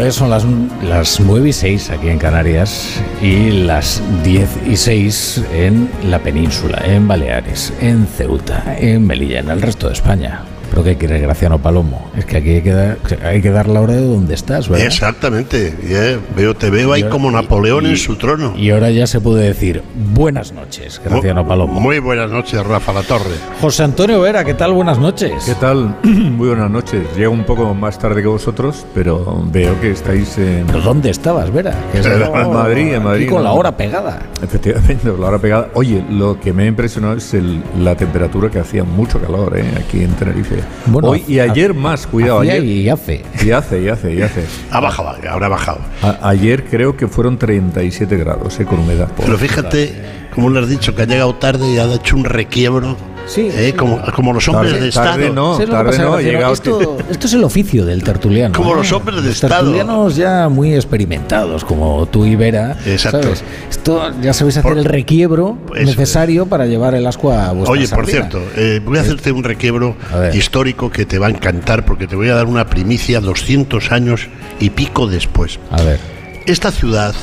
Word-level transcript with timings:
¿eh? 0.00 0.12
son 0.12 0.30
las, 0.30 0.44
las 0.82 1.20
9 1.20 1.48
y 1.48 1.52
6 1.52 1.90
aquí 1.90 2.08
en 2.08 2.18
Canarias 2.18 3.00
y 3.22 3.50
las 3.50 4.02
10 4.22 4.48
y 4.68 4.76
6 4.76 5.44
en 5.52 5.90
la 6.08 6.18
península, 6.18 6.82
en 6.84 7.06
Baleares, 7.06 7.72
en 7.80 8.06
Ceuta, 8.06 8.76
en 8.78 9.06
Melilla, 9.06 9.40
en 9.40 9.50
el 9.50 9.62
resto 9.62 9.88
de 9.88 9.94
España. 9.94 10.42
¿Pero 10.70 10.84
qué 10.84 10.96
quiere 10.96 11.18
Graciano 11.18 11.58
Palomo? 11.58 12.10
Es 12.16 12.24
que 12.24 12.36
aquí 12.36 12.50
hay 12.50 12.62
que 12.62 12.72
dar, 12.72 12.98
hay 13.24 13.42
que 13.42 13.50
dar 13.50 13.66
la 13.66 13.80
hora 13.80 13.94
de 13.94 14.06
donde 14.06 14.34
estás, 14.34 14.68
¿verdad? 14.68 14.86
Exactamente. 14.86 15.74
Yeah. 15.86 16.20
Veo, 16.36 16.54
te 16.54 16.70
veo 16.70 16.92
ahí 16.92 17.02
como 17.02 17.28
Napoleón 17.30 17.86
en 17.86 17.96
su 17.96 18.14
trono. 18.16 18.54
Y 18.56 18.70
ahora 18.70 18.90
ya 18.90 19.08
se 19.08 19.20
puede 19.20 19.44
decir 19.46 19.82
buenas 20.20 20.52
noches, 20.52 21.00
Graciano 21.02 21.48
Palomo. 21.48 21.80
Muy 21.80 21.98
buenas 21.98 22.30
noches, 22.30 22.62
Rafa 22.62 22.92
La 22.92 23.02
Torre. 23.02 23.36
José 23.58 23.84
Antonio 23.84 24.20
Vera, 24.20 24.44
¿qué 24.44 24.52
tal? 24.52 24.74
Buenas 24.74 24.98
noches. 24.98 25.32
¿Qué 25.46 25.54
tal? 25.54 25.96
Muy 26.02 26.48
buenas 26.48 26.70
noches. 26.70 27.06
Llego 27.16 27.32
un 27.32 27.44
poco 27.44 27.72
más 27.72 27.98
tarde 27.98 28.20
que 28.20 28.28
vosotros, 28.28 28.84
pero 28.94 29.42
veo 29.50 29.80
que 29.80 29.92
estáis 29.92 30.36
en... 30.36 30.66
¿Pero 30.66 30.82
dónde 30.82 31.08
estabas, 31.08 31.50
Vera? 31.50 31.74
Que 31.90 31.98
en 32.02 32.52
Madrid, 32.52 32.92
en 32.92 33.02
Madrid. 33.02 33.22
Aquí 33.24 33.32
con 33.34 33.42
la 33.42 33.52
hora 33.52 33.74
pegada. 33.74 34.18
Efectivamente, 34.42 35.08
la 35.18 35.26
hora 35.28 35.38
pegada. 35.38 35.68
Oye, 35.72 36.04
lo 36.10 36.38
que 36.38 36.52
me 36.52 36.64
ha 36.64 36.66
impresionado 36.66 37.14
es 37.16 37.32
el, 37.32 37.62
la 37.78 37.94
temperatura 37.94 38.50
que 38.50 38.58
hacía 38.58 38.84
mucho 38.84 39.18
calor 39.22 39.56
¿eh? 39.56 39.64
aquí 39.82 40.02
en 40.04 40.10
Tenerife. 40.12 40.56
Bueno, 40.84 41.08
Hoy 41.08 41.24
y 41.28 41.38
ayer 41.40 41.72
más, 41.72 42.06
cuidado. 42.06 42.40
hacía 42.40 42.52
Ayer, 42.52 42.64
y 42.66 42.88
hace. 42.90 43.24
y 43.42 43.50
hace, 43.52 43.80
y 43.80 43.88
hace, 43.88 44.14
y 44.14 44.20
hace. 44.20 44.44
Ha 44.70 44.80
bajado, 44.80 45.16
ahora 45.30 45.46
ha 45.46 45.48
bajado. 45.48 45.78
A- 46.02 46.28
ayer 46.28 46.64
creo 46.64 46.94
que 46.94 47.08
fueron 47.08 47.38
37 47.38 48.18
grados, 48.18 48.60
¿eh? 48.60 48.66
con 48.66 48.80
humedad. 48.80 49.08
Pero 49.16 49.38
fíjate, 49.38 50.09
como 50.34 50.50
le 50.50 50.60
has 50.60 50.68
dicho, 50.68 50.94
que 50.94 51.02
ha 51.02 51.06
llegado 51.06 51.34
tarde 51.34 51.70
y 51.72 51.78
ha 51.78 51.92
hecho 51.94 52.16
un 52.16 52.24
requiebro. 52.24 52.96
Sí, 53.26 53.42
eh, 53.52 53.66
sí. 53.70 53.72
Como, 53.74 54.00
como 54.16 54.32
los 54.32 54.48
hombres 54.48 54.72
Tarde- 54.72 54.84
de 54.86 54.90
tarde 54.90 55.26
Estado. 55.26 55.34
no. 55.34 55.52
¿Sabes 55.54 55.68
lo 55.68 55.74
que 55.74 55.78
tarde 55.84 55.90
pasa, 55.98 56.02
no, 56.02 56.52
esto, 56.52 56.98
esto 57.10 57.26
es 57.28 57.32
el 57.34 57.44
oficio 57.44 57.84
del 57.84 58.02
tertuliano. 58.02 58.54
Como 58.56 58.72
¿eh? 58.72 58.76
los 58.78 58.90
hombres 58.92 59.16
de 59.22 59.28
Los 59.28 59.34
Estado. 59.34 59.54
tertulianos 59.62 60.16
ya 60.16 60.48
muy 60.48 60.74
experimentados, 60.74 61.64
como 61.64 62.06
tú 62.06 62.24
y 62.24 62.34
Vera. 62.34 62.76
Exacto. 62.86 63.22
¿sabes? 63.22 63.44
Esto 63.68 64.10
ya 64.20 64.32
sabéis 64.32 64.56
hacer 64.56 64.70
Por- 64.70 64.78
el 64.78 64.84
requiebro 64.84 65.58
necesario 65.74 66.46
para 66.46 66.66
llevar 66.66 66.94
el 66.94 67.06
ascua 67.06 67.46
a 67.50 67.52
vuestra 67.52 67.72
Oye, 67.72 67.82
por 67.88 68.04
sardina. 68.06 68.28
cierto, 68.30 68.42
eh, 68.56 68.80
voy 68.84 68.98
a 68.98 69.02
hacerte 69.02 69.30
un 69.30 69.44
requiebro 69.44 69.94
histórico 70.34 70.90
que 70.90 71.06
te 71.06 71.18
va 71.20 71.28
a 71.28 71.30
encantar 71.30 71.84
porque 71.84 72.08
te 72.08 72.16
voy 72.16 72.30
a 72.30 72.34
dar 72.34 72.46
una 72.46 72.66
primicia 72.66 73.20
200 73.20 73.92
años 73.92 74.26
y 74.58 74.70
pico 74.70 75.06
después. 75.06 75.60
A 75.70 75.82
ver. 75.82 76.00
Esta 76.46 76.72
ciudad 76.72 77.14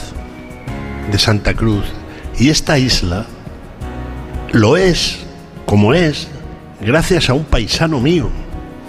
de 1.11 1.17
Santa 1.19 1.53
Cruz 1.53 1.83
y 2.39 2.49
esta 2.49 2.77
isla 2.77 3.25
lo 4.51 4.77
es, 4.77 5.19
como 5.65 5.93
es, 5.93 6.27
gracias 6.81 7.29
a 7.29 7.33
un 7.33 7.43
paisano 7.43 7.99
mío. 7.99 8.29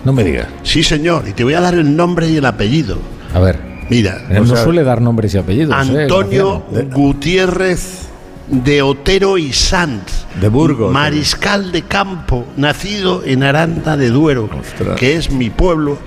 No 0.04 0.12
me 0.12 0.24
digas. 0.24 0.46
Sí, 0.62 0.82
señor, 0.82 1.24
y 1.28 1.32
te 1.32 1.44
voy 1.44 1.54
a 1.54 1.60
dar 1.60 1.74
el 1.74 1.96
nombre 1.96 2.28
y 2.28 2.36
el 2.36 2.46
apellido. 2.46 2.98
A 3.34 3.40
ver. 3.40 3.58
Mira, 3.90 4.26
Él 4.30 4.46
no 4.46 4.54
sea, 4.54 4.64
suele 4.64 4.84
dar 4.84 5.00
nombres 5.00 5.34
y 5.34 5.38
apellidos. 5.38 5.74
¿eh, 5.88 6.02
Antonio? 6.02 6.64
Gutiérrez 6.92 8.08
de 8.48 8.82
Otero 8.82 9.38
y 9.38 9.52
Sanz. 9.52 10.26
De 10.40 10.48
Burgos. 10.48 10.92
Mariscal 10.92 11.72
de 11.72 11.82
campo, 11.82 12.46
nacido 12.56 13.22
en 13.24 13.42
Aranda 13.42 13.96
de 13.96 14.10
Duero, 14.10 14.48
Ostras. 14.58 14.98
que 14.98 15.16
es 15.16 15.30
mi 15.30 15.50
pueblo, 15.50 15.98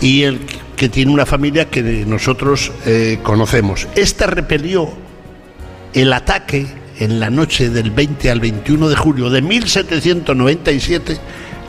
y 0.00 0.22
el 0.22 0.40
que 0.76 0.88
tiene 0.88 1.12
una 1.12 1.26
familia 1.26 1.66
que 1.66 1.82
nosotros 2.06 2.72
eh, 2.86 3.18
conocemos. 3.22 3.88
Este 3.94 4.26
repelió 4.26 4.88
el 5.92 6.12
ataque 6.12 6.66
en 6.98 7.20
la 7.20 7.30
noche 7.30 7.70
del 7.70 7.90
20 7.90 8.30
al 8.30 8.40
21 8.40 8.88
de 8.88 8.96
julio 8.96 9.30
de 9.30 9.42
1797, 9.42 11.18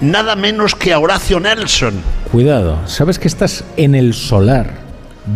nada 0.02 0.36
menos 0.36 0.76
que 0.76 0.94
a 0.94 1.00
Horacio 1.00 1.40
Nelson. 1.40 1.94
Cuidado, 2.32 2.80
¿sabes 2.86 3.20
que 3.20 3.28
estás 3.28 3.64
en 3.78 3.96
el 3.96 4.14
solar 4.14 4.86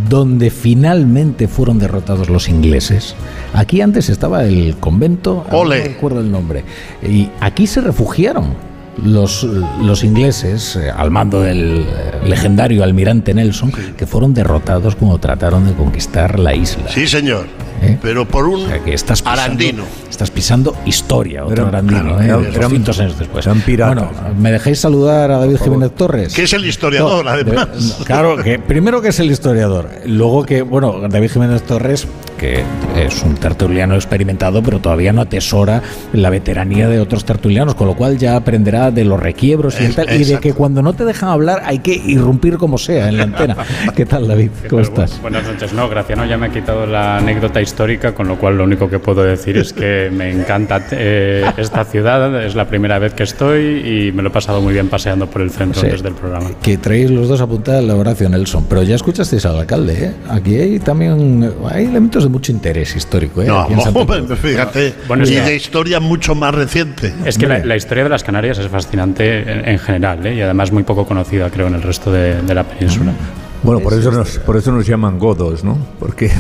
donde 0.10 0.52
finalmente 0.52 1.48
fueron 1.48 1.80
derrotados 1.80 2.30
los 2.30 2.50
ingleses? 2.50 3.16
Aquí 3.54 3.82
antes 3.82 4.10
estaba 4.10 4.44
el 4.44 4.78
convento, 4.80 5.46
ahora 5.50 5.58
Ole. 5.58 5.80
no 5.80 5.86
recuerdo 5.86 6.20
el 6.22 6.32
nombre, 6.32 6.64
y 7.02 7.30
aquí 7.40 7.66
se 7.66 7.82
refugiaron 7.82 8.69
los, 9.04 9.44
los 9.82 10.04
ingleses 10.04 10.76
eh, 10.76 10.90
al 10.90 11.12
mando 11.12 11.42
del 11.42 11.86
eh, 11.88 12.28
legendario 12.28 12.84
almirante 12.84 13.34
Nelson, 13.34 13.72
que 13.98 14.06
fueron 14.08 14.34
derrotados 14.34 14.96
cuando 14.96 15.18
trataron 15.18 15.66
de 15.68 15.74
conquistar 15.74 16.40
la 16.40 16.54
isla. 16.56 16.90
Sí, 16.90 17.08
señor. 17.08 17.48
¿Eh? 17.82 17.98
Pero 18.02 18.28
por 18.28 18.46
un 18.46 18.66
O 18.66 18.68
sea, 18.68 18.80
que 18.80 18.94
estás 18.94 19.22
pisando, 19.22 19.42
arandino. 19.42 19.84
Estás 20.10 20.32
pisando 20.32 20.76
historia, 20.86 21.46
otro 21.46 21.64
Eran- 21.64 21.68
arandino, 21.90 22.18
claro, 22.18 22.42
¿eh? 22.44 22.52
200 22.52 23.00
años 23.00 23.18
después. 23.18 23.46
Bueno, 23.46 24.12
¿me 24.38 24.52
dejáis 24.52 24.80
saludar 24.80 25.32
a 25.32 25.38
David 25.38 25.58
Jiménez 25.64 25.96
Torres? 25.96 26.34
Que 26.34 26.44
es 26.44 26.52
el 26.52 26.66
historiador, 26.66 27.24
No, 27.24 27.32
además. 27.32 27.68
de- 27.72 27.88
no, 28.00 28.06
claro, 28.06 28.36
que 28.36 28.60
primero 28.60 29.02
que 29.02 29.10
es 29.10 29.20
el 29.22 29.32
historiador, 29.32 29.90
luego 30.06 30.44
que, 30.46 30.62
bueno, 30.62 31.00
David 31.08 31.32
Jiménez 31.32 31.64
Torres, 31.64 32.06
que 32.40 32.64
es 32.98 33.22
un 33.24 33.36
tertuliano 33.36 33.96
experimentado, 33.96 34.64
pero 34.64 34.80
todavía 34.80 35.14
no 35.14 35.22
atesora 35.22 35.82
la 36.14 36.30
veteranía 36.30 36.88
de 36.90 37.00
otros 37.00 37.26
tertulianos, 37.26 37.76
con 37.76 37.88
lo 37.88 37.96
cual 37.96 38.18
ya 38.18 38.36
aprenderá 38.36 38.90
de 38.92 39.06
los 39.06 39.20
requiebros 39.20 39.80
y, 39.80 39.86
Es- 39.86 39.96
tal, 39.96 40.12
y 40.20 40.24
de 40.24 40.40
que 40.40 40.54
cuando 40.54 40.82
no 40.82 40.94
te 40.94 41.06
dejan 41.06 41.30
hablar 41.30 41.62
hay 41.66 41.80
que 41.80 41.94
irrumpir 41.94 42.58
como 42.58 42.78
sea 42.78 43.10
en 43.10 43.18
la 43.18 43.24
antena. 43.24 43.56
¿Qué 43.96 44.06
tal, 44.06 44.28
David? 44.28 44.50
¿Cómo 44.70 44.82
bu- 44.82 44.86
estás? 44.86 45.22
Buenas 45.22 45.46
noches. 45.46 45.74
No, 45.74 45.88
Graciano 45.90 46.26
ya 46.26 46.38
me 46.38 46.48
ha 46.48 46.50
quitado 46.52 46.86
la 46.86 47.18
anécdota 47.18 47.62
histórica, 47.62 48.14
con 48.16 48.28
lo 48.28 48.38
cual 48.38 48.58
lo 48.58 48.64
único 48.64 48.90
que 48.90 49.00
puedo 49.00 49.22
decir 49.24 49.58
es 49.58 49.74
que 49.74 50.10
me 50.16 50.32
encanta 50.32 50.82
eh, 50.92 51.46
esta 51.58 51.84
ciudad. 51.84 52.44
Es 52.44 52.56
la 52.56 52.66
primera 52.66 52.98
vez 53.00 53.14
que 53.14 53.24
estoy 53.24 54.08
y 54.08 54.12
me 54.14 54.24
lo 54.24 54.30
he 54.30 54.32
pasado 54.32 54.62
muy 54.62 54.74
bien 54.74 54.88
paseando 54.88 55.28
por 55.28 55.42
el 55.42 55.52
centro 55.52 55.80
Sí. 55.82 55.88
antes 55.88 56.02
del 56.04 56.14
programa. 56.14 56.50
Que 56.62 56.78
traéis 56.78 57.12
los 57.12 57.28
dos 57.28 57.42
apuntada 57.42 57.82
la 57.82 57.96
Horacio 57.96 58.30
Nelson, 58.30 58.66
pero 58.70 58.84
ya 58.84 58.96
escuchasteis 58.96 59.46
al 59.46 59.58
alcalde, 59.60 60.06
¿eh? 60.06 60.14
Aquí 60.30 60.56
hay 60.56 60.80
también 60.80 61.52
hay 61.70 61.86
elementos 61.86 62.29
de 62.30 62.34
mucho 62.34 62.52
interés 62.52 62.96
histórico, 62.96 63.42
¿eh? 63.42 63.48
No, 63.48 63.68
fíjate, 64.42 64.94
Bueno, 65.08 65.26
y 65.28 65.36
de 65.36 65.56
historia 65.56 66.00
mucho 66.00 66.36
más 66.36 66.54
reciente. 66.54 67.14
Es 67.26 67.38
que 67.38 67.48
la, 67.48 67.76
historia 67.76 68.04
de 68.04 68.10
las 68.10 68.24
Canarias 68.24 68.60
es 68.60 68.68
fascinante 68.68 69.40
en, 69.52 69.68
en 69.68 69.80
general 69.80 70.26
¿eh? 70.26 70.36
y 70.36 70.42
además 70.42 70.72
muy 70.72 70.84
poco 70.84 71.06
conocida, 71.06 71.50
creo, 71.50 71.68
en 71.68 71.76
el 71.76 71.82
resto 71.82 72.12
de, 72.12 72.42
de 72.42 72.54
la 72.54 72.64
península. 72.64 73.14
Bueno, 73.62 73.82
por 73.82 73.94
eso, 73.94 74.10
nos, 74.12 74.38
por 74.40 74.56
eso 74.56 74.72
nos 74.72 74.88
llaman 74.88 75.20
godos, 75.20 75.66
¿no? 75.66 75.78
Porque 76.00 76.32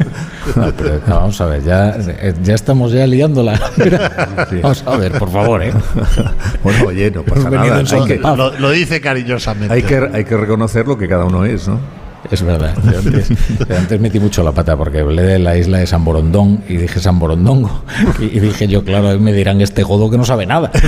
No, 0.56 0.72
pero, 0.74 1.00
no, 1.06 1.16
vamos 1.16 1.40
a 1.40 1.46
ver, 1.46 1.62
ya, 1.62 1.90
eh, 1.90 2.34
ya 2.42 2.54
estamos 2.54 2.92
ya 2.92 3.06
liándola. 3.06 3.60
Vamos 4.62 4.82
a 4.86 4.96
ver, 4.96 5.12
por 5.18 5.30
favor, 5.30 5.62
¿eh? 5.62 5.72
bueno, 6.64 6.86
oye, 6.86 7.10
no 7.10 7.22
pasa 7.22 7.50
nada. 7.50 7.76
Hay 7.78 8.04
que, 8.06 8.20
lo 8.58 8.70
dice 8.70 9.00
cariñosamente. 9.00 9.72
hay, 9.72 9.82
que, 9.82 9.96
hay 10.12 10.24
que 10.24 10.36
reconocer 10.36 10.86
lo 10.86 10.96
que 10.96 11.08
cada 11.08 11.26
uno 11.26 11.44
es, 11.44 11.68
¿no? 11.68 12.01
Es 12.30 12.42
verdad. 12.42 12.74
Yo 12.84 12.98
antes, 12.98 13.28
yo 13.68 13.76
antes 13.76 14.00
metí 14.00 14.20
mucho 14.20 14.42
la 14.42 14.52
pata 14.52 14.76
porque 14.76 15.00
hablé 15.00 15.22
de 15.22 15.38
la 15.38 15.56
isla 15.56 15.78
de 15.78 15.86
San 15.86 16.04
Borondón 16.04 16.62
y 16.68 16.76
dije 16.76 17.00
San 17.00 17.18
Borondongo. 17.18 17.84
Y, 18.20 18.24
y 18.24 18.40
dije 18.40 18.68
yo, 18.68 18.84
claro, 18.84 19.18
me 19.18 19.32
dirán 19.32 19.60
este 19.60 19.82
godo 19.82 20.10
que 20.10 20.16
no 20.16 20.24
sabe 20.24 20.46
nada. 20.46 20.70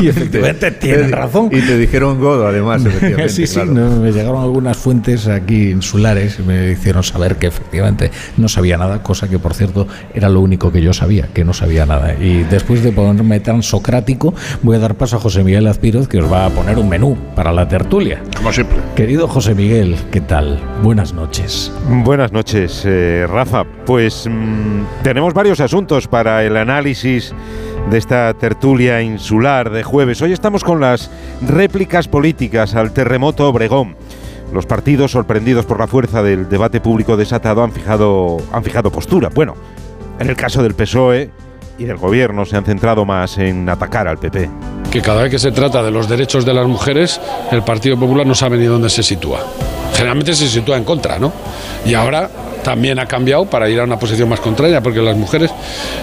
Y 0.00 0.08
efectivamente 0.08 0.70
tienen 0.72 1.12
razón. 1.12 1.48
Y 1.52 1.60
te 1.60 1.78
dijeron 1.78 2.20
godo, 2.20 2.46
además, 2.46 2.84
efectivamente. 2.84 3.32
Sí, 3.32 3.46
sí, 3.46 3.54
claro. 3.54 3.72
no, 3.72 3.96
me 4.00 4.12
llegaron 4.12 4.42
algunas 4.42 4.76
fuentes 4.76 5.26
aquí 5.28 5.70
insulares 5.70 6.38
y 6.38 6.42
me 6.42 6.72
hicieron 6.72 7.02
saber 7.02 7.36
que 7.36 7.46
efectivamente 7.46 8.10
no 8.36 8.48
sabía 8.48 8.76
nada, 8.76 9.02
cosa 9.02 9.28
que 9.28 9.38
por 9.38 9.54
cierto 9.54 9.86
era 10.14 10.28
lo 10.28 10.40
único 10.40 10.72
que 10.72 10.82
yo 10.82 10.92
sabía, 10.92 11.28
que 11.32 11.44
no 11.44 11.52
sabía 11.52 11.86
nada. 11.86 12.14
Y 12.14 12.42
después 12.44 12.82
de 12.82 12.92
ponerme 12.92 13.40
tan 13.40 13.62
socrático, 13.62 14.34
voy 14.62 14.76
a 14.76 14.80
dar 14.80 14.94
paso 14.96 15.16
a 15.16 15.20
José 15.20 15.44
Miguel 15.44 15.66
Azpiroz, 15.66 16.08
que 16.08 16.20
os 16.20 16.30
va 16.30 16.46
a 16.46 16.50
poner 16.50 16.78
un 16.78 16.88
menú 16.88 17.16
para 17.34 17.52
la 17.52 17.68
tertulia. 17.68 18.22
Como 18.36 18.52
siempre. 18.52 18.76
Querido 18.96 19.28
José 19.28 19.54
Miguel, 19.54 19.96
¿qué 20.10 20.20
tal? 20.20 20.58
Buenas 20.82 21.12
noches. 21.14 21.72
Buenas 21.88 22.32
noches, 22.32 22.82
eh, 22.84 23.26
Rafa. 23.28 23.64
Pues 23.86 24.28
mm, 24.30 25.02
tenemos 25.02 25.32
varios 25.32 25.60
asuntos 25.60 26.08
para 26.08 26.44
el 26.44 26.56
análisis 26.56 27.32
de 27.90 27.98
esta 27.98 28.34
tertulia 28.34 29.00
insular 29.00 29.70
de 29.70 29.82
jueves. 29.82 30.20
Hoy 30.20 30.32
estamos 30.32 30.64
con 30.64 30.80
las 30.80 31.10
réplicas 31.46 32.08
políticas 32.08 32.74
al 32.74 32.92
terremoto 32.92 33.48
Obregón. 33.48 33.96
Los 34.52 34.66
partidos, 34.66 35.12
sorprendidos 35.12 35.64
por 35.64 35.78
la 35.78 35.86
fuerza 35.86 36.22
del 36.22 36.48
debate 36.48 36.80
público 36.80 37.16
desatado, 37.16 37.62
han 37.64 37.72
fijado, 37.72 38.38
han 38.52 38.62
fijado 38.62 38.90
postura. 38.90 39.30
Bueno, 39.34 39.54
en 40.18 40.28
el 40.28 40.36
caso 40.36 40.62
del 40.62 40.74
PSOE 40.74 41.30
y 41.78 41.84
del 41.84 41.96
gobierno 41.96 42.44
se 42.44 42.56
han 42.56 42.64
centrado 42.64 43.04
más 43.04 43.38
en 43.38 43.68
atacar 43.68 44.06
al 44.06 44.18
PP. 44.18 44.50
que 44.90 45.00
cada 45.02 45.22
vez 45.22 45.30
que 45.30 45.38
se 45.40 45.50
trata 45.50 45.82
de 45.82 45.90
los 45.90 46.08
derechos 46.08 46.44
de 46.44 46.54
las 46.54 46.68
mujeres, 46.68 47.20
el 47.50 47.64
Partido 47.64 47.98
Popular 47.98 48.26
no 48.26 48.34
sabe 48.34 48.58
ni 48.58 48.66
dónde 48.66 48.90
se 48.90 49.02
sitúa. 49.02 49.40
Generalmente 50.04 50.34
se 50.34 50.48
sitúa 50.48 50.76
en 50.76 50.84
contra, 50.84 51.18
¿no? 51.18 51.32
Y 51.86 51.94
ahora 51.94 52.28
también 52.62 52.98
ha 52.98 53.06
cambiado 53.06 53.46
para 53.46 53.70
ir 53.70 53.80
a 53.80 53.84
una 53.84 53.98
posición 53.98 54.28
más 54.28 54.38
contraria, 54.38 54.82
porque 54.82 55.00
las 55.00 55.16
mujeres, 55.16 55.50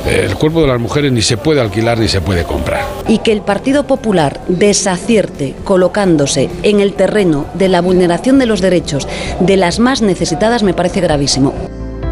eh, 0.07 0.25
el 0.27 0.35
cuerpo 0.37 0.59
de 0.61 0.69
las 0.69 0.79
mujeres 0.79 1.11
ni 1.11 1.21
se 1.21 1.37
puede 1.37 1.61
alquilar 1.61 1.99
ni 1.99 2.07
se 2.07 2.19
puede 2.19 2.43
comprar. 2.43 2.83
y 3.07 3.19
que 3.19 3.31
el 3.31 3.41
Partido 3.41 3.85
Popular 3.85 4.41
desacierte 4.47 5.53
colocándose 5.63 6.49
en 6.63 6.79
el 6.79 6.93
terreno 6.93 7.45
de 7.53 7.67
la 7.67 7.79
vulneración 7.79 8.39
de 8.39 8.47
los 8.47 8.59
derechos 8.59 9.07
de 9.39 9.55
las 9.55 9.77
más 9.77 10.01
necesitadas 10.01 10.63
me 10.63 10.73
parece 10.73 10.99
gravísimo. 10.99 11.53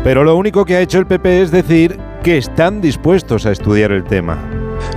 Pero 0.04 0.24
lo 0.24 0.36
único 0.36 0.66
que 0.66 0.76
ha 0.76 0.82
hecho 0.82 1.00
el 1.00 1.08
PP 1.08 1.42
es 1.42 1.50
decir 1.50 1.98
que 2.22 2.38
están 2.38 2.82
dispuestos 2.82 3.48
a 3.48 3.52
estudiar 3.52 3.92
el 3.92 4.04
tema. 4.04 4.38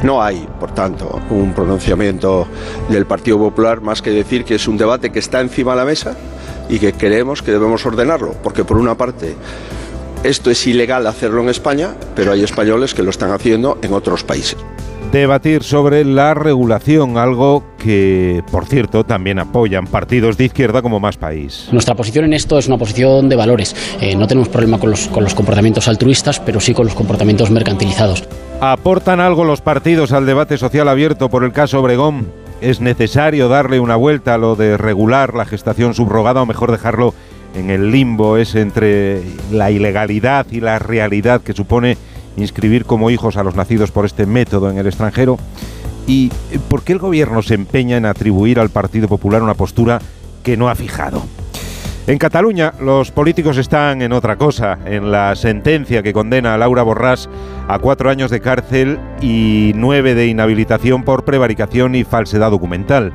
No 0.03 0.23
hay, 0.23 0.47
por 0.61 0.75
tanto, 0.75 1.23
un 1.31 1.55
pronunciamiento 1.55 2.47
del 2.91 3.06
Partido 3.06 3.39
Popular 3.39 3.81
más 3.81 4.03
que 4.03 4.11
decir 4.11 4.44
que 4.44 4.56
es 4.56 4.69
un 4.69 4.77
debate 4.77 5.11
que 5.11 5.21
está 5.21 5.41
encima 5.41 5.73
de 5.73 5.79
la 5.79 5.85
mesa 5.87 6.17
y 6.73 6.79
que 6.79 6.95
creemos 6.95 7.43
que 7.43 7.53
debemos 7.53 7.85
ordenarlo, 7.85 8.35
porque 8.43 8.65
por 8.65 8.79
una 8.79 8.97
parte 8.97 9.37
esto 10.25 10.51
es 10.51 10.67
ilegal 10.67 11.07
hacerlo 11.07 11.43
en 11.43 11.51
España, 11.51 11.95
pero 12.17 12.33
hay 12.33 12.43
españoles 12.43 12.95
que 12.95 13.03
lo 13.03 13.11
están 13.11 13.31
haciendo 13.31 13.79
en 13.83 13.93
otros 13.93 14.25
países 14.25 14.57
debatir 15.13 15.63
sobre 15.63 16.07
la 16.07 16.33
regulación, 16.33 17.19
algo 17.19 17.63
que, 17.77 18.43
por 18.51 18.65
cierto, 18.65 19.05
también 19.05 19.39
apoyan 19.39 19.87
partidos 19.87 20.39
de 20.39 20.47
izquierda 20.47 20.81
como 20.81 21.01
Más 21.01 21.19
País. 21.19 21.69
Nuestra 21.71 21.95
posición 21.95 22.25
en 22.25 22.33
esto 22.33 22.59
es 22.59 22.67
una 22.67 22.79
posición 22.79 23.29
de 23.29 23.37
valores. 23.37 23.77
Eh, 24.01 24.17
no 24.17 24.27
tenemos 24.27 24.49
problema 24.49 24.79
con 24.79 24.91
los, 24.91 25.09
con 25.09 25.23
los 25.23 25.35
comportamientos 25.35 25.87
altruistas, 25.87 26.41
pero 26.41 26.61
sí 26.61 26.73
con 26.73 26.87
los 26.87 26.95
comportamientos 26.95 27.51
mercantilizados. 27.51 28.25
¿Aportan 28.63 29.21
algo 29.21 29.45
los 29.45 29.61
partidos 29.61 30.13
al 30.13 30.25
debate 30.25 30.57
social 30.57 30.89
abierto 30.89 31.29
por 31.29 31.45
el 31.45 31.53
caso 31.53 31.81
Obregón? 31.81 32.42
¿Es 32.62 32.81
necesario 32.81 33.49
darle 33.49 33.81
una 33.81 33.97
vuelta 33.97 34.35
a 34.35 34.38
lo 34.38 34.55
de 34.55 34.76
regular 34.76 35.35
la 35.35 35.44
gestación 35.44 35.94
subrogada 35.94 36.43
o 36.43 36.47
mejor 36.47 36.70
dejarlo 36.70 37.12
en 37.56 37.70
el 37.70 37.91
limbo 37.91 38.37
es 38.37 38.55
entre 38.55 39.20
la 39.50 39.73
ilegalidad 39.73 40.47
y 40.49 40.61
la 40.61 40.79
realidad 40.79 41.41
que 41.41 41.55
supone 41.55 41.97
inscribir 42.37 42.85
como 42.85 43.11
hijos 43.11 43.37
a 43.37 43.43
los 43.43 43.56
nacidos 43.56 43.91
por 43.91 44.06
este 44.06 44.26
método 44.26 44.70
en 44.70 44.79
el 44.79 44.87
extranjero? 44.87 45.38
¿Y 46.06 46.31
por 46.69 46.85
qué 46.85 46.93
el 46.93 47.00
gobierno 47.00 47.43
se 47.43 47.55
empeña 47.55 47.97
en 47.97 48.06
atribuir 48.06 48.61
al 48.61 48.70
Partido 48.70 49.08
Popular 49.08 49.43
una 49.43 49.55
postura 49.55 50.00
que 50.44 50.56
no 50.56 50.69
ha 50.69 50.76
fijado? 50.76 51.25
En 52.05 52.19
Cataluña 52.19 52.73
los 52.81 53.13
políticos 53.13 53.59
están 53.59 54.03
en 54.03 54.13
otra 54.13 54.35
cosa, 54.35 54.77
en 54.87 55.13
la 55.13 55.37
sentencia 55.37 56.03
que 56.03 56.13
condena 56.13 56.53
a 56.53 56.59
Laura 56.59 56.83
Borràs 56.83 57.29
a 57.69 57.79
cuatro 57.79 58.11
años 58.11 58.29
de 58.29 58.41
cárcel 58.41 58.99
y 59.21 59.71
nueve 59.77 60.17
de 60.17 60.27
inhabilitación 60.27 61.05
por 61.05 61.25
prevaricación 61.25 61.95
y 61.95 62.03
falsedad 62.03 62.51
documental. 62.51 63.13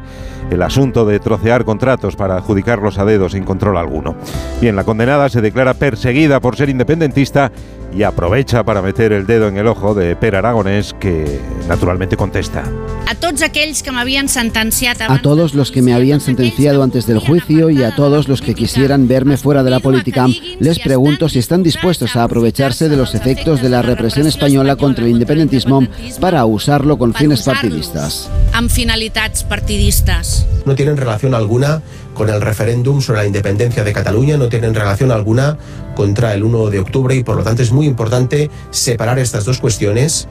El 0.49 0.61
asunto 0.61 1.05
de 1.05 1.19
trocear 1.19 1.65
contratos 1.65 2.15
para 2.15 2.37
adjudicarlos 2.37 2.97
a 2.97 3.03
dedos 3.03 3.33
sin 3.33 3.43
control 3.43 3.75
alguno. 3.75 4.15
Bien, 4.61 4.77
la 4.77 4.85
condenada 4.85 5.27
se 5.27 5.41
declara 5.41 5.73
perseguida 5.73 6.39
por 6.39 6.55
ser 6.55 6.69
independentista 6.69 7.51
y 7.93 8.03
aprovecha 8.03 8.63
para 8.63 8.81
meter 8.81 9.11
el 9.11 9.25
dedo 9.25 9.47
en 9.47 9.57
el 9.57 9.67
ojo 9.67 9.93
de 9.93 10.15
Per 10.15 10.35
Aragonés, 10.35 10.95
que 10.99 11.39
naturalmente 11.67 12.17
contesta. 12.17 12.63
A 13.07 13.15
todos 13.15 13.41
aquellos 13.41 13.83
que 13.83 13.91
me 13.91 14.01
habían 14.01 14.27
sentenciado 14.27 15.05
a 15.07 15.21
todos 15.21 15.53
los 15.53 15.71
que 15.71 15.81
me 15.81 15.93
habían 15.93 16.19
sentenciado 16.19 16.83
antes 16.83 17.07
del 17.07 17.19
juicio 17.19 17.69
y 17.69 17.83
a 17.83 17.95
todos 17.95 18.27
los 18.27 18.41
que 18.41 18.53
quisieran 18.53 19.07
verme 19.07 19.37
fuera 19.37 19.63
de 19.63 19.71
la 19.71 19.79
política, 19.79 20.27
les 20.59 20.79
pregunto 20.79 21.29
si 21.29 21.39
están 21.39 21.63
dispuestos 21.63 22.15
a 22.15 22.23
aprovecharse 22.23 22.89
de 22.89 22.97
los 22.97 23.15
efectos 23.15 23.61
de 23.61 23.69
la 23.69 23.81
represión 23.81 24.27
española 24.27 24.75
contra 24.75 25.05
el 25.05 25.11
independentismo 25.11 25.87
para 26.19 26.45
usarlo 26.45 26.97
con 26.97 27.13
fines 27.13 27.43
partidistas. 27.43 28.29
Amb 28.53 28.69
finalitats 28.69 29.43
partidistas. 29.43 30.45
No 30.65 30.75
tienen 30.75 30.97
relación 30.97 31.33
alguna 31.33 31.81
con 32.17 32.29
el 32.29 32.41
referéndum 32.41 32.99
sobre 32.99 33.19
la 33.19 33.27
independencia 33.27 33.83
de 33.83 33.93
Cataluña, 33.93 34.37
no 34.37 34.49
tienen 34.49 34.73
relación 34.73 35.11
alguna 35.11 35.57
contra 35.95 36.33
el 36.33 36.43
1 36.43 36.71
de 36.71 36.79
octubre 36.79 37.15
y 37.15 37.23
por 37.23 37.37
lo 37.37 37.43
tanto 37.43 37.61
es 37.61 37.71
muy 37.71 37.85
importante 37.85 38.49
separar 38.71 39.19
estas 39.19 39.45
dos 39.45 39.59
cuestiones. 39.59 40.27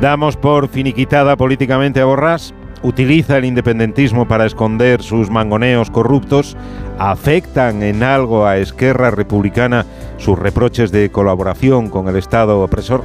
Damos 0.00 0.36
por 0.36 0.68
finiquitada 0.68 1.36
políticamente 1.36 2.00
a 2.00 2.04
Borrás, 2.04 2.54
utiliza 2.82 3.38
el 3.38 3.44
independentismo 3.44 4.28
para 4.28 4.46
esconder 4.46 5.02
sus 5.02 5.30
mangoneos 5.30 5.90
corruptos, 5.90 6.56
afectan 6.98 7.82
en 7.82 8.04
algo 8.04 8.46
a 8.46 8.58
Esquerra 8.58 9.10
Republicana 9.10 9.86
sus 10.18 10.38
reproches 10.38 10.92
de 10.92 11.10
colaboración 11.10 11.90
con 11.90 12.08
el 12.08 12.16
Estado 12.16 12.60
opresor. 12.60 13.02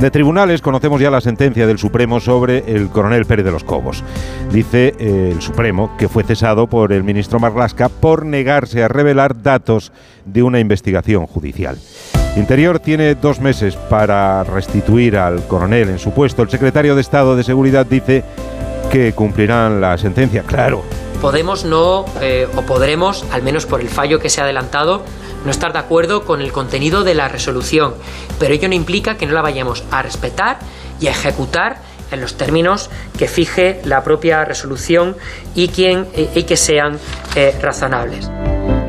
De 0.00 0.10
tribunales 0.10 0.60
conocemos 0.60 1.00
ya 1.00 1.10
la 1.10 1.20
sentencia 1.20 1.66
del 1.66 1.78
Supremo 1.78 2.20
sobre 2.20 2.64
el 2.66 2.88
coronel 2.88 3.26
Pérez 3.26 3.44
de 3.44 3.52
los 3.52 3.64
Cobos. 3.64 4.02
Dice 4.50 4.94
eh, 4.98 5.30
el 5.32 5.40
Supremo 5.40 5.96
que 5.96 6.08
fue 6.08 6.24
cesado 6.24 6.66
por 6.66 6.92
el 6.92 7.04
ministro 7.04 7.38
Marlasca 7.38 7.88
por 7.88 8.26
negarse 8.26 8.82
a 8.82 8.88
revelar 8.88 9.40
datos 9.42 9.92
de 10.24 10.42
una 10.42 10.58
investigación 10.58 11.26
judicial. 11.26 11.78
Interior 12.36 12.80
tiene 12.80 13.14
dos 13.14 13.40
meses 13.40 13.76
para 13.76 14.42
restituir 14.42 15.16
al 15.16 15.46
coronel 15.46 15.88
en 15.88 15.98
su 16.00 16.10
puesto. 16.10 16.42
El 16.42 16.50
secretario 16.50 16.96
de 16.96 17.00
Estado 17.00 17.36
de 17.36 17.44
Seguridad 17.44 17.86
dice 17.86 18.24
que 18.90 19.12
cumplirán 19.12 19.80
la 19.80 19.96
sentencia, 19.96 20.42
claro. 20.42 20.82
Podemos 21.22 21.64
no, 21.64 22.04
eh, 22.20 22.48
o 22.56 22.62
podremos, 22.62 23.24
al 23.30 23.42
menos 23.42 23.66
por 23.66 23.80
el 23.80 23.88
fallo 23.88 24.18
que 24.18 24.28
se 24.28 24.40
ha 24.40 24.44
adelantado, 24.44 25.02
no 25.44 25.50
estar 25.50 25.72
de 25.72 25.78
acuerdo 25.78 26.24
con 26.24 26.40
el 26.40 26.52
contenido 26.52 27.04
de 27.04 27.14
la 27.14 27.28
resolución, 27.28 27.94
pero 28.38 28.54
ello 28.54 28.68
no 28.68 28.74
implica 28.74 29.16
que 29.16 29.26
no 29.26 29.32
la 29.32 29.42
vayamos 29.42 29.84
a 29.90 30.02
respetar 30.02 30.58
y 31.00 31.08
a 31.08 31.10
ejecutar 31.10 31.78
en 32.10 32.20
los 32.20 32.36
términos 32.36 32.90
que 33.18 33.28
fije 33.28 33.80
la 33.84 34.02
propia 34.04 34.44
resolución 34.44 35.16
y, 35.54 35.68
quien, 35.68 36.06
y 36.34 36.44
que 36.44 36.56
sean 36.56 36.98
eh, 37.34 37.54
razonables. 37.60 38.30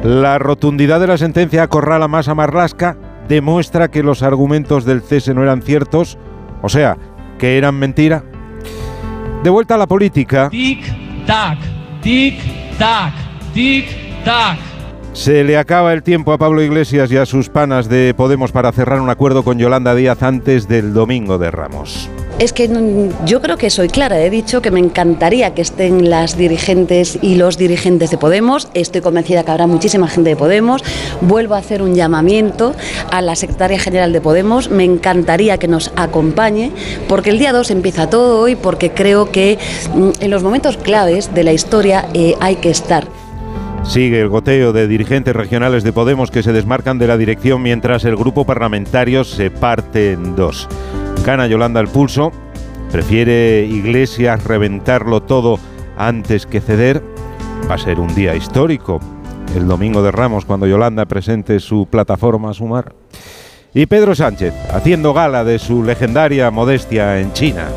La 0.04 0.38
rotundidad 0.38 1.00
de 1.00 1.08
la 1.08 1.18
sentencia 1.18 1.64
acorrala 1.64 2.08
más 2.08 2.28
a 2.28 2.36
Marlasca, 2.36 2.96
demuestra 3.28 3.90
que 3.90 4.04
los 4.04 4.22
argumentos 4.22 4.86
del 4.86 5.02
cese 5.02 5.34
no 5.34 5.42
eran 5.42 5.62
ciertos, 5.62 6.18
o 6.62 6.70
sea, 6.70 6.98
que 7.40 7.58
eran 7.58 7.76
mentira. 7.76 8.24
De 9.44 9.50
vuelta 9.50 9.76
a 9.76 9.78
la 9.78 9.88
política. 9.88 10.50
Tic-tac, 10.50 11.58
tic-tac, 12.02 13.14
tic-tac. 13.54 14.75
Se 15.16 15.46
le 15.46 15.58
acaba 15.58 15.94
el 15.94 16.04
tiempo 16.04 16.34
a 16.34 16.38
Pablo 16.38 16.62
Iglesias 16.62 17.10
y 17.10 17.16
a 17.16 17.26
sus 17.26 17.48
panas 17.48 17.88
de 17.88 18.14
Podemos 18.14 18.52
para 18.52 18.74
cerrar 18.74 19.00
un 19.00 19.10
acuerdo 19.10 19.46
con 19.46 19.58
Yolanda 19.58 19.96
Díaz 19.96 20.22
antes 20.22 20.68
del 20.68 20.94
domingo 20.94 21.38
de 21.38 21.52
Ramos. 21.52 22.10
Es 22.38 22.52
que 22.52 22.70
yo 23.26 23.42
creo 23.42 23.58
que 23.58 23.70
soy 23.70 23.88
clara. 23.88 24.20
He 24.20 24.30
dicho 24.30 24.62
que 24.62 24.72
me 24.72 24.82
encantaría 24.82 25.54
que 25.54 25.62
estén 25.62 26.10
las 26.10 26.38
dirigentes 26.38 27.18
y 27.22 27.36
los 27.36 27.58
dirigentes 27.58 28.12
de 28.12 28.18
Podemos. 28.18 28.68
Estoy 28.74 29.00
convencida 29.00 29.46
que 29.46 29.52
habrá 29.52 29.68
muchísima 29.68 30.10
gente 30.10 30.32
de 30.32 30.36
Podemos. 30.36 30.84
Vuelvo 31.22 31.56
a 31.56 31.60
hacer 31.60 31.82
un 31.82 31.96
llamamiento 31.96 32.76
a 33.10 33.22
la 33.22 33.38
secretaria 33.38 33.80
general 33.80 34.12
de 34.12 34.20
Podemos. 34.20 34.70
Me 34.70 34.84
encantaría 34.84 35.58
que 35.58 35.70
nos 35.70 35.94
acompañe 35.96 36.74
porque 37.08 37.30
el 37.30 37.40
día 37.40 37.54
2 37.54 37.72
empieza 37.72 38.10
todo 38.10 38.50
y 38.50 38.58
porque 38.58 38.92
creo 38.92 39.32
que 39.32 39.58
mm, 39.96 40.10
en 40.20 40.30
los 40.30 40.44
momentos 40.44 40.76
claves 40.76 41.34
de 41.34 41.46
la 41.46 41.54
historia 41.54 42.06
eh, 42.14 42.36
hay 42.42 42.58
que 42.58 42.70
estar. 42.70 43.08
Sigue 43.88 44.20
el 44.20 44.30
goteo 44.30 44.74
de 44.74 44.88
dirigentes 44.88 45.36
regionales 45.36 45.84
de 45.84 45.94
Podemos 45.94 46.32
que 46.32 46.44
se 46.44 46.52
desmarcan 46.52 46.98
de 46.98 47.08
la 47.08 47.18
dirección 47.18 47.62
mientras 47.62 48.04
el 48.04 48.16
grupo 48.18 48.44
parlamentario 48.44 49.24
se 49.24 49.52
parte 49.52 50.12
en 50.12 50.36
dos. 50.36 50.68
Gana 51.24 51.48
Yolanda 51.48 51.80
el 51.80 51.88
pulso, 51.88 52.32
prefiere 52.92 53.64
Iglesias 53.66 54.44
reventarlo 54.44 55.22
todo 55.22 55.60
antes 55.98 56.46
que 56.46 56.62
ceder. 56.62 57.02
Va 57.70 57.76
a 57.76 57.78
ser 57.78 58.00
un 58.00 58.14
día 58.14 58.36
histórico, 58.36 59.00
el 59.56 59.68
domingo 59.68 60.02
de 60.02 60.12
Ramos, 60.12 60.46
cuando 60.46 60.68
Yolanda 60.68 61.06
presente 61.06 61.60
su 61.60 61.88
plataforma 61.90 62.50
a 62.50 62.54
Sumar. 62.54 62.94
Y 63.74 63.86
Pedro 63.86 64.16
Sánchez, 64.16 64.54
haciendo 64.74 65.14
gala 65.14 65.44
de 65.44 65.60
su 65.60 65.84
legendaria 65.84 66.52
modestia 66.52 67.20
en 67.20 67.32
China. 67.34 67.68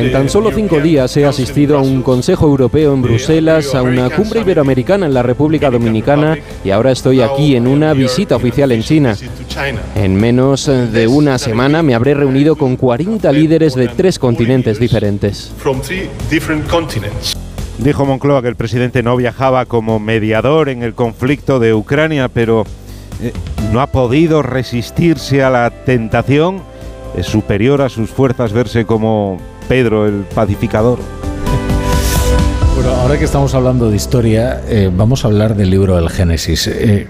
En 0.00 0.12
tan 0.12 0.28
solo 0.28 0.50
cinco 0.50 0.80
días 0.80 1.16
he 1.16 1.24
asistido 1.24 1.78
a 1.78 1.82
un 1.82 2.02
Consejo 2.02 2.46
Europeo 2.46 2.92
en 2.92 3.02
Bruselas, 3.02 3.76
a 3.76 3.82
una 3.82 4.10
cumbre 4.10 4.40
iberoamericana 4.40 5.06
en 5.06 5.14
la 5.14 5.22
República 5.22 5.70
Dominicana 5.70 6.36
y 6.64 6.70
ahora 6.70 6.90
estoy 6.90 7.20
aquí 7.20 7.54
en 7.54 7.68
una 7.68 7.92
visita 7.92 8.34
oficial 8.34 8.72
en 8.72 8.82
China. 8.82 9.16
En 9.94 10.16
menos 10.16 10.66
de 10.66 11.06
una 11.06 11.38
semana 11.38 11.84
me 11.84 11.94
habré 11.94 12.14
reunido 12.14 12.56
con 12.56 12.76
40 12.76 13.30
líderes 13.30 13.76
de 13.76 13.86
tres 13.86 14.18
continentes 14.18 14.80
diferentes. 14.80 15.52
Dijo 17.78 18.04
Moncloa 18.04 18.42
que 18.42 18.48
el 18.48 18.56
presidente 18.56 19.04
no 19.04 19.16
viajaba 19.16 19.64
como 19.66 20.00
mediador 20.00 20.70
en 20.70 20.82
el 20.82 20.94
conflicto 20.94 21.60
de 21.60 21.72
Ucrania, 21.72 22.28
pero 22.28 22.64
eh, 23.22 23.32
no 23.72 23.80
ha 23.80 23.86
podido 23.86 24.42
resistirse 24.42 25.44
a 25.44 25.50
la 25.50 25.70
tentación 25.70 26.62
es 27.16 27.26
superior 27.26 27.82
a 27.82 27.88
sus 27.88 28.10
fuerzas 28.10 28.52
verse 28.52 28.84
como 28.84 29.38
Pedro 29.68 30.06
el 30.06 30.24
pacificador. 30.34 30.98
Bueno, 32.74 32.90
ahora 32.90 33.18
que 33.18 33.24
estamos 33.24 33.54
hablando 33.54 33.90
de 33.90 33.96
historia, 33.96 34.62
eh, 34.68 34.90
vamos 34.94 35.24
a 35.24 35.28
hablar 35.28 35.56
del 35.56 35.70
libro 35.70 35.96
del 35.96 36.10
Génesis. 36.10 36.66
Eh, 36.66 37.06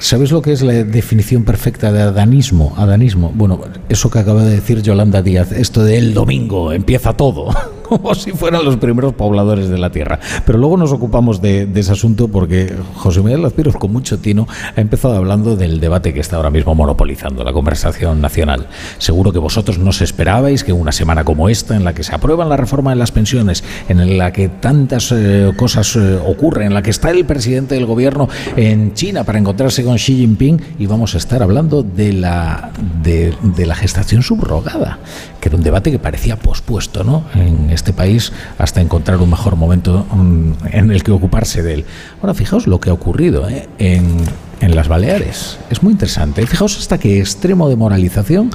¿Sabes 0.00 0.32
lo 0.32 0.42
que 0.42 0.50
es 0.50 0.62
la 0.62 0.72
definición 0.72 1.44
perfecta 1.44 1.92
de 1.92 2.02
adanismo? 2.02 2.74
Adanismo. 2.76 3.30
Bueno, 3.32 3.60
eso 3.88 4.10
que 4.10 4.18
acaba 4.18 4.42
de 4.42 4.50
decir 4.50 4.82
Yolanda 4.82 5.22
Díaz, 5.22 5.52
esto 5.52 5.84
de 5.84 5.98
el 5.98 6.12
domingo 6.12 6.72
empieza 6.72 7.12
todo, 7.12 7.50
como 7.98 8.14
si 8.14 8.32
fueran 8.32 8.64
los 8.64 8.76
primeros 8.76 9.12
pobladores 9.14 9.68
de 9.68 9.76
la 9.76 9.90
tierra. 9.90 10.18
Pero 10.46 10.58
luego 10.58 10.78
nos 10.78 10.92
ocupamos 10.92 11.42
de, 11.42 11.68
ese 11.74 11.92
asunto 11.92 12.28
porque 12.28 12.74
José 12.94 13.20
Miguel 13.20 13.42
Lazpiros, 13.42 13.76
con 13.76 13.92
mucho 13.92 14.18
tino, 14.18 14.48
ha 14.74 14.80
empezado 14.80 15.14
hablando 15.14 15.56
del 15.56 15.78
debate 15.78 16.14
que 16.14 16.20
está 16.20 16.36
ahora 16.36 16.48
mismo 16.48 16.74
monopolizando 16.74 17.44
la 17.44 17.52
conversación 17.52 18.22
nacional. 18.22 18.68
Seguro 18.96 19.32
que 19.32 19.38
vosotros 19.38 19.78
no 19.78 19.90
os 19.90 20.00
esperabais 20.00 20.64
que 20.64 20.72
una 20.72 20.90
semana 20.90 21.24
como 21.24 21.50
esta, 21.50 21.76
en 21.76 21.84
la 21.84 21.92
que 21.92 22.02
se 22.02 22.14
aprueban 22.14 22.48
la 22.48 22.56
reforma 22.56 22.90
de 22.90 22.96
las 22.96 23.12
pensiones, 23.12 23.62
en 23.88 24.16
la 24.16 24.32
que 24.32 24.48
tantas 24.48 25.12
eh, 25.12 25.52
cosas 25.56 25.94
eh, 25.96 26.18
ocurren, 26.26 26.68
en 26.68 26.74
la 26.74 26.82
que 26.82 26.90
está 26.90 27.10
el 27.10 27.26
presidente 27.26 27.74
del 27.74 27.84
gobierno 27.84 28.28
en 28.56 28.94
China 28.94 29.24
para 29.24 29.38
encontrarse 29.38 29.84
con 29.84 29.96
Xi 29.96 30.16
Jinping 30.16 30.60
y 30.78 30.86
vamos 30.86 31.14
a 31.14 31.18
estar 31.18 31.42
hablando 31.42 31.82
de 31.82 32.14
la, 32.14 32.70
de, 33.02 33.34
la 33.66 33.74
gestación 33.74 34.22
subrogada, 34.22 34.98
que 35.40 35.48
era 35.48 35.56
un 35.56 35.62
debate 35.62 35.90
que 35.90 35.98
parecía 35.98 36.36
pospuesto 36.36 37.04
¿no? 37.04 37.24
en 37.34 37.70
país 37.92 38.32
hasta 38.58 38.80
encontrar 38.80 39.18
un 39.18 39.30
mejor 39.30 39.56
momento 39.56 40.06
mm, 40.14 40.52
en 40.70 40.92
el 40.92 41.02
que 41.02 41.10
ocuparse 41.10 41.62
de 41.62 41.74
él. 41.74 41.84
Ahora, 42.20 42.34
fijaos 42.34 42.68
lo 42.68 42.78
que 42.78 42.90
ha 42.90 42.92
ocurrido 42.92 43.48
¿eh? 43.48 43.68
en, 43.78 44.18
en 44.60 44.76
las 44.76 44.86
Baleares. 44.86 45.58
Es 45.70 45.82
muy 45.82 45.92
interesante. 45.92 46.46
Fijaos 46.46 46.78
hasta 46.78 46.98
qué 46.98 47.18
extremo 47.18 47.68
de 47.68 47.74
moralización 47.74 48.50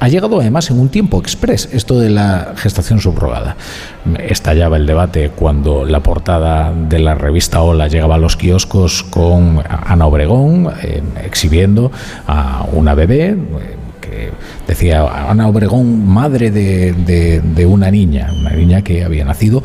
ha 0.00 0.08
llegado 0.08 0.40
además 0.40 0.70
en 0.70 0.78
un 0.78 0.88
tiempo 0.90 1.18
express 1.18 1.68
esto 1.72 1.98
de 1.98 2.10
la 2.10 2.52
gestación 2.56 3.00
subrogada. 3.00 3.56
Estallaba 4.20 4.76
el 4.76 4.86
debate 4.86 5.30
cuando 5.30 5.84
la 5.84 6.00
portada 6.00 6.72
de 6.72 7.00
la 7.00 7.14
revista 7.14 7.62
Hola 7.62 7.88
llegaba 7.88 8.14
a 8.14 8.18
los 8.18 8.36
kioscos 8.36 9.02
con 9.02 9.60
Ana 9.68 10.06
Obregón 10.06 10.72
eh, 10.82 11.02
exhibiendo 11.24 11.90
a 12.26 12.64
una 12.72 12.94
bebé. 12.94 13.30
eh, 13.30 13.36
decía 14.66 15.02
Ana 15.30 15.48
Obregón, 15.48 16.06
madre 16.06 16.50
de, 16.50 16.92
de- 16.92 17.40
de 17.40 17.66
una 17.66 17.90
niña, 17.90 18.30
una 18.38 18.50
niña 18.50 18.82
que 18.82 19.04
había 19.04 19.24
nacido 19.24 19.62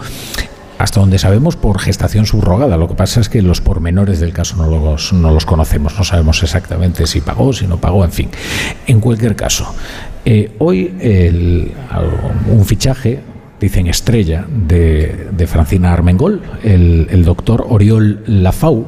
hasta 0.79 0.99
donde 0.99 1.17
sabemos 1.19 1.55
por 1.55 1.79
gestación 1.79 2.25
subrogada. 2.25 2.75
Lo 2.77 2.87
que 2.89 2.95
pasa 2.95 3.21
es 3.21 3.29
que 3.29 3.41
los 3.41 3.61
pormenores 3.61 4.19
del 4.19 4.33
caso 4.33 4.57
no 4.57 4.67
los, 4.67 5.13
no 5.13 5.31
los 5.31 5.45
conocemos, 5.45 5.95
no 5.97 6.03
sabemos 6.03 6.43
exactamente 6.43 7.07
si 7.07 7.21
pagó, 7.21 7.53
si 7.53 7.67
no 7.67 7.77
pagó, 7.77 8.03
en 8.03 8.11
fin. 8.11 8.29
En 8.87 8.99
cualquier 8.99 9.35
caso, 9.35 9.73
eh, 10.25 10.51
hoy 10.59 10.93
el- 10.99 11.71
un 12.51 12.65
fichaje, 12.65 13.21
dicen 13.63 13.87
estrella, 13.87 14.45
de, 14.49 15.47
Francina 15.47 15.93
Armengol, 15.93 16.41
el, 16.63 17.07
el 17.09 17.25
doctor 17.25 17.65
Oriol 17.69 18.23
Lafau, 18.27 18.85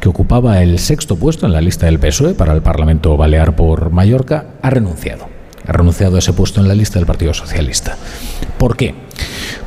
que 0.00 0.08
ocupaba 0.08 0.62
el 0.62 0.78
sexto 0.78 1.16
puesto 1.16 1.46
en 1.46 1.52
la 1.52 1.60
lista 1.60 1.86
del 1.86 1.98
PSOE 1.98 2.34
para 2.34 2.52
el 2.52 2.62
Parlamento 2.62 3.16
Balear 3.16 3.56
por 3.56 3.90
Mallorca, 3.90 4.46
ha 4.62 4.70
renunciado. 4.70 5.28
Ha 5.66 5.72
renunciado 5.72 6.16
a 6.16 6.18
ese 6.18 6.32
puesto 6.32 6.60
en 6.60 6.68
la 6.68 6.74
lista 6.74 6.98
del 6.98 7.06
Partido 7.06 7.34
Socialista. 7.34 7.96
¿Por 8.58 8.76
qué? 8.76 8.94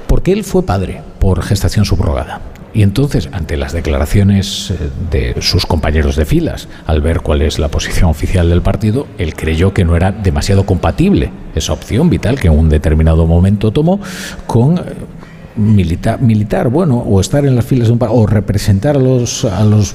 Porque 0.08 0.32
él 0.32 0.44
fue 0.44 0.66
padre 0.66 1.02
por 1.20 1.42
gestación 1.42 1.86
subrogada. 1.86 2.42
Y 2.76 2.82
entonces, 2.82 3.30
ante 3.32 3.56
las 3.56 3.72
declaraciones 3.72 4.72
eh, 4.72 4.90
de 5.12 5.42
sus 5.42 5.66
compañeros 5.68 6.16
de 6.16 6.26
filas, 6.26 6.68
al 6.88 7.02
ver 7.02 7.22
cuál 7.22 7.44
es 7.44 7.60
la 7.60 7.70
posición 7.70 8.10
oficial 8.10 8.50
del 8.50 8.62
partido, 8.64 9.06
él 9.20 9.36
creyó 9.36 9.74
que 9.74 9.86
no 9.86 9.96
era 9.96 10.12
demasiado 10.12 10.66
compatible 10.66 11.32
esa 11.54 11.74
opción 11.74 12.10
vital 12.10 12.40
que 12.40 12.48
en 12.48 12.58
un 12.58 12.70
determinado 12.70 13.28
momento 13.28 13.72
tomó 13.72 14.00
con 14.48 14.80
eh, 14.80 14.82
militar, 15.56 16.20
militar 16.20 16.70
bueno, 16.70 16.98
o 16.98 17.22
estar 17.22 17.46
en 17.46 17.56
las 17.56 17.64
filas 17.66 17.90
de 17.90 17.94
un 17.94 18.00
o 18.10 18.26
representar 18.26 18.96
a 18.96 19.00
los, 19.00 19.46
a 19.46 19.64
los 19.64 19.94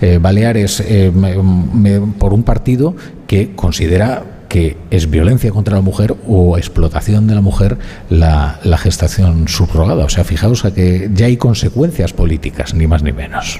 eh, 0.00 0.18
baleares 0.20 0.82
me- 1.14 2.00
por 2.18 2.34
un 2.34 2.42
partido 2.42 2.96
que 3.28 3.54
considera 3.54 4.24
que 4.54 4.76
es 4.92 5.10
violencia 5.10 5.50
contra 5.50 5.74
la 5.74 5.80
mujer 5.80 6.14
o 6.28 6.56
explotación 6.56 7.26
de 7.26 7.34
la 7.34 7.40
mujer 7.40 7.76
la, 8.08 8.60
gestación 8.78 9.48
subrogada. 9.48 10.04
O 10.04 10.08
sea, 10.08 10.22
fijaos 10.22 10.64
a 10.64 10.72
que 10.72 11.10
ya 11.12 11.26
hay 11.26 11.36
consecuencias 11.36 12.12
políticas, 12.12 12.72
ni 12.72 12.86
más 12.86 13.02
ni 13.02 13.10
menos. 13.10 13.58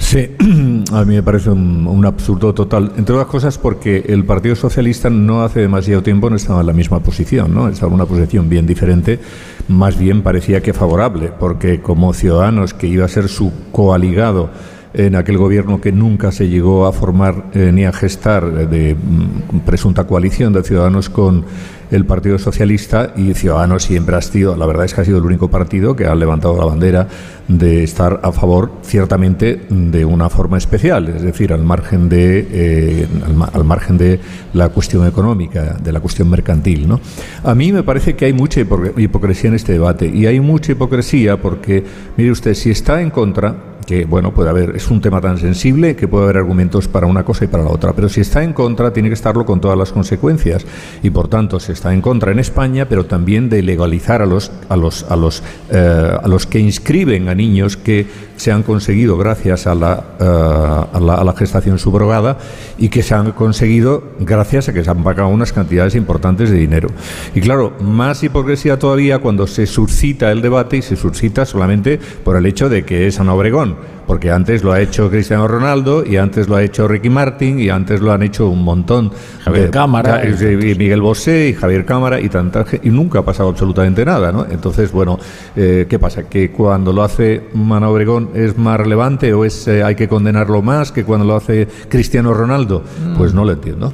Sí, 0.00 0.30
a 0.92 1.04
mí 1.04 1.14
me 1.14 1.22
parece 1.22 1.50
un, 1.50 1.86
un 1.86 2.04
absurdo 2.06 2.52
total. 2.52 2.90
Entre 2.96 3.14
otras 3.14 3.28
cosas 3.28 3.56
porque 3.56 4.04
el 4.08 4.24
Partido 4.24 4.56
Socialista 4.56 5.10
no 5.10 5.44
hace 5.44 5.60
demasiado 5.60 6.02
tiempo 6.02 6.28
no 6.28 6.34
estaba 6.34 6.62
en 6.62 6.66
la 6.66 6.72
misma 6.72 6.98
posición, 6.98 7.54
¿no? 7.54 7.68
Estaba 7.68 7.90
en 7.90 7.94
una 7.94 8.06
posición 8.06 8.48
bien 8.48 8.66
diferente, 8.66 9.20
más 9.68 9.96
bien 9.96 10.22
parecía 10.22 10.60
que 10.60 10.72
favorable, 10.72 11.30
porque 11.38 11.80
como 11.80 12.12
Ciudadanos, 12.14 12.74
que 12.74 12.88
iba 12.88 13.04
a 13.04 13.08
ser 13.08 13.28
su 13.28 13.52
coaligado 13.70 14.50
en 14.94 15.16
aquel 15.16 15.38
gobierno 15.38 15.80
que 15.80 15.92
nunca 15.92 16.32
se 16.32 16.48
llegó 16.48 16.86
a 16.86 16.92
formar 16.92 17.46
eh, 17.54 17.70
ni 17.72 17.84
a 17.84 17.92
gestar 17.92 18.44
eh, 18.44 18.66
de 18.66 18.94
mm, 18.94 19.60
presunta 19.60 20.04
coalición 20.04 20.52
de 20.52 20.62
Ciudadanos 20.62 21.08
con 21.08 21.44
el 21.90 22.06
Partido 22.06 22.38
Socialista 22.38 23.12
y 23.16 23.34
Ciudadanos 23.34 23.82
siempre 23.82 24.16
ha 24.16 24.22
sido, 24.22 24.56
la 24.56 24.64
verdad 24.64 24.86
es 24.86 24.94
que 24.94 25.02
ha 25.02 25.04
sido 25.04 25.18
el 25.18 25.24
único 25.24 25.48
partido 25.48 25.94
que 25.94 26.06
ha 26.06 26.14
levantado 26.14 26.56
la 26.56 26.64
bandera 26.64 27.06
de 27.48 27.84
estar 27.84 28.20
a 28.22 28.32
favor 28.32 28.72
ciertamente 28.82 29.60
de 29.68 30.04
una 30.06 30.30
forma 30.30 30.56
especial, 30.56 31.08
es 31.08 31.20
decir, 31.22 31.52
al 31.52 31.62
margen 31.64 32.08
de 32.08 32.48
eh, 32.50 33.06
al, 33.26 33.34
ma- 33.34 33.50
al 33.52 33.64
margen 33.64 33.98
de 33.98 34.20
la 34.54 34.70
cuestión 34.70 35.06
económica, 35.06 35.76
de 35.82 35.92
la 35.92 36.00
cuestión 36.00 36.30
mercantil, 36.30 36.88
¿no? 36.88 36.98
A 37.44 37.54
mí 37.54 37.72
me 37.72 37.82
parece 37.82 38.14
que 38.16 38.24
hay 38.24 38.32
mucha 38.32 38.62
hipo- 38.62 38.92
hipocresía 38.98 39.48
en 39.48 39.56
este 39.56 39.72
debate 39.72 40.06
y 40.06 40.24
hay 40.24 40.40
mucha 40.40 40.72
hipocresía 40.72 41.36
porque 41.42 41.84
mire 42.16 42.30
usted, 42.30 42.54
si 42.54 42.70
está 42.70 43.02
en 43.02 43.10
contra 43.10 43.54
que 43.86 44.04
bueno, 44.04 44.32
puede 44.32 44.50
haber, 44.50 44.76
es 44.76 44.90
un 44.90 45.00
tema 45.00 45.20
tan 45.20 45.38
sensible 45.38 45.96
que 45.96 46.08
puede 46.08 46.24
haber 46.24 46.38
argumentos 46.38 46.88
para 46.88 47.06
una 47.06 47.24
cosa 47.24 47.44
y 47.44 47.48
para 47.48 47.64
la 47.64 47.70
otra, 47.70 47.92
pero 47.92 48.08
si 48.08 48.20
está 48.20 48.42
en 48.42 48.52
contra 48.52 48.92
tiene 48.92 49.08
que 49.08 49.14
estarlo 49.14 49.44
con 49.44 49.60
todas 49.60 49.78
las 49.78 49.92
consecuencias. 49.92 50.64
Y 51.02 51.10
por 51.10 51.28
tanto 51.28 51.60
se 51.60 51.72
está 51.72 51.92
en 51.92 52.00
contra 52.00 52.32
en 52.32 52.38
España, 52.38 52.88
pero 52.88 53.04
también 53.06 53.48
de 53.48 53.62
legalizar 53.62 54.22
a 54.22 54.26
los 54.26 54.52
a 54.68 54.76
los 54.76 55.04
a 55.04 55.16
los 55.16 55.42
eh, 55.70 56.18
a 56.22 56.28
los 56.28 56.46
que 56.46 56.58
inscriben 56.58 57.28
a 57.28 57.34
niños 57.34 57.76
que 57.76 58.06
se 58.42 58.50
han 58.50 58.64
conseguido 58.64 59.16
gracias 59.16 59.68
a 59.68 59.74
la, 59.76 60.04
eh, 60.18 60.24
a 60.24 61.00
la 61.00 61.14
a 61.14 61.24
la 61.24 61.32
gestación 61.32 61.78
subrogada 61.78 62.38
y 62.76 62.88
que 62.88 63.04
se 63.04 63.14
han 63.14 63.30
conseguido 63.32 64.02
gracias 64.18 64.68
a 64.68 64.72
que 64.72 64.82
se 64.82 64.90
han 64.90 65.04
pagado 65.04 65.28
unas 65.28 65.52
cantidades 65.52 65.94
importantes 65.94 66.50
de 66.50 66.56
dinero. 66.56 66.88
Y 67.36 67.40
claro, 67.40 67.72
más 67.80 68.24
hipocresía 68.24 68.80
todavía 68.80 69.20
cuando 69.20 69.46
se 69.46 69.66
suscita 69.66 70.32
el 70.32 70.42
debate 70.42 70.78
y 70.78 70.82
se 70.82 70.96
suscita 70.96 71.46
solamente 71.46 72.00
por 72.24 72.36
el 72.36 72.44
hecho 72.46 72.68
de 72.68 72.84
que 72.84 73.06
es 73.06 73.20
Ana 73.20 73.34
Obregón, 73.34 73.76
porque 74.06 74.30
antes 74.30 74.62
lo 74.62 74.72
ha 74.72 74.80
hecho 74.80 75.10
Cristiano 75.10 75.48
Ronaldo 75.48 76.04
y 76.04 76.16
antes 76.16 76.48
lo 76.48 76.56
ha 76.56 76.62
hecho 76.62 76.88
Ricky 76.88 77.10
Martin 77.10 77.58
y 77.58 77.68
antes 77.68 78.00
lo 78.00 78.12
han 78.12 78.22
hecho 78.22 78.48
un 78.48 78.62
montón. 78.62 79.10
Javier 79.44 79.70
Cámara. 79.70 80.22
y, 80.24 80.44
y 80.44 80.74
Miguel 80.74 81.00
Bosé 81.00 81.48
y 81.48 81.54
Javier 81.54 81.84
Cámara 81.84 82.20
y 82.20 82.28
tanta 82.28 82.64
y 82.82 82.90
nunca 82.90 83.20
ha 83.20 83.24
pasado 83.24 83.48
absolutamente 83.50 84.04
nada, 84.04 84.32
¿no? 84.32 84.46
Entonces, 84.48 84.92
bueno, 84.92 85.18
eh, 85.56 85.86
¿qué 85.88 85.98
pasa? 85.98 86.24
¿Que 86.24 86.50
cuando 86.50 86.92
lo 86.92 87.02
hace 87.02 87.48
Ana 87.54 87.88
Obregón 87.88 88.30
es 88.34 88.56
más 88.58 88.78
relevante 88.78 89.32
o 89.32 89.44
es 89.44 89.66
eh, 89.68 89.82
hay 89.82 89.94
que 89.94 90.08
condenarlo 90.08 90.62
más 90.62 90.92
que 90.92 91.04
cuando 91.04 91.26
lo 91.26 91.36
hace 91.36 91.68
Cristiano 91.88 92.34
Ronaldo? 92.34 92.82
Pues 93.16 93.34
no 93.34 93.44
lo 93.44 93.52
entiendo. 93.52 93.92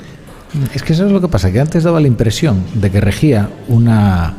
Es 0.74 0.82
que 0.82 0.94
eso 0.94 1.06
es 1.06 1.12
lo 1.12 1.20
que 1.20 1.28
pasa, 1.28 1.52
que 1.52 1.60
antes 1.60 1.84
daba 1.84 2.00
la 2.00 2.08
impresión 2.08 2.64
de 2.74 2.90
que 2.90 3.00
regía 3.00 3.50
una 3.68 4.34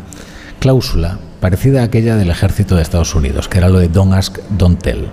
cláusula 0.59 1.19
parecida 1.39 1.81
a 1.81 1.85
aquella 1.85 2.15
del 2.15 2.29
ejército 2.29 2.75
de 2.75 2.81
Estados 2.81 3.15
Unidos, 3.15 3.47
que 3.47 3.59
era 3.59 3.69
lo 3.69 3.79
de 3.79 3.87
don't 3.87 4.13
ask, 4.13 4.37
don't 4.49 4.81
tell. 4.81 5.05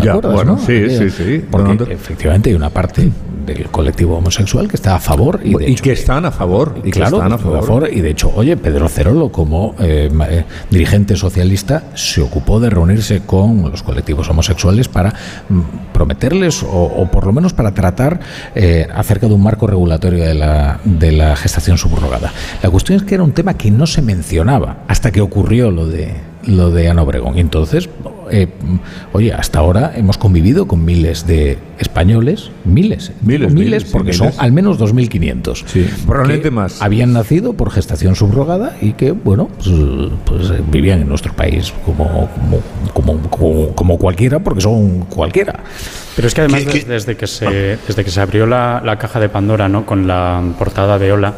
¿Te 0.00 0.08
acuerdas, 0.08 0.34
bueno, 0.34 0.52
no? 0.52 0.58
sí, 0.58 0.88
sí, 0.90 1.10
sí. 1.10 1.44
Porque 1.50 1.92
efectivamente 1.92 2.50
hay 2.50 2.56
una 2.56 2.70
parte 2.70 3.10
del 3.44 3.66
colectivo 3.66 4.16
homosexual 4.16 4.68
que 4.68 4.76
está 4.76 4.94
a 4.96 4.98
favor 4.98 5.40
y, 5.42 5.54
de 5.54 5.68
Y 5.68 5.72
hecho, 5.72 5.84
que 5.84 5.92
están 5.92 6.24
a 6.24 6.30
favor. 6.30 6.76
Y 6.82 6.90
claro, 6.90 7.16
están 7.18 7.32
a 7.32 7.38
favor. 7.38 7.88
y 7.92 8.00
de 8.00 8.10
hecho, 8.10 8.32
oye, 8.34 8.56
Pedro 8.56 8.88
Cerolo, 8.88 9.30
como 9.30 9.74
eh, 9.78 10.10
eh, 10.30 10.44
dirigente 10.70 11.16
socialista, 11.16 11.84
se 11.94 12.20
ocupó 12.20 12.60
de 12.60 12.70
reunirse 12.70 13.20
con 13.20 13.70
los 13.70 13.82
colectivos 13.82 14.28
homosexuales 14.28 14.88
para 14.88 15.10
mm, 15.48 15.60
prometerles, 15.92 16.62
o, 16.62 16.66
o 16.66 17.10
por 17.10 17.26
lo 17.26 17.32
menos 17.32 17.52
para 17.52 17.72
tratar 17.72 18.20
eh, 18.54 18.86
acerca 18.94 19.28
de 19.28 19.34
un 19.34 19.42
marco 19.42 19.66
regulatorio 19.66 20.24
de 20.24 20.34
la, 20.34 20.80
de 20.84 21.12
la 21.12 21.36
gestación 21.36 21.78
subrogada. 21.78 22.32
La 22.62 22.70
cuestión 22.70 22.96
es 22.96 23.04
que 23.04 23.14
era 23.14 23.24
un 23.24 23.32
tema 23.32 23.54
que 23.54 23.70
no 23.70 23.86
se 23.86 24.02
mencionaba 24.02 24.78
hasta 24.88 25.10
que 25.10 25.20
ocurrió 25.20 25.70
lo 25.70 25.86
de 25.86 26.33
lo 26.46 26.70
de 26.70 26.88
Ana 26.88 27.02
Obregón. 27.02 27.36
Y 27.36 27.40
entonces, 27.40 27.88
eh, 28.30 28.48
oye, 29.12 29.32
hasta 29.32 29.58
ahora 29.58 29.92
hemos 29.96 30.18
convivido 30.18 30.66
con 30.66 30.84
miles 30.84 31.26
de 31.26 31.58
españoles, 31.78 32.50
miles, 32.64 33.12
Miles, 33.22 33.52
miles, 33.52 33.82
sí, 33.84 33.88
porque 33.92 34.12
miles. 34.12 34.16
son 34.18 34.32
al 34.38 34.52
menos 34.52 34.78
2.500 34.78 35.64
Sí, 35.66 35.88
probablemente 36.06 36.50
más. 36.50 36.80
habían 36.82 37.12
nacido 37.12 37.54
por 37.54 37.70
gestación 37.70 38.14
subrogada 38.16 38.76
y 38.80 38.92
que, 38.92 39.12
bueno, 39.12 39.48
pues, 39.56 39.68
pues, 40.24 40.50
eh, 40.50 40.62
vivían 40.70 41.00
en 41.00 41.08
nuestro 41.08 41.32
país 41.34 41.72
como, 41.84 42.28
como, 42.34 42.60
como, 42.92 43.30
como- 43.30 43.68
como 43.74 43.98
cualquiera, 43.98 44.38
porque 44.38 44.60
son 44.60 45.00
cualquiera. 45.00 45.60
Pero 46.16 46.28
es 46.28 46.34
que 46.34 46.42
además 46.42 46.60
¿Qué- 46.64 46.72
des- 46.72 46.84
qué- 46.84 46.90
desde 46.92 47.16
que 47.16 47.26
se 47.26 47.78
desde 47.86 48.04
que 48.04 48.10
se 48.10 48.20
abrió 48.20 48.46
la, 48.46 48.80
la 48.84 48.98
caja 48.98 49.18
de 49.18 49.28
Pandora, 49.28 49.68
¿no? 49.68 49.84
Con 49.84 50.06
la 50.06 50.42
portada 50.58 50.98
de 50.98 51.12
Hola. 51.12 51.34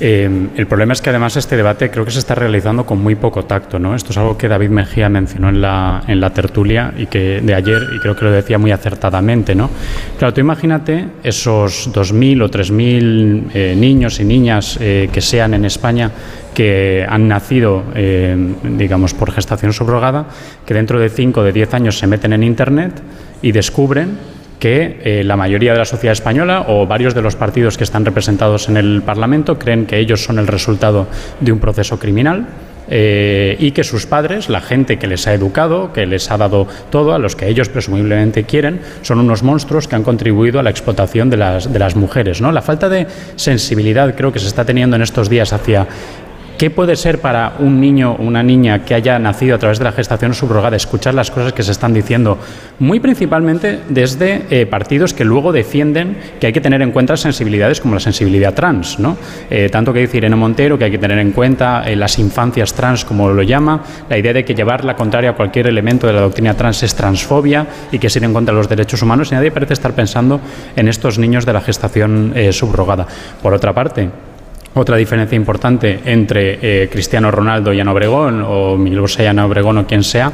Eh, 0.00 0.48
el 0.56 0.66
problema 0.66 0.92
es 0.92 1.00
que 1.00 1.10
además 1.10 1.36
este 1.36 1.56
debate 1.56 1.90
creo 1.90 2.04
que 2.04 2.10
se 2.10 2.18
está 2.18 2.34
realizando 2.34 2.84
con 2.84 3.02
muy 3.02 3.14
poco 3.14 3.44
tacto, 3.44 3.78
¿no? 3.78 3.94
Esto 3.94 4.10
es 4.10 4.18
algo 4.18 4.36
que 4.36 4.48
David 4.48 4.70
Mejía 4.70 5.08
mencionó 5.08 5.48
en 5.48 5.60
la, 5.60 6.02
en 6.06 6.20
la 6.20 6.30
tertulia 6.30 6.92
y 6.96 7.06
que 7.06 7.40
de 7.40 7.54
ayer 7.54 7.82
y 7.94 8.00
creo 8.00 8.16
que 8.16 8.24
lo 8.24 8.32
decía 8.32 8.58
muy 8.58 8.72
acertadamente, 8.72 9.54
¿no? 9.54 9.70
Claro, 10.18 10.34
tú 10.34 10.40
imagínate 10.40 11.06
esos 11.22 11.92
2.000 11.92 12.42
o 12.42 12.50
3.000 12.50 13.50
eh, 13.54 13.74
niños 13.76 14.18
y 14.20 14.24
niñas 14.24 14.78
eh, 14.80 15.08
que 15.12 15.20
sean 15.20 15.54
en 15.54 15.64
España 15.64 16.10
que 16.54 17.04
han 17.08 17.28
nacido, 17.28 17.82
eh, 17.94 18.36
digamos, 18.62 19.12
por 19.12 19.32
gestación 19.32 19.72
subrogada, 19.72 20.26
que 20.64 20.72
dentro 20.72 21.00
de 21.00 21.10
5 21.10 21.40
o 21.40 21.42
de 21.42 21.52
10 21.52 21.74
años 21.74 21.98
se 21.98 22.06
meten 22.06 22.32
en 22.32 22.44
Internet 22.44 23.02
y 23.42 23.52
descubren 23.52 24.16
que 24.58 25.00
eh, 25.02 25.24
la 25.24 25.36
mayoría 25.36 25.72
de 25.72 25.78
la 25.78 25.84
sociedad 25.84 26.12
española 26.12 26.66
o 26.68 26.86
varios 26.86 27.14
de 27.14 27.22
los 27.22 27.36
partidos 27.36 27.76
que 27.76 27.84
están 27.84 28.04
representados 28.04 28.68
en 28.68 28.76
el 28.76 29.02
Parlamento 29.02 29.58
creen 29.58 29.86
que 29.86 29.98
ellos 29.98 30.24
son 30.24 30.38
el 30.38 30.46
resultado 30.46 31.06
de 31.40 31.52
un 31.52 31.58
proceso 31.58 31.98
criminal 31.98 32.46
eh, 32.88 33.56
y 33.58 33.70
que 33.70 33.82
sus 33.82 34.04
padres, 34.06 34.50
la 34.50 34.60
gente 34.60 34.98
que 34.98 35.06
les 35.06 35.26
ha 35.26 35.32
educado, 35.32 35.92
que 35.92 36.04
les 36.04 36.30
ha 36.30 36.36
dado 36.36 36.68
todo, 36.90 37.14
a 37.14 37.18
los 37.18 37.34
que 37.34 37.48
ellos 37.48 37.68
presumiblemente 37.68 38.44
quieren, 38.44 38.80
son 39.02 39.20
unos 39.20 39.42
monstruos 39.42 39.88
que 39.88 39.96
han 39.96 40.02
contribuido 40.02 40.60
a 40.60 40.62
la 40.62 40.70
explotación 40.70 41.30
de 41.30 41.38
las, 41.38 41.72
de 41.72 41.78
las 41.78 41.96
mujeres. 41.96 42.42
¿no? 42.42 42.52
La 42.52 42.60
falta 42.60 42.88
de 42.88 43.06
sensibilidad 43.36 44.14
creo 44.14 44.32
que 44.32 44.38
se 44.38 44.48
está 44.48 44.64
teniendo 44.64 44.96
en 44.96 45.02
estos 45.02 45.30
días 45.30 45.52
hacia 45.52 45.86
¿Qué 46.58 46.70
puede 46.70 46.94
ser 46.94 47.20
para 47.20 47.54
un 47.58 47.80
niño 47.80 48.12
o 48.12 48.22
una 48.22 48.44
niña 48.44 48.84
que 48.84 48.94
haya 48.94 49.18
nacido 49.18 49.56
a 49.56 49.58
través 49.58 49.80
de 49.80 49.84
la 49.84 49.90
gestación 49.90 50.34
subrogada 50.34 50.76
escuchar 50.76 51.12
las 51.12 51.32
cosas 51.32 51.52
que 51.52 51.64
se 51.64 51.72
están 51.72 51.92
diciendo? 51.92 52.38
Muy 52.78 53.00
principalmente 53.00 53.80
desde 53.88 54.42
eh, 54.50 54.64
partidos 54.64 55.14
que 55.14 55.24
luego 55.24 55.50
defienden 55.50 56.16
que 56.38 56.46
hay 56.46 56.52
que 56.52 56.60
tener 56.60 56.80
en 56.82 56.92
cuenta 56.92 57.16
sensibilidades 57.16 57.80
como 57.80 57.94
la 57.94 58.00
sensibilidad 58.00 58.54
trans, 58.54 59.00
¿no? 59.00 59.16
Eh, 59.50 59.68
tanto 59.68 59.92
que 59.92 59.98
dice 59.98 60.18
Irene 60.18 60.36
Montero 60.36 60.78
que 60.78 60.84
hay 60.84 60.90
que 60.92 60.98
tener 60.98 61.18
en 61.18 61.32
cuenta 61.32 61.82
eh, 61.86 61.96
las 61.96 62.20
infancias 62.20 62.72
trans, 62.72 63.04
como 63.04 63.28
lo 63.30 63.42
llama, 63.42 63.82
la 64.08 64.16
idea 64.16 64.32
de 64.32 64.44
que 64.44 64.54
llevar 64.54 64.84
la 64.84 64.94
contraria 64.94 65.30
a 65.30 65.32
cualquier 65.34 65.66
elemento 65.66 66.06
de 66.06 66.12
la 66.12 66.20
doctrina 66.20 66.54
trans 66.54 66.84
es 66.84 66.94
transfobia 66.94 67.66
y 67.90 67.98
que 67.98 68.06
es 68.06 68.14
ir 68.14 68.22
en 68.22 68.32
contra 68.32 68.54
de 68.54 68.58
los 68.58 68.68
derechos 68.68 69.02
humanos 69.02 69.32
y 69.32 69.34
nadie 69.34 69.50
parece 69.50 69.72
estar 69.72 69.92
pensando 69.92 70.40
en 70.76 70.86
estos 70.86 71.18
niños 71.18 71.46
de 71.46 71.52
la 71.52 71.60
gestación 71.60 72.32
subrogada. 72.52 73.06
Por 73.42 73.54
otra 73.54 73.72
parte, 73.72 74.08
otra 74.74 74.96
diferencia 74.96 75.36
importante 75.36 76.00
entre 76.04 76.58
eh, 76.60 76.88
Cristiano 76.88 77.30
Ronaldo 77.30 77.72
y 77.72 77.80
Ana 77.80 77.92
Obregón, 77.92 78.42
o 78.46 78.76
Bosé 78.76 79.24
y 79.24 79.26
Ana 79.26 79.46
Obregón, 79.46 79.78
o 79.78 79.86
quien 79.86 80.02
sea, 80.02 80.32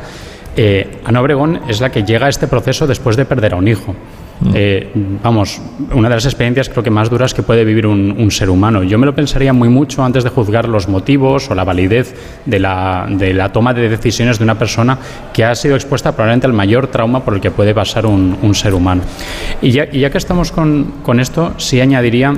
eh, 0.57 1.01
Ana 1.05 1.21
Obregón 1.21 1.61
es 1.69 1.81
la 1.81 1.91
que 1.91 2.03
llega 2.03 2.27
a 2.27 2.29
este 2.29 2.49
proceso 2.49 2.87
después 2.87 3.17
de 3.17 3.25
perder 3.25 3.55
a 3.55 3.57
un 3.57 3.69
hijo. 3.69 3.95
Mm. 4.41 4.53
Eh, 4.55 4.91
vamos, 5.23 5.61
una 5.93 6.09
de 6.09 6.15
las 6.15 6.25
experiencias 6.25 6.71
creo 6.71 6.83
que 6.83 6.91
más 6.91 7.11
duras 7.11 7.35
que 7.35 7.43
puede 7.43 7.65
vivir 7.65 7.87
un, 7.87 8.31
ser 8.31 8.49
humano. 8.49 8.83
Yo 8.83 8.99
me 8.99 9.07
lo 9.07 9.15
pensaría 9.15 9.53
muy 9.53 9.69
mucho 9.69 10.03
antes 10.03 10.25
de 10.25 10.31
juzgar 10.31 10.69
los 10.69 10.89
motivos 10.89 11.51
o 11.51 11.55
la 11.55 11.65
validez 11.65 12.15
de 12.47 12.59
la, 12.59 13.07
de 13.09 13.35
la 13.35 13.53
toma 13.53 13.75
de 13.75 13.89
decisiones 13.89 14.39
de 14.39 14.45
una 14.45 14.59
persona 14.59 14.99
que 15.33 15.45
ha 15.45 15.55
sido 15.55 15.75
expuesta 15.75 16.13
probablemente 16.13 16.47
al 16.47 16.55
mayor 16.55 16.87
trauma 16.87 17.23
por 17.23 17.35
el 17.35 17.41
que 17.41 17.51
puede 17.51 17.75
pasar 17.75 18.07
un, 18.07 18.55
ser 18.55 18.75
humano. 18.75 19.03
Y 19.61 19.71
ya, 19.73 19.87
y 19.91 20.01
ya 20.01 20.11
que 20.11 20.19
estamos 20.19 20.53
con, 20.53 20.95
con 21.03 21.21
esto, 21.21 21.55
sí 21.59 21.81
añadiría 21.81 22.35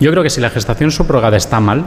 yo 0.00 0.10
creo 0.10 0.22
que 0.22 0.30
si 0.30 0.40
la 0.40 0.50
gestación 0.50 0.90
subrogada 0.90 1.36
está 1.36 1.60
mal, 1.60 1.84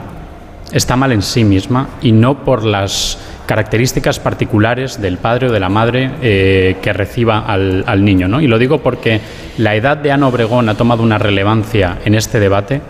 está 0.72 0.96
mal 0.96 1.12
en 1.12 1.22
sí 1.22 1.44
misma 1.44 1.88
y 2.02 2.12
no 2.12 2.44
por 2.44 2.64
las 2.64 3.18
características 3.46 4.20
particulares 4.20 5.00
del 5.00 5.16
padre 5.16 5.48
o 5.48 5.52
de 5.52 5.60
la 5.60 5.68
madre 5.68 6.10
eh, 6.20 6.76
que 6.82 6.92
reciba 6.92 7.40
al, 7.40 8.04
niño. 8.04 8.28
¿no? 8.28 8.40
Y 8.40 8.46
lo 8.46 8.58
digo 8.58 8.78
porque 8.78 9.20
la 9.56 9.74
edad 9.74 9.96
de 9.96 10.12
Ana 10.12 10.28
Obregón 10.28 10.68
ha 10.68 10.74
tomado 10.74 11.02
una 11.02 11.18
relevancia 11.18 11.98
en 12.04 12.14
este 12.14 12.40
debate 12.40 12.82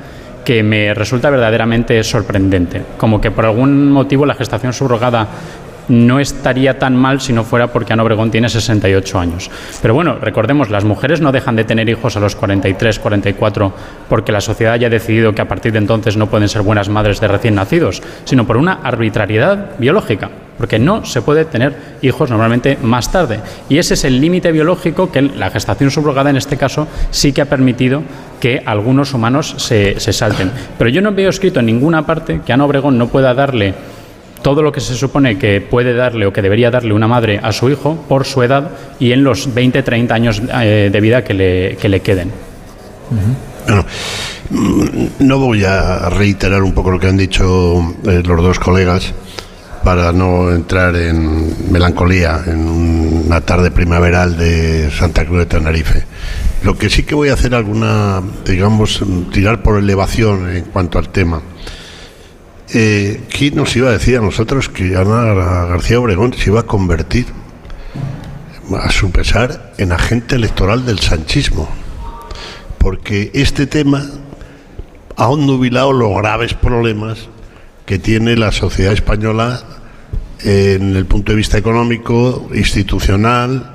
que 0.45 0.63
me 0.63 0.95
resulta 0.95 1.31
verdaderamente 1.31 2.03
sorprendente. 2.03 2.83
Como 2.97 3.21
que 3.21 3.31
por 3.31 3.45
algún 3.45 3.93
motivo 3.93 4.27
la 4.27 4.35
gestación 4.35 4.73
subrogada 4.73 5.29
no 5.88 6.20
estaría 6.20 6.79
tan 6.79 6.96
mal 6.96 7.20
si 7.20 7.33
no 7.33 7.44
fuera 7.44 7.68
porque 7.68 7.92
Ana 7.92 8.03
Obregón 8.03 8.31
tiene 8.31 8.48
68 8.48 9.18
años. 9.18 9.51
Pero 9.83 9.94
bueno, 9.94 10.16
recordemos, 10.20 10.70
las 10.70 10.85
mujeres 10.85 11.20
no 11.20 11.33
dejan 11.33 11.57
de 11.57 11.64
tener 11.64 11.88
hijos 11.88 12.16
a 12.16 12.20
los 12.20 12.37
43, 12.37 12.98
44 12.98 13.72
porque 14.09 14.33
la 14.33 14.40
sociedad 14.40 14.74
haya 14.74 14.90
decidido 14.90 15.35
que 15.35 15.42
a 15.42 15.48
partir 15.48 15.72
de 15.72 15.79
entonces 15.79 16.16
no 16.16 16.29
pueden 16.29 16.48
ser 16.48 16.62
buenas 16.62 16.88
madres 16.88 17.20
de 17.20 17.29
recién 17.29 17.55
nacidos, 17.55 18.03
sino 18.24 18.46
por 18.46 18.57
una 18.57 18.81
arbitrariedad 18.83 19.79
biológica 19.79 20.31
porque 20.59 20.79
no 20.79 21.05
se 21.05 21.22
puede 21.22 21.44
tener 21.44 21.72
hijos 22.03 22.31
normalmente 22.31 22.77
más 22.83 23.11
tarde. 23.11 23.40
Y 23.68 23.79
ese 23.79 23.94
es 23.94 24.05
el 24.05 24.20
límite 24.20 24.53
biológico 24.53 25.11
que 25.11 25.22
la 25.22 25.51
gestación 25.51 25.90
subrogada 25.90 26.31
en 26.31 26.37
este 26.37 26.57
caso 26.57 26.88
sí 27.11 27.33
que 27.33 27.40
ha 27.40 27.46
permitido 27.46 28.03
que 28.40 28.62
algunos 28.66 29.14
humanos 29.14 29.55
se, 29.57 29.98
salten. 30.01 30.51
Pero 30.77 30.90
yo 30.90 31.01
no 31.01 31.12
veo 31.12 31.31
escrito 31.31 31.61
en 31.61 31.66
ninguna 31.66 32.05
parte 32.05 32.40
que 32.44 32.53
Ana 32.53 32.64
Obregón 32.64 32.98
no 32.98 33.09
pueda 33.09 33.33
darle 33.35 33.74
todo 34.42 34.62
lo 34.62 34.72
que 34.72 34.81
se 34.81 34.94
supone 34.94 35.38
que 35.38 35.61
puede 35.61 35.94
darle 35.94 36.27
o 36.27 36.33
que 36.33 36.42
debería 36.42 36.70
darle 36.70 36.92
una 36.92 37.09
madre 37.09 37.40
a 37.42 37.53
su 37.53 37.68
hijo 37.70 37.96
por 38.09 38.24
su 38.24 38.42
edad 38.42 38.70
y 38.98 39.12
en 39.12 39.24
los 39.24 39.53
20, 39.53 39.83
30 39.83 40.14
años 40.14 40.42
eh, 40.61 40.90
de 40.92 41.01
vida 41.01 41.24
que 41.24 41.35
le, 41.35 41.77
que 41.77 41.88
le 41.88 42.01
queden. 42.01 42.31
Bueno, 43.66 43.85
no 45.18 45.38
voy 45.38 45.64
a 45.64 46.09
reiterar 46.11 46.62
un 46.62 46.72
poco 46.72 46.90
lo 46.90 46.98
que 46.98 47.09
han 47.09 47.16
dicho 47.16 47.94
eh, 48.05 48.22
los 48.24 48.42
dos 48.42 48.59
colegas 48.59 49.12
para 49.85 50.12
no 50.12 50.51
entrar 50.51 50.96
en 50.96 51.72
melancolía 51.72 52.42
en 52.46 52.68
una 52.68 53.40
tarde 53.40 53.70
primaveral 53.70 54.37
de 54.37 54.90
Santa 54.90 55.24
Cruz 55.24 55.38
de 55.38 55.46
Tenerife. 55.46 56.05
Lo 56.62 56.77
que 56.77 56.90
sí 56.90 57.05
que 57.05 57.14
voy 57.14 57.29
a 57.29 57.35
hacer 57.35 57.55
alguna, 57.55 58.20
digamos, 58.44 59.03
tirar 59.33 59.62
por 59.62 59.79
elevación 59.79 60.51
en 60.51 60.64
cuanto 60.64 60.98
al 60.98 61.11
tema. 61.11 61.40
Eh, 62.74 63.22
¿Quién 63.31 63.57
nos 63.57 63.74
iba 63.76 63.88
a 63.88 63.92
decir 63.92 64.18
a 64.18 64.20
nosotros 64.20 64.68
que 64.68 64.94
Ana 64.94 65.33
García 65.64 66.00
Obregón 66.00 66.35
se 66.35 66.50
iba 66.50 66.61
a 66.61 66.64
convertir, 66.64 67.26
a 68.76 68.90
su 68.90 69.11
pesar, 69.11 69.72
en 69.78 69.92
agente 69.92 70.35
electoral 70.35 70.85
del 70.85 70.98
sanchismo? 70.98 71.68
Porque 72.76 73.31
este 73.33 73.66
tema 73.66 74.04
ha 75.16 75.28
nubilado 75.28 75.92
los 75.94 76.14
graves 76.18 76.52
problemas 76.52 77.28
que 77.87 77.98
tiene 77.98 78.37
la 78.37 78.52
sociedad 78.52 78.92
española 78.92 79.62
en 80.44 80.94
el 80.94 81.07
punto 81.07 81.33
de 81.33 81.37
vista 81.37 81.57
económico, 81.57 82.50
institucional 82.54 83.72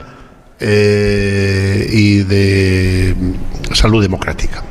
eh, 0.60 1.89
y 1.91 2.19
de 2.19 3.15
salud 3.73 4.03
democrática. 4.03 4.63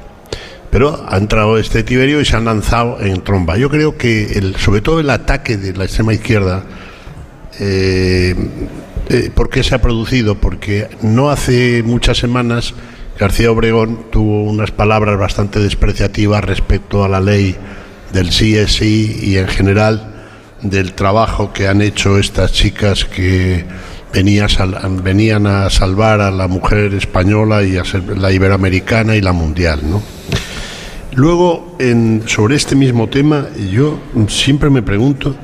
Pero 0.72 1.04
ha 1.06 1.18
entrado 1.18 1.58
este 1.58 1.82
Tiberio 1.82 2.22
y 2.22 2.24
se 2.24 2.34
han 2.34 2.46
lanzado 2.46 2.98
en 2.98 3.20
tromba. 3.20 3.58
Yo 3.58 3.68
creo 3.68 3.98
que, 3.98 4.38
el, 4.38 4.56
sobre 4.56 4.80
todo 4.80 5.00
el 5.00 5.10
ataque 5.10 5.58
de 5.58 5.74
la 5.74 5.84
extrema 5.84 6.14
izquierda, 6.14 6.64
eh, 7.60 8.34
eh, 9.10 9.30
¿por 9.34 9.50
qué 9.50 9.62
se 9.62 9.74
ha 9.74 9.82
producido? 9.82 10.36
Porque 10.36 10.88
no 11.02 11.28
hace 11.28 11.82
muchas 11.82 12.16
semanas 12.16 12.72
García 13.18 13.52
Obregón 13.52 14.06
tuvo 14.10 14.44
unas 14.44 14.70
palabras 14.70 15.18
bastante 15.18 15.60
despreciativas 15.60 16.42
respecto 16.42 17.04
a 17.04 17.08
la 17.10 17.20
ley 17.20 17.54
del 18.14 18.30
CSI 18.30 19.20
y 19.24 19.36
en 19.36 19.48
general 19.48 20.14
del 20.62 20.94
trabajo 20.94 21.52
que 21.52 21.68
han 21.68 21.82
hecho 21.82 22.18
estas 22.18 22.50
chicas 22.50 23.04
que 23.04 23.66
venían 24.14 25.46
a 25.46 25.68
salvar 25.68 26.22
a 26.22 26.30
la 26.30 26.48
mujer 26.48 26.94
española 26.94 27.62
y 27.62 27.76
a 27.76 27.82
la 28.16 28.32
iberoamericana 28.32 29.16
y 29.16 29.20
la 29.20 29.32
mundial, 29.32 29.80
¿no? 29.84 30.02
Luego, 31.14 31.76
sobre 32.26 32.56
este 32.56 32.74
mismo 32.74 33.06
tema, 33.06 33.48
yo 33.70 33.98
siempre 34.28 34.70
me 34.70 34.80
pregunto, 34.80 35.36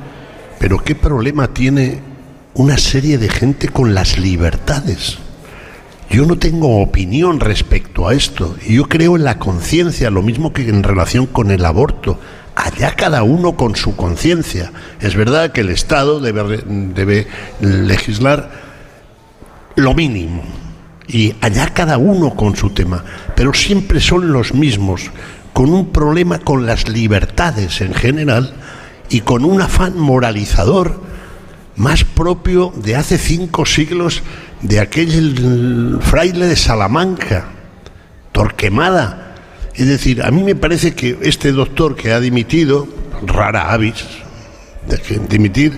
¿pero 0.57 0.79
qué 0.79 0.95
problema 0.95 1.47
tiene 1.53 1.99
una 2.55 2.79
serie 2.79 3.19
de 3.19 3.29
gente 3.29 3.67
con 3.67 3.93
las 3.93 4.17
libertades? 4.17 5.19
Yo 6.09 6.25
no 6.25 6.39
tengo 6.39 6.81
opinión 6.81 7.39
respecto 7.39 8.07
a 8.07 8.15
esto. 8.15 8.55
Yo 8.67 8.89
creo 8.89 9.15
en 9.15 9.23
la 9.23 9.37
conciencia, 9.37 10.09
lo 10.09 10.23
mismo 10.23 10.53
que 10.53 10.67
en 10.67 10.81
relación 10.81 11.27
con 11.27 11.51
el 11.51 11.63
aborto. 11.63 12.19
Allá 12.55 12.95
cada 12.95 13.21
uno 13.21 13.55
con 13.55 13.75
su 13.75 13.95
conciencia. 13.95 14.71
Es 14.99 15.15
verdad 15.15 15.51
que 15.51 15.61
el 15.61 15.69
Estado 15.69 16.19
debe, 16.19 16.63
debe 16.65 17.27
legislar 17.61 18.49
lo 19.75 19.93
mínimo. 19.93 20.41
Y 21.07 21.35
allá 21.41 21.71
cada 21.75 21.99
uno 21.99 22.31
con 22.31 22.55
su 22.55 22.71
tema. 22.71 23.03
Pero 23.35 23.53
siempre 23.53 23.99
son 23.99 24.31
los 24.31 24.55
mismos 24.55 25.11
con 25.59 25.73
un 25.73 25.87
problema 25.87 26.39
con 26.39 26.65
las 26.65 26.87
libertades 26.87 27.81
en 27.81 27.93
general 27.93 28.53
y 29.09 29.19
con 29.19 29.43
un 29.43 29.61
afán 29.61 29.99
moralizador 29.99 31.01
más 31.75 32.05
propio 32.05 32.71
de 32.77 32.95
hace 32.95 33.17
cinco 33.17 33.65
siglos 33.65 34.23
de 34.61 34.79
aquel 34.79 35.99
fraile 35.99 36.45
de 36.47 36.55
Salamanca, 36.55 37.49
Torquemada. 38.31 39.35
Es 39.75 39.85
decir, 39.89 40.23
a 40.23 40.31
mí 40.31 40.43
me 40.45 40.55
parece 40.55 40.95
que 40.95 41.19
este 41.23 41.51
doctor 41.51 41.97
que 41.97 42.13
ha 42.13 42.21
dimitido, 42.21 42.87
rara 43.27 43.73
avis, 43.73 44.05
de 44.87 45.19
dimitir, 45.27 45.77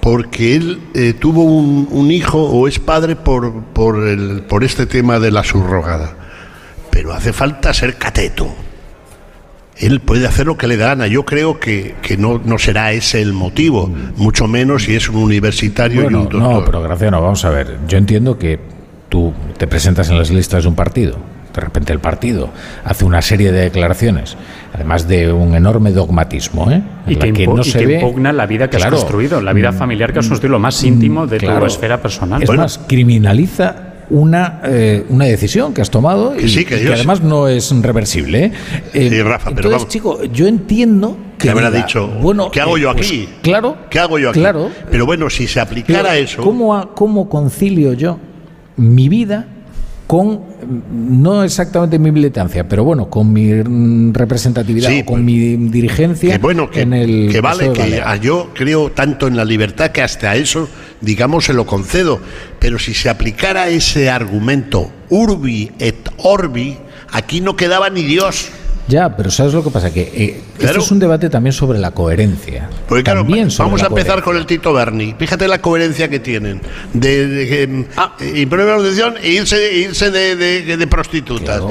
porque 0.00 0.56
él 0.56 0.80
eh, 0.94 1.12
tuvo 1.12 1.44
un, 1.44 2.10
hijo 2.10 2.42
o 2.42 2.66
es 2.66 2.80
padre 2.80 3.14
por, 3.14 3.66
por, 3.66 4.04
el, 4.04 4.42
por 4.48 4.64
este 4.64 4.86
tema 4.86 5.20
de 5.20 5.30
la 5.30 5.44
subrogada. 5.44 6.16
Pero 6.90 7.12
hace 7.12 7.32
falta 7.32 7.72
ser 7.72 7.96
cateto 7.96 8.52
él 9.82 10.00
puede 10.00 10.26
hacer 10.26 10.46
lo 10.46 10.56
que 10.56 10.66
le 10.68 10.76
gana. 10.76 11.06
Yo 11.06 11.24
creo 11.24 11.58
que, 11.58 11.94
no, 12.18 12.40
no, 12.44 12.58
será 12.58 12.92
ese 12.92 13.20
el 13.20 13.32
motivo, 13.32 13.90
mucho 14.16 14.46
menos 14.46 14.84
si 14.84 14.94
es 14.94 15.08
un 15.08 15.16
universitario 15.16 16.02
y 16.02 16.06
un 16.06 16.12
doctor. 16.12 16.40
No, 16.40 16.64
pero 16.64 16.82
Graciano, 16.82 17.20
vamos 17.20 17.44
a 17.44 17.50
ver. 17.50 17.78
Yo 17.88 17.98
entiendo 17.98 18.38
que 18.38 18.60
tú 19.08 19.32
te 19.58 19.66
presentas 19.66 20.08
en 20.10 20.18
las 20.18 20.30
listas 20.30 20.62
de 20.62 20.68
un 20.68 20.76
partido. 20.76 21.16
De 21.52 21.60
repente 21.60 21.92
el 21.92 21.98
partido 21.98 22.48
hace 22.82 23.04
una 23.04 23.20
serie 23.20 23.52
de 23.52 23.60
declaraciones, 23.60 24.38
además 24.72 25.06
de 25.06 25.30
un 25.30 25.54
enorme 25.54 25.90
dogmatismo, 25.92 26.70
¿eh? 26.70 26.82
y 27.06 27.16
que, 27.16 27.46
no 27.46 27.62
se 27.62 27.82
impugna 27.82 28.32
la 28.32 28.46
vida 28.46 28.70
que 28.70 28.78
has 28.78 28.86
construido, 28.86 29.38
la 29.42 29.52
vida 29.52 29.70
mm, 29.70 29.74
familiar 29.74 30.12
que 30.14 30.20
has 30.20 30.28
construido, 30.28 30.52
lo 30.52 30.58
más 30.60 30.82
íntimo 30.82 31.26
de 31.26 31.40
tu 31.40 31.66
esfera 31.66 32.00
personal. 32.00 32.42
Es 32.42 32.50
más, 32.50 32.80
criminaliza 32.88 33.91
una, 34.10 34.60
eh, 34.64 35.04
una 35.08 35.24
decisión 35.26 35.72
que 35.74 35.80
has 35.80 35.90
tomado 35.90 36.34
y 36.38 36.64
que, 36.64 36.92
además 36.92 37.22
no 37.22 37.48
es 37.48 37.70
reversible. 37.80 38.52
¿eh? 38.92 39.08
sí, 39.10 39.22
Rafa, 39.22 39.50
pero 39.54 39.68
entonces, 39.68 39.88
chico, 39.88 40.24
yo 40.24 40.46
entiendo 40.46 41.16
que 41.38 41.50
habrá 41.50 41.70
dicho, 41.70 42.08
bueno, 42.20 42.50
¿qué 42.50 42.60
hago 42.60 42.78
yo 42.78 42.92
pues, 42.92 43.06
aquí? 43.06 43.28
claro. 43.42 43.76
¿Qué 43.90 43.98
hago 43.98 44.18
yo 44.18 44.30
aquí? 44.30 44.40
Claro. 44.40 44.70
Pero 44.90 45.06
bueno, 45.06 45.28
si 45.30 45.46
se 45.46 45.60
aplicara 45.60 46.16
eso... 46.16 46.42
¿cómo, 46.42 46.94
¿Cómo 46.94 47.28
concilio 47.28 47.92
yo 47.94 48.18
mi 48.76 49.08
vida 49.08 49.46
con 50.06 50.40
no 50.92 51.42
exactamente 51.42 51.98
mi 51.98 52.12
militancia, 52.12 52.68
pero 52.68 52.84
bueno, 52.84 53.08
con 53.08 53.32
mi 53.32 53.62
representatividad 54.12 54.90
Sí, 54.90 55.00
o 55.00 55.06
con 55.06 55.24
mi 55.24 55.56
dirigencia 55.56 56.32
Que 56.32 56.38
bueno, 56.38 56.70
que, 56.70 56.82
en 56.82 56.92
el 56.92 57.28
que 57.30 57.40
vale, 57.40 57.72
que 57.72 58.02
yo 58.20 58.50
creo 58.54 58.90
tanto 58.90 59.26
en 59.26 59.36
la 59.36 59.44
libertad 59.44 59.90
que 59.90 60.02
hasta 60.02 60.36
eso, 60.36 60.68
digamos, 61.00 61.46
se 61.46 61.54
lo 61.54 61.66
concedo. 61.66 62.20
Pero 62.58 62.78
si 62.78 62.94
se 62.94 63.08
aplicara 63.08 63.68
ese 63.68 64.10
argumento 64.10 64.90
urbi 65.08 65.70
et 65.78 66.08
orbi, 66.18 66.78
aquí 67.10 67.40
no 67.40 67.56
quedaba 67.56 67.90
ni 67.90 68.02
Dios. 68.02 68.50
Ya, 68.88 69.16
pero 69.16 69.30
¿sabes 69.30 69.54
lo 69.54 69.62
que 69.62 69.70
pasa? 69.70 69.92
Que 69.92 70.02
eh, 70.02 70.40
Claro. 70.58 70.72
esto 70.78 70.84
es 70.84 70.90
un 70.92 70.98
debate 71.00 71.28
también 71.30 71.52
sobre 71.52 71.78
la 71.78 71.90
coherencia. 71.92 72.68
Porque 72.88 73.02
claro, 73.02 73.22
También 73.22 73.50
sobre 73.50 73.68
vamos 73.68 73.82
a 73.82 73.86
empezar 73.86 74.22
con 74.22 74.36
el 74.36 74.44
Tito 74.46 74.72
Berni. 74.72 75.14
Fíjate 75.18 75.48
la 75.48 75.60
coherencia 75.60 76.08
que 76.08 76.20
tienen. 76.20 76.60
De, 76.92 77.26
de, 77.26 77.48
que, 77.48 77.84
ah, 77.96 78.16
imponer 78.36 78.66
la 78.66 78.74
audición 78.74 79.14
e 79.22 79.30
irse, 79.30 79.56
e 79.56 79.78
irse 79.78 80.10
de, 80.10 80.36
de- 80.36 80.76
de 80.76 80.86
prostitutas. 80.86 81.62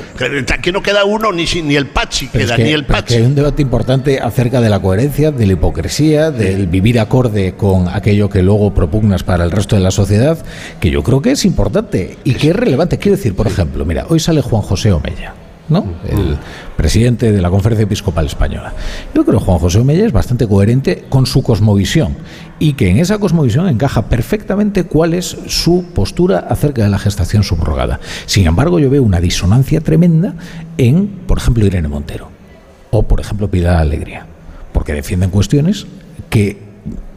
Aquí 0.53 0.71
no 0.71 0.81
queda 0.81 1.05
uno, 1.05 1.31
ni, 1.31 1.45
ni 1.63 1.75
el 1.75 1.87
Pachi 1.87 2.27
Pero 2.31 2.45
queda, 2.45 2.55
es 2.55 2.57
que, 2.57 2.63
ni 2.65 2.71
el 2.71 2.85
pero 2.85 2.97
es 2.97 3.03
Pachi. 3.03 3.13
que 3.13 3.19
hay 3.21 3.25
un 3.27 3.35
debate 3.35 3.61
importante 3.61 4.19
acerca 4.19 4.59
de 4.61 4.69
la 4.69 4.79
coherencia, 4.79 5.31
de 5.31 5.45
la 5.47 5.53
hipocresía, 5.53 6.31
del 6.31 6.67
vivir 6.67 6.99
acorde 6.99 7.53
con 7.55 7.87
aquello 7.87 8.29
que 8.29 8.41
luego 8.41 8.73
propugnas 8.73 9.23
para 9.23 9.43
el 9.43 9.51
resto 9.51 9.75
de 9.75 9.81
la 9.83 9.91
sociedad, 9.91 10.37
que 10.79 10.89
yo 10.91 11.03
creo 11.03 11.21
que 11.21 11.31
es 11.31 11.45
importante 11.45 12.17
y 12.23 12.33
que 12.33 12.49
es 12.49 12.55
relevante. 12.55 12.97
Quiero 12.97 13.15
decir, 13.17 13.35
por 13.35 13.47
ejemplo, 13.47 13.85
mira, 13.85 14.05
hoy 14.09 14.19
sale 14.19 14.41
Juan 14.41 14.61
José 14.63 14.91
Omella. 14.91 15.33
¿No? 15.71 15.85
El 16.07 16.37
presidente 16.75 17.31
de 17.31 17.41
la 17.41 17.49
Conferencia 17.49 17.85
Episcopal 17.85 18.25
Española. 18.25 18.73
Yo 19.15 19.25
creo 19.25 19.39
que 19.39 19.45
Juan 19.45 19.57
José 19.57 19.79
Omella 19.79 20.05
es 20.05 20.11
bastante 20.11 20.47
coherente 20.47 21.05
con 21.09 21.25
su 21.25 21.41
cosmovisión 21.41 22.17
y 22.59 22.73
que 22.73 22.89
en 22.89 22.97
esa 22.97 23.17
cosmovisión 23.17 23.67
encaja 23.67 24.03
perfectamente 24.03 24.83
cuál 24.83 25.13
es 25.13 25.37
su 25.47 25.85
postura 25.95 26.39
acerca 26.39 26.83
de 26.83 26.89
la 26.89 26.99
gestación 26.99 27.43
subrogada. 27.43 27.99
Sin 28.25 28.45
embargo, 28.45 28.79
yo 28.79 28.89
veo 28.89 29.01
una 29.01 29.19
disonancia 29.19 29.81
tremenda 29.81 30.35
en, 30.77 31.07
por 31.25 31.37
ejemplo, 31.37 31.65
Irene 31.65 31.87
Montero 31.87 32.29
o, 32.91 33.03
por 33.03 33.21
ejemplo, 33.21 33.49
Pilar 33.49 33.77
Alegría, 33.77 34.25
porque 34.73 34.93
defienden 34.93 35.29
cuestiones 35.29 35.87
que 36.29 36.70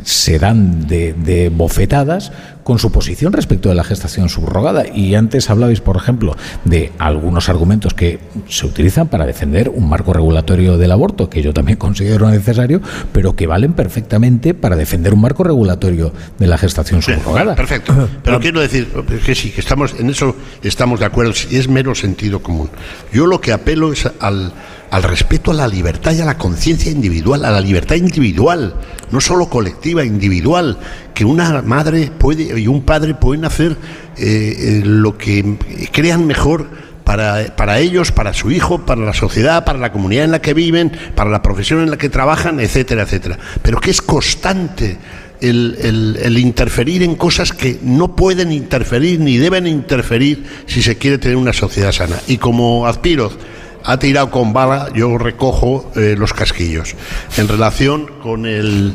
se 0.05 0.39
dan 0.39 0.87
de, 0.87 1.15
de 1.15 1.49
bofetadas 1.49 2.31
con 2.63 2.79
su 2.79 2.91
posición 2.91 3.33
respecto 3.33 3.69
de 3.69 3.75
la 3.75 3.85
gestación 3.85 4.29
subrogada. 4.29 4.85
Y 4.89 5.15
antes 5.15 5.51
hablabais, 5.51 5.81
por 5.81 5.97
ejemplo, 5.97 6.37
de 6.65 6.93
algunos 6.99 7.49
argumentos 7.49 7.95
que 7.95 8.19
se 8.49 8.67
utilizan 8.67 9.09
para 9.09 9.27
defender 9.27 9.69
un 9.69 9.89
marco 9.89 10.13
regulatorio 10.13 10.79
del 10.79 10.91
aborto, 10.91 11.29
que 11.29 11.43
yo 11.43 11.53
también 11.53 11.79
considero 11.79 12.31
necesario, 12.31 12.81
pero 13.13 13.37
que 13.37 13.47
valen 13.47 13.75
perfectamente 13.75 14.55
para 14.55 14.77
defender 14.77 15.15
un 15.15 15.21
marco 15.21 15.45
regulatorio 15.45 16.13
de 16.39 16.47
la 16.47 16.59
gestación 16.59 17.03
subrogada. 17.03 17.55
Perfecto. 17.55 18.09
Pero 18.23 18.41
quiero 18.41 18.61
decir 18.61 18.89
que 19.25 19.35
sí, 19.35 19.51
que 19.51 19.61
estamos 19.61 19.95
en 19.99 20.11
eso 20.11 20.35
estamos 20.63 21.01
de 21.01 21.07
acuerdo, 21.07 21.33
y 21.51 21.57
es 21.57 21.69
mero 21.69 21.95
sentido 21.95 22.43
común. 22.43 22.71
Yo 23.13 23.27
lo 23.27 23.41
que 23.41 23.53
apelo 23.53 23.93
es 23.93 24.09
al, 24.21 24.53
al 24.91 25.03
respeto 25.03 25.51
a 25.51 25.55
la 25.55 25.69
libertad 25.69 26.13
y 26.13 26.21
a 26.21 26.25
la 26.25 26.39
conciencia 26.39 26.91
individual, 26.91 27.45
a 27.45 27.51
la 27.51 27.61
libertad 27.61 27.97
individual, 27.97 28.75
no 29.11 29.21
solo 29.21 29.49
colectiva, 29.49 30.05
individual, 30.05 30.79
que 31.15 31.25
una 31.25 31.63
madre 31.63 32.11
puede 32.17 32.59
y 32.59 32.67
un 32.67 32.83
padre 32.83 33.15
pueden 33.15 33.45
hacer 33.45 33.77
eh, 34.17 34.57
eh, 34.59 34.83
lo 34.85 35.17
que 35.19 35.57
crean 35.93 36.27
mejor 36.27 36.69
para, 37.05 37.55
para 37.57 37.79
ellos, 37.81 38.13
para 38.13 38.33
su 38.33 38.51
hijo, 38.51 38.87
para 38.87 39.03
la 39.03 39.13
sociedad, 39.13 39.65
para 39.65 39.79
la 39.79 39.93
comunidad 39.93 40.25
en 40.25 40.31
la 40.31 40.41
que 40.41 40.55
viven, 40.55 40.93
para 41.15 41.31
la 41.31 41.43
profesión 41.43 41.81
en 41.81 41.91
la 41.91 41.99
que 41.99 42.09
trabajan, 42.09 42.61
etcétera, 42.61 43.03
etcétera. 43.03 43.39
Pero 43.63 43.81
que 43.81 43.91
es 43.91 44.01
constante 44.01 44.99
el, 45.41 46.39
interferir 46.39 47.03
en 47.03 47.17
cosas 47.17 47.53
que 47.53 47.79
no 47.83 48.17
pueden 48.17 48.53
interferir 48.53 49.21
ni 49.21 49.37
deben 49.37 49.67
interferir 49.67 50.45
si 50.67 50.83
se 50.83 50.97
quiere 50.97 51.19
tener 51.19 51.37
una 51.37 51.53
sociedad 51.53 51.93
sana. 51.93 52.17
Y 52.27 52.39
como 52.39 52.87
Azpiroz 52.87 53.37
ha 53.85 53.99
tirado 53.99 54.31
con 54.31 54.53
bala, 54.53 54.89
yo 54.95 55.19
recojo 55.19 55.91
eh, 55.97 56.15
los 56.19 56.33
casquillos. 56.33 56.95
En 57.37 57.49
relación 57.49 58.07
con 58.23 58.47
el, 58.47 58.95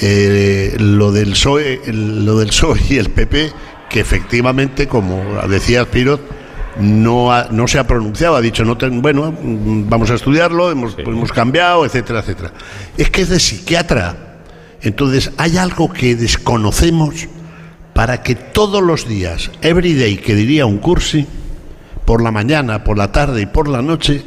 eh, 0.00 0.76
lo, 0.78 1.12
del 1.12 1.32
PSOE, 1.32 1.80
el- 1.86 2.24
lo 2.24 2.38
del 2.38 2.48
PSOE 2.48 2.80
y 2.88 2.96
el 2.96 3.10
PP, 3.10 3.52
que 3.88 4.00
efectivamente, 4.00 4.86
como 4.88 5.22
decía 5.48 5.82
Azpiroz, 5.82 6.20
no, 6.80 7.32
ha- 7.32 7.48
no 7.50 7.66
se 7.68 7.78
ha 7.78 7.86
pronunciado, 7.86 8.36
ha 8.36 8.40
dicho, 8.40 8.64
no 8.64 8.78
ten- 8.78 9.02
bueno, 9.02 9.32
mm, 9.32 9.88
vamos 9.88 10.10
a 10.10 10.14
estudiarlo, 10.14 10.70
hemos, 10.70 10.96
hemos 10.98 11.32
cambiado, 11.32 11.84
etcétera, 11.84 12.20
etcétera. 12.20 12.52
Es 12.96 13.10
que 13.10 13.22
es 13.22 13.28
de 13.28 13.40
psiquiatra. 13.40 14.38
Entonces, 14.82 15.32
hay 15.36 15.58
algo 15.58 15.92
que 15.92 16.16
desconocemos 16.16 17.28
para 17.92 18.22
que 18.22 18.34
todos 18.36 18.82
los 18.82 19.06
días, 19.06 19.50
every 19.60 19.94
day, 19.94 20.16
que 20.16 20.34
diría 20.34 20.64
un 20.64 20.78
cursi, 20.78 21.26
por 22.04 22.22
la 22.22 22.30
mañana, 22.30 22.84
por 22.84 22.98
la 22.98 23.12
tarde 23.12 23.42
y 23.42 23.46
por 23.46 23.68
la 23.68 23.82
noche, 23.82 24.22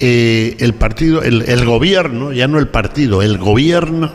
eh, 0.00 0.56
el 0.60 0.74
partido, 0.74 1.22
el, 1.22 1.64
gobierno, 1.64 2.32
ya 2.32 2.46
no 2.46 2.58
el 2.58 2.68
partido, 2.68 3.22
el 3.22 3.38
gobierno, 3.38 4.12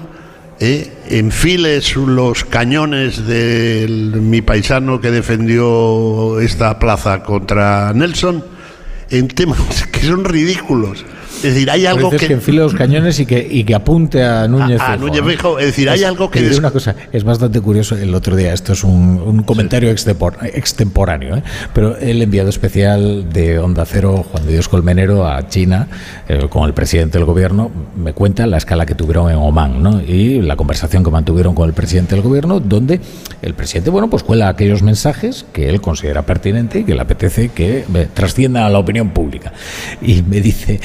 eh, 0.59 0.93
enfile 1.09 1.81
los 2.05 2.45
cañones 2.45 3.27
de 3.27 3.87
mi 3.89 4.41
paisano 4.41 5.01
que 5.01 5.11
defendió 5.11 6.39
esta 6.39 6.79
plaza 6.79 7.23
contra 7.23 7.91
Nelson 7.93 8.43
en 9.09 9.27
temas 9.27 9.87
que 9.91 10.01
son 10.01 10.23
ridículos. 10.23 11.05
Es 11.43 11.53
decir, 11.53 11.69
hay 11.69 11.85
algo 11.85 12.09
que, 12.09 12.17
que 12.27 12.33
enfile 12.33 12.59
los 12.59 12.73
cañones 12.73 13.19
y 13.19 13.25
que, 13.25 13.45
y 13.49 13.63
que 13.63 13.75
apunte 13.75 14.23
a 14.23 14.47
Núñez 14.47 14.79
A- 14.81 14.93
a 14.93 14.97
Núñez 14.97 15.21
¿no? 15.21 15.27
Feijóo. 15.27 15.59
Es 15.59 15.65
decir, 15.67 15.89
hay 15.89 16.03
algo 16.03 16.29
que 16.31 16.41
des- 16.41 16.57
una 16.57 16.71
cosa, 16.71 16.95
es 17.11 17.23
bastante 17.23 17.59
curioso 17.61 17.95
el 17.97 18.13
otro 18.15 18.35
día, 18.35 18.53
esto 18.53 18.73
es 18.73 18.83
un, 18.83 19.21
un 19.25 19.43
comentario 19.43 19.91
extempor- 19.91 20.37
extemporáneo, 20.43 21.37
¿eh? 21.37 21.43
pero 21.73 21.97
el 21.97 22.21
enviado 22.21 22.49
especial 22.49 23.31
de 23.31 23.59
Onda 23.59 23.85
Cero, 23.85 24.25
Juan 24.31 24.45
de 24.45 24.53
Dios 24.53 24.69
Colmenero, 24.69 25.27
a 25.27 25.47
China, 25.47 25.87
eh, 26.27 26.47
con 26.49 26.63
el 26.65 26.73
presidente 26.73 27.17
del 27.17 27.25
gobierno, 27.25 27.71
me 27.95 28.13
cuenta 28.13 28.47
la 28.47 28.57
escala 28.57 28.85
que 28.85 28.95
tuvieron 28.95 29.29
en 29.29 29.37
Oman 29.37 29.81
¿no? 29.83 30.01
y 30.01 30.41
la 30.41 30.55
conversación 30.55 31.03
que 31.03 31.11
mantuvieron 31.11 31.53
con 31.55 31.67
el 31.67 31.73
presidente 31.73 32.15
del 32.15 32.23
gobierno, 32.23 32.59
donde 32.59 32.99
el 33.41 33.53
presidente, 33.53 33.89
bueno, 33.89 34.09
pues 34.09 34.23
cuela 34.23 34.47
aquellos 34.49 34.81
mensajes 34.83 35.45
que 35.53 35.69
él 35.69 35.81
considera 35.81 36.21
pertinente 36.23 36.79
y 36.79 36.83
que 36.83 36.93
le 36.95 37.01
apetece 37.01 37.49
que 37.49 37.85
eh, 37.93 38.07
trascienda 38.13 38.65
a 38.65 38.69
la 38.69 38.79
opinión 38.79 39.09
pública. 39.09 39.53
Y 40.01 40.21
me 40.23 40.39
dice, 40.41 40.79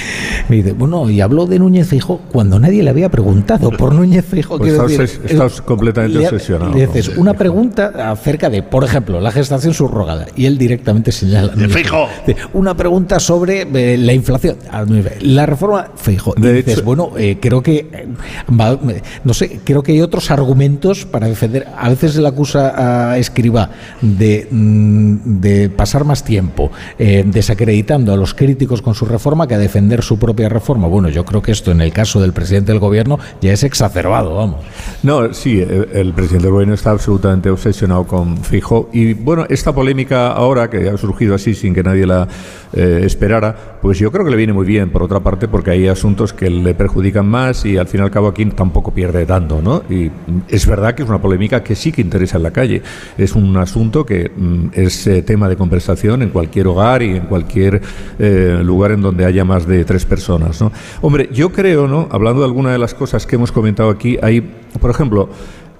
me 0.48 0.56
dice, 0.56 0.72
bueno, 0.72 1.08
y 1.10 1.20
habló 1.20 1.46
de 1.46 1.58
Núñez 1.58 1.86
Feijóo 1.88 2.20
cuando 2.32 2.58
nadie 2.58 2.82
le 2.82 2.90
había 2.90 3.08
preguntado 3.08 3.70
por 3.70 3.94
Núñez 3.94 4.24
Feijóo. 4.24 4.58
Pues 4.58 4.70
quiero 4.72 4.86
estás- 4.86 4.98
decir, 5.20 5.20
estás 5.30 5.60
completamente 5.62 6.18
le- 6.18 6.26
obsesionado, 6.28 6.74
Le 6.74 6.88
una 7.16 7.34
pregunta 7.34 8.10
acerca 8.10 8.48
de, 8.50 8.62
por 8.62 8.84
ejemplo, 8.84 9.20
la 9.20 9.30
gestación 9.30 9.74
subrogada 9.74 10.26
y 10.36 10.46
él 10.46 10.58
directamente 10.58 11.12
señala. 11.12 11.54
De 11.54 12.36
Una 12.52 12.76
pregunta 12.76 13.20
sobre 13.20 13.62
eh, 13.72 13.96
la 13.98 14.12
inflación, 14.12 14.56
Ah, 14.70 14.84
la 15.20 15.46
reforma 15.46 15.88
Feijóo. 15.96 16.34
Y 16.36 16.40
De 16.40 16.52
dices, 16.54 16.74
hecho- 16.74 16.84
bueno, 16.84 17.10
eh, 17.18 17.38
creo 17.40 17.62
que, 17.62 17.88
eh, 17.92 18.06
va- 18.50 18.78
no 19.24 19.34
sé, 19.34 19.60
creo 19.64 19.82
que 19.82 19.92
hay 19.92 20.00
otros 20.00 20.30
argumentos 20.30 21.04
para 21.04 21.26
defender. 21.26 21.66
A 21.76 21.88
veces 21.88 22.12
se 22.12 22.20
le 22.22 22.28
acusa 22.28 23.10
a 23.12 23.18
Escriba 23.18 23.70
de, 24.00 24.46
mm, 24.50 25.40
de 25.40 25.70
pasar 25.70 26.04
más 26.04 26.24
tiempo 26.24 26.70
eh, 26.98 27.24
desacreditando 27.26 28.12
a 28.12 28.16
los 28.16 28.34
críticos 28.34 28.82
con 28.82 28.94
su 28.94 29.04
reforma 29.06 29.46
que 29.46 29.54
a 29.54 29.58
defender 29.58 30.02
su 30.02 30.18
propia 30.18 30.37
reforma. 30.46 30.88
Bueno, 30.88 31.08
yo 31.08 31.24
creo 31.24 31.40
que 31.40 31.52
esto 31.52 31.70
en 31.70 31.80
el 31.80 31.92
caso 31.92 32.20
del 32.20 32.32
presidente 32.32 32.72
del 32.72 32.80
gobierno 32.80 33.18
ya 33.40 33.52
es 33.52 33.64
exacerbado, 33.64 34.34
vamos. 34.34 34.64
No, 35.02 35.32
sí, 35.32 35.60
el, 35.60 36.12
presidente 36.12 36.44
del 36.44 36.52
gobierno 36.52 36.74
está 36.74 36.90
absolutamente 36.90 37.50
obsesionado 37.50 38.06
con 38.06 38.36
Fijo. 38.38 38.90
Y 38.92 39.14
bueno, 39.14 39.46
esta 39.48 39.72
polémica 39.72 40.28
ahora, 40.32 40.68
que 40.68 40.88
ha 40.88 40.96
surgido 40.96 41.34
así 41.34 41.54
sin 41.54 41.74
que 41.74 41.82
nadie 41.82 42.06
la 42.06 42.28
eh, 42.72 43.00
esperara, 43.04 43.78
pues 43.80 43.98
yo 43.98 44.12
creo 44.12 44.24
que 44.24 44.30
le 44.30 44.36
viene 44.36 44.52
muy 44.52 44.66
bien, 44.66 44.90
por 44.90 45.02
otra 45.02 45.20
parte, 45.20 45.48
porque 45.48 45.70
hay 45.70 45.88
asuntos 45.88 46.32
que 46.32 46.50
le 46.50 46.74
perjudican 46.74 47.26
más 47.26 47.64
y 47.64 47.78
al 47.78 47.86
fin 47.86 48.00
y 48.00 48.04
al 48.04 48.10
cabo 48.10 48.28
aquí 48.28 48.44
tampoco 48.46 48.92
pierde 48.92 49.24
tanto, 49.24 49.62
¿no? 49.62 49.82
Y 49.88 50.10
es 50.48 50.66
verdad 50.66 50.94
que 50.94 51.02
es 51.02 51.08
una 51.08 51.20
polémica 51.20 51.62
que 51.62 51.74
sí 51.74 51.92
que 51.92 52.02
interesa 52.02 52.36
en 52.36 52.42
la 52.42 52.50
calle. 52.50 52.82
Es 53.16 53.34
un 53.34 53.56
asunto 53.56 54.04
que 54.04 54.30
mm, 54.34 54.68
es 54.72 55.06
eh, 55.06 55.22
tema 55.22 55.48
de 55.48 55.56
conversación 55.56 56.22
en 56.22 56.30
cualquier 56.30 56.66
hogar 56.66 57.02
y 57.02 57.16
en 57.16 57.26
cualquier 57.26 57.80
eh, 58.18 58.60
lugar 58.62 58.92
en 58.92 59.02
donde 59.02 59.24
haya 59.24 59.44
más 59.44 59.66
de 59.66 59.84
tres 59.84 60.04
personas, 60.04 60.27
¿no? 60.36 60.72
Hombre, 61.00 61.30
yo 61.32 61.50
creo, 61.50 61.86
¿no? 61.86 62.08
Hablando 62.10 62.40
de 62.40 62.46
alguna 62.46 62.72
de 62.72 62.78
las 62.78 62.92
cosas 62.92 63.26
que 63.26 63.36
hemos 63.36 63.52
comentado 63.52 63.88
aquí, 63.88 64.18
hay, 64.20 64.40
por 64.80 64.90
ejemplo, 64.90 65.30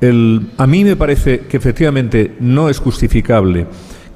el, 0.01 0.53
a 0.57 0.67
mí 0.67 0.85
me 0.85 0.97
parece 0.97 1.41
que 1.41 1.57
efectivamente 1.57 2.37
no 2.41 2.69
es 2.69 2.79
justificable 2.79 3.67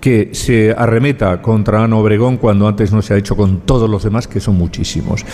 que 0.02 0.30
se 0.32 0.74
arremeta 0.76 1.40
contra 1.40 1.84
Ana 1.84 1.96
Obregón 1.96 2.36
cuando 2.36 2.66
antes 2.66 2.92
no 2.92 3.02
se 3.02 3.14
ha 3.14 3.16
hecho 3.16 3.36
con 3.36 3.60
todos 3.60 3.88
los 3.88 4.02
demás, 4.02 4.26
que 4.26 4.40
son 4.40 4.56
muchísimos. 4.56 5.24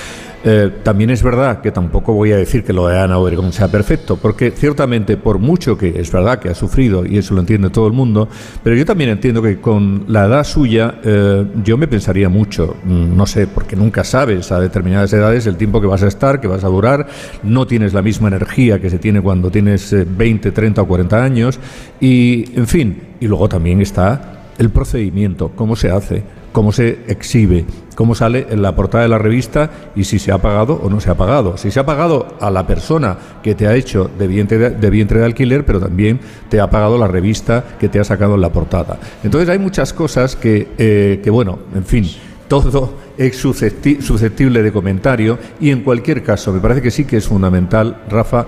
Eh, 0.45 0.71
también 0.83 1.09
es 1.09 1.23
verdad 1.23 1.63
que 1.63 1.73
tampoco 1.73 2.13
voy 2.13 2.33
a 2.33 2.37
decir 2.37 2.63
que 2.63 2.75
lo 2.75 2.87
de 2.87 2.99
Ana 3.01 3.17
Obregón 3.17 3.51
sea 3.51 3.69
perfecto, 3.69 4.19
porque 4.19 4.51
ciertamente 4.51 5.17
por 5.17 5.39
mucho 5.39 5.79
que 5.79 5.99
es 5.99 6.13
verdad 6.13 6.39
que 6.39 6.51
ha 6.51 6.55
sufrido, 6.55 7.07
y 7.07 7.17
eso 7.17 7.33
lo 7.33 7.41
entiende 7.41 7.71
todo 7.71 7.87
el 7.87 7.95
mundo, 7.95 8.29
pero 8.63 8.77
yo 8.77 8.85
también 8.85 9.09
entiendo 9.09 9.41
que 9.41 9.59
con 9.59 10.05
la 10.07 10.27
edad 10.27 10.45
suya 10.45 11.01
eh, 11.03 11.47
yo 11.65 11.79
me 11.79 11.89
pensaría 11.89 12.29
mucho, 12.29 12.77
mm, 12.85 13.17
no 13.17 13.25
sé, 13.25 13.47
porque 13.47 13.75
nunca 13.75 14.05
sabes 14.05 14.53
a 14.53 14.61
determinadas 14.61 15.11
edades 15.15 15.47
el 15.47 15.57
tiempo 15.57 15.81
que 15.81 15.87
vas 15.87 16.03
a 16.03 16.09
estar, 16.09 16.43
que 16.43 16.47
vas 16.47 16.63
a 16.63 16.69
durar, 16.69 17.07
no 17.43 17.67
tienes 17.67 17.95
la 17.95 18.03
misma 18.03 18.29
energía 18.29 18.83
que 18.83 18.91
se 18.91 18.99
tiene 18.99 19.23
cuando 19.23 19.51
tienes 19.51 19.95
eh, 19.95 20.07
20, 20.07 20.53
30 20.53 20.83
o 20.83 20.87
40 20.87 21.25
años, 21.25 21.59
y 22.03 22.51
en 22.55 22.67
fin, 22.67 23.03
y 23.19 23.27
luego 23.27 23.49
también 23.49 23.81
está 23.81 24.35
el 24.59 24.71
procedimiento, 24.71 25.53
cómo 25.55 25.77
se 25.77 25.91
hace, 25.91 26.23
cómo 26.53 26.73
se 26.73 26.99
exhibe, 27.07 27.65
cómo 27.95 28.15
sale 28.15 28.47
en 28.51 28.63
la 28.63 28.75
portada 28.75 29.03
de 29.03 29.09
la 29.09 29.19
revista 29.19 29.71
y 29.95 30.05
si 30.05 30.19
se 30.19 30.33
ha 30.33 30.39
pagado 30.39 30.75
o 30.83 30.91
no 30.91 31.01
se 31.01 31.11
ha 31.11 31.17
pagado. 31.17 31.57
Si 31.57 31.71
se 31.71 31.79
ha 31.81 31.87
pagado 31.87 32.37
a 32.41 32.51
la 32.51 32.67
persona 32.67 33.17
que 33.43 33.55
te 33.55 33.67
ha 33.67 33.75
hecho 33.75 34.11
de 34.19 34.27
vientre 34.27 34.59
de, 34.59 34.71
de 34.91 35.25
alquiler, 35.25 35.65
pero 35.65 35.81
también 35.81 36.21
te 36.49 36.61
ha 36.61 36.69
pagado 36.71 36.99
la 36.99 37.07
revista 37.07 37.65
que 37.79 37.89
te 37.89 38.01
ha 38.01 38.05
sacado 38.05 38.35
en 38.35 38.41
la 38.41 38.53
portada. 38.53 38.99
Entonces 39.23 39.49
hay 39.49 39.59
muchas 39.59 39.93
cosas 39.93 40.37
que, 40.37 40.69
eh, 40.79 41.21
que 41.23 41.31
bueno, 41.31 41.59
en 41.75 41.85
fin, 41.85 42.05
todo 42.49 42.95
es 43.17 43.45
suscepti- 43.45 44.01
susceptible 44.01 44.63
de 44.63 44.73
comentario 44.73 45.39
y 45.61 45.71
en 45.71 45.83
cualquier 45.83 46.23
caso 46.23 46.53
me 46.53 46.61
parece 46.61 46.83
que 46.83 46.91
sí 46.91 47.05
que 47.05 47.19
es 47.19 47.29
fundamental, 47.29 48.03
Rafa, 48.09 48.47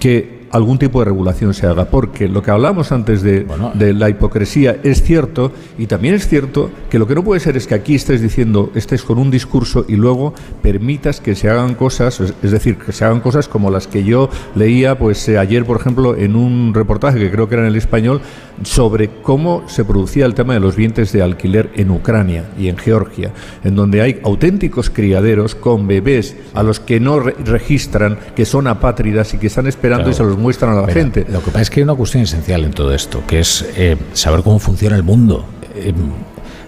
que 0.00 0.35
algún 0.50 0.78
tipo 0.78 1.00
de 1.00 1.06
regulación 1.06 1.54
se 1.54 1.66
haga, 1.66 1.86
porque 1.86 2.28
lo 2.28 2.42
que 2.42 2.50
hablamos 2.50 2.92
antes 2.92 3.22
de, 3.22 3.46
de 3.74 3.92
la 3.92 4.08
hipocresía 4.08 4.76
es 4.82 5.02
cierto 5.02 5.52
y 5.78 5.86
también 5.86 6.14
es 6.14 6.28
cierto 6.28 6.70
que 6.90 6.98
lo 6.98 7.06
que 7.06 7.14
no 7.14 7.24
puede 7.24 7.40
ser 7.40 7.56
es 7.56 7.66
que 7.66 7.74
aquí 7.74 7.94
estés 7.94 8.20
diciendo, 8.20 8.70
estés 8.74 9.02
con 9.02 9.18
un 9.18 9.30
discurso 9.30 9.84
y 9.88 9.96
luego 9.96 10.34
permitas 10.62 11.20
que 11.20 11.34
se 11.34 11.50
hagan 11.50 11.74
cosas, 11.74 12.20
es, 12.20 12.34
es 12.42 12.50
decir, 12.50 12.78
que 12.78 12.92
se 12.92 13.04
hagan 13.04 13.20
cosas 13.20 13.48
como 13.48 13.70
las 13.70 13.86
que 13.86 14.04
yo 14.04 14.28
leía 14.54 14.98
pues 14.98 15.28
eh, 15.28 15.38
ayer, 15.38 15.64
por 15.64 15.80
ejemplo, 15.80 16.16
en 16.16 16.36
un 16.36 16.74
reportaje 16.74 17.18
que 17.18 17.30
creo 17.30 17.48
que 17.48 17.54
era 17.54 17.62
en 17.62 17.68
el 17.68 17.76
español 17.76 18.20
sobre 18.64 19.10
cómo 19.22 19.64
se 19.68 19.84
producía 19.84 20.24
el 20.26 20.34
tema 20.34 20.54
de 20.54 20.60
los 20.60 20.76
vientres 20.76 21.12
de 21.12 21.22
alquiler 21.22 21.70
en 21.76 21.90
Ucrania 21.90 22.44
y 22.58 22.68
en 22.68 22.78
Georgia, 22.78 23.30
en 23.64 23.74
donde 23.76 24.00
hay 24.02 24.20
auténticos 24.24 24.88
criaderos 24.90 25.54
con 25.54 25.86
bebés 25.86 26.36
a 26.54 26.62
los 26.62 26.80
que 26.80 26.98
no 27.00 27.20
re- 27.20 27.34
registran, 27.44 28.18
que 28.34 28.44
son 28.46 28.66
apátridas 28.66 29.34
y 29.34 29.38
que 29.38 29.48
están 29.48 29.66
esperando 29.66 30.04
Claro. 30.04 30.10
y 30.10 30.14
se 30.14 30.24
los 30.24 30.38
muestran 30.38 30.72
a 30.72 30.80
la 30.80 30.86
Mira, 30.86 30.94
gente. 30.94 31.26
Lo 31.30 31.40
que 31.40 31.46
pasa 31.50 31.62
es 31.62 31.70
que 31.70 31.80
hay 31.80 31.84
una 31.84 31.94
cuestión 31.94 32.22
esencial 32.22 32.64
en 32.64 32.72
todo 32.72 32.94
esto, 32.94 33.22
que 33.26 33.40
es 33.40 33.64
eh, 33.76 33.96
saber 34.14 34.40
cómo 34.42 34.58
funciona 34.58 34.96
el 34.96 35.02
mundo. 35.02 35.44
Eh, 35.74 35.92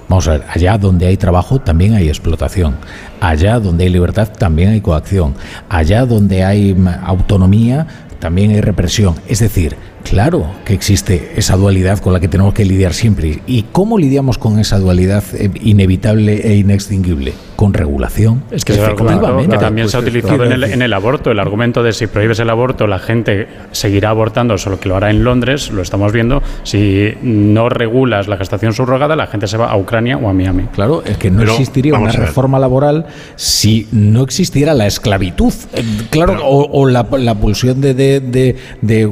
vamos 0.09 0.29
a 0.29 0.33
ver, 0.33 0.45
allá 0.49 0.77
donde 0.79 1.07
hay 1.07 1.17
trabajo 1.17 1.59
también 1.61 1.95
hay 1.95 2.09
explotación. 2.09 2.77
Allá 3.21 3.59
donde 3.61 3.85
hay 3.85 3.91
libertad 3.91 4.29
también 4.39 4.71
hay 4.71 4.81
coacción. 4.81 5.35
Allá 5.69 6.05
donde 6.07 6.45
hay 6.45 6.77
autonomía 7.05 7.87
también 8.19 8.51
hay 8.51 8.61
represión. 8.61 9.15
Es 9.29 9.39
decir, 9.39 9.77
claro 10.09 10.47
que 10.65 10.75
existe 10.75 11.33
esa 11.37 11.57
dualidad 11.57 11.99
con 11.99 12.13
la 12.13 12.21
que 12.21 12.29
tenemos 12.29 12.55
que 12.55 12.65
lidiar 12.65 12.95
siempre. 12.95 13.41
¿Y 13.47 13.65
cómo 13.65 13.99
lidiamos 13.99 14.39
con 14.39 14.59
esa 14.59 14.79
dualidad 14.79 15.23
eh, 15.35 15.51
inevitable 15.61 16.49
e 16.49 16.57
inextinguible? 16.57 17.35
Con 17.59 17.75
regulación. 17.75 18.45
Es 18.53 18.65
que, 18.65 18.75
efectivamente. 18.75 19.59
también 19.59 19.89
se 19.89 19.97
ha 19.97 20.01
utilizado 20.01 20.45
en 20.45 20.53
el, 20.53 20.63
en 20.63 20.81
el 20.81 20.93
aborto. 20.93 21.33
El 21.33 21.41
argumento 21.41 21.83
de 21.83 21.93
si 21.93 22.07
prohíbes 22.07 22.39
el 22.39 22.51
aborto, 22.51 22.87
la 22.87 23.01
gente 23.01 23.49
seguirá 23.73 24.11
abortando, 24.11 24.57
solo 24.59 24.79
que 24.79 24.89
lo 24.89 24.95
hará 24.95 25.11
en 25.11 25.25
Londres, 25.25 25.73
lo 25.73 25.83
estamos 25.83 26.13
viendo. 26.13 26.41
Si 26.63 27.15
no 27.21 27.69
regulas 27.69 28.29
la 28.29 28.37
gestación 28.37 28.75
subrogada, 28.75 29.17
la 29.17 29.27
gente 29.27 29.49
se 29.49 29.57
va 29.57 29.73
a 29.73 29.77
Ucrania 29.77 30.17
o 30.19 30.29
a 30.29 30.33
Miami. 30.33 30.67
Claro, 30.73 31.03
es 31.05 31.17
que 31.19 31.33
no 31.33 31.41
Pero, 31.41 31.51
existiría 31.55 31.99
una 31.99 32.11
a 32.11 32.13
reforma 32.13 32.61
laboral 32.61 33.07
si 33.35 33.89
no 33.91 34.23
existiera 34.23 34.73
la 34.75 34.87
esclavitud. 34.87 35.53
Eh, 35.73 35.83
Claro, 36.11 36.39
o, 36.47 36.71
o 36.71 36.87
la, 36.87 37.09
la 37.19 37.35
pulsión 37.35 37.81
de, 37.81 37.93
de, 37.93 38.21
de, 38.21 38.55
de, 38.83 39.03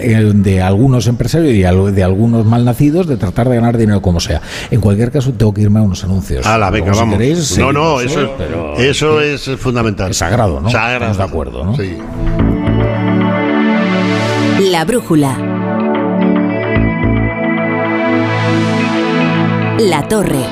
eh, 0.00 0.32
de 0.32 0.62
algunos 0.62 1.08
empresarios 1.08 1.52
y 1.52 1.62
de 1.92 2.04
algunos 2.04 2.46
malnacidos 2.46 3.08
de 3.08 3.16
tratar 3.16 3.48
de 3.48 3.56
ganar 3.56 3.76
dinero 3.76 4.00
como 4.00 4.20
sea. 4.20 4.40
En 4.70 4.80
cualquier 4.80 5.10
caso, 5.10 5.32
tengo 5.32 5.52
que 5.52 5.62
irme 5.62 5.80
a 5.80 5.82
unos 5.82 6.04
anuncios. 6.04 6.46
Venga, 6.46 6.70
Luego, 6.70 6.94
si 6.94 7.00
vamos. 7.00 7.18
queréis, 7.18 7.58
no, 7.58 7.72
no, 7.72 7.95
eso, 8.00 8.20
es, 8.22 8.28
Pero- 8.38 8.76
eso 8.76 9.20
es 9.20 9.46
fundamental. 9.58 10.10
Es 10.10 10.18
sagrado, 10.18 10.60
¿no? 10.60 10.70
Sagrado. 10.70 11.12
Estamos 11.12 11.18
de 11.18 11.22
acuerdo, 11.24 11.64
¿no? 11.64 11.76
Sí. 11.76 11.96
La 14.70 14.84
brújula. 14.84 15.36
La 19.78 20.02
torre. 20.08 20.44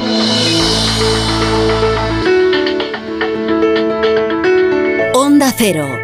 Onda 5.15 5.53
Cero. 5.57 6.04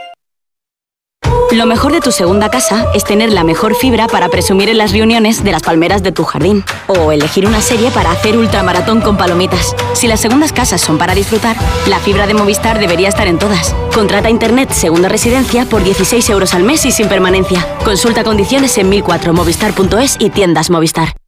Lo 1.51 1.65
mejor 1.65 1.91
de 1.91 1.99
tu 1.99 2.13
segunda 2.13 2.49
casa 2.49 2.87
es 2.93 3.03
tener 3.03 3.33
la 3.33 3.43
mejor 3.43 3.75
fibra 3.75 4.07
para 4.07 4.29
presumir 4.29 4.69
en 4.69 4.77
las 4.77 4.93
reuniones 4.93 5.43
de 5.43 5.51
las 5.51 5.61
palmeras 5.61 6.01
de 6.01 6.13
tu 6.13 6.23
jardín. 6.23 6.63
O 6.87 7.11
elegir 7.11 7.45
una 7.45 7.59
serie 7.59 7.91
para 7.91 8.09
hacer 8.11 8.37
ultramaratón 8.37 9.01
con 9.01 9.17
palomitas. 9.17 9.75
Si 9.93 10.07
las 10.07 10.21
segundas 10.21 10.53
casas 10.53 10.79
son 10.79 10.97
para 10.97 11.13
disfrutar, 11.13 11.57
la 11.87 11.99
fibra 11.99 12.25
de 12.25 12.35
Movistar 12.35 12.79
debería 12.79 13.09
estar 13.09 13.27
en 13.27 13.37
todas. 13.37 13.75
Contrata 13.93 14.29
Internet 14.29 14.71
Segunda 14.71 15.09
Residencia 15.09 15.65
por 15.65 15.83
16 15.83 16.29
euros 16.29 16.53
al 16.53 16.63
mes 16.63 16.85
y 16.85 16.91
sin 16.91 17.09
permanencia. 17.09 17.67
Consulta 17.83 18.23
condiciones 18.23 18.77
en 18.77 18.89
1004movistar.es 18.89 20.15
y 20.19 20.29
tiendas 20.29 20.69
Movistar. 20.69 21.20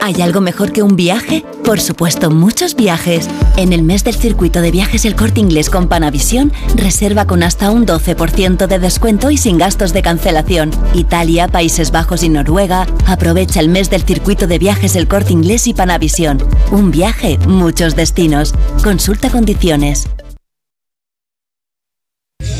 ¿Hay 0.00 0.20
algo 0.22 0.40
mejor 0.40 0.72
que 0.72 0.82
un 0.82 0.96
viaje? 0.96 1.44
Por 1.64 1.80
supuesto, 1.80 2.30
muchos 2.30 2.76
viajes. 2.76 3.28
En 3.56 3.72
el 3.72 3.82
mes 3.82 4.04
del 4.04 4.14
circuito 4.14 4.60
de 4.60 4.70
viajes 4.70 5.04
El 5.04 5.16
Corte 5.16 5.40
Inglés 5.40 5.70
con 5.70 5.88
Panavisión, 5.88 6.52
reserva 6.74 7.26
con 7.26 7.42
hasta 7.42 7.70
un 7.70 7.86
12% 7.86 8.66
de 8.66 8.78
descuento 8.78 9.30
y 9.30 9.36
sin 9.36 9.58
gastos 9.58 9.92
de 9.92 10.02
cancelación. 10.02 10.70
Italia, 10.94 11.48
Países 11.48 11.90
Bajos 11.90 12.22
y 12.22 12.28
Noruega. 12.28 12.86
Aprovecha 13.06 13.60
el 13.60 13.68
mes 13.68 13.90
del 13.90 14.02
circuito 14.02 14.46
de 14.46 14.58
viajes 14.58 14.96
El 14.96 15.08
Corte 15.08 15.32
Inglés 15.32 15.66
y 15.66 15.74
Panavisión. 15.74 16.38
Un 16.70 16.90
viaje, 16.90 17.38
muchos 17.46 17.96
destinos. 17.96 18.54
Consulta 18.82 19.30
condiciones. 19.30 20.08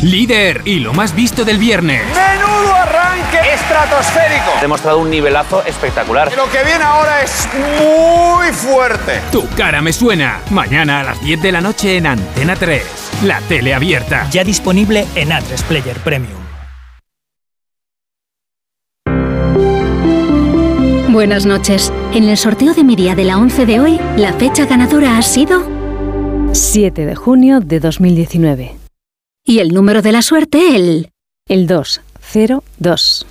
Líder 0.03 0.63
y 0.65 0.81
lo 0.81 0.93
más 0.93 1.15
visto 1.15 1.45
del 1.45 1.59
viernes. 1.59 2.03
¡Menudo 2.15 2.46
arranque 3.27 3.55
estratosférico! 3.55 4.53
Ha 4.57 4.61
demostrado 4.61 4.99
un 4.99 5.11
nivelazo 5.11 5.65
espectacular. 5.65 6.33
Lo 6.37 6.51
que 6.51 6.63
viene 6.65 6.85
ahora 6.85 7.23
es 7.23 7.49
muy 7.55 8.49
fuerte. 8.53 9.21
Tu 9.33 9.47
cara 9.57 9.81
me 9.83 9.93
suena. 9.93 10.41
Mañana 10.51 11.01
a 11.01 11.05
las 11.05 11.21
10 11.23 11.43
de 11.43 11.53
la 11.53 11.61
noche 11.61 11.97
en 11.97 12.07
Antena 12.07 12.57
3. 12.57 12.83
La 13.25 13.41
tele 13.43 13.75
abierta. 13.75 14.27
Ya 14.31 14.45
disponible 14.45 15.07
en 15.15 15.31
A3 15.31 15.63
Player 15.65 15.97
Premium. 15.99 16.47
Buenas 21.09 21.47
noches. 21.47 21.93
En 22.13 22.25
el 22.25 22.37
sorteo 22.37 22.75
de 22.75 22.85
mi 22.85 22.95
día 22.95 23.15
de 23.15 23.25
la 23.25 23.39
11 23.39 23.65
de 23.65 23.81
hoy, 23.81 24.01
la 24.17 24.35
fecha 24.35 24.67
ganadora 24.67 25.17
ha 25.17 25.23
sido 25.23 25.63
7 26.53 27.07
de 27.07 27.15
junio 27.15 27.61
de 27.61 27.81
2019. 27.81 28.77
y 29.49 29.61
el 29.61 29.69
número 29.69 30.03
de 30.03 30.11
la 30.13 30.23
suerte 30.23 30.75
el 30.75 31.11
El 31.49 31.69
202. 32.33 33.27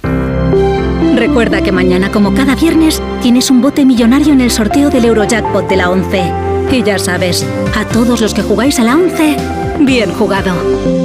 Recuerda 1.15 1.61
que 1.61 1.71
mañana, 1.71 2.11
como 2.11 2.33
cada 2.33 2.55
viernes, 2.55 3.01
tienes 3.21 3.49
un 3.49 3.61
bote 3.61 3.85
millonario 3.85 4.33
en 4.33 4.41
el 4.41 4.51
sorteo 4.51 4.89
del 4.89 5.05
Eurojackpot 5.05 5.67
de 5.67 5.77
la 5.77 5.89
11. 5.89 6.45
Y 6.71 6.83
ya 6.83 6.99
sabes, 6.99 7.45
a 7.75 7.85
todos 7.85 8.19
los 8.19 8.33
que 8.33 8.41
jugáis 8.41 8.79
a 8.79 8.83
la 8.83 8.95
11, 8.95 9.37
bien 9.79 10.11
jugado. 10.13 11.04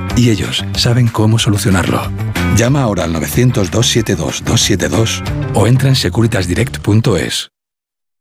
y 0.15 0.29
ellos 0.29 0.63
saben 0.75 1.07
cómo 1.07 1.39
solucionarlo. 1.39 2.03
Llama 2.55 2.83
ahora 2.83 3.05
al 3.05 3.13
900-272-272 3.13 5.23
o 5.53 5.67
entra 5.67 5.89
en 5.89 5.95
securitasdirect.es. 5.95 7.51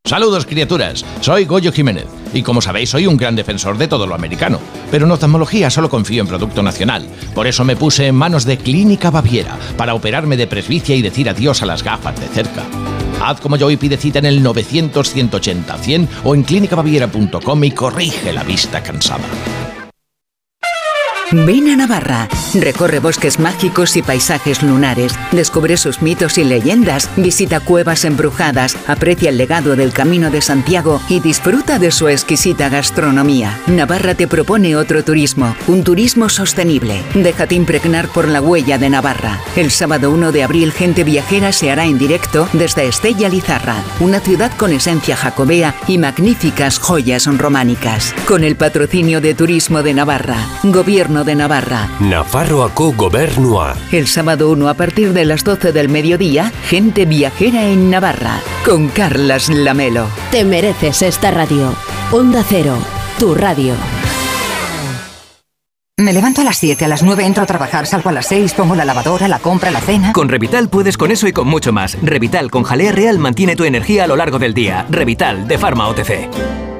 Saludos 0.04 0.46
criaturas, 0.46 1.04
soy 1.20 1.44
Goyo 1.44 1.72
Jiménez 1.72 2.06
y 2.32 2.42
como 2.42 2.62
sabéis 2.62 2.88
soy 2.90 3.06
un 3.06 3.18
gran 3.18 3.36
defensor 3.36 3.76
de 3.76 3.86
todo 3.86 4.06
lo 4.06 4.14
americano, 4.14 4.58
pero 4.90 5.04
en 5.04 5.12
oftalmología 5.12 5.68
solo 5.68 5.90
confío 5.90 6.22
en 6.22 6.28
producto 6.28 6.62
nacional, 6.62 7.06
por 7.34 7.46
eso 7.46 7.64
me 7.64 7.76
puse 7.76 8.06
en 8.06 8.14
manos 8.14 8.46
de 8.46 8.56
Clínica 8.56 9.10
Baviera 9.10 9.58
para 9.76 9.92
operarme 9.94 10.38
de 10.38 10.46
presbicia 10.46 10.96
y 10.96 11.02
decir 11.02 11.28
adiós 11.28 11.60
a 11.62 11.66
las 11.66 11.82
gafas 11.82 12.18
de 12.18 12.28
cerca. 12.28 12.64
Haz 13.22 13.42
como 13.42 13.56
yo 13.56 13.70
y 13.70 13.76
pide 13.76 13.98
cita 13.98 14.20
en 14.20 14.26
el 14.26 14.42
900-180-100 14.42 16.08
o 16.24 16.34
en 16.34 16.44
clínicabaviera.com 16.44 17.64
y 17.64 17.70
corrige 17.72 18.32
la 18.32 18.42
vista 18.42 18.82
cansada. 18.82 19.26
Ven 21.32 21.68
a 21.68 21.76
Navarra, 21.76 22.28
recorre 22.54 22.98
bosques 22.98 23.38
mágicos 23.38 23.96
y 23.96 24.02
paisajes 24.02 24.64
lunares, 24.64 25.12
descubre 25.30 25.76
sus 25.76 26.02
mitos 26.02 26.38
y 26.38 26.44
leyendas, 26.44 27.08
visita 27.16 27.60
cuevas 27.60 28.04
embrujadas, 28.04 28.76
aprecia 28.88 29.30
el 29.30 29.38
legado 29.38 29.76
del 29.76 29.92
Camino 29.92 30.32
de 30.32 30.42
Santiago 30.42 31.00
y 31.08 31.20
disfruta 31.20 31.78
de 31.78 31.92
su 31.92 32.08
exquisita 32.08 32.68
gastronomía. 32.68 33.56
Navarra 33.68 34.16
te 34.16 34.26
propone 34.26 34.74
otro 34.74 35.04
turismo, 35.04 35.54
un 35.68 35.84
turismo 35.84 36.28
sostenible. 36.28 37.00
Déjate 37.14 37.54
impregnar 37.54 38.08
por 38.08 38.26
la 38.26 38.40
huella 38.40 38.76
de 38.76 38.90
Navarra. 38.90 39.38
El 39.54 39.70
sábado 39.70 40.10
1 40.10 40.32
de 40.32 40.42
abril 40.42 40.72
Gente 40.72 41.04
Viajera 41.04 41.52
se 41.52 41.70
hará 41.70 41.84
en 41.84 41.96
directo 41.96 42.48
desde 42.54 42.88
Estella 42.88 43.28
Lizarra, 43.28 43.76
una 44.00 44.18
ciudad 44.18 44.50
con 44.56 44.72
esencia 44.72 45.14
jacobea 45.14 45.76
y 45.86 45.96
magníficas 45.98 46.80
joyas 46.80 47.26
románicas. 47.38 48.16
Con 48.26 48.42
el 48.42 48.56
patrocinio 48.56 49.20
de 49.20 49.34
Turismo 49.34 49.84
de 49.84 49.94
Navarra, 49.94 50.38
Gobierno 50.64 51.19
de 51.24 51.34
Navarra. 51.34 51.88
Nafarroako 52.00 52.92
Gobernua. 52.92 53.76
El 53.92 54.06
sábado 54.06 54.50
1 54.50 54.68
a 54.68 54.74
partir 54.74 55.12
de 55.12 55.24
las 55.24 55.44
12 55.44 55.72
del 55.72 55.88
mediodía, 55.88 56.52
gente 56.68 57.06
viajera 57.06 57.64
en 57.64 57.90
Navarra, 57.90 58.40
con 58.64 58.88
Carlas 58.88 59.48
Lamelo. 59.48 60.06
Te 60.30 60.44
mereces 60.44 61.02
esta 61.02 61.30
radio. 61.30 61.74
Onda 62.12 62.44
Cero, 62.48 62.76
tu 63.18 63.34
radio. 63.34 63.74
Me 66.00 66.14
levanto 66.14 66.40
a 66.40 66.44
las 66.44 66.56
7, 66.56 66.86
a 66.86 66.88
las 66.88 67.02
9 67.02 67.26
entro 67.26 67.42
a 67.42 67.46
trabajar, 67.46 67.86
salgo 67.86 68.08
a 68.08 68.12
las 68.12 68.26
6, 68.26 68.54
pongo 68.54 68.74
la 68.74 68.86
lavadora, 68.86 69.28
la 69.28 69.38
compra, 69.38 69.70
la 69.70 69.82
cena. 69.82 70.14
Con 70.14 70.30
Revital 70.30 70.70
puedes 70.70 70.96
con 70.96 71.10
eso 71.10 71.28
y 71.28 71.32
con 71.32 71.46
mucho 71.46 71.74
más. 71.74 71.98
Revital 72.00 72.50
con 72.50 72.62
jalea 72.62 72.90
real 72.90 73.18
mantiene 73.18 73.54
tu 73.54 73.64
energía 73.64 74.04
a 74.04 74.06
lo 74.06 74.16
largo 74.16 74.38
del 74.38 74.54
día. 74.54 74.86
Revital 74.88 75.46
de 75.46 75.58
Pharma 75.58 75.88
OTC. 75.88 76.79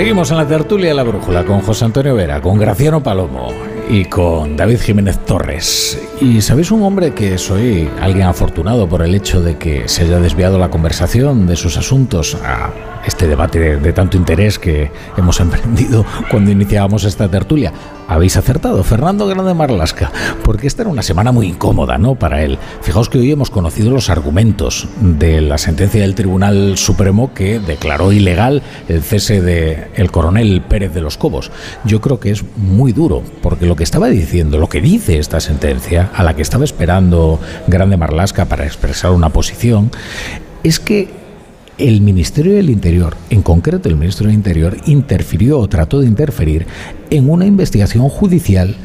Seguimos 0.00 0.30
en 0.30 0.38
la 0.38 0.48
tertulia 0.48 0.94
La 0.94 1.02
Brújula 1.02 1.44
con 1.44 1.60
José 1.60 1.84
Antonio 1.84 2.14
Vera, 2.14 2.40
con 2.40 2.58
Graciano 2.58 3.02
Palomo 3.02 3.52
y 3.86 4.06
con 4.06 4.56
David 4.56 4.80
Jiménez 4.80 5.18
Torres. 5.26 6.00
Y 6.22 6.40
sabéis 6.40 6.70
un 6.70 6.82
hombre 6.84 7.12
que 7.12 7.36
soy 7.36 7.86
alguien 8.00 8.26
afortunado 8.26 8.88
por 8.88 9.02
el 9.02 9.14
hecho 9.14 9.42
de 9.42 9.58
que 9.58 9.88
se 9.88 10.04
haya 10.04 10.18
desviado 10.18 10.58
la 10.58 10.70
conversación 10.70 11.46
de 11.46 11.54
sus 11.54 11.76
asuntos 11.76 12.34
a 12.42 12.72
este 13.06 13.26
debate 13.26 13.78
de, 13.78 13.92
tanto 13.92 14.16
interés 14.16 14.58
que 14.58 14.90
hemos 15.16 15.40
emprendido 15.40 16.04
cuando 16.30 16.50
iniciábamos 16.50 17.04
esta 17.04 17.28
tertulia. 17.28 17.72
Habéis 18.08 18.36
acertado, 18.36 18.82
Fernando 18.82 19.28
Grande 19.28 19.54
Marlasca, 19.54 20.10
porque 20.42 20.66
esta 20.66 20.82
era 20.82 20.90
una 20.90 21.02
semana 21.02 21.30
muy 21.30 21.46
incómoda, 21.46 21.96
¿no? 21.96 22.16
Para 22.16 22.42
él. 22.42 22.58
Fijaos 22.82 23.08
que 23.08 23.18
hoy 23.18 23.30
hemos 23.30 23.50
conocido 23.50 23.92
los 23.92 24.10
argumentos 24.10 24.88
de 25.00 25.40
la 25.40 25.58
sentencia 25.58 26.00
del 26.00 26.16
Tribunal 26.16 26.76
Supremo 26.76 27.32
que 27.32 27.60
declaró 27.60 28.10
ilegal 28.10 28.62
el 28.88 29.02
cese 29.02 29.40
de 29.40 29.88
el 29.94 30.10
coronel 30.10 30.60
Pérez 30.62 30.92
de 30.92 31.00
los 31.00 31.16
Cobos. 31.16 31.52
Yo 31.84 32.00
creo 32.00 32.18
que 32.18 32.32
es 32.32 32.44
muy 32.56 32.92
duro, 32.92 33.22
porque 33.42 33.66
lo 33.66 33.76
que 33.76 33.84
estaba 33.84 34.08
diciendo, 34.08 34.58
lo 34.58 34.68
que 34.68 34.80
dice 34.80 35.18
esta 35.18 35.38
sentencia, 35.38 36.10
a 36.12 36.24
la 36.24 36.34
que 36.34 36.42
estaba 36.42 36.64
esperando 36.64 37.38
Grande 37.68 37.96
Marlasca 37.96 38.46
para 38.46 38.66
expresar 38.66 39.12
una 39.12 39.28
posición, 39.28 39.92
es 40.64 40.80
que 40.80 41.19
el 41.80 42.00
Ministerio 42.00 42.54
del 42.54 42.70
Interior, 42.70 43.16
en 43.30 43.42
concreto 43.42 43.88
el 43.88 43.96
Ministerio 43.96 44.28
del 44.28 44.36
Interior, 44.36 44.76
interfirió 44.86 45.58
o 45.58 45.68
trató 45.68 46.00
de 46.00 46.06
interferir 46.06 46.66
en 47.10 47.28
una 47.30 47.46
investigación 47.46 48.08
judicial 48.08 48.76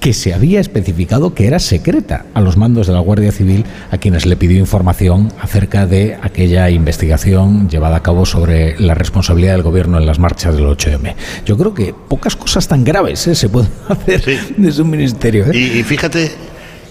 que 0.00 0.12
se 0.12 0.34
había 0.34 0.58
especificado 0.58 1.32
que 1.32 1.46
era 1.46 1.60
secreta 1.60 2.26
a 2.34 2.40
los 2.40 2.56
mandos 2.56 2.88
de 2.88 2.92
la 2.92 2.98
Guardia 2.98 3.30
Civil, 3.30 3.64
a 3.92 3.98
quienes 3.98 4.26
le 4.26 4.34
pidió 4.34 4.58
información 4.58 5.32
acerca 5.40 5.86
de 5.86 6.18
aquella 6.20 6.68
investigación 6.70 7.68
llevada 7.68 7.98
a 7.98 8.02
cabo 8.02 8.26
sobre 8.26 8.80
la 8.80 8.94
responsabilidad 8.94 9.52
del 9.52 9.62
gobierno 9.62 9.98
en 9.98 10.06
las 10.06 10.18
marchas 10.18 10.56
del 10.56 10.64
8M. 10.64 11.14
Yo 11.46 11.56
creo 11.56 11.72
que 11.72 11.94
pocas 11.94 12.34
cosas 12.34 12.66
tan 12.66 12.82
graves 12.82 13.28
¿eh? 13.28 13.36
se 13.36 13.48
pueden 13.48 13.70
hacer 13.88 14.24
desde 14.56 14.82
un 14.82 14.90
ministerio. 14.90 15.46
¿eh? 15.46 15.56
Y, 15.56 15.78
y 15.78 15.82
fíjate, 15.84 16.32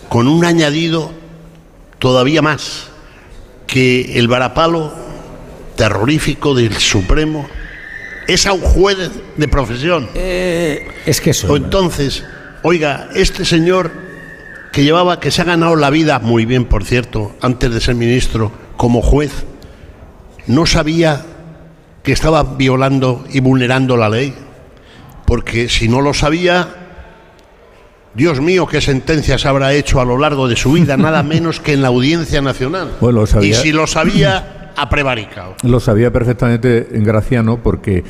con 0.08 0.30
un 0.30 0.46
añadido 0.46 1.12
todavía 2.00 2.42
más, 2.42 2.92
que 3.68 4.18
el 4.20 4.30
varapalo 4.30 5.11
terrorífico 5.82 6.54
del 6.54 6.76
Supremo 6.76 7.48
es 8.28 8.46
a 8.46 8.54
un 8.54 8.62
juez 8.62 8.98
de 9.36 9.48
profesión. 9.48 10.10
es 10.14 11.20
que 11.22 11.32
eso. 11.32 11.52
O 11.52 11.58
entonces, 11.58 12.24
oiga, 12.62 13.10
este 13.16 13.46
señor 13.46 13.90
que 14.72 14.84
llevaba, 14.84 15.20
que 15.20 15.32
se 15.32 15.42
ha 15.42 15.46
ganado 15.46 15.76
la 15.76 15.90
vida, 15.90 16.20
muy 16.20 16.46
bien 16.46 16.66
por 16.66 16.86
cierto, 16.86 17.36
antes 17.42 17.74
de 17.74 17.82
ser 17.82 17.96
ministro, 17.96 18.52
como 18.78 19.02
juez, 19.02 19.32
no 20.46 20.68
sabía 20.68 21.26
que 22.04 22.12
estaba 22.12 22.44
violando 22.44 23.26
y 23.32 23.40
vulnerando 23.40 23.98
la 23.98 24.08
ley. 24.08 24.36
Porque 25.26 25.68
si 25.68 25.88
no 25.88 26.02
lo 26.02 26.14
sabía, 26.14 26.76
Dios 28.14 28.40
mío, 28.40 28.68
qué 28.68 28.82
sentencias 28.82 29.48
habrá 29.48 29.74
hecho 29.74 30.00
a 30.00 30.06
lo 30.06 30.20
largo 30.20 30.48
de 30.48 30.56
su 30.56 30.74
vida, 30.74 30.96
nada 30.98 31.24
menos 31.24 31.60
que 31.60 31.74
en 31.74 31.82
la 31.82 31.88
Audiencia 31.88 32.40
Nacional. 32.40 32.98
Bueno, 33.02 33.26
sabía. 33.26 33.50
Y 33.50 33.54
si 33.56 33.72
lo 33.72 33.88
sabía, 33.88 34.58
Lo 35.64 35.80
sabía 35.80 36.12
perfectamente 36.12 36.90
en 36.94 37.04
Graciano 37.04 37.58
porque 37.62 38.04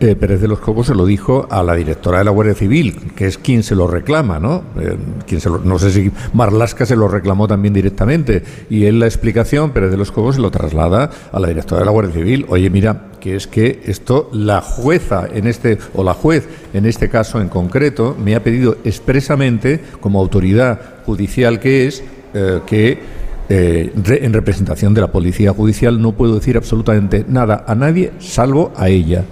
eh, 0.00 0.14
Pérez 0.14 0.40
de 0.40 0.46
los 0.46 0.60
Cobos 0.60 0.86
se 0.86 0.94
lo 0.94 1.04
dijo 1.06 1.48
a 1.50 1.60
la 1.64 1.74
directora 1.74 2.18
de 2.18 2.24
la 2.24 2.30
Guardia 2.30 2.54
Civil, 2.54 3.12
que 3.16 3.26
es 3.26 3.36
quien 3.36 3.64
se 3.64 3.74
lo 3.74 3.88
reclama, 3.88 4.38
¿no? 4.38 4.62
Eh, 4.80 4.96
quien 5.26 5.40
se 5.40 5.48
lo- 5.50 5.58
no 5.58 5.76
sé 5.80 5.90
si 5.90 6.12
Marlasca 6.34 6.86
se 6.86 6.94
lo 6.94 7.08
reclamó 7.08 7.48
también 7.48 7.74
directamente. 7.74 8.44
Y 8.70 8.84
él 8.84 9.00
la 9.00 9.06
explicación, 9.06 9.72
Pérez 9.72 9.90
de 9.90 9.96
los 9.96 10.12
Cobos 10.12 10.36
se 10.36 10.40
lo 10.40 10.52
traslada 10.52 11.10
a 11.32 11.40
la 11.40 11.48
directora 11.48 11.80
de 11.80 11.86
la 11.86 11.90
Guardia 11.90 12.14
Civil. 12.14 12.46
Oye, 12.48 12.70
mira, 12.70 13.06
que 13.20 13.34
es 13.34 13.48
que 13.48 13.80
esto, 13.86 14.30
la 14.32 14.60
jueza 14.60 15.26
en 15.34 15.48
este, 15.48 15.78
o 15.94 16.04
la 16.04 16.14
juez 16.14 16.48
en 16.74 16.86
este 16.86 17.08
caso 17.08 17.40
en 17.40 17.48
concreto, 17.48 18.16
me 18.22 18.36
ha 18.36 18.42
pedido 18.44 18.76
expresamente, 18.84 19.80
como 20.00 20.20
autoridad 20.20 20.80
judicial 21.06 21.58
que 21.58 21.88
es, 21.88 22.04
eh, 22.34 22.60
que 22.66 23.17
eh, 23.48 23.92
en 23.94 24.32
representación 24.32 24.94
de 24.94 25.00
la 25.00 25.12
policía 25.12 25.52
judicial 25.52 26.00
no 26.00 26.12
puedo 26.12 26.34
decir 26.34 26.56
absolutamente 26.56 27.24
nada 27.28 27.64
a 27.66 27.74
nadie 27.74 28.12
salvo 28.18 28.72
a 28.76 28.88
ella. 28.88 29.24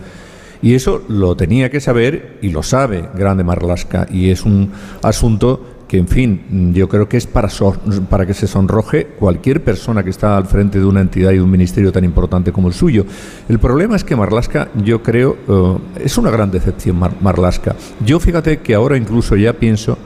Y 0.63 0.75
eso 0.75 1.03
lo 1.09 1.37
tenía 1.37 1.71
que 1.71 1.81
saber 1.81 2.39
y 2.43 2.49
lo 2.51 2.63
sabe 2.63 3.09
Grande 3.15 3.45
Marlasca 3.45 4.07
y 4.11 4.31
es 4.31 4.45
un 4.45 4.73
asunto 5.03 5.73
que, 5.87 5.99
en 5.99 6.09
fin, 6.09 6.73
yo 6.75 6.89
creo 6.89 7.09
que 7.09 7.17
es 7.17 7.29
para, 7.29 7.49
so- 7.49 7.77
para 8.11 8.27
que 8.27 8.35
se 8.35 8.49
sonroje 8.49 9.07
cualquier 9.19 9.63
persona 9.63 10.03
que 10.03 10.11
está 10.11 10.37
al 10.37 10.47
frente 10.47 10.81
de 10.81 10.85
una 10.85 11.01
entidad 11.01 11.31
y 11.31 11.35
de 11.37 11.43
un 11.43 11.51
ministerio 11.51 11.93
tan 11.93 12.03
importante 12.05 12.51
como 12.51 12.67
el 12.67 12.75
suyo. 12.75 13.05
El 13.49 13.61
problema 13.61 13.95
es 13.95 14.03
que 14.03 14.17
Marlasca, 14.17 14.69
yo 14.83 15.01
creo, 15.03 15.37
eh, 15.47 16.03
es 16.05 16.19
una 16.19 16.31
gran 16.33 16.51
decepción 16.51 16.99
Mar- 16.99 17.15
Marlasca. 17.21 17.77
Yo 18.05 18.19
fíjate 18.19 18.59
que 18.59 18.75
ahora 18.75 18.97
incluso 18.97 19.37
ya 19.37 19.53
pienso 19.53 19.97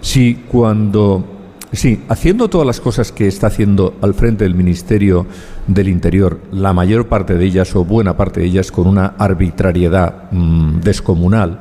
si 0.00 0.34
cuando 0.50 1.39
Sí, 1.72 2.02
haciendo 2.08 2.50
todas 2.50 2.66
las 2.66 2.80
cosas 2.80 3.12
que 3.12 3.28
está 3.28 3.46
haciendo 3.46 3.94
al 4.02 4.14
frente 4.14 4.42
del 4.42 4.56
Ministerio 4.56 5.26
del 5.68 5.88
Interior, 5.88 6.40
la 6.50 6.72
mayor 6.72 7.06
parte 7.06 7.34
de 7.34 7.44
ellas 7.44 7.76
o 7.76 7.84
buena 7.84 8.16
parte 8.16 8.40
de 8.40 8.46
ellas 8.46 8.72
con 8.72 8.88
una 8.88 9.14
arbitrariedad 9.18 10.32
mm, 10.32 10.80
descomunal, 10.80 11.60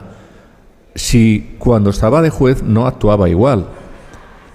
si 0.95 1.55
cuando 1.59 1.91
estaba 1.91 2.23
de 2.23 2.31
juez 2.31 2.63
no 2.63 2.87
actuaba 2.87 3.29
igual 3.29 3.67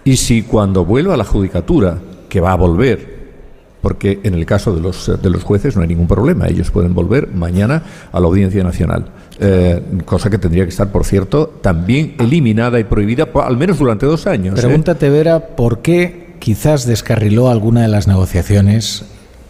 y 0.03 0.17
si 0.17 0.43
cuando 0.43 0.85
vuelva 0.85 1.15
a 1.15 1.17
la 1.17 1.25
judicatura, 1.25 1.99
que 2.29 2.41
va 2.41 2.53
a 2.53 2.57
volver, 2.57 3.14
porque 3.85 4.19
en 4.25 4.33
el 4.33 4.47
caso 4.47 4.75
de 4.75 4.81
los, 4.81 5.13
de 5.23 5.31
los 5.31 5.45
jueces 5.45 5.77
no 5.77 5.83
hay 5.83 5.89
ningún 5.89 6.09
problema, 6.09 6.49
ellos 6.49 6.71
pueden 6.71 6.95
volver 6.95 7.29
mañana 7.29 7.83
a 8.11 8.19
la 8.19 8.27
Audiencia 8.27 8.65
Nacional, 8.65 9.05
eh, 9.39 9.83
cosa 10.07 10.31
que 10.31 10.39
tendría 10.39 10.65
que 10.65 10.71
estar, 10.71 10.91
por 10.91 11.05
cierto, 11.05 11.49
también 11.61 12.15
eliminada 12.19 12.81
y 12.81 12.85
prohibida, 12.85 13.29
al 13.45 13.59
menos 13.59 13.79
durante 13.79 14.07
dos 14.07 14.27
años. 14.27 14.59
¿eh? 14.59 14.63
Pregúntate, 14.63 15.11
Vera, 15.11 15.49
¿por 15.55 15.83
qué 15.83 16.35
quizás 16.39 16.87
descarriló 16.87 17.51
alguna 17.51 17.83
de 17.83 17.89
las 17.89 18.09
negociaciones 18.09 19.05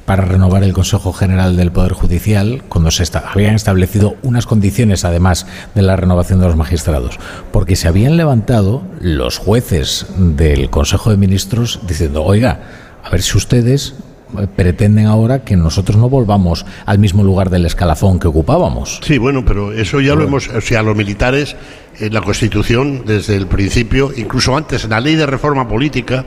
para 0.05 0.24
renovar 0.24 0.64
el 0.64 0.72
Consejo 0.72 1.12
General 1.12 1.57
del 1.57 1.70
Poder 1.70 1.93
Judicial 1.93 2.62
cuando 2.68 2.91
se 2.91 3.05
habían 3.16 3.55
establecido 3.55 4.16
unas 4.22 4.47
condiciones 4.47 5.05
además 5.05 5.47
de 5.76 5.82
la 5.82 5.95
renovación 5.95 6.41
de 6.41 6.47
los 6.47 6.57
magistrados, 6.57 7.20
porque 7.53 7.76
se 7.76 7.87
habían 7.87 8.16
levantado 8.16 8.82
los 9.01 9.39
jueces 9.39 10.07
del 10.18 10.70
Consejo 10.70 11.11
de 11.11 11.16
Ministros 11.18 11.80
diciendo, 11.87 12.24
oiga, 12.24 12.61
a 13.03 13.11
ver 13.11 13.22
si 13.22 13.37
ustedes 13.37 13.95
eh, 13.95 14.14
pretenden 14.57 15.07
ahora 15.07 15.45
que 15.45 15.57
nosotros 15.57 15.97
no 15.97 16.09
volvamos 16.09 16.64
al 16.87 16.99
mismo 16.99 17.22
lugar 17.24 17.51
del 17.51 17.66
escalafón 17.66 18.18
que 18.18 18.28
ocupábamos. 18.28 19.01
Sí, 19.03 19.18
bueno, 19.18 19.45
pero 19.45 19.72
eso 19.72 20.01
ya 20.01 20.14
lo 20.14 20.24
hemos, 20.24 20.49
o 20.49 20.61
sea, 20.61 20.82
los 20.82 20.97
militares 20.97 21.57
en 22.01 22.12
la 22.12 22.20
Constitución 22.22 23.03
desde 23.07 23.37
el 23.37 23.47
principio, 23.47 24.11
incluso 24.16 24.57
antes 24.57 24.85
en 24.85 24.91
la 24.91 25.01
Ley 25.01 25.14
de 25.16 25.26
Reforma 25.26 25.68
Política, 25.68 26.24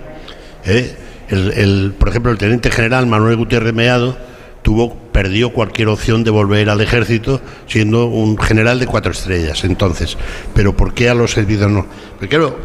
eh, 0.66 0.96
el, 1.30 1.52
el- 1.54 1.94
por 1.98 2.10
ejemplo, 2.10 2.32
el 2.32 2.38
teniente 2.38 2.72
general 2.72 3.06
Manuel 3.08 3.36
Gutiérrez 3.38 3.74
Meado 3.74 4.18
tuvo 4.62 4.96
perdió 5.12 5.52
cualquier 5.54 5.88
opción 5.88 6.24
de 6.24 6.30
volver 6.32 6.70
al 6.70 6.82
ejército 6.82 7.42
siendo 7.68 8.06
un 8.08 8.38
general 8.38 8.80
de 8.80 8.86
cuatro 8.86 9.12
estrellas. 9.12 9.64
Entonces, 9.64 10.18
pero 10.54 10.76
¿por 10.76 10.94
qué 10.94 11.10
a 11.10 11.14
los 11.16 11.32
servicios 11.32 11.72
no? 11.72 11.86
Porque 12.12 12.28
claro, 12.28 12.60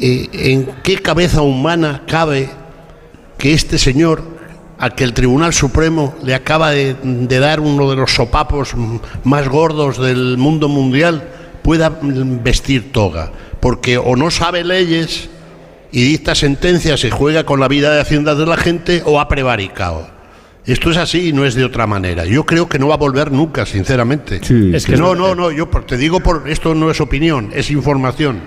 eh, 0.00 0.28
¿en 0.32 0.66
qué 0.82 0.96
cabeza 0.98 1.42
humana 1.42 2.02
cabe 2.08 2.48
que 3.38 3.52
este 3.54 3.78
señor, 3.78 4.22
al 4.80 4.94
que 4.94 5.04
el 5.04 5.12
Tribunal 5.12 5.52
Supremo 5.52 6.16
le 6.24 6.34
acaba 6.34 6.70
de, 6.70 6.96
de 7.02 7.38
dar 7.38 7.60
uno 7.60 7.88
de 7.90 7.96
los 7.96 8.12
sopapos 8.12 8.74
más 9.24 9.46
gordos 9.46 9.98
del 9.98 10.38
mundo 10.38 10.68
mundial, 10.68 11.28
pueda 11.62 11.92
vestir 12.00 12.90
toga? 12.90 13.30
Porque 13.60 13.98
o 13.98 14.16
no 14.16 14.30
sabe 14.30 14.64
leyes 14.64 15.28
y 15.92 16.02
dicta 16.02 16.34
sentencias 16.34 17.04
y 17.04 17.10
juega 17.10 17.44
con 17.44 17.60
la 17.60 17.68
vida 17.68 17.92
de 17.92 18.00
hacienda 18.00 18.34
de 18.34 18.46
la 18.46 18.56
gente 18.56 19.02
o 19.04 19.20
ha 19.20 19.28
prevaricado. 19.28 20.08
Esto 20.64 20.90
es 20.90 20.96
así 20.96 21.28
y 21.28 21.32
no 21.34 21.44
es 21.44 21.54
de 21.54 21.64
otra 21.64 21.86
manera. 21.86 22.24
Yo 22.24 22.46
creo 22.46 22.66
que 22.68 22.78
no 22.78 22.88
va 22.88 22.94
a 22.94 22.98
volver 22.98 23.32
nunca, 23.32 23.66
sinceramente. 23.66 24.40
Es 24.72 24.86
que 24.86 24.96
no, 24.96 25.14
no, 25.14 25.34
no, 25.34 25.50
yo 25.50 25.68
te 25.68 25.98
digo 25.98 26.20
por 26.20 26.48
esto 26.48 26.74
no 26.74 26.90
es 26.90 27.00
opinión, 27.02 27.50
es 27.54 27.70
información. 27.70 28.40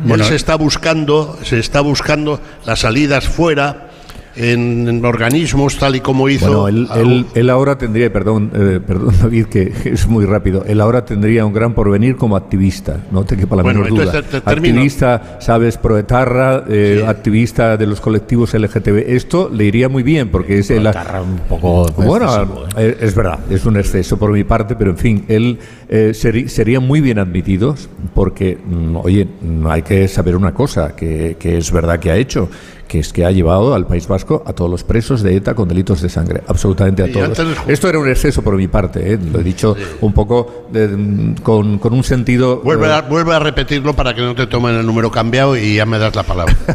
Bueno, 0.00 0.24
Él 0.24 0.30
se 0.30 0.36
está 0.36 0.56
buscando, 0.56 1.38
se 1.44 1.60
está 1.60 1.80
buscando 1.80 2.40
las 2.64 2.80
salidas 2.80 3.28
fuera 3.28 3.90
en, 4.36 4.88
en 4.88 5.04
organismos 5.04 5.78
tal 5.78 5.96
y 5.96 6.00
como 6.00 6.28
hizo. 6.28 6.46
Bueno, 6.46 6.68
él, 6.68 6.86
a- 6.90 6.98
él- 7.00 7.26
él 7.34 7.50
ahora 7.50 7.78
tendría, 7.78 8.12
perdón, 8.12 8.50
eh, 8.54 8.80
perdón 8.86 9.14
David, 9.22 9.46
que 9.46 9.72
es 9.84 10.06
muy 10.06 10.24
rápido, 10.24 10.64
él 10.66 10.80
ahora 10.80 11.04
tendría 11.04 11.44
un 11.46 11.52
gran 11.52 11.74
porvenir 11.74 12.16
como 12.16 12.36
activista, 12.36 12.98
no 13.10 13.24
te 13.24 13.36
quepa 13.36 13.56
la 13.56 13.62
Bueno, 13.62 13.80
menor 13.80 13.98
duda. 13.98 14.18
entonces 14.18 14.42
te-. 14.42 14.50
Activista, 14.50 15.38
sabes, 15.40 15.76
proetarra, 15.78 16.64
eh, 16.68 17.04
activista 17.06 17.76
de 17.76 17.86
los 17.86 18.00
colectivos 18.00 18.54
LGTB, 18.54 19.04
esto 19.08 19.50
le 19.52 19.64
iría 19.64 19.88
muy 19.88 20.02
bien 20.02 20.28
porque 20.30 20.58
es 20.58 20.70
el... 20.70 20.86
un 20.86 21.38
poco 21.48 21.86
Bueno, 21.96 22.26
excesivo, 22.26 22.64
eh, 22.76 22.96
es 23.00 23.14
verdad, 23.14 23.38
es 23.50 23.64
un 23.66 23.76
exceso 23.76 24.18
por 24.18 24.30
mi 24.32 24.44
parte, 24.44 24.76
pero 24.76 24.90
en 24.90 24.98
fin, 24.98 25.24
él 25.28 25.58
eh, 25.88 26.12
seri- 26.14 26.48
sería 26.48 26.80
muy 26.80 27.00
bien 27.00 27.18
admitido 27.18 27.74
porque, 28.14 28.56
mm, 28.64 28.96
oye, 28.96 29.26
hay 29.68 29.82
que 29.82 30.08
saber 30.08 30.36
una 30.36 30.52
cosa, 30.52 30.94
que, 30.96 31.36
que 31.38 31.58
es 31.58 31.70
verdad 31.72 31.98
que 31.98 32.10
ha 32.10 32.16
hecho, 32.16 32.48
que 32.88 33.00
es 33.00 33.12
que 33.12 33.24
ha 33.24 33.30
llevado 33.30 33.74
al 33.74 33.86
País 33.86 34.06
Vasco 34.08 34.42
a 34.46 34.52
todos 34.52 34.70
los 34.70 34.84
presos 34.84 35.22
de 35.22 35.36
ETA 35.36 35.54
con 35.54 35.68
delitos 35.68 36.00
de 36.02 36.08
sangre, 36.08 36.42
absolutamente 36.46 37.02
a 37.02 37.10
todos. 37.12 37.38
Esto 37.66 37.88
era 37.88 37.98
un 37.98 38.08
exceso 38.08 38.42
por 38.42 38.56
mi 38.56 38.68
parte, 38.68 39.12
eh, 39.14 39.18
lo 39.32 39.40
he 39.40 39.42
dicho 39.42 39.74
un 40.00 40.12
poco 40.12 40.66
de- 40.70 41.34
con, 41.42 41.78
con 41.78 41.92
un 41.92 42.04
sentido... 42.04 42.60
Vuelve 42.62 42.86
eh, 42.88 42.92
a, 42.92 43.00
vuelve 43.02 43.34
a 43.34 43.38
repetirlo 43.38 43.94
para 43.94 44.14
que 44.14 44.20
no 44.22 44.34
te 44.34 44.46
tomen 44.46 44.74
el 44.76 44.86
número 44.86 45.10
cambiado 45.10 45.56
y 45.56 45.76
ya 45.76 45.86
me 45.86 45.98
das 45.98 46.14
la 46.14 46.22
palabra. 46.22 46.54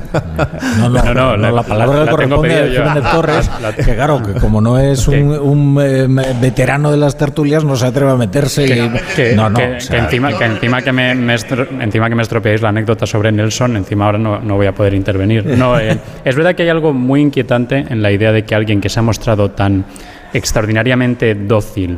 No, 0.78 0.90
no, 0.90 1.04
No, 1.04 1.14
no, 1.14 1.14
no, 1.14 1.38
la- 1.38 1.52
la, 1.52 1.64
palabra 1.64 2.06
la 2.06 2.12
corresponde 2.12 2.54
a. 2.60 2.68
Jiménez 2.68 3.04
Torres, 3.12 3.50
La- 3.62 3.74
que 3.76 3.84
claro, 3.96 4.22
que 4.22 4.34
como 4.40 4.62
no 4.62 4.78
es 4.80 5.08
un, 5.08 5.30
un, 5.32 5.78
eh, 5.82 6.08
veterano 6.42 6.92
de 6.92 6.98
las 6.98 7.18
tertulias, 7.18 7.64
no 7.64 7.76
se 7.76 7.86
atreve 7.86 8.12
a 8.12 8.16
meterse. 8.16 8.66
que, 8.66 8.78
y- 8.86 8.92
que- 9.16 9.36
no, 9.36 9.50
no, 9.50 9.58
que- 9.60 9.76
o 9.76 9.80
sea, 9.82 9.98
que 9.98 10.04
encima, 10.06 10.38
que 10.38 10.46
encima 10.46 10.82
que 10.82 10.92
me, 10.92 11.16
me 11.16 11.36
estro- 11.36 11.68
encima 11.82 12.10
que 12.10 12.16
me 12.16 12.22
estropeáis 12.24 12.62
la 12.62 12.70
anécdota 12.70 13.06
sobre 13.06 13.32
Nelson, 13.32 13.78
encima 13.78 14.06
ahora 14.06 14.18
no, 14.18 14.40
no 14.40 14.56
voy 14.56 14.68
a 14.68 14.74
poder 14.74 14.94
intervenir. 14.94 15.46
No, 15.46 15.80
eh, 15.80 15.98
es 16.26 16.36
verdad 16.36 16.56
que 16.56 16.64
hay 16.64 16.70
algo 16.70 16.94
muy 16.94 17.22
inquietante 17.22 17.86
en 17.90 18.02
la 18.02 18.12
idea 18.12 18.32
de 18.32 18.44
que 18.44 18.56
alguien 18.56 18.82
que 18.82 18.90
se 18.90 19.00
ha 19.00 19.04
mostrado 19.04 19.52
tan 19.52 19.86
extraordinariamente 20.34 21.36
dócil 21.36 21.98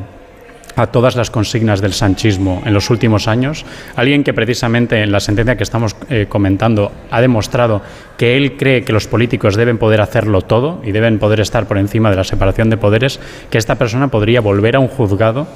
a 0.75 0.87
todas 0.87 1.15
las 1.15 1.29
consignas 1.29 1.81
del 1.81 1.93
sanchismo 1.93 2.63
en 2.65 2.73
los 2.73 2.89
últimos 2.89 3.27
años, 3.27 3.63
alguien 3.95 4.23
que 4.23 4.33
precisamente 4.33 5.03
en 5.03 5.11
la 5.11 5.19
sentencia 5.19 5.55
que 5.55 5.63
estamos 5.63 5.95
eh, 6.09 6.25
comentando 6.27 6.91
ha 7.11 7.21
demostrado 7.21 7.83
que 8.17 8.37
él 8.37 8.57
cree 8.57 8.83
que 8.83 8.93
los 8.93 9.07
políticos 9.07 9.55
deben 9.55 9.77
poder 9.77 10.01
hacerlo 10.01 10.41
todo 10.41 10.81
y 10.83 10.91
deben 10.91 11.19
poder 11.19 11.41
estar 11.41 11.67
por 11.67 11.77
encima 11.77 12.09
de 12.09 12.15
la 12.15 12.23
separación 12.23 12.71
de 12.71 12.77
poderes, 12.77 13.19
que 13.51 13.59
esta 13.59 13.75
persona 13.75 14.07
podría 14.07 14.41
volver 14.41 14.75
a 14.75 14.79
un 14.79 14.87
juzgado 14.87 15.47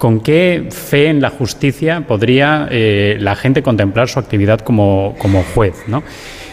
¿Con 0.00 0.20
qué 0.20 0.68
fe 0.70 1.08
en 1.08 1.20
la 1.20 1.28
justicia 1.28 2.06
podría 2.08 2.68
eh, 2.70 3.18
la 3.20 3.36
gente 3.36 3.62
contemplar 3.62 4.08
su 4.08 4.18
actividad 4.18 4.60
como, 4.60 5.14
como 5.18 5.42
juez? 5.42 5.74
¿no? 5.88 6.02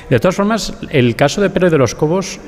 De 0.10 0.20
todas 0.20 0.36
formas, 0.36 0.74
el 0.90 1.16
caso 1.16 1.42
de 1.42 1.50
Pérez 1.50 1.72
de 1.72 1.78
los 1.78 1.94
Cobos, 1.94 2.40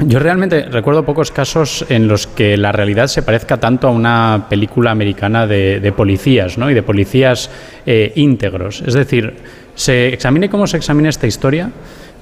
yo 0.00 0.18
realmente 0.18 0.64
recuerdo 0.64 1.04
pocos 1.04 1.30
casos 1.30 1.84
en 1.88 2.08
los 2.08 2.26
que 2.26 2.56
la 2.56 2.72
realidad 2.72 3.06
se 3.06 3.22
parezca 3.22 3.58
tanto 3.58 3.88
a 3.88 3.90
una 3.90 4.46
película 4.48 4.90
americana 4.90 5.46
de, 5.46 5.80
de 5.80 5.92
policías 5.92 6.58
¿no? 6.58 6.70
y 6.70 6.74
de 6.74 6.82
policías 6.82 7.50
eh, 7.86 8.12
íntegros. 8.16 8.82
Es 8.86 8.94
decir, 8.94 9.36
se 9.74 10.08
examine 10.08 10.50
cómo 10.50 10.66
se 10.66 10.76
examina 10.76 11.08
esta 11.08 11.26
historia, 11.26 11.70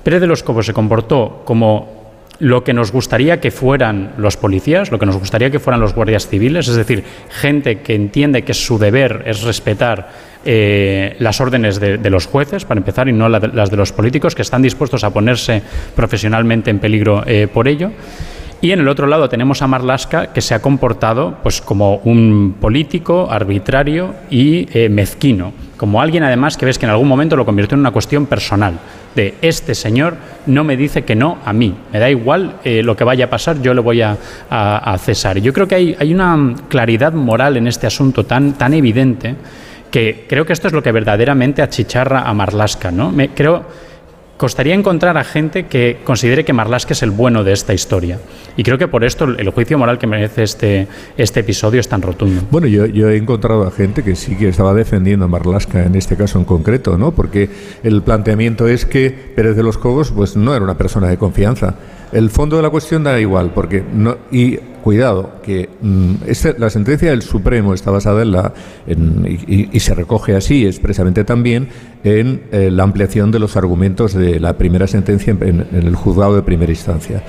Pérez 0.04 0.20
de 0.20 0.26
los 0.26 0.42
Cobos 0.42 0.66
se 0.66 0.72
comportó 0.72 1.42
como 1.44 2.00
lo 2.38 2.64
que 2.64 2.72
nos 2.72 2.90
gustaría 2.90 3.40
que 3.40 3.50
fueran 3.50 4.12
los 4.16 4.36
policías, 4.36 4.90
lo 4.90 4.98
que 4.98 5.06
nos 5.06 5.18
gustaría 5.18 5.50
que 5.50 5.60
fueran 5.60 5.80
los 5.80 5.94
guardias 5.94 6.26
civiles, 6.26 6.68
es 6.68 6.76
decir, 6.76 7.04
gente 7.28 7.80
que 7.80 7.94
entiende 7.94 8.42
que 8.42 8.54
su 8.54 8.78
deber 8.78 9.24
es 9.26 9.42
respetar 9.42 10.08
eh, 10.44 11.16
las 11.18 11.40
órdenes 11.40 11.78
de, 11.80 12.10
los 12.10 12.26
jueces, 12.26 12.64
para 12.64 12.78
empezar, 12.78 13.08
y 13.08 13.12
no 13.12 13.28
la 13.28 13.40
de- 13.40 13.48
las 13.48 13.70
de 13.70 13.76
los 13.76 13.92
políticos, 13.92 14.34
que 14.34 14.42
están 14.42 14.62
dispuestos 14.62 15.04
a 15.04 15.10
ponerse 15.10 15.62
profesionalmente 15.94 16.70
en 16.70 16.78
peligro 16.78 17.22
eh, 17.26 17.48
por 17.52 17.68
ello. 17.68 17.90
Y 18.62 18.72
en 18.72 18.80
el 18.80 18.88
otro 18.88 19.06
lado 19.06 19.28
tenemos 19.30 19.62
a 19.62 19.66
Marlaska, 19.66 20.34
que 20.34 20.42
se 20.42 20.54
ha 20.54 20.60
comportado 20.60 21.38
pues, 21.42 21.62
como 21.62 21.96
un 22.04 22.56
político 22.60 23.28
arbitrario 23.30 24.14
y 24.28 24.68
eh, 24.78 24.90
mezquino, 24.90 25.54
como 25.78 26.02
alguien 26.02 26.24
además 26.24 26.58
que 26.58 26.66
ves 26.66 26.78
que 26.78 26.84
en 26.84 26.90
algún 26.90 27.08
momento 27.08 27.36
lo 27.36 27.46
convirtió 27.46 27.74
en 27.76 27.80
una 27.80 27.90
cuestión 27.90 28.26
personal, 28.26 28.74
de 29.16 29.34
este 29.40 29.74
señor 29.74 30.16
no 30.44 30.62
me 30.62 30.76
dice 30.76 31.04
que 31.04 31.16
no 31.16 31.38
a 31.46 31.54
mí, 31.54 31.74
me 31.90 31.98
da 31.98 32.10
igual 32.10 32.56
lo 32.64 32.94
que 32.96 33.02
vaya 33.02 33.24
a 33.24 33.30
pasar, 33.30 33.62
yo 33.62 33.72
le 33.72 33.80
voy 33.80 34.02
a, 34.02 34.16
a- 34.50 34.98
cesar. 34.98 35.38
Yo 35.38 35.54
creo 35.54 35.66
que 35.66 35.74
hay, 35.76 35.96
hay 35.98 36.12
una 36.12 36.54
claridad 36.68 37.14
moral 37.14 37.56
en 37.56 37.66
este 37.66 37.86
asunto 37.86 38.26
tan, 38.26 38.52
tan 38.52 38.74
evidente 38.74 39.36
que 39.90 40.26
creo 40.28 40.46
que 40.46 40.52
esto 40.52 40.68
es 40.68 40.72
lo 40.72 40.82
que 40.82 40.92
verdaderamente 40.92 41.62
achicharra 41.62 42.22
a 42.22 42.34
Marlaska. 42.34 42.90
¿no? 42.90 43.10
Me, 43.10 43.30
creo 43.30 43.64
costaría 44.40 44.72
encontrar 44.72 45.18
a 45.18 45.22
gente 45.22 45.66
que 45.66 45.98
considere 46.02 46.46
que 46.46 46.54
Marlaska 46.54 46.94
es 46.94 47.02
el 47.02 47.10
bueno 47.10 47.44
de 47.44 47.52
esta 47.52 47.74
historia. 47.74 48.18
Y 48.56 48.62
creo 48.62 48.78
que 48.78 48.88
por 48.88 49.04
esto 49.04 49.26
el 49.26 49.50
juicio 49.50 49.76
moral 49.76 49.98
que 49.98 50.06
merece 50.06 50.44
este, 50.44 50.88
este 51.18 51.40
episodio 51.40 51.78
es 51.78 51.88
tan 51.88 52.00
rotundo. 52.00 52.40
Bueno, 52.50 52.66
yo, 52.66 52.86
yo 52.86 53.10
he 53.10 53.18
encontrado 53.18 53.66
a 53.66 53.70
gente 53.70 54.02
que 54.02 54.16
sí 54.16 54.36
que 54.36 54.48
estaba 54.48 54.72
defendiendo 54.72 55.26
a 55.26 55.28
Marlaska 55.28 55.84
en 55.84 55.94
este 55.94 56.16
caso 56.16 56.38
en 56.38 56.46
concreto, 56.46 56.96
¿no? 56.96 57.10
Porque 57.10 57.50
el 57.82 58.00
planteamiento 58.00 58.66
es 58.66 58.86
que 58.86 59.10
Pérez 59.10 59.56
de 59.56 59.62
los 59.62 59.76
Cobos 59.76 60.10
pues 60.10 60.36
no 60.36 60.54
era 60.54 60.64
una 60.64 60.78
persona 60.78 61.08
de 61.08 61.18
confianza. 61.18 61.74
El 62.12 62.30
fondo 62.30 62.56
de 62.56 62.62
la 62.62 62.70
cuestión 62.70 63.04
da 63.04 63.20
igual, 63.20 63.52
porque 63.54 63.84
no 63.94 64.16
y 64.32 64.56
cuidado 64.82 65.34
que 65.44 65.68
mm, 65.80 66.14
esta- 66.26 66.54
la 66.58 66.70
sentencia 66.70 67.10
del 67.10 67.22
Supremo 67.22 67.72
está 67.74 67.90
basada 67.90 68.22
en 68.22 68.32
la 68.32 68.52
en- 68.86 69.38
y, 69.72 69.78
se 69.80 69.94
recoge 69.94 70.34
así 70.34 70.66
expresamente 70.66 71.22
también 71.24 71.68
en 72.02 72.42
eh, 72.50 72.70
la 72.72 72.82
ampliación 72.82 73.30
de 73.30 73.38
los 73.38 73.56
argumentos 73.56 74.14
de 74.14 74.40
la 74.40 74.54
primera 74.56 74.86
sentencia 74.86 75.32
en, 75.38 75.66
en 75.72 75.86
el 75.86 75.94
juzgado 75.94 76.34
de 76.34 76.42
primera 76.42 76.72
instancia. 76.72 77.22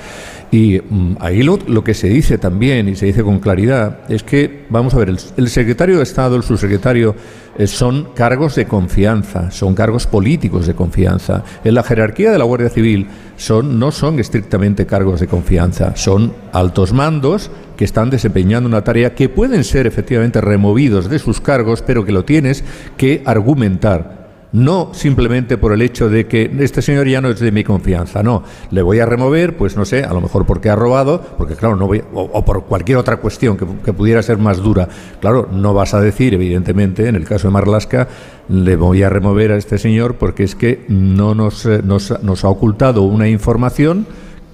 Y 0.52 0.80
mm, 0.80 1.16
ahí 1.18 1.42
lo, 1.42 1.82
que 1.82 1.94
se 1.94 2.08
dice 2.08 2.36
también, 2.36 2.86
y 2.86 2.94
se 2.94 3.06
dice 3.06 3.24
con 3.24 3.40
claridad, 3.40 4.00
es 4.10 4.22
que, 4.22 4.66
vamos 4.68 4.92
a 4.92 4.98
ver, 4.98 5.08
el, 5.08 5.18
el 5.38 5.48
secretario 5.48 5.96
de 5.96 6.02
Estado, 6.02 6.36
el 6.36 6.42
subsecretario, 6.42 7.16
eh, 7.56 7.66
son 7.66 8.08
cargos 8.14 8.54
de 8.54 8.66
confianza, 8.66 9.50
son 9.50 9.74
cargos 9.74 10.06
políticos 10.06 10.66
de 10.66 10.74
confianza. 10.74 11.42
En 11.64 11.74
la 11.74 11.82
jerarquía 11.82 12.30
de 12.30 12.38
la 12.38 12.44
Guardia 12.44 12.68
Civil 12.68 13.08
son, 13.36 13.78
no 13.78 13.92
son 13.92 14.18
estrictamente 14.20 14.84
cargos 14.84 15.20
de 15.20 15.26
confianza, 15.26 15.96
son 15.96 16.34
altos 16.52 16.92
mandos 16.92 17.50
que 17.78 17.86
están 17.86 18.10
desempeñando 18.10 18.68
una 18.68 18.84
tarea 18.84 19.14
que 19.14 19.30
pueden 19.30 19.64
ser 19.64 19.86
efectivamente 19.86 20.42
removidos 20.42 21.08
de 21.08 21.18
sus 21.18 21.40
cargos, 21.40 21.80
pero 21.80 22.04
que 22.04 22.12
lo 22.12 22.26
tienes 22.26 22.62
que 22.98 23.22
argumentar 23.24 24.21
no 24.52 24.90
simplemente 24.92 25.56
por 25.58 25.72
el 25.72 25.82
hecho 25.82 26.08
de 26.08 26.26
que 26.26 26.50
este 26.60 26.82
señor 26.82 27.08
ya 27.08 27.20
no 27.20 27.28
es 27.28 27.40
de 27.40 27.50
mi 27.50 27.64
confianza, 27.64 28.22
no, 28.22 28.42
le 28.70 28.82
voy 28.82 29.00
a 29.00 29.06
remover, 29.06 29.56
pues 29.56 29.76
no 29.76 29.84
sé, 29.84 30.04
a 30.04 30.12
lo 30.12 30.20
mejor 30.20 30.46
porque 30.46 30.68
ha 30.68 30.76
robado, 30.76 31.22
porque 31.38 31.56
claro, 31.56 31.76
no 31.76 31.86
voy, 31.86 32.02
o, 32.12 32.44
por 32.44 32.64
cualquier 32.64 32.98
otra 32.98 33.16
cuestión 33.16 33.56
que, 33.56 33.92
pudiera 33.92 34.22
ser 34.22 34.38
más 34.38 34.58
dura. 34.58 34.88
Claro, 35.20 35.48
no 35.52 35.74
vas 35.74 35.94
a 35.94 36.00
decir, 36.00 36.34
evidentemente, 36.34 37.08
en 37.08 37.14
el 37.14 37.24
caso 37.24 37.48
de 37.48 37.52
Marlaska, 37.52 38.08
le 38.48 38.76
voy 38.76 39.02
a 39.02 39.08
remover 39.08 39.52
a 39.52 39.56
este 39.56 39.78
señor 39.78 40.16
porque 40.16 40.44
es 40.44 40.54
que 40.54 40.84
no 40.88 41.34
nos, 41.34 41.66
eh, 41.66 41.80
nos, 41.84 42.22
nos 42.22 42.44
ha 42.44 42.48
ocultado 42.48 43.02
una 43.02 43.28
información 43.28 44.06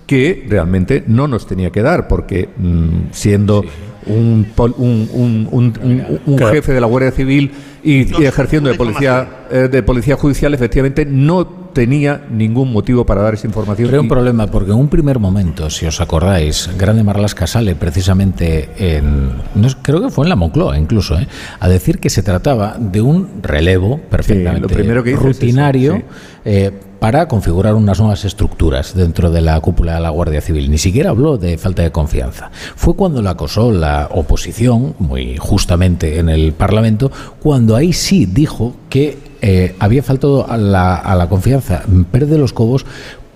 que 0.07 0.47
realmente 0.49 1.05
no 1.07 1.29
nos 1.29 1.47
tenía 1.47 1.71
que 1.71 1.83
dar, 1.83 2.09
porque 2.09 2.49
mm, 2.57 3.11
siendo 3.13 3.63
un, 4.09 4.47
un- 4.79 5.09
un- 5.13 5.79
un- 5.83 6.21
un 6.27 6.39
jefe 6.39 6.73
de 6.73 6.81
la 6.81 6.87
Guardia 6.87 7.11
Civil 7.13 7.51
y, 7.83 8.21
y 8.21 8.25
ejerciendo 8.25 8.69
de 8.71 8.77
policía, 8.77 9.29
eh, 9.51 9.69
de 9.71 9.83
policía 9.83 10.17
judicial, 10.17 10.53
efectivamente 10.55 11.05
no 11.07 11.47
tenía 11.73 12.23
ningún 12.31 12.73
motivo 12.73 13.07
para 13.07 13.23
dar 13.23 13.35
esa 13.35 13.47
información. 13.47 13.89
Pero 13.89 14.03
un 14.03 14.09
problema, 14.09 14.47
porque 14.49 14.73
en 14.73 14.79
un 14.79 14.89
primer 14.89 15.19
momento, 15.21 15.71
si 15.71 15.87
os 15.87 16.01
acordáis, 16.01 16.69
Grande 16.77 17.05
Marlasca 17.05 17.47
sale 17.47 17.77
precisamente 17.77 18.71
en. 18.79 19.29
no 19.55 19.69
creo 19.83 20.03
que 20.03 20.11
fue 20.11 20.25
en 20.25 20.31
la 20.31 20.37
Moncloa 20.37 20.77
incluso, 20.79 21.17
¿eh? 21.19 21.29
a 21.61 21.69
decir 21.69 21.99
que 22.01 22.11
se 22.11 22.23
trataba 22.23 22.77
de 22.79 23.01
un 23.01 23.29
relevo 23.43 23.99
perfectamente 24.11 24.63
lo 24.63 24.75
primero 24.75 25.05
que 25.05 25.11
dice 25.11 25.23
es 25.23 25.31
eso, 25.37 25.41
rutinario. 25.41 25.97
sí. 25.97 26.03
eh, 26.47 26.73
para 26.99 27.29
configurar 27.29 27.75
unas 27.75 27.99
nuevas 28.01 28.25
estructuras 28.25 28.95
dentro 28.95 29.31
de 29.31 29.41
la 29.41 29.61
cúpula 29.61 29.95
de 29.95 30.01
la 30.01 30.11
Guardia 30.11 30.41
Civil. 30.41 30.71
Ni 30.71 30.79
siquiera 30.79 31.11
habló 31.11 31.39
de 31.39 31.59
falta 31.59 31.83
de 31.83 31.93
confianza. 31.93 32.51
Fue 32.77 32.95
cuando 32.95 33.23
la 33.23 33.31
acosó 33.31 33.71
la 33.71 34.09
oposición, 34.13 34.95
muy 34.99 35.37
justamente 35.37 36.19
en 36.19 36.29
el 36.29 36.53
Parlamento, 36.53 37.11
cuando 37.41 37.77
ahí 37.77 37.93
sí 37.93 38.27
dijo 38.27 38.75
que 38.89 39.19
eh, 39.41 39.77
había 39.79 40.03
faltado 40.03 40.51
a 40.51 40.57
la, 40.57 40.97
a 40.97 41.15
la 41.15 41.29
confianza 41.29 41.85
Pérez 42.11 42.29
los 42.31 42.53
Cobos 42.53 42.85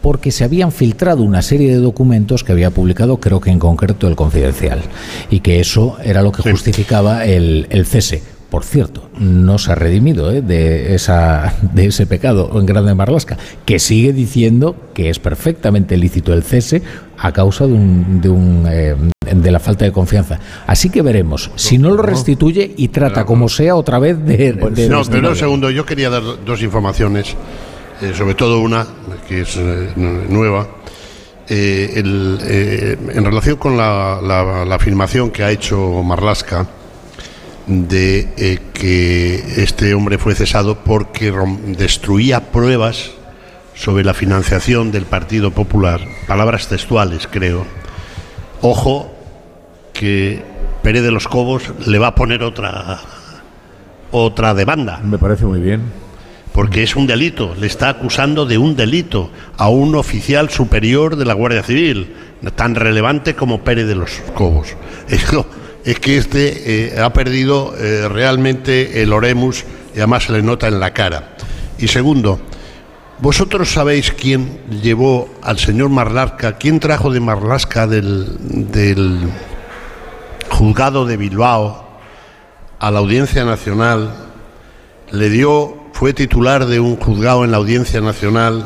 porque 0.01 0.33
se 0.33 0.45
habían 0.45 0.73
filtrado 0.73 1.23
una 1.23 1.43
serie 1.43 1.71
de 1.71 1.77
documentos 1.77 2.43
que 2.43 2.53
había 2.53 2.71
publicado, 2.71 3.19
creo 3.19 3.41
que 3.41 3.51
en 3.51 3.61
concreto 3.61 4.09
el 4.09 4.17
Confidencial, 4.17 4.81
y 5.31 5.41
que 5.41 5.61
eso 5.61 5.97
era 6.03 6.23
lo 6.23 6.33
que 6.33 6.43
justificaba 6.43 7.25
el, 7.25 7.69
el 7.71 7.87
cese. 7.87 8.23
Por 8.53 8.65
cierto, 8.65 9.09
no 9.19 9.57
se 9.57 9.73
ha 9.73 9.75
redimido 9.75 10.31
¿eh? 10.31 10.43
de, 10.43 10.95
esa, 10.95 11.55
de 11.73 11.87
ese 11.87 12.05
pecado 12.05 12.51
en 12.55 12.67
Grande 12.67 12.95
Marlasca, 12.95 13.39
que 13.65 13.79
sigue 13.79 14.13
diciendo 14.13 14.77
que 14.93 15.09
es 15.09 15.19
perfectamente 15.19 15.97
lícito 15.97 16.35
el 16.35 16.43
cese 16.43 16.83
a 17.17 17.33
causa 17.33 17.67
de, 17.67 17.73
un, 17.73 18.21
de, 18.21 18.29
un, 18.29 18.67
eh, 18.69 18.95
de 19.35 19.51
la 19.51 19.59
falta 19.59 19.87
de 19.87 19.93
confianza. 19.93 20.39
Así 20.67 20.91
que 20.91 21.01
veremos 21.01 21.51
si 21.55 21.79
no 21.79 21.93
lo 21.93 22.03
restituye 22.03 22.75
y 22.77 22.89
trata 22.89 23.25
como 23.25 23.49
sea 23.49 23.75
otra 23.75 23.99
vez 23.99 24.23
de... 24.23 24.53
de 24.53 24.87
no, 24.91 25.01
pero 25.11 25.31
un 25.31 25.37
segundo, 25.37 25.71
yo 25.71 25.87
quería 25.87 26.11
dar 26.11 26.23
dos 26.45 26.61
informaciones, 26.63 27.35
eh, 28.03 28.13
sobre 28.15 28.35
todo 28.35 28.61
una 28.61 28.87
que 29.27 29.41
es 29.41 29.59
nueva. 30.29 30.69
El, 31.49 32.39
en 33.15 33.25
relación 33.25 33.57
con 33.57 33.79
la, 33.79 34.21
la- 34.23 34.65
la 34.67 34.75
afirmación 34.75 35.31
que 35.31 35.43
ha 35.43 35.51
hecho 35.51 36.03
Marlasca 36.03 36.67
de 37.67 38.29
eh, 38.37 38.59
que 38.73 39.63
este 39.63 39.95
hombre 39.95 40.19
fue 40.19 40.35
cesado 40.35 40.79
porque 40.85 41.33
destruía 41.67 42.51
pruebas 42.53 43.13
sobre 43.75 44.05
la 44.05 44.15
financiación 44.15 44.91
del 44.93 45.05
Partido 45.07 45.51
Popular, 45.51 46.01
palabras 46.27 46.69
textuales 46.69 47.29
creo. 47.31 47.65
Ojo 48.61 49.13
que 49.93 50.43
Pérez 50.83 51.03
de 51.03 51.11
los 51.11 51.29
Cobos 51.29 51.63
le 51.87 51.99
va 51.99 52.09
a 52.09 52.15
poner 52.15 52.43
otra 52.43 53.01
otra 54.11 54.55
demanda. 54.55 55.01
Me 55.03 55.19
parece 55.19 55.45
muy 55.47 55.61
bien. 55.61 55.83
Porque 56.53 56.83
es 56.83 56.97
un 56.97 57.07
delito, 57.07 57.55
le 57.59 57.67
está 57.67 57.89
acusando 57.89 58.45
de 58.45 58.59
un 58.59 58.77
delito 58.77 59.31
a 59.57 59.71
un 59.71 59.95
oficial 59.95 60.51
superior 60.51 61.17
de 61.17 61.25
la 61.25 61.33
Guardia 61.33 61.63
Civil, 61.63 62.15
tan 62.55 62.75
relevante 62.75 63.35
como 63.35 63.65
Pérez 63.65 63.87
de 63.87 63.95
los 63.95 64.11
Cobos. 64.35 64.69
Es, 65.09 65.25
que- 65.25 65.43
es 65.85 65.99
que 65.99 66.17
este 66.17 66.95
eh, 66.95 67.01
ha 67.01 67.13
perdido 67.13 67.75
eh, 67.77 68.09
realmente 68.09 69.03
el 69.03 69.13
oremus 69.13 69.65
y 69.95 69.99
además 69.99 70.25
se 70.25 70.33
le 70.33 70.43
nota 70.43 70.69
en 70.69 70.81
la 70.81 70.93
cara. 70.93 71.37
Y 71.79 71.89
segundo, 71.89 72.41
¿vosotros 73.19 73.73
sabéis 73.73 74.13
quién 74.13 74.61
llevó 74.83 75.29
al 75.43 75.59
señor 75.59 75.89
Marlasca, 75.89 76.57
quién 76.59 76.81
trajo 76.81 77.11
de 77.11 77.21
Marlasca 77.21 77.87
del, 77.87 78.37
del 78.71 79.21
juzgado 80.49 81.05
de 81.05 81.17
Bilbao 81.17 81.99
a 82.79 82.91
la 82.91 82.99
Audiencia 82.99 83.45
Nacional? 83.45 84.31
le 85.13 85.29
dio, 85.29 85.77
fue 85.93 86.15
titular 86.15 86.67
de 86.67 86.81
un 86.81 86.97
juzgado 86.97 87.45
en 87.45 87.51
la 87.51 87.59
Audiencia 87.59 88.01
Nacional, 88.01 88.65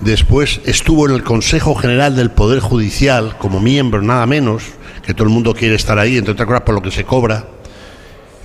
después 0.00 0.60
estuvo 0.64 1.08
en 1.08 1.14
el 1.14 1.22
Consejo 1.22 1.76
General 1.76 2.16
del 2.16 2.32
Poder 2.32 2.58
Judicial 2.58 3.36
como 3.38 3.60
miembro, 3.60 4.02
nada 4.02 4.26
menos, 4.26 4.64
que 5.04 5.14
todo 5.14 5.24
el 5.24 5.30
mundo 5.30 5.54
quiere 5.54 5.74
estar 5.74 5.98
ahí, 5.98 6.16
entre 6.16 6.32
otras 6.32 6.46
cosas 6.46 6.62
por 6.62 6.74
lo 6.74 6.82
que 6.82 6.90
se 6.90 7.04
cobra, 7.04 7.46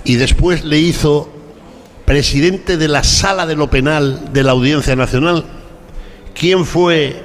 y 0.04 0.16
después 0.16 0.64
le 0.64 0.78
hizo 0.78 1.28
presidente 2.04 2.76
de 2.76 2.88
la 2.88 3.02
Sala 3.02 3.46
de 3.46 3.56
lo 3.56 3.68
Penal 3.68 4.32
de 4.32 4.42
la 4.42 4.52
Audiencia 4.52 4.96
Nacional. 4.96 5.44
¿Quién 6.34 6.64
fue 6.64 7.22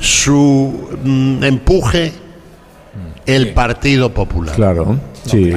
su 0.00 0.90
mm, 1.02 1.44
empuje? 1.44 2.12
El 3.24 3.54
Partido 3.54 4.12
Popular. 4.12 4.54
Claro, 4.56 4.98
sí, 5.24 5.52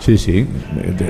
sí, 0.00 0.18
sí. 0.18 0.46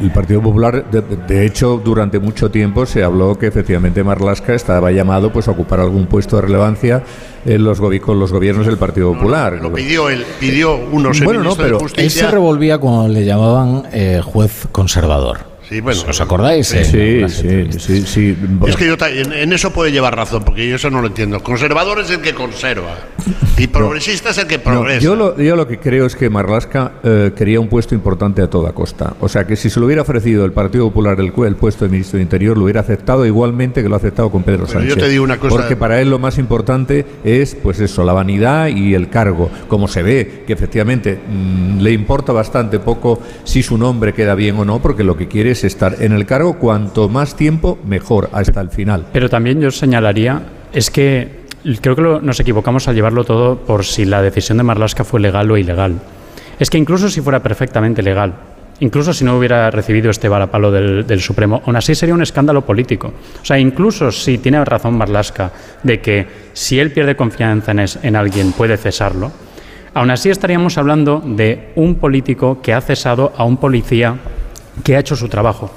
El 0.01 0.11
Partido 0.12 0.43
Popular, 0.43 0.91
de, 0.91 1.01
de 1.01 1.47
hecho, 1.47 1.80
durante 1.82 2.18
mucho 2.18 2.51
tiempo 2.51 2.84
se 2.86 3.03
habló 3.03 3.38
que 3.38 3.47
efectivamente 3.47 4.05
Marlasca 4.05 4.55
estaba 4.55 4.91
llamado 4.93 5.32
pues 5.32 5.49
a 5.49 5.53
ocupar 5.53 5.80
algún 5.80 6.07
puesto 6.07 6.36
de 6.36 6.43
relevancia 6.43 7.03
en 7.47 7.64
los 7.64 7.80
gobi- 7.80 8.01
con 8.01 8.18
los 8.20 8.32
gobiernos 8.32 8.66
del 8.66 8.76
Partido 8.76 9.12
Popular. 9.14 9.59
Lo 9.62 9.72
pidió 9.72 10.09
él, 10.11 10.24
pidió 10.38 10.76
unos 10.76 11.20
Bueno, 11.22 11.43
no, 11.43 11.55
de 11.55 11.62
pero 11.62 11.78
Él 11.97 12.11
se 12.11 12.30
revolvía 12.30 12.78
cuando 12.78 13.09
le 13.09 13.24
llamaban 13.24 13.84
eh, 13.93 14.20
juez 14.22 14.66
conservador. 14.72 15.49
Sí, 15.70 15.80
bueno. 15.80 16.00
¿Os 16.08 16.20
acordáis? 16.20 16.66
Sí, 16.66 16.84
sí, 16.84 17.22
sí, 17.78 18.02
sí. 18.04 18.36
Es 18.66 18.76
que 18.76 18.86
yo 18.86 18.96
en, 19.06 19.32
en 19.32 19.52
eso 19.52 19.72
puede 19.72 19.92
llevar 19.92 20.16
razón, 20.16 20.42
porque 20.44 20.68
yo 20.68 20.74
eso 20.74 20.90
no 20.90 21.00
lo 21.00 21.06
entiendo. 21.06 21.40
Conservador 21.44 22.00
es 22.00 22.10
el 22.10 22.20
que 22.20 22.34
conserva 22.34 22.96
y 23.56 23.68
progresista 23.68 24.30
es 24.30 24.38
el 24.38 24.48
que 24.48 24.58
No, 24.58 24.64
progresa. 24.64 25.00
yo, 25.00 25.14
lo, 25.14 25.38
yo 25.40 25.54
lo 25.54 25.68
que 25.68 25.78
creo 25.78 26.06
es 26.06 26.16
que 26.16 26.28
Marlasca 26.28 26.94
eh, 27.04 27.30
quería 27.36 27.60
un 27.60 27.68
puesto 27.68 27.94
importante 27.94 28.42
a 28.42 28.50
toda 28.50 28.72
costa. 28.72 29.14
O 29.20 29.28
sea, 29.28 29.46
que 29.46 29.54
si 29.54 29.70
se 29.70 29.78
lo 29.78 29.86
hubiera 29.86 30.02
ofrecido 30.02 30.44
el 30.44 30.50
Partido 30.50 30.88
Popular 30.88 31.20
el, 31.20 31.32
el 31.46 31.54
puesto 31.56 31.84
de 31.84 31.90
ministro 31.92 32.16
de 32.16 32.22
Interior, 32.24 32.58
lo 32.58 32.64
hubiera 32.64 32.80
aceptado 32.80 33.24
igualmente 33.24 33.80
que 33.80 33.88
lo 33.88 33.94
ha 33.94 33.98
aceptado 33.98 34.28
con 34.30 34.42
Pedro 34.42 34.66
Pero 34.66 34.80
yo 34.80 34.88
Sánchez. 34.88 35.04
te 35.04 35.08
digo 35.08 35.22
una 35.22 35.38
cosa- 35.38 35.54
Porque 35.54 35.76
para 35.76 36.00
él 36.00 36.10
lo 36.10 36.18
más 36.18 36.36
importante 36.38 37.06
es, 37.22 37.54
pues 37.54 37.78
eso, 37.78 38.02
la 38.02 38.12
vanidad 38.12 38.66
y 38.66 38.94
el 38.94 39.08
cargo. 39.08 39.48
Como 39.68 39.86
se 39.86 40.02
ve 40.02 40.42
que 40.48 40.52
efectivamente 40.52 41.16
mm, 41.28 41.78
le 41.80 41.92
importa 41.92 42.32
bastante 42.32 42.80
poco 42.80 43.20
si 43.44 43.62
su 43.62 43.78
nombre 43.78 44.14
queda 44.14 44.34
bien 44.34 44.56
o 44.58 44.64
no, 44.64 44.80
porque 44.82 45.04
lo 45.04 45.16
que 45.16 45.28
quiere 45.28 45.52
es 45.52 45.59
estar 45.64 45.96
en 46.00 46.12
el 46.12 46.26
cargo 46.26 46.58
cuanto 46.58 47.08
más 47.08 47.36
tiempo, 47.36 47.78
mejor, 47.84 48.30
hasta 48.32 48.61
el 48.61 48.70
final. 48.70 49.06
Pero 49.12 49.28
también 49.28 49.61
yo 49.61 49.70
señalaría, 49.70 50.42
es 50.72 50.90
que 50.90 51.40
creo 51.80 51.96
que 51.96 52.26
nos 52.26 52.40
equivocamos 52.40 52.88
al 52.88 52.94
llevarlo 52.94 53.24
todo 53.24 53.58
por 53.58 53.84
si 53.84 54.04
la 54.04 54.22
decisión 54.22 54.58
de 54.58 54.64
Marlaska 54.64 55.04
fue 55.04 55.20
legal 55.20 55.50
o 55.50 55.56
ilegal. 55.56 56.00
Es 56.58 56.70
que 56.70 56.78
incluso 56.78 57.08
si 57.08 57.20
fuera 57.20 57.42
perfectamente 57.42 58.02
legal, 58.02 58.34
incluso 58.80 59.12
si 59.12 59.24
no 59.24 59.36
hubiera 59.36 59.70
recibido 59.70 60.11
este 60.11 60.28
varapalo 60.28 60.70
del, 60.70 61.20
Supremo, 61.20 61.62
aún 61.64 61.76
así 61.76 61.94
sería 61.94 62.14
un 62.14 62.22
escándalo 62.22 62.64
político. 62.64 63.12
O 63.40 63.44
sea, 63.44 63.58
incluso 63.58 64.11
si 64.11 64.38
tiene 64.38 64.64
razón 64.64 64.96
Marlaska 64.96 65.52
de 65.82 66.00
que 66.00 66.26
si 66.52 66.78
él 66.78 66.92
pierde 66.92 67.16
confianza 67.16 67.72
en, 67.72 67.84
en 68.02 68.16
alguien 68.16 68.52
puede 68.52 68.76
cesarlo, 68.76 69.30
aún 69.94 70.11
así 70.11 70.30
estaríamos 70.30 70.76
hablando 70.78 71.22
de 71.24 71.72
un 71.76 71.96
político 71.96 72.61
que 72.62 72.72
ha 72.72 72.80
cesado 72.80 73.32
a 73.36 73.44
un 73.44 73.56
policía 73.56 74.16
que 74.82 74.96
ha 74.96 75.00
hecho 75.00 75.16
su 75.16 75.28
trabajo. 75.28 75.70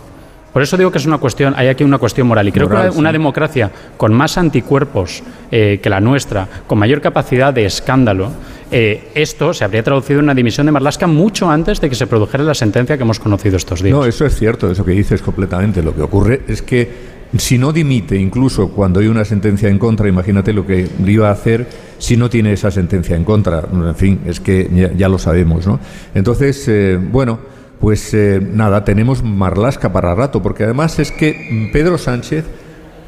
Por 0.53 0.61
eso 0.61 0.77
digo 0.77 0.91
que 0.91 0.99
es 0.99 1.05
una 1.07 1.17
cuestión, 1.17 1.55
hay 1.57 1.67
aquí 1.67 1.83
una 1.83 1.97
cuestión 1.97 2.27
moral. 2.27 2.47
Y 2.47 2.51
creo 2.51 2.69
Moral, 2.69 2.83
que 2.83 2.89
una, 2.91 2.99
una 2.99 3.09
sí. 3.09 3.13
democracia 3.13 3.71
con 3.97 4.13
más 4.13 4.37
anticuerpos 4.37 5.23
eh, 5.51 5.79
que 5.81 5.89
la 5.89 5.99
nuestra, 5.99 6.47
con 6.67 6.77
mayor 6.77 7.01
capacidad 7.01 7.51
de 7.51 7.65
escándalo, 7.65 8.31
eh, 8.69 9.09
esto 9.15 9.53
se 9.53 9.63
habría 9.63 9.81
traducido 9.81 10.19
en 10.19 10.25
una 10.25 10.35
dimisión 10.35 10.67
de 10.67 10.71
Marlaska 10.71 11.07
mucho 11.07 11.49
antes 11.49 11.81
de 11.81 11.89
que 11.89 11.95
se 11.95 12.05
produjera 12.05 12.43
la 12.43 12.53
sentencia 12.53 12.97
que 12.97 13.03
hemos 13.03 13.19
conocido 13.19 13.57
estos 13.57 13.81
días. 13.81 13.97
No, 13.97 14.05
eso 14.05 14.27
es 14.27 14.35
cierto, 14.37 14.69
eso 14.69 14.85
que 14.85 14.91
dices 14.91 15.23
completamente. 15.23 15.81
Lo 15.81 15.95
que 15.95 16.03
ocurre 16.03 16.43
es 16.47 16.61
que 16.61 17.13
si 17.35 17.57
no 17.57 17.73
dimite, 17.73 18.15
incluso 18.15 18.69
cuando 18.69 18.99
hay 18.99 19.07
una 19.07 19.25
sentencia 19.25 19.69
en 19.69 19.79
contra, 19.79 20.07
imagínate 20.07 20.53
lo 20.53 20.67
que 20.67 20.87
iba 21.03 21.29
a 21.29 21.31
hacer 21.31 21.67
si 21.97 22.15
no 22.15 22.29
tiene 22.29 22.53
esa 22.53 22.69
sentencia 22.69 23.15
en 23.15 23.23
contra. 23.23 23.63
En 23.71 23.95
fin, 23.95 24.19
es 24.27 24.39
que 24.39 24.69
ya, 24.71 24.91
ya 24.93 25.09
lo 25.09 25.17
sabemos, 25.17 25.65
¿no? 25.65 25.79
Entonces, 26.13 26.67
eh, 26.67 26.99
bueno, 27.01 27.39
pues 27.83 28.13
eh, 28.13 28.39
nada, 28.41 28.85
tenemos 28.85 29.23
Marlasca 29.23 29.91
para 29.91 30.15
rato, 30.15 30.41
porque 30.41 30.63
además 30.63 30.99
es 30.99 31.11
que 31.11 31.69
Pedro 31.73 31.97
Sánchez. 31.97 32.45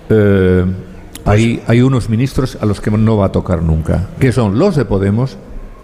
eh, 0.09 0.65
hay, 1.23 1.63
hay 1.65 1.81
unos 1.81 2.09
ministros 2.09 2.57
a 2.59 2.65
los 2.65 2.81
que 2.81 2.91
no 2.91 3.15
va 3.15 3.27
a 3.27 3.31
tocar 3.31 3.63
nunca, 3.63 4.09
que 4.19 4.33
son 4.33 4.59
los 4.59 4.75
de 4.75 4.83
Podemos 4.83 5.37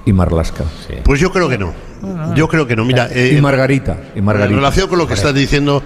y 0.05 0.11
Marlasca. 0.11 0.65
Pues 1.05 1.21
yo 1.21 1.31
creo 1.31 1.47
que 1.47 1.57
no. 1.57 1.73
Yo 2.35 2.49
creo 2.49 2.67
que 2.67 2.75
no. 2.75 2.83
Mira, 2.83 3.07
eh, 3.13 3.33
y 3.37 3.41
Margarita. 3.41 3.97
Y 4.13 4.19
Margarita. 4.19 4.49
En 4.49 4.57
relación 4.57 4.89
con 4.89 4.97
lo 4.97 5.07
que 5.07 5.13
estás 5.13 5.33
diciendo, 5.33 5.81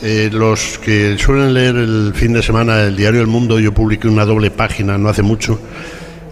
eh, 0.00 0.30
los 0.32 0.78
que 0.78 1.18
suelen 1.18 1.52
leer 1.52 1.74
el 1.74 2.12
fin 2.14 2.32
de 2.32 2.44
semana 2.44 2.82
el 2.82 2.94
diario 2.94 3.22
El 3.22 3.26
Mundo, 3.26 3.58
yo 3.58 3.74
publiqué 3.74 4.06
una 4.06 4.24
doble 4.24 4.52
página 4.52 4.96
no 4.96 5.08
hace 5.08 5.22
mucho, 5.22 5.58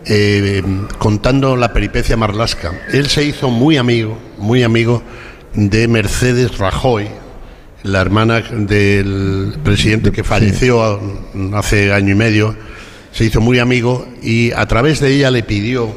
eh, 0.06 0.62
contando 0.98 1.56
la 1.56 1.72
peripecia 1.72 2.16
Marlasca. 2.16 2.70
Él 2.92 3.08
se 3.08 3.24
hizo 3.24 3.50
muy 3.50 3.78
amigo, 3.78 4.16
muy 4.38 4.62
amigo 4.62 5.02
de 5.54 5.88
Mercedes 5.88 6.58
Rajoy, 6.58 7.08
la 7.82 8.00
hermana 8.00 8.40
del 8.40 9.54
presidente 9.62 10.10
que 10.12 10.24
falleció 10.24 11.00
hace 11.54 11.92
año 11.92 12.12
y 12.12 12.16
medio. 12.16 12.56
Se 13.12 13.24
hizo 13.24 13.40
muy 13.40 13.58
amigo 13.60 14.06
y 14.22 14.50
a 14.52 14.66
través 14.66 15.00
de 15.00 15.14
ella 15.14 15.30
le 15.30 15.42
pidió 15.44 15.92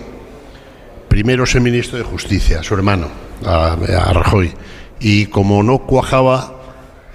primero 1.07 1.45
ser 1.45 1.61
ministro 1.61 1.97
de 1.97 2.03
Justicia, 2.03 2.61
su 2.61 2.75
hermano, 2.75 3.07
a, 3.45 3.73
a 3.73 4.13
Rajoy. 4.13 4.51
Y 4.99 5.25
como 5.27 5.63
no 5.63 5.79
cuajaba, 5.79 6.53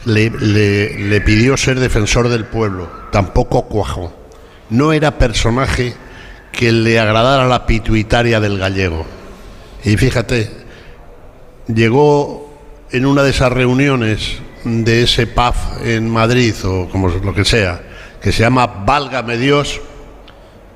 le, 0.04 0.30
le- 0.30 0.98
le 0.98 1.20
pidió 1.20 1.56
ser 1.56 1.78
defensor 1.78 2.28
del 2.28 2.44
pueblo. 2.46 2.90
Tampoco 3.12 3.66
cuajó. 3.68 4.12
No 4.70 4.92
era 4.92 5.18
personaje 5.18 5.94
que 6.50 6.72
le 6.72 6.98
agradara 6.98 7.46
la 7.46 7.66
pituitaria 7.66 8.40
del 8.40 8.58
gallego. 8.58 9.06
Y 9.84 9.96
fíjate, 9.96 10.50
llegó 11.66 12.52
en 12.90 13.06
una 13.06 13.22
de 13.22 13.30
esas 13.30 13.52
reuniones 13.52 14.38
de 14.64 15.02
ese 15.02 15.26
pub 15.26 15.54
en 15.84 16.08
Madrid 16.08 16.54
o 16.64 16.88
como 16.88 17.08
lo 17.08 17.34
que 17.34 17.44
sea, 17.44 17.80
que 18.20 18.32
se 18.32 18.42
llama 18.42 18.66
Válgame 18.66 19.36
Dios, 19.36 19.80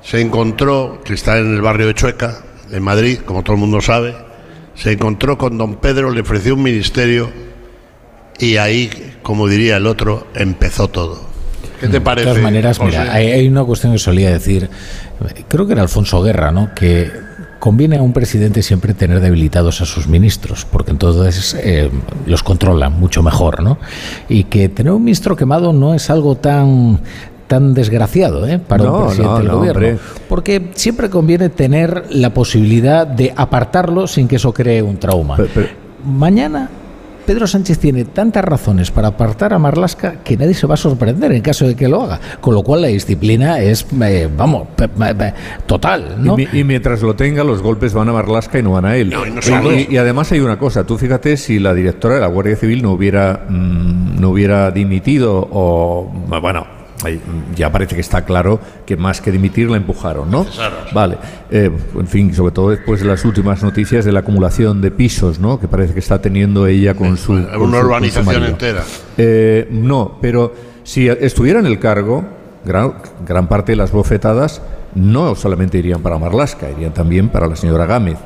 se 0.01 0.21
encontró, 0.21 1.01
que 1.03 1.13
está 1.13 1.37
en 1.37 1.55
el 1.55 1.61
barrio 1.61 1.87
de 1.87 1.93
Chueca, 1.93 2.43
en 2.71 2.83
Madrid, 2.83 3.19
como 3.25 3.43
todo 3.43 3.53
el 3.53 3.59
mundo 3.59 3.81
sabe, 3.81 4.15
se 4.75 4.91
encontró 4.91 5.37
con 5.37 5.57
don 5.57 5.75
Pedro, 5.75 6.11
le 6.11 6.21
ofreció 6.21 6.55
un 6.55 6.63
ministerio 6.63 7.31
y 8.39 8.57
ahí, 8.57 8.89
como 9.23 9.47
diría 9.47 9.77
el 9.77 9.87
otro, 9.87 10.27
empezó 10.35 10.87
todo. 10.87 11.27
¿Qué 11.79 11.87
te 11.87 12.01
parece? 12.01 12.27
De 12.27 12.31
todas 12.33 12.43
maneras, 12.43 12.77
José? 12.77 12.99
mira, 12.99 13.13
hay, 13.13 13.31
hay 13.31 13.47
una 13.47 13.63
cuestión 13.63 13.93
que 13.93 13.99
solía 13.99 14.31
decir, 14.31 14.69
creo 15.47 15.65
que 15.67 15.73
era 15.73 15.83
Alfonso 15.83 16.21
Guerra, 16.21 16.51
¿no? 16.51 16.73
Que 16.73 17.26
conviene 17.59 17.97
a 17.97 18.01
un 18.01 18.13
presidente 18.13 18.61
siempre 18.61 18.93
tener 18.93 19.19
debilitados 19.19 19.81
a 19.81 19.85
sus 19.85 20.07
ministros, 20.07 20.65
porque 20.65 20.91
entonces 20.91 21.55
eh, 21.59 21.89
los 22.25 22.43
controla 22.43 22.89
mucho 22.89 23.23
mejor, 23.23 23.61
¿no? 23.63 23.77
Y 24.29 24.45
que 24.45 24.69
tener 24.69 24.93
un 24.93 25.03
ministro 25.03 25.35
quemado 25.35 25.73
no 25.73 25.93
es 25.93 26.09
algo 26.09 26.35
tan 26.35 26.99
tan 27.47 27.73
desgraciado 27.73 28.45
¿eh? 28.45 28.59
para 28.59 28.83
No, 28.83 28.97
un 28.97 29.05
presidente 29.05 29.31
no, 29.31 29.37
del 29.37 29.47
no, 29.47 29.57
gobierno. 29.57 29.87
hombre. 29.87 29.99
Porque 30.27 30.71
siempre 30.75 31.09
conviene 31.09 31.47
tener 31.47 32.03
la 32.09 32.33
posibilidad 32.33 33.07
de 33.07 33.33
apartarlo 33.35 34.05
sin 34.05 34.27
que 34.27 34.35
eso 34.35 34.53
cree 34.53 34.81
un 34.81 34.97
trauma. 34.97 35.37
Mañana 36.05 36.69
Pedro 37.27 37.45
Sánchez 37.45 37.77
tiene 37.77 38.05
tantas 38.05 38.43
razones 38.43 38.89
para 38.89 39.09
apartar 39.09 39.53
a 39.53 39.59
Marlasca 39.59 40.23
que 40.23 40.37
nadie 40.37 40.53
se 40.53 40.65
va 40.65 40.75
a 40.75 40.77
sorprender 40.77 41.31
en 41.33 41.41
caso 41.41 41.67
de 41.67 41.75
que 41.75 41.87
lo 41.89 42.01
haga. 42.03 42.19
Con 42.41 42.55
lo 42.55 42.63
cual 42.63 42.81
la 42.81 42.87
disciplina 42.87 43.59
es, 43.59 43.85
eh, 44.01 44.29
vamos, 44.35 44.69
pe- 44.75 44.87
pe- 44.87 45.13
pe- 45.13 45.33
total, 45.65 46.15
¿no? 46.23 46.33
Y, 46.39 46.47
mi- 46.47 46.59
y 46.59 46.63
mientras 46.63 47.01
lo 47.01 47.15
tenga, 47.15 47.43
los 47.43 47.61
golpes 47.61 47.93
van 47.93 48.07
a 48.07 48.13
Marlasca 48.13 48.57
y 48.59 48.63
no 48.63 48.71
van 48.71 48.85
a 48.85 48.95
él. 48.95 49.13
y 49.13 49.29
no 49.31 49.41
solo 49.41 49.73
y, 49.73 49.81
eso. 49.81 49.91
y 49.91 49.97
además 49.97 50.31
hay 50.31 50.39
una 50.39 50.57
cosa, 50.57 50.85
tú 50.85 50.97
fíjate 50.97 51.35
si 51.37 51.59
la 51.59 51.73
directora 51.73 52.15
de 52.15 52.21
la 52.21 52.27
Guardia 52.27 52.55
Civil 52.55 52.81
no 52.81 52.91
hubiera, 52.93 53.45
mm, 53.49 54.21
no 54.21 54.29
hubiera 54.29 54.71
dimitido 54.71 55.47
o, 55.51 56.09
bueno, 56.41 56.65
ya 57.55 57.71
parece 57.71 57.95
que 57.95 58.01
está 58.01 58.25
claro 58.25 58.59
que 58.85 58.97
más 58.97 59.21
que 59.21 59.31
dimitir 59.31 59.69
la 59.69 59.77
empujaron, 59.77 60.29
¿no? 60.31 60.45
Vale, 60.93 61.17
Eh, 61.49 61.71
en 61.95 62.07
fin, 62.07 62.33
sobre 62.33 62.51
todo 62.51 62.71
después 62.71 62.99
de 63.01 63.07
las 63.07 63.23
últimas 63.23 63.63
noticias 63.63 64.03
de 64.03 64.11
la 64.11 64.19
acumulación 64.21 64.81
de 64.81 64.91
pisos, 64.91 65.39
¿no? 65.39 65.59
Que 65.59 65.67
parece 65.67 65.93
que 65.93 65.99
está 65.99 66.19
teniendo 66.21 66.67
ella 66.67 66.93
con 66.93 67.15
su... 67.17 67.33
con 67.33 67.43
su- 67.45 67.49
con 67.51 67.61
Una 67.69 67.79
su 67.79 67.85
urbanización 67.85 68.43
entera. 68.43 68.83
Eh, 69.17 69.67
no, 69.71 70.17
pero 70.21 70.53
si 70.83 71.07
estuviera 71.07 71.59
en 71.59 71.67
el 71.67 71.79
cargo, 71.79 72.25
gran, 72.65 72.95
gran 73.25 73.47
parte 73.47 73.71
de 73.73 73.75
las 73.77 73.91
bofetadas 73.91 74.61
no 74.95 75.35
solamente 75.35 75.77
irían 75.77 76.01
para 76.01 76.17
Marlasca, 76.17 76.69
irían 76.71 76.93
también 76.93 77.29
para 77.29 77.47
la 77.47 77.55
señora 77.55 77.85
Gámez, 77.85 78.17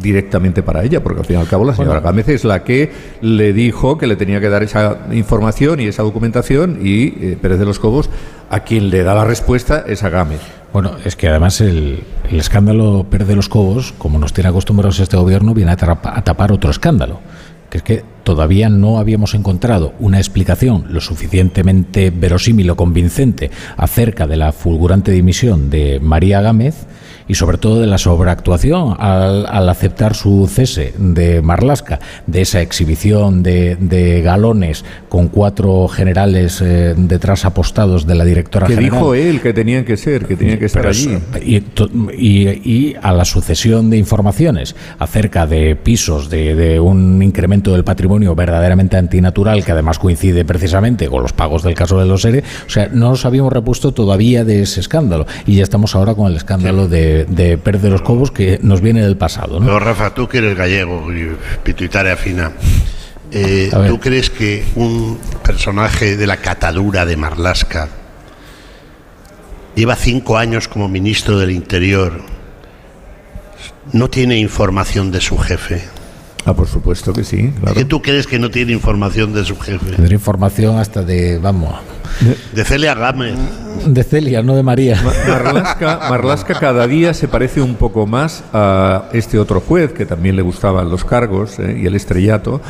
directamente 0.00 0.62
para 0.62 0.82
ella, 0.82 1.02
porque 1.02 1.20
al 1.20 1.26
fin 1.26 1.36
y 1.36 1.40
al 1.40 1.46
cabo 1.46 1.64
la 1.64 1.74
señora 1.74 2.00
Gámez 2.00 2.28
es 2.28 2.44
la 2.44 2.64
que 2.64 2.90
le 3.20 3.52
dijo 3.52 3.98
que 3.98 4.06
le 4.06 4.16
tenía 4.16 4.40
que 4.40 4.48
dar 4.48 4.62
esa 4.62 5.06
información 5.12 5.78
y 5.80 5.86
esa 5.86 6.02
documentación 6.02 6.78
y 6.82 7.06
eh, 7.06 7.38
Pérez 7.40 7.58
de 7.58 7.66
los 7.66 7.78
Cobos 7.78 8.10
a 8.50 8.60
quien 8.60 8.90
le 8.90 9.02
da 9.02 9.14
la 9.14 9.24
respuesta 9.24 9.84
es 9.86 10.02
a 10.02 10.08
Gámez. 10.08 10.40
Bueno, 10.72 10.92
es 11.04 11.16
que 11.16 11.28
además 11.28 11.60
el, 11.60 12.02
el 12.30 12.40
escándalo 12.40 13.06
Pérez 13.10 13.28
de 13.28 13.36
los 13.36 13.48
Cobos, 13.48 13.92
como 13.98 14.18
nos 14.18 14.32
tiene 14.32 14.48
acostumbrados 14.50 14.98
este 15.00 15.16
gobierno, 15.16 15.52
viene 15.54 15.72
a, 15.72 15.76
trapa- 15.76 16.16
a 16.16 16.22
tapar 16.24 16.52
otro 16.52 16.70
escándalo, 16.70 17.20
que 17.68 17.78
es 17.78 17.84
que 17.84 18.04
todavía 18.24 18.68
no 18.68 18.98
habíamos 18.98 19.34
encontrado 19.34 19.92
una 19.98 20.18
explicación 20.18 20.86
lo 20.90 21.00
suficientemente 21.00 22.10
verosímil 22.10 22.70
o 22.70 22.76
convincente 22.76 23.50
acerca 23.76 24.26
de 24.26 24.36
la 24.36 24.52
fulgurante 24.52 25.10
dimisión 25.12 25.70
de 25.70 25.98
María 26.00 26.40
Gámez 26.40 26.86
y 27.30 27.34
sobre 27.36 27.58
todo 27.58 27.80
de 27.80 27.86
la 27.86 27.96
sobreactuación 27.98 28.96
al, 28.98 29.46
al 29.46 29.68
aceptar 29.68 30.14
su 30.14 30.48
cese 30.52 30.92
de 30.98 31.40
Marlasca, 31.42 32.00
de 32.26 32.40
esa 32.40 32.60
exhibición 32.60 33.42
de, 33.42 33.76
de 33.76 34.20
galones 34.22 34.84
con 35.08 35.28
cuatro 35.28 35.86
generales 35.88 36.60
eh, 36.60 36.94
detrás 36.96 37.44
apostados 37.44 38.06
de 38.06 38.14
la 38.16 38.24
directora 38.24 38.66
Que 38.66 38.74
general. 38.74 38.98
dijo 38.98 39.14
él 39.14 39.40
que 39.40 39.52
tenían 39.52 39.84
que 39.84 39.96
ser, 39.96 40.26
que 40.26 40.36
tenían 40.36 40.58
que 40.58 40.66
estar 40.66 40.82
Pero 40.82 40.90
allí. 40.90 41.14
eso- 41.14 41.88
Y, 42.16 42.48
y- 42.48 42.60
y 42.64 42.96
a 43.00 43.12
la 43.12 43.24
sucesión 43.24 43.90
de 43.90 43.96
informaciones 43.96 44.74
acerca 44.98 45.46
de 45.46 45.76
pisos, 45.76 46.30
de, 46.30 46.54
de 46.54 46.80
un 46.80 47.22
incremento 47.22 47.72
del 47.72 47.84
patrimonio 47.84 48.34
verdaderamente 48.34 48.96
antinatural, 48.96 49.64
que 49.64 49.72
además 49.72 49.98
coincide 49.98 50.44
precisamente 50.44 51.08
con 51.08 51.22
los 51.22 51.32
pagos 51.32 51.62
del 51.62 51.74
caso 51.74 51.98
de 52.00 52.06
los 52.06 52.24
ERE, 52.24 52.42
o 52.66 52.70
sea, 52.70 52.88
no 52.92 53.10
nos 53.10 53.24
habíamos 53.24 53.52
repuesto 53.52 53.92
todavía 53.92 54.44
de 54.44 54.62
ese 54.62 54.80
escándalo. 54.80 55.26
Y 55.46 55.54
ya 55.56 55.62
estamos 55.62 55.94
ahora 55.94 56.14
con 56.14 56.26
el 56.30 56.36
escándalo 56.36 56.88
de, 56.88 57.19
de 57.28 57.58
Pérez 57.58 57.82
de 57.82 57.90
los 57.90 58.02
Cobos, 58.02 58.30
que 58.30 58.58
nos 58.62 58.80
viene 58.80 59.02
del 59.02 59.16
pasado. 59.16 59.60
¿no? 59.60 59.66
Pero 59.66 59.80
Rafa, 59.80 60.14
tú 60.14 60.28
que 60.28 60.38
eres 60.38 60.56
gallego 60.56 61.12
y 61.12 61.36
pituitaria 61.62 62.16
fina, 62.16 62.52
eh. 63.32 63.70
¿tú 63.86 64.00
crees 64.00 64.30
que 64.30 64.64
un 64.76 65.18
personaje 65.44 66.16
de 66.16 66.26
la 66.26 66.38
catadura 66.38 67.06
de 67.06 67.16
Marlasca 67.16 67.88
lleva 69.74 69.96
cinco 69.96 70.36
años 70.36 70.68
como 70.68 70.88
ministro 70.88 71.38
del 71.38 71.50
Interior, 71.50 72.20
no 73.92 74.08
tiene 74.08 74.38
información 74.38 75.10
de 75.10 75.20
su 75.20 75.38
jefe? 75.38 75.99
Ah, 76.50 76.54
por 76.54 76.66
supuesto 76.66 77.12
que 77.12 77.22
sí, 77.22 77.52
claro. 77.60 77.74
¿Qué 77.76 77.84
tú 77.84 78.02
crees 78.02 78.26
que 78.26 78.40
no 78.40 78.50
tiene 78.50 78.72
información 78.72 79.32
de 79.32 79.44
su 79.44 79.56
jefe? 79.56 79.92
Tendré 79.92 80.14
información 80.14 80.78
hasta 80.78 81.04
de, 81.04 81.38
vamos, 81.38 81.74
De 82.52 82.64
Celia 82.64 82.94
Gámez. 82.94 83.34
de 83.86 84.02
Celia, 84.02 84.42
no 84.42 84.56
de 84.56 84.64
María. 84.64 85.00
Marlasca, 85.28 86.00
Marlasca 86.10 86.58
cada 86.58 86.88
día 86.88 87.14
se 87.14 87.28
parece 87.28 87.60
un 87.60 87.76
poco 87.76 88.06
más 88.08 88.42
a 88.52 89.04
este 89.12 89.38
otro 89.38 89.60
juez 89.60 89.92
que 89.92 90.06
también 90.06 90.34
le 90.34 90.42
gustaban 90.42 90.90
los 90.90 91.04
cargos 91.04 91.60
eh, 91.60 91.78
y 91.80 91.86
el 91.86 91.94
estrellato, 91.94 92.60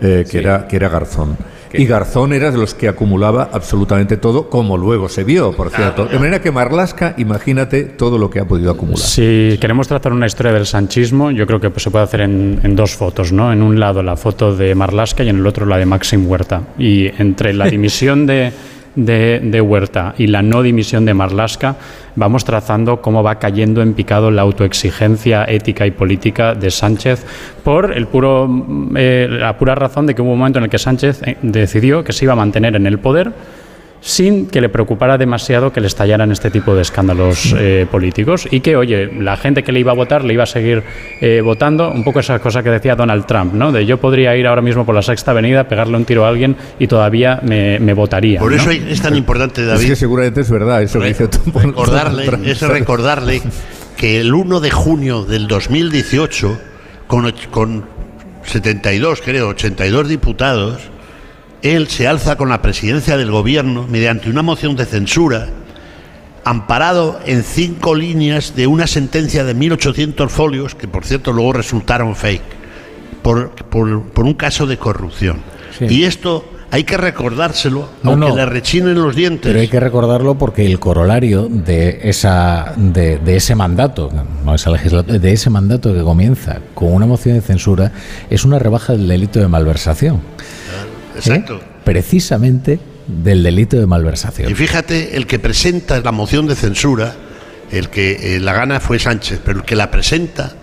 eh, 0.00 0.24
que, 0.30 0.38
era, 0.38 0.66
que 0.66 0.76
era 0.76 0.88
Garzón. 0.88 1.36
Y 1.72 1.84
Garzón 1.84 2.32
era 2.32 2.50
de 2.50 2.58
los 2.58 2.74
que 2.74 2.88
acumulaba 2.88 3.50
absolutamente 3.52 4.16
todo, 4.16 4.48
como 4.48 4.76
luego 4.76 5.08
se 5.08 5.24
vio, 5.24 5.52
por 5.52 5.70
cierto. 5.70 6.06
De 6.06 6.18
manera 6.18 6.40
que 6.40 6.50
Marlasca, 6.50 7.14
imagínate 7.18 7.84
todo 7.84 8.18
lo 8.18 8.30
que 8.30 8.40
ha 8.40 8.46
podido 8.46 8.70
acumular. 8.70 8.98
Si 8.98 9.58
queremos 9.60 9.88
trazar 9.88 10.12
una 10.12 10.26
historia 10.26 10.52
del 10.52 10.66
sanchismo, 10.66 11.30
yo 11.30 11.46
creo 11.46 11.60
que 11.60 11.70
pues, 11.70 11.82
se 11.82 11.90
puede 11.90 12.04
hacer 12.04 12.22
en, 12.22 12.60
en 12.62 12.74
dos 12.74 12.94
fotos, 12.94 13.32
¿no? 13.32 13.52
En 13.52 13.62
un 13.62 13.78
lado 13.78 14.02
la 14.02 14.16
foto 14.16 14.56
de 14.56 14.74
Marlasca 14.74 15.22
y 15.24 15.28
en 15.28 15.36
el 15.36 15.46
otro 15.46 15.66
la 15.66 15.76
de 15.76 15.86
Maxim 15.86 16.26
Huerta. 16.26 16.62
Y 16.78 17.06
entre 17.20 17.52
la 17.52 17.66
dimisión 17.70 18.26
de, 18.26 18.52
de, 18.98 19.60
Huerta 19.60 20.14
y 20.18 20.26
la 20.26 20.42
no 20.42 20.62
dimisión 20.62 21.04
de 21.04 21.14
Marlasca, 21.14 21.76
vamos 22.16 22.44
trazando 22.44 23.00
cómo 23.00 23.22
va 23.22 23.38
cayendo 23.38 23.80
en 23.82 23.94
picado 23.94 24.30
la 24.30 24.42
autoexigencia 24.42 25.44
ética 25.44 25.86
y 25.86 25.90
política 25.92 26.54
de 26.54 26.70
Sánchez 26.70 27.24
por 27.62 27.92
el 27.96 28.06
puro, 28.06 28.48
eh, 28.96 29.28
la 29.30 29.56
pura 29.56 29.74
razón 29.74 30.06
de 30.06 30.14
que 30.14 30.22
hubo 30.22 30.32
un 30.32 30.38
momento 30.38 30.58
en 30.58 30.64
el 30.64 30.70
que 30.70 30.78
Sánchez 30.78 31.22
eh, 31.22 31.36
decidió 31.42 32.02
que 32.02 32.12
se 32.12 32.24
iba 32.24 32.32
a 32.32 32.36
mantener 32.36 32.76
en 32.76 32.86
el 32.86 32.98
poder 32.98 33.32
sin 34.00 34.46
que 34.46 34.60
le 34.60 34.68
preocupara 34.68 35.18
demasiado 35.18 35.72
que 35.72 35.80
le 35.80 35.86
estallaran 35.86 36.30
este 36.30 36.50
tipo 36.50 36.74
de 36.74 36.82
escándalos 36.82 37.54
eh, 37.56 37.86
políticos 37.90 38.46
y 38.50 38.60
que, 38.60 38.76
oye, 38.76 39.10
la 39.18 39.36
gente 39.36 39.62
que 39.62 39.72
le 39.72 39.80
iba 39.80 39.92
a 39.92 39.94
votar 39.94 40.24
le 40.24 40.34
iba 40.34 40.44
a 40.44 40.46
seguir 40.46 40.82
eh, 41.20 41.40
votando, 41.40 41.90
un 41.90 42.04
poco 42.04 42.20
esa 42.20 42.38
cosa 42.38 42.62
que 42.62 42.70
decía 42.70 42.94
Donald 42.94 43.26
Trump, 43.26 43.54
¿no? 43.54 43.72
De 43.72 43.86
yo 43.86 43.98
podría 43.98 44.36
ir 44.36 44.46
ahora 44.46 44.62
mismo 44.62 44.86
por 44.86 44.94
la 44.94 45.02
sexta 45.02 45.32
avenida, 45.32 45.64
pegarle 45.68 45.96
un 45.96 46.04
tiro 46.04 46.24
a 46.24 46.28
alguien 46.28 46.56
y 46.78 46.86
todavía 46.86 47.40
me, 47.42 47.78
me 47.80 47.92
votaría. 47.94 48.40
Por 48.40 48.52
¿no? 48.52 48.56
eso 48.56 48.70
es 48.70 49.02
tan 49.02 49.16
importante, 49.16 49.62
Es 49.62 49.66
David, 49.66 49.86
que 49.88 49.96
seguramente 49.96 50.40
es 50.42 50.50
verdad 50.50 50.82
eso 50.82 51.00
que 51.00 51.08
dice 51.08 51.28
tú. 51.28 51.38
recordarle, 51.58 52.26
es 52.50 52.60
recordarle 52.62 53.42
que 53.96 54.20
el 54.20 54.32
1 54.32 54.60
de 54.60 54.70
junio 54.70 55.24
del 55.24 55.48
2018, 55.48 56.58
con, 57.08 57.32
con 57.50 57.84
72, 58.44 59.20
creo, 59.22 59.48
82 59.48 60.08
diputados, 60.08 60.90
él 61.62 61.88
se 61.88 62.06
alza 62.06 62.36
con 62.36 62.48
la 62.48 62.62
presidencia 62.62 63.16
del 63.16 63.30
gobierno 63.30 63.86
mediante 63.88 64.30
una 64.30 64.42
moción 64.42 64.76
de 64.76 64.84
censura, 64.86 65.48
amparado 66.44 67.18
en 67.26 67.42
cinco 67.42 67.94
líneas 67.94 68.54
de 68.56 68.66
una 68.66 68.86
sentencia 68.86 69.44
de 69.44 69.54
1.800 69.56 70.28
folios, 70.28 70.74
que 70.74 70.88
por 70.88 71.04
cierto 71.04 71.32
luego 71.32 71.52
resultaron 71.52 72.14
fake, 72.16 72.42
por, 73.22 73.50
por- 73.50 74.02
por 74.04 74.24
un 74.24 74.34
caso 74.34 74.66
de 74.66 74.76
corrupción. 74.78 75.38
Sí. 75.78 75.86
Y 75.88 76.04
esto 76.04 76.44
hay 76.70 76.84
que 76.84 76.96
recordárselo, 76.96 77.88
No, 78.02 78.10
aunque 78.12 78.28
no. 78.28 78.36
le 78.36 78.46
rechinen 78.46 78.94
los 78.94 79.14
dientes. 79.16 79.42
Pero 79.50 79.60
hay 79.60 79.68
que 79.68 79.80
recordarlo 79.80 80.36
porque 80.36 80.64
el 80.66 80.78
corolario 80.78 81.48
de 81.50 82.00
esa 82.04 82.72
de, 82.76 83.18
de 83.18 83.36
ese 83.36 83.54
mandato, 83.54 84.10
no 84.44 84.54
esa 84.54 84.70
legislatura, 84.70 85.18
de 85.18 85.32
ese 85.32 85.50
mandato 85.50 85.92
que 85.94 86.02
comienza 86.02 86.58
con 86.74 86.92
una 86.92 87.06
moción 87.06 87.34
de 87.36 87.40
censura 87.42 87.92
es 88.30 88.44
una 88.44 88.58
rebaja 88.58 88.92
del 88.94 89.08
delito 89.08 89.38
de 89.40 89.48
malversación. 89.48 90.20
Exacto. 91.18 91.60
Precisamente 91.84 92.78
del 93.06 93.42
delito 93.42 93.78
de 93.78 93.86
malversación. 93.86 94.50
Y 94.50 94.54
fíjate, 94.54 95.16
el 95.16 95.26
que 95.26 95.38
presenta 95.38 96.00
la 96.00 96.12
moción 96.12 96.46
de 96.46 96.54
censura, 96.54 97.14
el 97.70 97.88
que 97.88 98.36
eh, 98.36 98.40
la 98.40 98.52
gana 98.52 98.80
fue 98.80 98.98
Sánchez, 98.98 99.40
pero 99.44 99.60
el 99.60 99.64
que 99.64 99.76
la 99.76 99.90
presenta 99.90 100.54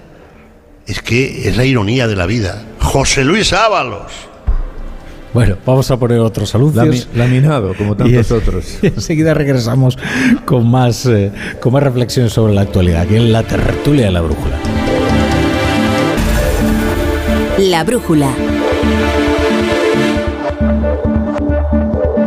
Es 0.87 1.01
que 1.01 1.49
es 1.49 1.57
la 1.57 1.65
ironía 1.65 2.07
de 2.07 2.15
la 2.15 2.27
vida. 2.27 2.63
José 2.79 3.23
Luis 3.23 3.53
Ábalos. 3.53 4.11
Bueno, 5.33 5.57
vamos 5.65 5.91
a 5.91 5.97
poner 5.97 6.19
otros 6.19 6.55
anuncios. 6.55 7.09
laminado, 7.13 7.73
como 7.75 7.97
tantos 7.97 8.31
otros. 8.31 8.77
Y 8.81 8.87
enseguida 8.87 9.33
regresamos 9.33 9.97
con 10.45 10.69
más, 10.69 11.05
eh, 11.07 11.31
con 11.59 11.73
más 11.73 11.83
reflexiones 11.83 12.31
sobre 12.31 12.53
la 12.53 12.61
actualidad, 12.61 13.01
aquí 13.01 13.17
en 13.17 13.33
la 13.33 13.43
tertulia 13.43 14.05
de 14.05 14.11
la 14.11 14.21
brújula. 14.21 14.57
La 17.57 17.83
brújula. 17.83 18.29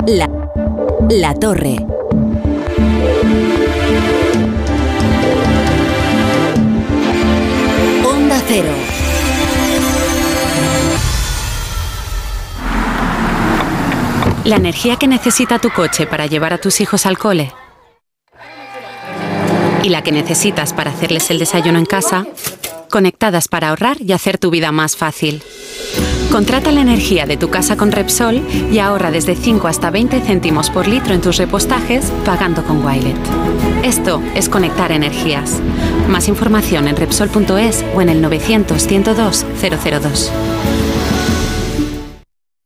La, 0.09 0.26
la 1.11 1.34
torre. 1.34 1.76
Onda 8.06 8.42
cero. 8.46 8.70
La 14.44 14.56
energía 14.56 14.96
que 14.96 15.06
necesita 15.06 15.59
tu 15.59 15.68
coche 15.68 16.06
para 16.06 16.24
llevar 16.24 16.54
a 16.54 16.59
tus 16.59 16.80
hijos 16.80 17.04
al 17.04 17.18
cole 17.18 17.52
y 19.82 19.90
la 19.90 20.02
que 20.02 20.12
necesitas 20.12 20.72
para 20.72 20.90
hacerles 20.90 21.30
el 21.30 21.38
desayuno 21.38 21.78
en 21.78 21.84
casa, 21.84 22.26
conectadas 22.88 23.48
para 23.48 23.68
ahorrar 23.68 24.00
y 24.00 24.12
hacer 24.12 24.38
tu 24.38 24.48
vida 24.48 24.72
más 24.72 24.96
fácil. 24.96 25.42
Contrata 26.30 26.70
la 26.70 26.82
energía 26.82 27.24
de 27.24 27.36
tu 27.36 27.48
casa 27.48 27.76
con 27.76 27.90
Repsol 27.90 28.42
y 28.70 28.78
ahorra 28.78 29.10
desde 29.10 29.34
5 29.34 29.66
hasta 29.66 29.90
20 29.90 30.20
céntimos 30.20 30.68
por 30.68 30.86
litro 30.86 31.14
en 31.14 31.22
tus 31.22 31.38
repostajes 31.38 32.12
pagando 32.24 32.62
con 32.64 32.84
Wilet. 32.84 33.16
Esto 33.82 34.22
es 34.34 34.48
conectar 34.48 34.92
energías. 34.92 35.60
Más 36.08 36.28
información 36.28 36.86
en 36.86 36.96
Repsol.es 36.96 37.84
o 37.94 38.02
en 38.02 38.10
el 38.10 38.20
900 38.20 38.86
102 38.86 39.46
002. 39.60 40.32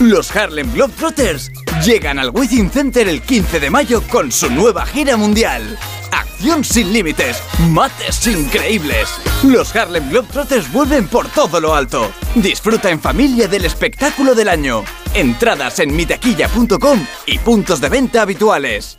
Los 0.00 0.34
Harlem 0.36 0.70
Globetrotters 0.74 1.50
llegan 1.82 2.18
al 2.18 2.30
Within 2.30 2.70
Center 2.70 3.08
el 3.08 3.22
15 3.22 3.60
de 3.60 3.70
mayo 3.70 4.02
con 4.02 4.30
su 4.30 4.50
nueva 4.50 4.84
gira 4.84 5.16
mundial. 5.16 5.78
Acción 6.12 6.62
sin 6.64 6.92
límites, 6.92 7.42
mates 7.70 8.26
increíbles. 8.26 9.08
Los 9.42 9.74
Harlem 9.74 10.10
Globetrotters 10.10 10.70
vuelven 10.70 11.08
por 11.08 11.28
todo 11.28 11.60
lo 11.60 11.74
alto. 11.74 12.12
Disfruta 12.34 12.90
en 12.90 13.00
familia 13.00 13.48
del 13.48 13.64
espectáculo 13.64 14.34
del 14.34 14.50
año. 14.50 14.84
Entradas 15.14 15.78
en 15.78 15.96
mitaquilla.com 15.96 17.06
y 17.24 17.38
puntos 17.38 17.80
de 17.80 17.88
venta 17.88 18.20
habituales. 18.20 18.98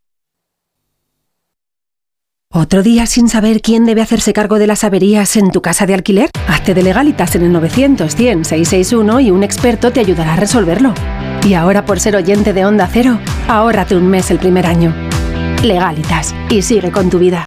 ¿Otro 2.53 2.83
día 2.83 3.05
sin 3.05 3.29
saber 3.29 3.61
quién 3.61 3.85
debe 3.85 4.01
hacerse 4.01 4.33
cargo 4.33 4.59
de 4.59 4.67
las 4.67 4.83
averías 4.83 5.37
en 5.37 5.51
tu 5.51 5.61
casa 5.61 5.85
de 5.85 5.93
alquiler? 5.93 6.29
Hazte 6.49 6.73
de 6.73 6.83
legalitas 6.83 7.33
en 7.35 7.43
el 7.43 7.53
900 7.53 8.13
100 8.13 8.43
661 8.43 9.19
y 9.21 9.31
un 9.31 9.43
experto 9.43 9.93
te 9.93 10.01
ayudará 10.01 10.33
a 10.33 10.35
resolverlo. 10.35 10.93
Y 11.45 11.53
ahora 11.53 11.85
por 11.85 12.01
ser 12.01 12.17
oyente 12.17 12.51
de 12.51 12.65
Onda 12.65 12.89
Cero, 12.91 13.19
ahórrate 13.47 13.95
un 13.95 14.07
mes 14.07 14.31
el 14.31 14.39
primer 14.39 14.65
año. 14.65 14.93
Legalitas 15.63 16.35
y 16.49 16.61
sigue 16.61 16.91
con 16.91 17.09
tu 17.09 17.19
vida. 17.19 17.45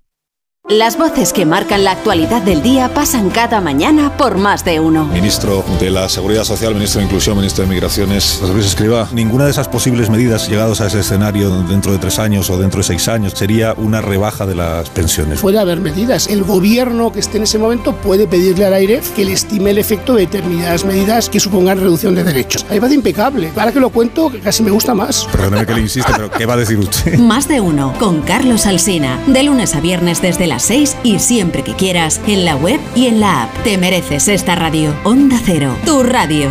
Las 0.70 0.96
voces 0.96 1.34
que 1.34 1.44
marcan 1.44 1.84
la 1.84 1.90
actualidad 1.90 2.40
del 2.40 2.62
día 2.62 2.88
pasan 2.94 3.28
cada 3.28 3.60
mañana 3.60 4.16
por 4.16 4.38
más 4.38 4.64
de 4.64 4.80
uno. 4.80 5.04
Ministro 5.04 5.62
de 5.78 5.90
la 5.90 6.08
Seguridad 6.08 6.42
Social, 6.44 6.72
Ministro 6.72 7.00
de 7.00 7.04
Inclusión, 7.04 7.36
Ministro 7.36 7.64
de 7.64 7.70
Migraciones, 7.70 8.38
José 8.40 8.54
Luis 8.54 8.64
Escriba, 8.64 9.06
ninguna 9.12 9.44
de 9.44 9.50
esas 9.50 9.68
posibles 9.68 10.08
medidas 10.08 10.48
llegados 10.48 10.80
a 10.80 10.86
ese 10.86 11.00
escenario 11.00 11.50
dentro 11.64 11.92
de 11.92 11.98
tres 11.98 12.18
años 12.18 12.48
o 12.48 12.56
dentro 12.56 12.78
de 12.78 12.84
seis 12.84 13.08
años 13.08 13.34
sería 13.34 13.74
una 13.76 14.00
rebaja 14.00 14.46
de 14.46 14.54
las 14.54 14.88
pensiones. 14.88 15.42
Puede 15.42 15.58
haber 15.58 15.82
medidas. 15.82 16.28
El 16.28 16.44
gobierno 16.44 17.12
que 17.12 17.20
esté 17.20 17.36
en 17.36 17.42
ese 17.42 17.58
momento 17.58 17.94
puede 17.96 18.26
pedirle 18.26 18.64
al 18.64 18.72
aire 18.72 19.02
que 19.14 19.26
le 19.26 19.34
estime 19.34 19.68
el 19.68 19.76
efecto 19.76 20.14
de 20.14 20.22
determinadas 20.22 20.86
medidas 20.86 21.28
que 21.28 21.40
supongan 21.40 21.78
reducción 21.78 22.14
de 22.14 22.24
derechos. 22.24 22.64
Ahí 22.70 22.78
va 22.78 22.88
de 22.88 22.94
impecable. 22.94 23.48
Para 23.54 23.70
que 23.70 23.80
lo 23.80 23.90
cuento, 23.90 24.32
casi 24.42 24.62
me 24.62 24.70
gusta 24.70 24.94
más. 24.94 25.26
Perdóneme 25.30 25.66
que 25.66 25.74
le 25.74 25.80
insiste, 25.82 26.10
pero 26.16 26.30
¿qué 26.30 26.46
va 26.46 26.54
a 26.54 26.56
decir 26.56 26.78
usted? 26.78 27.18
Más 27.18 27.48
de 27.48 27.60
uno, 27.60 27.92
con 27.98 28.22
Carlos 28.22 28.64
Alsina. 28.64 29.20
De 29.26 29.42
lunes 29.42 29.74
a 29.74 29.82
viernes 29.82 30.22
desde 30.22 30.46
la 30.46 30.53
6 30.62 30.96
y 31.02 31.18
siempre 31.18 31.62
que 31.62 31.74
quieras 31.74 32.20
en 32.26 32.44
la 32.44 32.56
web 32.56 32.80
y 32.94 33.06
en 33.06 33.20
la 33.20 33.44
app. 33.44 33.62
Te 33.62 33.78
mereces 33.78 34.28
esta 34.28 34.54
radio. 34.54 34.94
Onda 35.04 35.40
Cero, 35.44 35.76
tu 35.84 36.02
radio. 36.02 36.50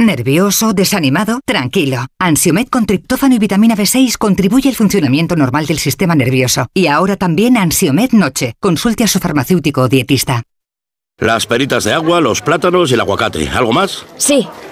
¿Nervioso? 0.00 0.72
¿Desanimado? 0.72 1.40
Tranquilo. 1.44 2.06
Ansiomed 2.18 2.68
con 2.68 2.86
triptófano 2.86 3.34
y 3.34 3.38
vitamina 3.38 3.76
B6 3.76 4.16
contribuye 4.16 4.70
al 4.70 4.74
funcionamiento 4.74 5.36
normal 5.36 5.66
del 5.66 5.78
sistema 5.78 6.14
nervioso. 6.14 6.68
Y 6.72 6.86
ahora 6.86 7.16
también 7.16 7.58
Ansiomed 7.58 8.12
Noche. 8.12 8.54
Consulte 8.60 9.04
a 9.04 9.08
su 9.08 9.18
farmacéutico 9.18 9.82
o 9.82 9.88
dietista. 9.88 10.42
Las 11.18 11.44
peritas 11.44 11.84
de 11.84 11.92
agua, 11.92 12.22
los 12.22 12.40
plátanos 12.40 12.90
y 12.90 12.94
el 12.94 13.00
aguacate. 13.00 13.46
¿Algo 13.50 13.74
más? 13.74 14.06
Sí, 14.16 14.48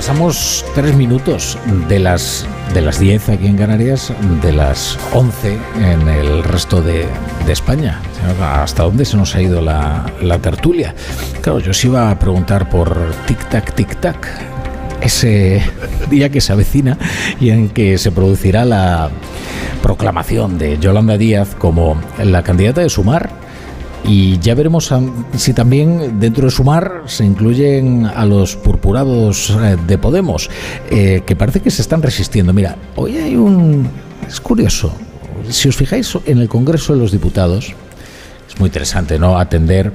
Pasamos 0.00 0.64
tres 0.74 0.96
minutos 0.96 1.58
de 1.86 1.98
las, 1.98 2.46
de 2.72 2.80
las 2.80 2.98
10 2.98 3.28
aquí 3.28 3.46
en 3.46 3.58
Canarias, 3.58 4.10
de 4.40 4.50
las 4.50 4.98
11 5.12 5.58
en 5.78 6.08
el 6.08 6.42
resto 6.42 6.80
de, 6.80 7.06
España. 7.46 8.00
¿Hasta 8.40 8.84
dónde 8.84 9.04
se 9.04 9.18
nos 9.18 9.34
ha 9.34 9.42
ido 9.42 9.60
la, 9.60 10.10
la 10.22 10.38
tertulia? 10.38 10.94
Claro, 11.42 11.58
yo 11.58 11.72
os 11.72 11.84
iba 11.84 12.10
a 12.10 12.18
preguntar 12.18 12.70
por 12.70 12.96
tic-tac, 13.26 13.74
tic-tac. 13.74 14.26
Ese 15.02 15.62
día 16.08 16.30
que 16.30 16.40
se 16.40 16.54
avecina 16.54 16.96
y 17.38 17.50
en 17.50 17.68
que 17.68 17.98
se 17.98 18.10
producirá 18.10 18.64
la 18.64 19.10
proclamación 19.82 20.56
de 20.56 20.78
Yolanda 20.78 21.18
Díaz 21.18 21.54
como 21.58 22.00
la 22.24 22.42
candidata 22.42 22.80
de 22.80 22.88
Sumar 22.88 23.28
y 24.04 24.38
ya 24.38 24.54
veremos 24.54 24.92
si 25.36 25.52
también 25.52 26.18
dentro 26.18 26.44
de 26.44 26.50
Sumar 26.50 27.02
se 27.06 27.24
incluyen 27.24 28.06
a 28.06 28.24
los 28.24 28.56
purpurados 28.56 29.50
eh, 29.50 29.76
de 29.86 29.98
Podemos, 29.98 30.50
eh, 30.90 31.22
que 31.26 31.36
parece 31.36 31.60
que 31.60 31.70
se 31.70 31.82
están 31.82 32.02
resistiendo. 32.02 32.52
Mira, 32.52 32.76
hoy 32.96 33.16
hay 33.16 33.36
un... 33.36 33.88
Es 34.26 34.40
curioso, 34.40 34.92
si 35.48 35.68
os 35.68 35.76
fijáis 35.76 36.16
en 36.26 36.38
el 36.38 36.48
Congreso 36.48 36.94
de 36.94 37.00
los 37.00 37.12
Diputados, 37.12 37.74
es 38.48 38.58
muy 38.58 38.68
interesante, 38.68 39.18
¿no? 39.18 39.38
Atender 39.38 39.92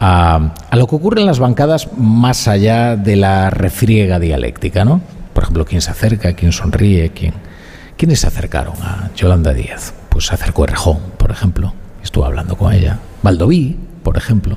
a, 0.00 0.54
a 0.70 0.76
lo 0.76 0.86
que 0.86 0.96
ocurre 0.96 1.20
en 1.20 1.26
las 1.26 1.38
bancadas 1.38 1.88
más 1.96 2.48
allá 2.48 2.96
de 2.96 3.16
la 3.16 3.50
refriega 3.50 4.18
dialéctica, 4.18 4.84
¿no? 4.84 5.00
Por 5.32 5.44
ejemplo, 5.44 5.64
quién 5.64 5.80
se 5.80 5.90
acerca, 5.90 6.32
quién 6.34 6.52
sonríe, 6.52 7.10
quién... 7.10 7.34
¿Quiénes 7.96 8.20
se 8.20 8.28
acercaron 8.28 8.74
a 8.80 9.10
Yolanda 9.16 9.52
Díaz? 9.52 9.92
Pues 10.08 10.26
se 10.26 10.34
acercó 10.34 10.62
Errejón, 10.62 10.98
por 11.16 11.32
ejemplo. 11.32 11.74
Estuvo 12.02 12.24
hablando 12.24 12.56
con 12.56 12.72
ella. 12.72 12.98
Valdoví, 13.22 13.76
por 14.02 14.16
ejemplo. 14.16 14.56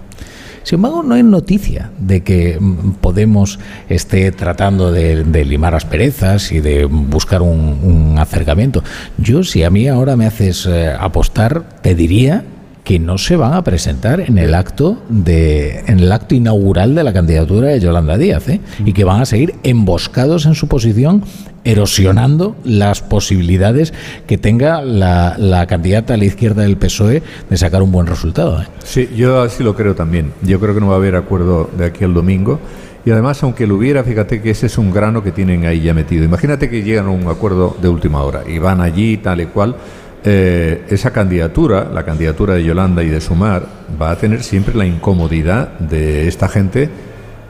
Sin 0.63 0.75
embargo, 0.75 1.01
no 1.01 1.15
hay 1.15 1.23
noticia 1.23 1.89
de 1.99 2.21
que 2.21 2.57
mm, 2.59 2.91
Podemos 3.01 3.59
esté 3.89 4.31
tratando 4.31 4.91
de, 4.91 5.23
de 5.23 5.45
limar 5.45 5.73
asperezas 5.73 6.51
y 6.51 6.59
de 6.59 6.85
buscar 6.85 7.41
un, 7.41 7.79
un, 7.83 8.19
acercamiento. 8.19 8.83
Yo, 9.17 9.43
si 9.43 9.63
a 9.63 9.69
mí 9.69 9.87
ahora 9.87 10.15
me 10.15 10.27
haces 10.27 10.67
eh, 10.67 10.93
apostar, 10.97 11.63
te 11.81 11.95
diría 11.95 12.43
que 12.83 12.99
no 12.99 13.17
se 13.17 13.35
van 13.35 13.53
a 13.53 13.63
presentar 13.63 14.21
en 14.21 14.37
el 14.37 14.53
acto 14.53 15.01
de 15.09 15.83
en 15.87 15.99
el 15.99 16.11
acto 16.11 16.35
inaugural 16.35 16.95
de 16.95 17.03
la 17.03 17.13
candidatura 17.13 17.69
de 17.69 17.79
Yolanda 17.79 18.17
Díaz 18.17 18.49
¿eh? 18.49 18.59
y 18.83 18.93
que 18.93 19.03
van 19.03 19.21
a 19.21 19.25
seguir 19.25 19.55
emboscados 19.63 20.45
en 20.45 20.55
su 20.55 20.67
posición 20.67 21.23
erosionando 21.63 22.55
las 22.63 23.01
posibilidades 23.01 23.93
que 24.27 24.37
tenga 24.37 24.81
la, 24.81 25.35
la, 25.37 25.67
candidata 25.67 26.15
a 26.15 26.17
la 26.17 26.25
izquierda 26.25 26.63
del 26.63 26.77
PSOE 26.77 27.21
de 27.49 27.57
sacar 27.57 27.83
un 27.83 27.91
buen 27.91 28.07
resultado. 28.07 28.61
¿eh? 28.61 28.67
Sí, 28.83 29.09
yo 29.15 29.41
así 29.41 29.63
lo 29.63 29.75
creo 29.75 29.95
también. 29.95 30.33
Yo 30.41 30.59
creo 30.59 30.73
que 30.73 30.81
no 30.81 30.87
va 30.87 30.95
a 30.95 30.97
haber 30.97 31.15
acuerdo 31.15 31.69
de 31.77 31.85
aquí 31.85 32.03
al 32.03 32.13
domingo. 32.13 32.59
Y 33.03 33.11
además, 33.11 33.41
aunque 33.41 33.65
lo 33.65 33.75
hubiera, 33.75 34.03
fíjate 34.03 34.41
que 34.41 34.51
ese 34.51 34.67
es 34.67 34.77
un 34.77 34.91
grano 34.91 35.23
que 35.23 35.31
tienen 35.31 35.65
ahí 35.65 35.81
ya 35.81 35.93
metido. 35.93 36.23
Imagínate 36.23 36.69
que 36.69 36.83
llegan 36.83 37.07
a 37.07 37.09
un 37.09 37.27
acuerdo 37.27 37.75
de 37.81 37.89
última 37.89 38.21
hora 38.21 38.43
y 38.47 38.59
van 38.59 38.81
allí 38.81 39.17
tal 39.17 39.41
y 39.41 39.45
cual. 39.47 39.75
Eh, 40.23 40.85
esa 40.89 41.11
candidatura, 41.11 41.89
la 41.91 42.05
candidatura 42.05 42.53
de 42.53 42.63
Yolanda 42.63 43.03
y 43.03 43.09
de 43.09 43.19
Sumar, 43.19 43.65
va 43.99 44.11
a 44.11 44.17
tener 44.17 44.43
siempre 44.43 44.75
la 44.75 44.85
incomodidad 44.85 45.79
de 45.79 46.27
esta 46.27 46.47
gente 46.47 46.89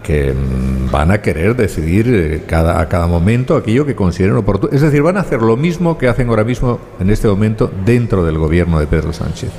que 0.03 0.33
mm, 0.33 0.91
van 0.91 1.11
a 1.11 1.21
querer 1.21 1.55
decidir 1.55 2.07
eh, 2.07 2.43
cada, 2.47 2.81
a 2.81 2.87
cada 2.87 3.07
momento 3.07 3.55
aquello 3.55 3.85
que 3.85 3.95
consideren 3.95 4.37
oportuno. 4.37 4.73
Es 4.73 4.81
decir, 4.81 5.01
van 5.01 5.17
a 5.17 5.21
hacer 5.21 5.41
lo 5.41 5.57
mismo 5.57 5.97
que 5.97 6.07
hacen 6.07 6.29
ahora 6.29 6.43
mismo 6.43 6.79
en 6.99 7.09
este 7.09 7.27
momento 7.27 7.71
dentro 7.85 8.23
del 8.25 8.37
gobierno 8.37 8.79
de 8.79 8.87
Pedro 8.87 9.13
Sánchez. 9.13 9.49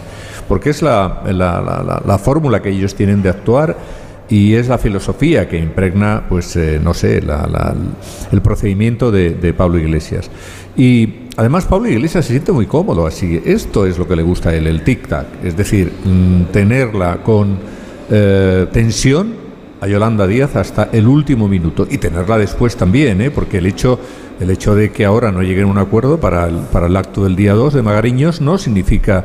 Porque 0.48 0.70
es 0.70 0.82
la, 0.82 1.22
la, 1.26 1.60
la, 1.60 2.02
la 2.04 2.18
fórmula 2.18 2.60
que 2.60 2.70
ellos 2.70 2.94
tienen 2.94 3.22
de 3.22 3.30
actuar 3.30 3.76
y 4.28 4.54
es 4.54 4.68
la 4.68 4.78
filosofía 4.78 5.46
que 5.46 5.58
impregna, 5.58 6.24
pues, 6.28 6.56
eh, 6.56 6.80
no 6.82 6.94
sé, 6.94 7.22
el 8.32 8.40
procedimiento 8.40 9.10
de, 9.10 9.34
de 9.34 9.52
Pablo 9.52 9.78
Iglesias. 9.78 10.30
Y 10.74 11.26
además 11.36 11.66
Pablo 11.66 11.88
Iglesias 11.90 12.24
se 12.24 12.32
siente 12.32 12.50
muy 12.50 12.66
cómodo 12.66 13.06
así. 13.06 13.42
Esto 13.44 13.84
es 13.86 13.98
lo 13.98 14.08
que 14.08 14.16
le 14.16 14.22
gusta 14.22 14.48
a 14.48 14.54
él, 14.54 14.66
el 14.66 14.84
tic-tac. 14.84 15.26
Es 15.44 15.56
decir, 15.56 15.92
mmm, 16.04 16.44
tenerla 16.50 17.18
con 17.22 17.58
eh, 18.10 18.66
tensión 18.72 19.34
a 19.82 19.88
Yolanda 19.88 20.28
Díaz 20.28 20.54
hasta 20.54 20.90
el 20.92 21.08
último 21.08 21.48
minuto 21.48 21.88
y 21.90 21.98
tenerla 21.98 22.38
después 22.38 22.76
también, 22.76 23.20
¿eh? 23.20 23.32
porque 23.32 23.58
el 23.58 23.66
hecho, 23.66 23.98
el 24.38 24.48
hecho 24.48 24.76
de 24.76 24.92
que 24.92 25.04
ahora 25.04 25.32
no 25.32 25.42
lleguen 25.42 25.64
a 25.64 25.70
un 25.72 25.78
acuerdo 25.78 26.20
para 26.20 26.46
el, 26.46 26.54
para 26.70 26.86
el 26.86 26.96
acto 26.96 27.24
del 27.24 27.34
día 27.34 27.54
2 27.54 27.74
de 27.74 27.82
Magariños 27.82 28.40
no 28.40 28.58
significa 28.58 29.24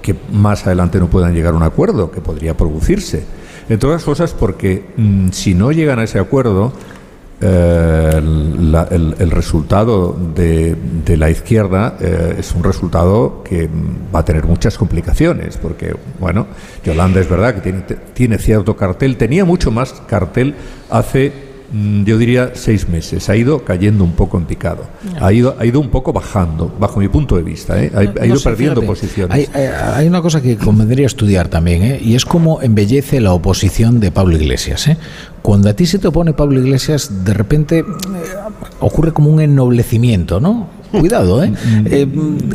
que 0.00 0.14
más 0.32 0.66
adelante 0.66 0.98
no 0.98 1.10
puedan 1.10 1.34
llegar 1.34 1.52
a 1.52 1.58
un 1.58 1.62
acuerdo, 1.62 2.10
que 2.10 2.22
podría 2.22 2.56
producirse. 2.56 3.24
Entre 3.68 3.86
otras 3.86 4.02
cosas 4.02 4.32
porque 4.32 4.86
mmm, 4.96 5.28
si 5.28 5.52
no 5.52 5.72
llegan 5.72 5.98
a 5.98 6.04
ese 6.04 6.18
acuerdo, 6.18 6.72
eh, 7.40 8.20
la- 8.60 8.88
el, 8.90 9.30
resultado 9.30 10.16
de, 10.34 10.76
de 11.04 11.16
la 11.16 11.30
izquierda 11.30 11.96
eh, 12.00 12.36
es 12.38 12.52
un 12.52 12.64
resultado 12.64 13.42
que 13.44 13.68
va 14.14 14.20
a 14.20 14.24
tener 14.24 14.44
muchas 14.44 14.76
complicaciones, 14.76 15.56
porque, 15.56 15.94
bueno, 16.18 16.46
Yolanda 16.84 17.20
es 17.20 17.28
verdad 17.28 17.54
que 17.54 17.60
tiene, 17.60 17.82
tiene 18.12 18.38
cierto 18.38 18.76
cartel, 18.76 19.16
tenía 19.16 19.44
mucho 19.44 19.70
más 19.70 19.92
cartel 20.08 20.54
hace, 20.90 21.32
yo 22.04 22.16
diría, 22.16 22.52
seis 22.54 22.88
meses, 22.88 23.28
ha 23.28 23.36
ido 23.36 23.62
cayendo 23.64 24.02
un 24.02 24.12
poco 24.12 24.38
en 24.38 24.44
picado, 24.46 24.84
ha 25.20 25.32
ido, 25.32 25.54
ha 25.58 25.66
ido 25.66 25.80
un 25.80 25.90
poco 25.90 26.12
bajando, 26.14 26.74
bajo 26.80 26.98
mi 27.00 27.08
punto 27.08 27.36
de 27.36 27.42
vista, 27.42 27.82
¿eh? 27.82 27.92
ha, 27.94 27.98
ha 27.98 28.24
ido 28.24 28.34
No 28.34 28.36
sé, 28.40 28.48
perdiendo 28.50 28.80
fíjate, 28.80 28.86
posiciones. 28.86 29.34
Hay, 29.36 29.48
hay- 29.52 29.68
hay 29.94 30.08
una 30.08 30.22
cosa 30.22 30.40
que 30.40 30.56
convendría 30.56 31.04
estudiar 31.06 31.48
también, 31.48 31.82
¿eh? 31.82 32.00
y 32.02 32.14
es 32.14 32.24
cómo 32.24 32.62
embellece 32.62 33.20
la 33.20 33.32
oposición 33.34 34.00
de 34.00 34.10
Pablo 34.10 34.36
Iglesias. 34.36 34.88
¿eh? 34.88 34.96
Cuando 35.42 35.68
a 35.68 35.74
ti 35.74 35.84
se 35.86 35.98
te 35.98 36.08
opone 36.08 36.32
Pablo 36.32 36.58
Iglesias, 36.58 37.24
de 37.24 37.34
repente 37.34 37.78
eh, 37.80 37.84
ocurre 38.80 39.12
como 39.12 39.30
un 39.30 39.40
ennoblecimiento, 39.40 40.40
¿no? 40.40 40.77
Cuidado, 40.90 41.42
¿eh? 41.44 41.52
Eh, 41.86 42.06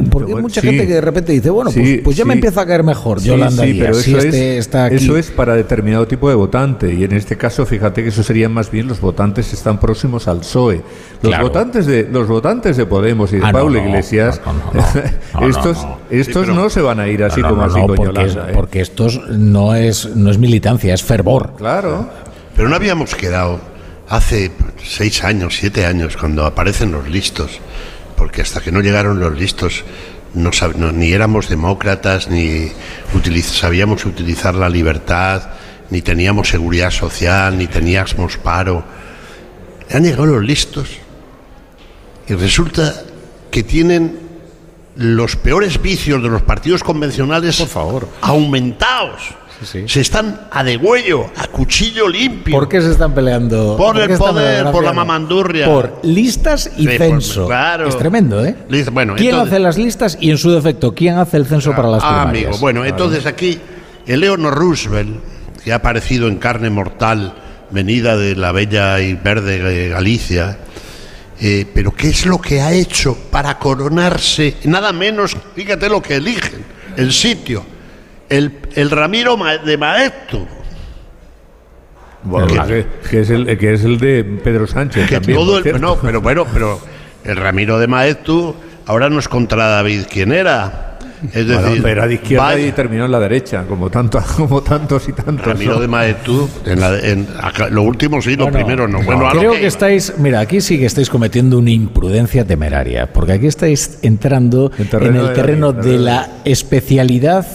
porque 0.10 0.34
hay 0.34 0.42
mucha 0.42 0.62
sí. 0.62 0.68
gente 0.68 0.88
que 0.88 0.94
de 0.94 1.02
repente 1.02 1.32
dice, 1.34 1.50
bueno, 1.50 1.72
pues, 1.72 1.88
Sí, 1.88 2.02
pues 2.04 2.18
ya 2.18 2.26
me 2.26 2.34
empieza 2.34 2.62
a 2.62 2.66
caer 2.66 2.84
mejor 2.84 3.20
Sí, 3.22 3.28
Yolanda 3.28 3.64
sí, 3.64 3.72
Díaz, 3.74 3.86
pero 3.88 4.00
eso, 4.00 4.18
este 4.18 4.58
es, 4.58 4.60
está 4.66 4.86
aquí. 4.86 4.96
eso 4.96 5.18
es 5.18 5.30
para 5.32 5.56
determinado 5.56 6.08
tipo 6.08 6.30
de 6.30 6.36
votante 6.36 6.94
y 6.94 7.04
en 7.04 7.12
este 7.14 7.38
caso 7.38 7.66
fíjate 7.66 8.02
que 8.04 8.10
eso 8.10 8.24
serían 8.24 8.52
más 8.52 8.72
bien 8.72 8.88
los 8.88 9.00
votantes 9.02 9.48
que 9.50 9.56
están 9.56 9.80
próximos 9.80 10.28
al 10.28 10.40
PSOE. 10.40 10.82
Los 11.22 11.30
Claro. 11.30 11.44
votantes 11.48 11.86
de 11.86 12.08
los 12.12 12.28
votantes 12.28 12.76
de 12.78 12.86
Podemos 12.86 13.32
y 13.34 13.38
de 13.38 13.46
Ah, 13.46 13.52
Pablo 13.52 13.80
no, 13.80 13.88
Iglesias, 13.88 14.42
no, 14.46 14.54
no, 14.54 14.60
no, 14.74 15.42
no, 15.42 15.48
estos 15.50 15.78
no, 15.84 15.90
no. 15.90 15.98
estos 16.10 16.48
no 16.48 16.70
se 16.70 16.82
van 16.82 17.00
a 17.00 17.08
ir 17.08 17.24
así 17.24 17.42
como 17.42 17.56
no, 17.58 17.64
así 17.64 17.80
no, 17.80 17.88
con 17.88 17.96
porque, 17.98 18.14
Yolanda, 18.22 18.50
¿eh? 18.50 18.54
porque 18.54 18.82
estos 18.82 19.22
no 19.30 19.76
es, 19.76 20.16
no 20.16 20.32
es 20.32 20.38
militancia, 20.38 20.94
es 20.94 21.04
fervor. 21.04 21.54
Claro. 21.58 22.10
Pero 22.56 22.68
no 22.70 22.76
habíamos 22.76 23.16
quedado 23.16 23.60
hace 24.10 24.52
seis 24.84 25.24
años, 25.24 25.56
siete 25.60 25.86
años, 25.86 26.18
cuando 26.18 26.46
aparecen 26.46 26.92
los 26.92 27.08
listos, 27.08 27.60
porque 28.16 28.42
hasta 28.42 28.62
que 28.62 28.72
no 28.72 28.82
llegaron 28.82 29.20
los 29.20 29.38
listos 29.38 29.84
no, 30.34 30.52
sab- 30.52 30.76
no- 30.76 30.92
ni 30.92 31.12
éramos 31.12 31.50
demócratas, 31.50 32.28
ni 32.30 32.72
utiliz- 33.14 33.44
sabíamos 33.60 34.06
utilizar 34.06 34.56
la 34.56 34.70
libertad, 34.70 35.52
ni 35.90 36.02
teníamos 36.02 36.50
seguridad 36.50 36.90
social, 36.92 37.58
ni 37.58 37.68
teníamos 37.68 38.38
paro. 38.38 38.84
Han 39.92 40.04
llegado 40.04 40.26
los 40.26 40.44
listos 40.44 40.90
y 42.28 42.34
resulta 42.34 43.04
que 43.52 43.64
tienen 43.64 44.20
los 44.96 45.36
peores 45.36 45.82
vicios 45.82 46.22
de 46.24 46.30
los 46.30 46.42
partidos 46.42 46.84
convencionales 46.84 47.58
Por 47.58 47.68
favor. 47.68 48.08
aumentados. 48.22 49.22
Se 49.64 50.02
están 50.02 50.42
a 50.52 50.64
degüello, 50.64 51.30
a 51.38 51.48
cuchillo 51.48 52.08
limpio. 52.08 52.54
¿Por 52.54 52.68
qué 52.70 52.82
se 52.82 52.92
están 52.92 53.14
peleando? 53.14 53.76
Por 53.78 54.00
el 54.00 54.18
poder, 54.18 54.72
por 54.72 54.84
la 54.84 54.94
mamandurria. 54.94 55.66
Por 55.66 56.00
listas 56.04 56.70
y 56.78 56.82
Sí, 56.88 56.98
por- 56.98 56.98
censo. 56.98 57.46
claro. 57.48 57.88
Es 57.88 57.98
tremendo, 57.98 58.44
¿eh? 58.46 58.56
Lista- 58.70 58.92
bueno, 58.92 59.16
¿Quién 59.16 59.32
entonces- 59.32 59.54
hace 59.54 59.60
las 59.62 59.78
listas 59.78 60.18
y 60.20 60.32
en 60.32 60.38
su 60.38 60.52
defecto 60.52 60.94
quién 60.94 61.18
hace 61.18 61.38
el 61.38 61.46
censo 61.46 61.72
para 61.76 61.88
las 61.90 62.04
Ah, 62.04 62.22
primarias? 62.24 62.46
amigo. 62.48 62.60
Bueno, 62.60 62.86
entonces 62.86 63.26
aquí 63.26 63.60
Eleanor 64.06 64.54
Roosevelt, 64.56 65.20
que 65.64 65.72
ha 65.72 65.76
aparecido 65.78 66.28
en 66.28 66.38
carne 66.38 66.70
mortal, 66.70 67.34
venida 67.72 68.18
de 68.18 68.36
la 68.36 68.52
bella 68.52 69.00
y 69.00 69.14
verde 69.16 69.90
Galicia, 69.90 70.58
eh, 71.40 71.66
pero 71.74 71.92
¿qué 71.96 72.10
es 72.10 72.26
lo 72.26 72.40
que 72.40 72.62
ha 72.62 72.72
hecho 72.74 73.18
para 73.32 73.58
coronarse? 73.58 74.58
Nada 74.66 74.92
menos, 74.94 75.36
fíjate 75.56 75.90
lo 75.90 76.02
que 76.02 76.16
eligen, 76.18 76.64
el 76.98 77.12
sitio, 77.12 77.66
el, 78.38 78.52
el 78.76 78.90
Ramiro 78.92 79.38
de 79.66 79.78
Maeztu. 79.78 80.46
Bueno, 82.24 82.48
que, 82.66 82.86
que 83.10 83.20
es 83.22 83.30
el 83.30 83.58
que 83.58 83.74
es 83.74 83.84
el 83.84 84.00
de 84.00 84.24
Pedro 84.24 84.66
Sánchez 84.66 85.10
Que 85.10 85.16
también, 85.16 85.38
todo 85.38 85.58
el- 85.58 85.82
no, 85.82 85.98
pero 85.98 86.22
bueno, 86.22 86.46
pero 86.54 86.80
el 87.26 87.36
Ramiro 87.36 87.80
de 87.80 87.88
Maeztu 87.88 88.56
ahora 88.86 89.10
no 89.10 89.20
es 89.20 89.28
contra 89.28 89.68
David 89.68 90.04
quien 90.10 90.32
era. 90.32 90.93
Es 91.32 91.46
Bueno, 91.48 91.62
decir, 91.70 91.88
era 91.88 92.08
de 92.08 92.14
izquierda 92.16 92.44
vaya- 92.46 92.68
y 92.68 92.72
terminó 92.72 93.06
en 93.06 93.12
la 93.12 93.20
derecha, 93.20 93.64
como 93.68 93.90
tanto, 93.90 94.20
como 94.36 94.62
tantos 94.62 95.08
y 95.08 95.14
tantos. 95.14 95.46
Ramiro 95.46 95.80
de 95.80 95.88
Maeztu, 95.88 96.50
en 96.66 96.80
la- 96.80 97.00
en- 97.00 97.28
acá- 97.42 97.70
lo 97.70 97.84
último 97.84 98.22
sí, 98.22 98.36
lo 98.36 98.46
Bueno, 98.46 98.58
primero 98.58 98.88
no. 98.88 99.02
Bueno, 99.04 99.30
creo 99.32 99.54
que 99.54 99.62
que 99.62 99.68
estáis, 99.68 100.14
mira, 100.18 100.40
aquí 100.42 100.60
sí 100.62 100.78
que 100.78 100.86
estáis 100.86 101.10
cometiendo 101.10 101.58
una 101.58 101.72
imprudencia 101.72 102.46
temeraria, 102.46 103.12
porque 103.12 103.34
aquí 103.34 103.48
estáis 103.48 104.00
entrando 104.02 104.72
en, 104.78 104.88
terreno 104.90 105.22
el 105.22 105.28
de 105.30 105.34
terreno 105.34 105.72
David, 105.72 105.90
de 105.92 105.98
la 106.00 106.30
especialidad 106.44 107.46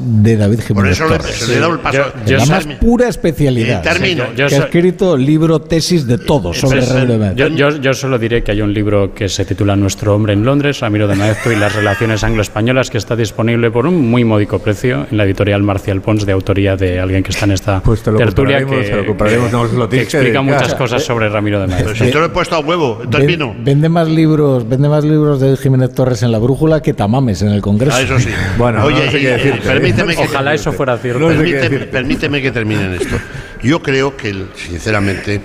de 0.00 0.36
David 0.36 0.60
Jiménez 0.66 0.92
eso 0.92 1.08
le- 1.08 1.18
Torres. 1.18 1.34
se 1.36 1.52
le 1.54 1.60
da 1.60 1.68
el 1.68 1.78
paso. 1.78 1.98
De 1.98 2.30
Yo- 2.30 2.36
la 2.38 2.44
yo 2.44 2.50
más 2.52 2.64
soy- 2.64 2.74
pura 2.76 3.08
especialidad. 3.08 3.80
Eh, 3.86 3.88
termino. 3.88 4.30
que 4.30 4.36
Yo 4.36 4.46
ha 4.46 4.48
soy- 4.48 4.58
escrito 4.60 5.16
libro, 5.16 5.60
tesis 5.60 6.06
de 6.06 6.18
todo 6.18 6.52
sobre 6.52 6.78
Pues, 6.78 6.88
Ramiro 6.92 7.12
de 7.12 7.18
Maeztu. 7.18 7.38
yo, 7.38 7.48
yo, 7.48 7.76
yo 7.80 7.94
solo 7.94 8.18
diré 8.18 8.42
que 8.42 8.50
hay 8.52 8.62
un 8.62 8.72
libro 8.72 9.14
que 9.14 9.28
se 9.28 9.44
titula 9.44 9.76
Nuestro 9.76 10.14
hombre 10.14 10.32
en 10.32 10.44
Londres, 10.44 10.80
Ramiro 10.80 11.06
de 11.06 11.14
Maeztu 11.14 11.50
y 11.50 11.56
las 11.56 11.74
relaciones 11.74 12.24
anglo-españolas, 12.24 12.90
que 12.90 12.98
está 12.98 13.11
disponible 13.16 13.70
por 13.70 13.86
un 13.86 14.10
muy 14.10 14.24
módico 14.24 14.58
precio 14.58 15.06
en 15.10 15.16
la 15.16 15.24
editorial 15.24 15.62
Marcial 15.62 16.00
Pons, 16.00 16.24
de 16.26 16.32
autoría 16.32 16.76
de 16.76 17.00
alguien 17.00 17.22
que 17.22 17.30
está 17.30 17.44
en 17.44 17.52
esta 17.52 17.80
Pues 17.82 18.02
te 18.02 18.10
lo 18.10 18.18
tertulia, 18.18 18.58
compraremos, 18.58 18.84
que, 18.86 18.90
te 18.90 18.96
lo 18.96 19.06
compraremos, 19.06 19.52
no, 19.52 19.68
se 19.68 19.74
lo 19.76 19.88
que 19.88 19.90
tienes 19.96 20.08
que 20.08 20.16
explica 20.18 20.42
muchas 20.42 20.74
cosas 20.74 21.02
sobre 21.04 21.28
Ramiro 21.28 21.60
de 21.60 21.66
Maeztu. 21.66 21.90
Pero 21.92 22.04
si 22.06 22.10
te 22.12 22.18
lo 22.18 22.24
he 22.26 22.28
puesto 22.28 22.56
a 22.56 22.60
huevo, 22.60 23.00
termino. 23.10 23.54
Vende 23.58 23.88
más 23.88 24.08
libros, 24.08 24.68
vende 24.68 24.88
más 24.88 25.04
libros 25.04 25.40
de 25.40 25.56
Jiménez 25.56 25.94
Torres 25.94 26.22
en 26.22 26.32
la 26.32 26.38
brújula 26.38 26.80
que 26.82 26.94
Tamames 26.94 27.42
en 27.42 27.48
el 27.48 27.60
Congreso. 27.62 27.96
Ah, 27.96 28.02
eso 28.02 28.18
sí. 28.18 28.30
Bueno, 28.58 28.84
Oye, 28.84 29.06
no 29.06 29.10
sé 29.10 29.18
y- 29.18 29.22
qué 29.22 29.28
decirte, 29.30 29.58
¿eh? 29.58 29.72
permíteme 29.72 30.16
que 30.16 30.22
Ojalá 30.22 30.54
eso 30.54 30.72
fuera 30.72 30.96
cierto. 30.98 31.20
No 31.20 31.28
permíteme, 31.28 31.78
permíteme 31.80 32.42
que 32.42 32.50
termine 32.50 32.84
en 32.86 32.92
esto. 32.94 33.16
Yo 33.62 33.82
creo 33.82 34.16
que, 34.16 34.30
el- 34.30 34.46
sinceramente, 34.56 35.40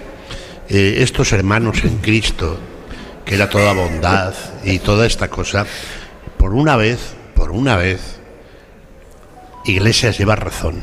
eh, 0.70 0.96
estos 1.00 1.32
hermanos 1.34 1.84
en 1.84 1.98
Cristo, 1.98 2.58
que 3.26 3.36
era 3.36 3.50
toda 3.50 3.74
bondad 3.74 4.34
y 4.64 4.80
toda 4.80 5.06
esta 5.06 5.28
cosa, 5.30 5.66
por 6.38 6.54
una 6.54 6.76
vez, 6.78 7.17
por 7.48 7.56
una 7.56 7.78
vez, 7.78 8.20
Iglesias 9.64 10.18
lleva 10.18 10.36
razón. 10.36 10.82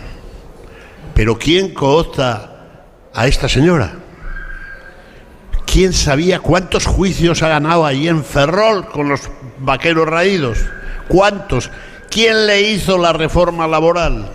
Pero 1.14 1.38
¿quién 1.38 1.74
coopta 1.74 2.70
a 3.12 3.26
esta 3.26 3.50
señora? 3.50 3.92
¿Quién 5.66 5.92
sabía 5.92 6.40
cuántos 6.40 6.86
juicios 6.86 7.42
ha 7.42 7.48
ganado 7.48 7.84
ahí 7.84 8.08
en 8.08 8.24
Ferrol 8.24 8.88
con 8.88 9.10
los 9.10 9.28
vaqueros 9.58 10.08
raídos? 10.08 10.58
¿Cuántos? 11.06 11.70
¿Quién 12.10 12.46
le 12.46 12.62
hizo 12.62 12.96
la 12.96 13.12
reforma 13.12 13.66
laboral? 13.66 14.30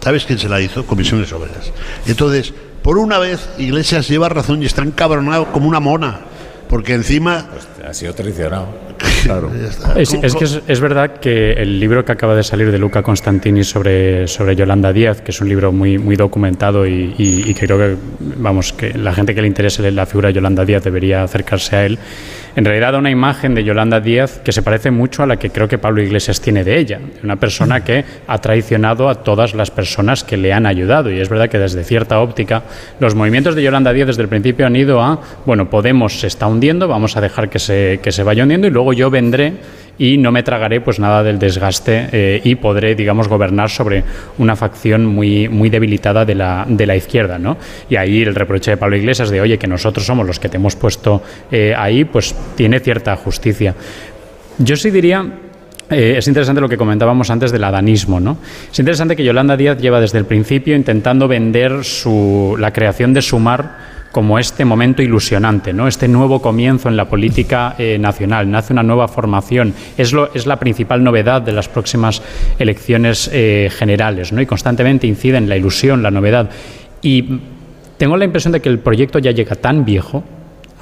¿Sabes 0.00 0.24
quién 0.24 0.38
se 0.38 0.48
la 0.48 0.60
hizo? 0.60 0.86
Comisiones 0.86 1.32
Obreras. 1.32 1.72
Entonces, 2.06 2.54
por 2.84 2.96
una 2.96 3.18
vez, 3.18 3.48
Iglesias 3.58 4.06
lleva 4.06 4.28
razón 4.28 4.62
y 4.62 4.66
está 4.66 4.82
encabronado 4.82 5.50
como 5.50 5.66
una 5.66 5.80
mona. 5.80 6.20
Porque 6.68 6.94
encima... 6.94 7.48
Ha 7.84 7.92
sido 7.92 8.14
traicionado. 8.14 8.68
Claro. 9.24 9.50
Es, 9.96 10.10
¿Cómo- 10.10 10.22
es 10.24 10.34
que 10.34 10.44
es, 10.44 10.60
es 10.66 10.80
verdad 10.80 11.18
que 11.20 11.52
el 11.52 11.78
libro 11.78 12.04
que 12.04 12.12
acaba 12.12 12.34
de 12.34 12.42
salir 12.42 12.70
de 12.72 12.78
Luca 12.78 13.02
Constantini 13.02 13.62
sobre, 13.64 14.26
sobre 14.26 14.56
Yolanda 14.56 14.92
Díaz, 14.92 15.20
que 15.20 15.30
es 15.30 15.40
un 15.40 15.48
libro 15.48 15.70
muy, 15.72 15.98
muy 15.98 16.16
documentado 16.16 16.86
y, 16.86 17.14
y- 17.18 17.50
y 17.50 17.54
que 17.54 17.66
creo 17.66 17.78
que, 17.78 17.96
vamos, 18.38 18.72
que 18.72 18.92
la 18.94 19.12
gente 19.14 19.34
que 19.34 19.42
le 19.42 19.48
interese 19.48 19.90
la 19.92 20.06
figura 20.06 20.28
de 20.28 20.34
Yolanda 20.34 20.64
Díaz 20.64 20.82
debería 20.84 21.22
acercarse 21.22 21.76
a 21.76 21.86
él, 21.86 21.98
en 22.54 22.64
realidad 22.64 22.92
da 22.92 22.98
una 22.98 23.10
imagen 23.10 23.54
de 23.54 23.64
Yolanda 23.64 24.00
Díaz 24.00 24.40
que 24.44 24.52
se 24.52 24.62
parece 24.62 24.90
mucho 24.90 25.22
a 25.22 25.26
la 25.26 25.38
que 25.38 25.50
creo 25.50 25.68
que 25.68 25.78
Pablo 25.78 26.02
Iglesias 26.02 26.40
tiene 26.40 26.64
de 26.64 26.78
ella, 26.78 26.98
de 26.98 27.20
una 27.22 27.36
persona 27.36 27.82
que 27.82 28.04
ha 28.26 28.38
traicionado 28.38 29.08
a 29.08 29.16
todas 29.16 29.54
las 29.54 29.70
personas 29.70 30.24
que 30.24 30.36
le 30.36 30.52
han 30.52 30.66
ayudado. 30.66 31.10
Y 31.10 31.20
es 31.20 31.28
verdad 31.28 31.48
que 31.48 31.58
desde 31.58 31.84
cierta 31.84 32.20
óptica 32.20 32.62
los 33.00 33.14
movimientos 33.14 33.54
de 33.54 33.62
Yolanda 33.62 33.92
Díaz 33.92 34.08
desde 34.08 34.22
el 34.22 34.28
principio 34.28 34.66
han 34.66 34.76
ido 34.76 35.00
a, 35.00 35.20
bueno, 35.46 35.70
Podemos 35.70 36.20
se 36.20 36.26
está 36.26 36.46
hundiendo, 36.46 36.88
vamos 36.88 37.16
a 37.16 37.20
dejar 37.20 37.48
que 37.48 37.58
se, 37.58 38.00
que 38.02 38.12
se 38.12 38.22
vaya 38.22 38.42
hundiendo 38.42 38.66
y 38.66 38.70
luego 38.70 38.92
yo 38.92 39.10
vendré 39.10 39.54
y 39.98 40.16
no 40.16 40.32
me 40.32 40.42
tragaré 40.42 40.80
pues 40.80 40.98
nada 40.98 41.22
del 41.22 41.38
desgaste 41.38 42.08
eh, 42.12 42.40
y 42.44 42.54
podré, 42.56 42.94
digamos, 42.94 43.28
gobernar 43.28 43.70
sobre 43.70 44.04
una 44.38 44.56
facción 44.56 45.06
muy, 45.06 45.48
muy 45.48 45.70
debilitada 45.70 46.24
de 46.24 46.34
la, 46.34 46.64
de 46.68 46.86
la 46.86 46.96
izquierda, 46.96 47.38
¿no? 47.38 47.56
Y 47.88 47.96
ahí 47.96 48.22
el 48.22 48.34
reproche 48.34 48.72
de 48.72 48.76
Pablo 48.76 48.96
Iglesias 48.96 49.30
de, 49.30 49.40
oye, 49.40 49.58
que 49.58 49.66
nosotros 49.66 50.04
somos 50.06 50.26
los 50.26 50.38
que 50.38 50.48
te 50.48 50.56
hemos 50.56 50.76
puesto 50.76 51.22
eh, 51.50 51.74
ahí, 51.76 52.04
pues 52.04 52.34
tiene 52.56 52.80
cierta 52.80 53.14
justicia. 53.16 53.74
Yo 54.58 54.76
sí 54.76 54.90
diría 54.90 55.24
eh, 55.92 56.16
es 56.16 56.26
interesante 56.26 56.60
lo 56.60 56.68
que 56.68 56.78
comentábamos 56.78 57.30
antes 57.30 57.52
del 57.52 57.64
adanismo. 57.64 58.18
¿no? 58.18 58.38
Es 58.70 58.78
interesante 58.78 59.14
que 59.14 59.24
Yolanda 59.24 59.56
Díaz 59.56 59.78
lleva 59.78 60.00
desde 60.00 60.18
el 60.18 60.24
principio 60.24 60.74
intentando 60.74 61.28
vender 61.28 61.84
su, 61.84 62.56
la 62.58 62.72
creación 62.72 63.12
de 63.12 63.20
Sumar 63.20 64.01
como 64.12 64.38
este 64.38 64.64
momento 64.64 65.02
ilusionante, 65.02 65.72
¿no? 65.72 65.88
este 65.88 66.06
nuevo 66.06 66.40
comienzo 66.40 66.88
en 66.88 66.96
la 66.96 67.08
política 67.08 67.74
eh, 67.78 67.98
nacional. 67.98 68.50
Nace 68.50 68.72
una 68.72 68.82
nueva 68.82 69.08
formación. 69.08 69.74
Es, 69.96 70.12
lo, 70.12 70.32
es 70.34 70.46
la 70.46 70.58
principal 70.58 71.02
novedad 71.02 71.42
de 71.42 71.52
las 71.52 71.68
próximas 71.68 72.22
elecciones 72.58 73.30
eh, 73.32 73.70
generales 73.74 74.32
¿no? 74.32 74.40
y 74.40 74.46
constantemente 74.46 75.06
incide 75.06 75.38
en 75.38 75.48
la 75.48 75.56
ilusión, 75.56 76.02
la 76.02 76.10
novedad. 76.10 76.50
Y 77.00 77.40
tengo 77.96 78.16
la 78.16 78.26
impresión 78.26 78.52
de 78.52 78.60
que 78.60 78.68
el 78.68 78.78
proyecto 78.78 79.18
ya 79.18 79.30
llega 79.30 79.56
tan 79.56 79.84
viejo 79.84 80.22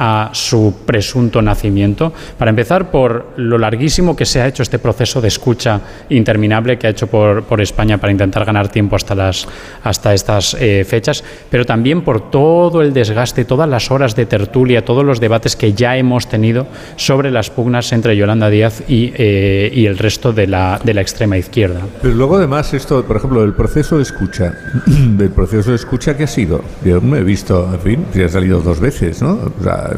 a 0.03 0.31
su 0.33 0.75
presunto 0.87 1.43
nacimiento. 1.43 2.11
Para 2.39 2.49
empezar, 2.49 2.91
por 2.91 3.35
lo 3.37 3.59
larguísimo 3.59 4.17
que 4.17 4.25
se 4.25 4.41
ha 4.41 4.49
hecho 4.49 4.63
este 4.63 4.79
proceso 4.79 5.21
de 5.21 5.29
escucha 5.29 5.79
interminable 6.09 6.79
que 6.79 6.87
ha 6.87 6.91
hecho 6.91 7.07
por, 7.07 7.43
por 7.45 7.61
España 7.61 7.99
para 7.99 8.11
intentar 8.11 8.47
ganar 8.47 8.69
tiempo 8.69 8.97
hasta, 8.97 9.15
las, 9.15 9.47
hasta 9.85 10.15
estas 10.15 10.57
eh, 10.59 10.87
fechas, 10.89 11.23
pero 11.51 11.67
también 11.67 12.01
por 12.01 12.31
todo 12.31 12.81
el 12.81 12.95
desgaste, 12.95 13.45
todas 13.45 13.69
las 13.69 13.91
horas 13.91 14.17
de 14.17 14.25
tertulia, 14.25 14.87
todos 14.87 15.05
los 15.05 15.21
debates 15.21 15.55
que 15.55 15.75
ya 15.75 15.99
hemos 15.99 16.29
tenido 16.29 16.67
sobre 16.97 17.31
las 17.31 17.51
pugnas 17.51 17.93
entre 17.93 18.17
Yolanda 18.17 18.49
Díaz 18.49 18.83
y, 18.89 19.13
eh, 19.17 19.71
y 19.71 19.85
el 19.85 19.99
resto 19.99 20.33
de 20.33 20.47
la, 20.47 20.81
de 20.83 20.95
la 20.95 21.03
extrema 21.03 21.37
izquierda. 21.37 21.83
Pero 22.01 22.15
luego 22.15 22.37
además 22.37 22.73
esto, 22.73 23.05
por 23.05 23.19
ejemplo, 23.19 23.45
el 23.45 23.53
proceso 23.53 23.99
de 23.99 24.05
escucha, 24.05 24.55
del 24.87 25.31
proceso 25.31 25.71
de 25.71 25.77
escucha 25.77 26.17
que 26.17 26.25
ha 26.25 26.27
sido, 26.27 26.65
yo 26.83 27.03
me 27.03 27.19
he 27.19 27.23
visto, 27.23 27.69
en 27.71 27.81
fin, 27.81 28.07
si 28.15 28.23
ha 28.23 28.31
salido 28.31 28.63
dos 28.63 28.81
veces, 28.81 29.21
¿no? 29.21 29.53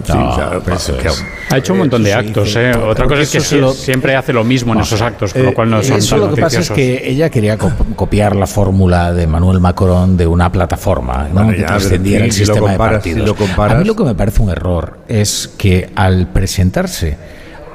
No, 0.08 0.60
que- 0.64 0.72
es. 1.08 1.24
Ha 1.50 1.58
hecho 1.58 1.72
un 1.74 1.80
montón 1.80 2.02
de 2.02 2.14
actos, 2.14 2.54
¿eh? 2.56 2.72
Otra 2.74 3.06
cosa 3.06 3.22
es 3.22 3.30
que 3.30 3.56
lo- 3.58 3.72
siempre 3.72 4.16
hace 4.16 4.32
lo 4.32 4.44
mismo 4.44 4.72
en 4.74 4.80
esos 4.80 5.00
actos, 5.02 5.32
con 5.32 5.44
lo 5.44 5.54
cual 5.54 5.70
no 5.70 5.82
son 5.82 5.96
Eso 5.98 6.16
tan 6.16 6.28
lo 6.28 6.34
que 6.34 6.40
pasa 6.42 6.60
es 6.60 6.70
que 6.70 7.08
ella 7.10 7.28
quería 7.30 7.58
co- 7.58 7.72
copiar 7.96 8.34
la 8.36 8.46
fórmula 8.46 9.12
de 9.12 9.26
Manuel 9.26 9.60
Macron 9.60 10.16
de 10.16 10.26
una 10.26 10.50
plataforma 10.50 11.28
¿no? 11.28 11.44
Bueno, 11.44 11.52
que 11.56 11.62
trascendiera 11.64 12.24
el 12.24 12.32
si 12.32 12.40
lo 12.40 12.46
sistema 12.46 12.68
comparas- 12.72 12.92
de 12.92 12.96
partidos. 12.98 13.20
si 13.20 13.26
lo 13.26 13.34
comparas- 13.36 13.76
A 13.76 13.78
mí 13.80 13.84
lo 13.84 13.96
que 13.96 14.04
me 14.04 14.14
parece 14.14 14.42
un 14.42 14.50
error 14.50 14.98
es 15.08 15.50
que 15.58 15.90
al 15.94 16.28
presentarse 16.28 17.16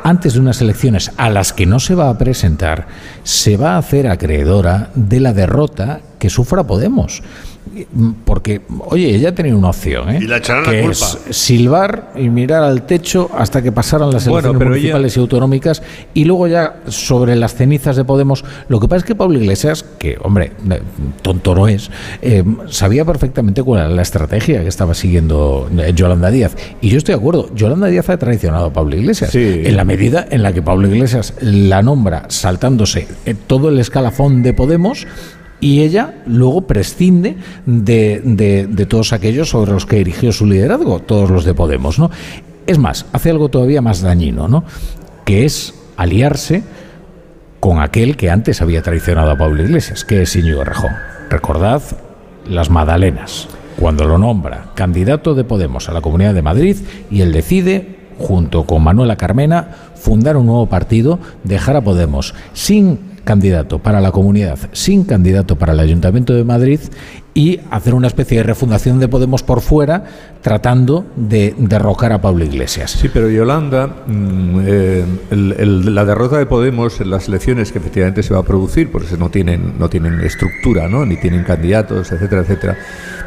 antes 0.04 0.34
de 0.36 0.40
unas 0.40 0.62
elecciones 0.62 1.12
a 1.18 1.30
las 1.30 1.52
que 1.54 1.66
no 1.66 1.80
se 1.80 1.94
va 1.94 2.10
a 2.10 2.18
presentar, 2.18 2.88
se 3.24 3.58
va 3.58 3.76
a 3.76 3.78
hacer 3.80 4.08
acreedora 4.08 4.90
de 4.96 5.20
la 5.20 5.34
derrota 5.34 6.00
que 6.18 6.30
sufra 6.30 6.64
Podemos. 6.64 7.22
Porque, 8.26 8.62
oye, 8.88 9.16
ella 9.16 9.34
tenía 9.34 9.56
una 9.56 9.70
opción, 9.70 10.10
¿eh? 10.10 10.20
Y 10.22 10.28
la 10.28 10.38
echarán 10.38 10.64
la 10.66 10.72
que 10.72 10.82
culpa. 10.82 10.96
es 11.30 11.36
silbar 11.36 12.12
y 12.16 12.30
mirar 12.30 12.64
al 12.64 12.86
techo 12.86 13.30
hasta 13.38 13.62
que 13.62 13.72
pasaran 13.72 14.12
las 14.12 14.28
Bueno, 14.28 14.50
elecciones 14.50 14.62
ella- 14.62 14.70
municipales 14.70 15.18
y 15.18 15.20
autonómicas 15.20 15.84
y 16.14 16.26
luego 16.26 16.48
ya 16.48 16.78
sobre 16.88 17.36
las 17.36 17.56
cenizas 17.56 17.96
de 17.96 18.04
Podemos. 18.06 18.44
Lo 18.70 18.80
que 18.80 18.88
pasa 18.88 18.98
es 19.00 19.04
que 19.04 19.16
Pablo 19.16 19.40
Iglesias, 19.40 19.86
que 20.00 20.18
hombre, 20.22 20.52
eh, 20.70 20.82
tonto 21.22 21.56
no 21.56 21.68
es, 21.68 21.90
eh, 22.22 22.44
sabía 22.70 23.06
perfectamente 23.06 23.64
cuál 23.64 23.82
era 23.82 23.90
la 23.90 24.02
estrategia 24.02 24.62
que 24.62 24.68
estaba 24.68 24.94
siguiendo 24.94 25.70
eh, 25.78 25.92
Yolanda 25.96 26.30
Díaz. 26.32 26.56
Y 26.82 26.90
yo 26.90 26.98
estoy 26.98 27.14
de 27.16 27.20
acuerdo, 27.20 27.50
Yolanda 27.56 27.88
Díaz 27.88 28.10
ha 28.10 28.18
traicionado 28.18 28.66
a 28.68 28.74
Pablo 28.74 28.96
Iglesias. 28.96 29.34
En 29.36 29.76
la 29.76 29.84
medida 29.84 30.26
en 30.30 30.44
la 30.44 30.54
que 30.54 30.62
Pablo 30.62 30.88
Iglesias 30.88 31.34
la 31.42 31.82
nombra 31.82 32.26
saltándose 32.30 33.08
todo 33.48 33.70
el 33.70 33.80
escalafón 33.80 34.44
de 34.44 34.54
Podemos. 34.54 35.08
Y 35.60 35.82
ella 35.82 36.22
luego 36.28 36.68
prescinde 36.68 37.38
de, 37.66 38.86
todos 38.88 39.14
aquellos 39.14 39.50
sobre 39.50 39.72
los 39.72 39.86
que 39.86 40.00
erigió 40.00 40.32
su 40.32 40.46
liderazgo, 40.46 41.00
todos 41.00 41.30
los 41.30 41.46
de 41.46 41.54
Podemos, 41.54 41.98
¿no? 41.98 42.12
Es 42.68 42.78
más, 42.78 43.06
hace 43.14 43.30
algo 43.30 43.50
todavía 43.50 43.82
más 43.82 44.02
dañino, 44.02 44.48
¿no? 44.48 44.64
Que 45.26 45.46
es 45.46 45.74
aliarse 45.96 46.64
con 47.60 47.80
aquel 47.80 48.18
que 48.18 48.30
antes 48.30 48.62
había 48.62 48.84
traicionado 48.84 49.32
a 49.32 49.38
Pablo 49.38 49.64
Iglesias, 49.64 50.06
que 50.06 50.22
es 50.22 50.36
Íñigo 50.36 50.64
Rejón. 50.64 50.92
Recordad 51.30 51.82
las 52.48 52.70
Madalenas, 52.70 53.48
cuando 53.80 54.06
lo 54.06 54.18
nombra 54.18 54.72
candidato 54.76 55.34
de 55.34 55.44
Podemos 55.44 55.90
a 55.90 55.94
la 55.94 56.02
Comunidad 56.02 56.34
de 56.34 56.42
Madrid 56.42 56.78
y 57.10 57.22
él 57.22 57.32
decide, 57.32 57.98
junto 58.18 58.66
con 58.66 58.84
Manuela 58.84 59.16
Carmena, 59.16 59.70
fundar 59.96 60.38
un 60.38 60.46
nuevo 60.46 60.68
partido, 60.68 61.20
dejar 61.44 61.78
a 61.78 61.82
Podemos 61.82 62.34
sin 62.54 63.17
candidato 63.28 63.80
para 63.80 64.00
la 64.00 64.12
comunidad, 64.12 64.58
sin 64.72 65.04
candidato 65.04 65.58
para 65.58 65.74
el 65.74 65.80
Ayuntamiento 65.82 66.34
de 66.34 66.46
Madrid 66.46 66.80
y 67.34 67.60
hacer 67.70 67.94
una 67.94 68.08
especie 68.08 68.38
de 68.38 68.44
refundación 68.44 69.00
de 69.00 69.10
Podemos 69.10 69.44
por 69.44 69.62
fuera, 69.62 70.06
tratando 70.42 71.06
de 71.16 71.54
derrocar 71.60 72.12
a 72.14 72.20
Pablo 72.20 72.44
Iglesias. 72.44 72.92
Sí, 72.92 73.12
pero 73.14 73.30
Yolanda, 73.30 73.86
mm, 74.08 74.60
eh, 74.66 75.06
la 75.30 76.04
derrota 76.04 76.40
de 76.40 76.48
Podemos 76.48 77.00
en 77.00 77.12
las 77.12 77.28
elecciones 77.28 77.72
que 77.72 77.78
efectivamente 77.78 78.24
se 78.24 78.34
va 78.34 78.40
a 78.40 78.44
producir, 78.44 78.92
porque 78.92 79.18
no 79.18 79.30
tienen, 79.30 79.74
no 79.78 79.88
tienen 79.88 80.20
estructura, 80.22 80.88
¿no? 80.88 81.06
ni 81.06 81.18
tienen 81.18 81.44
candidatos, 81.44 82.12
etcétera, 82.12 82.42
etcétera. 82.42 82.78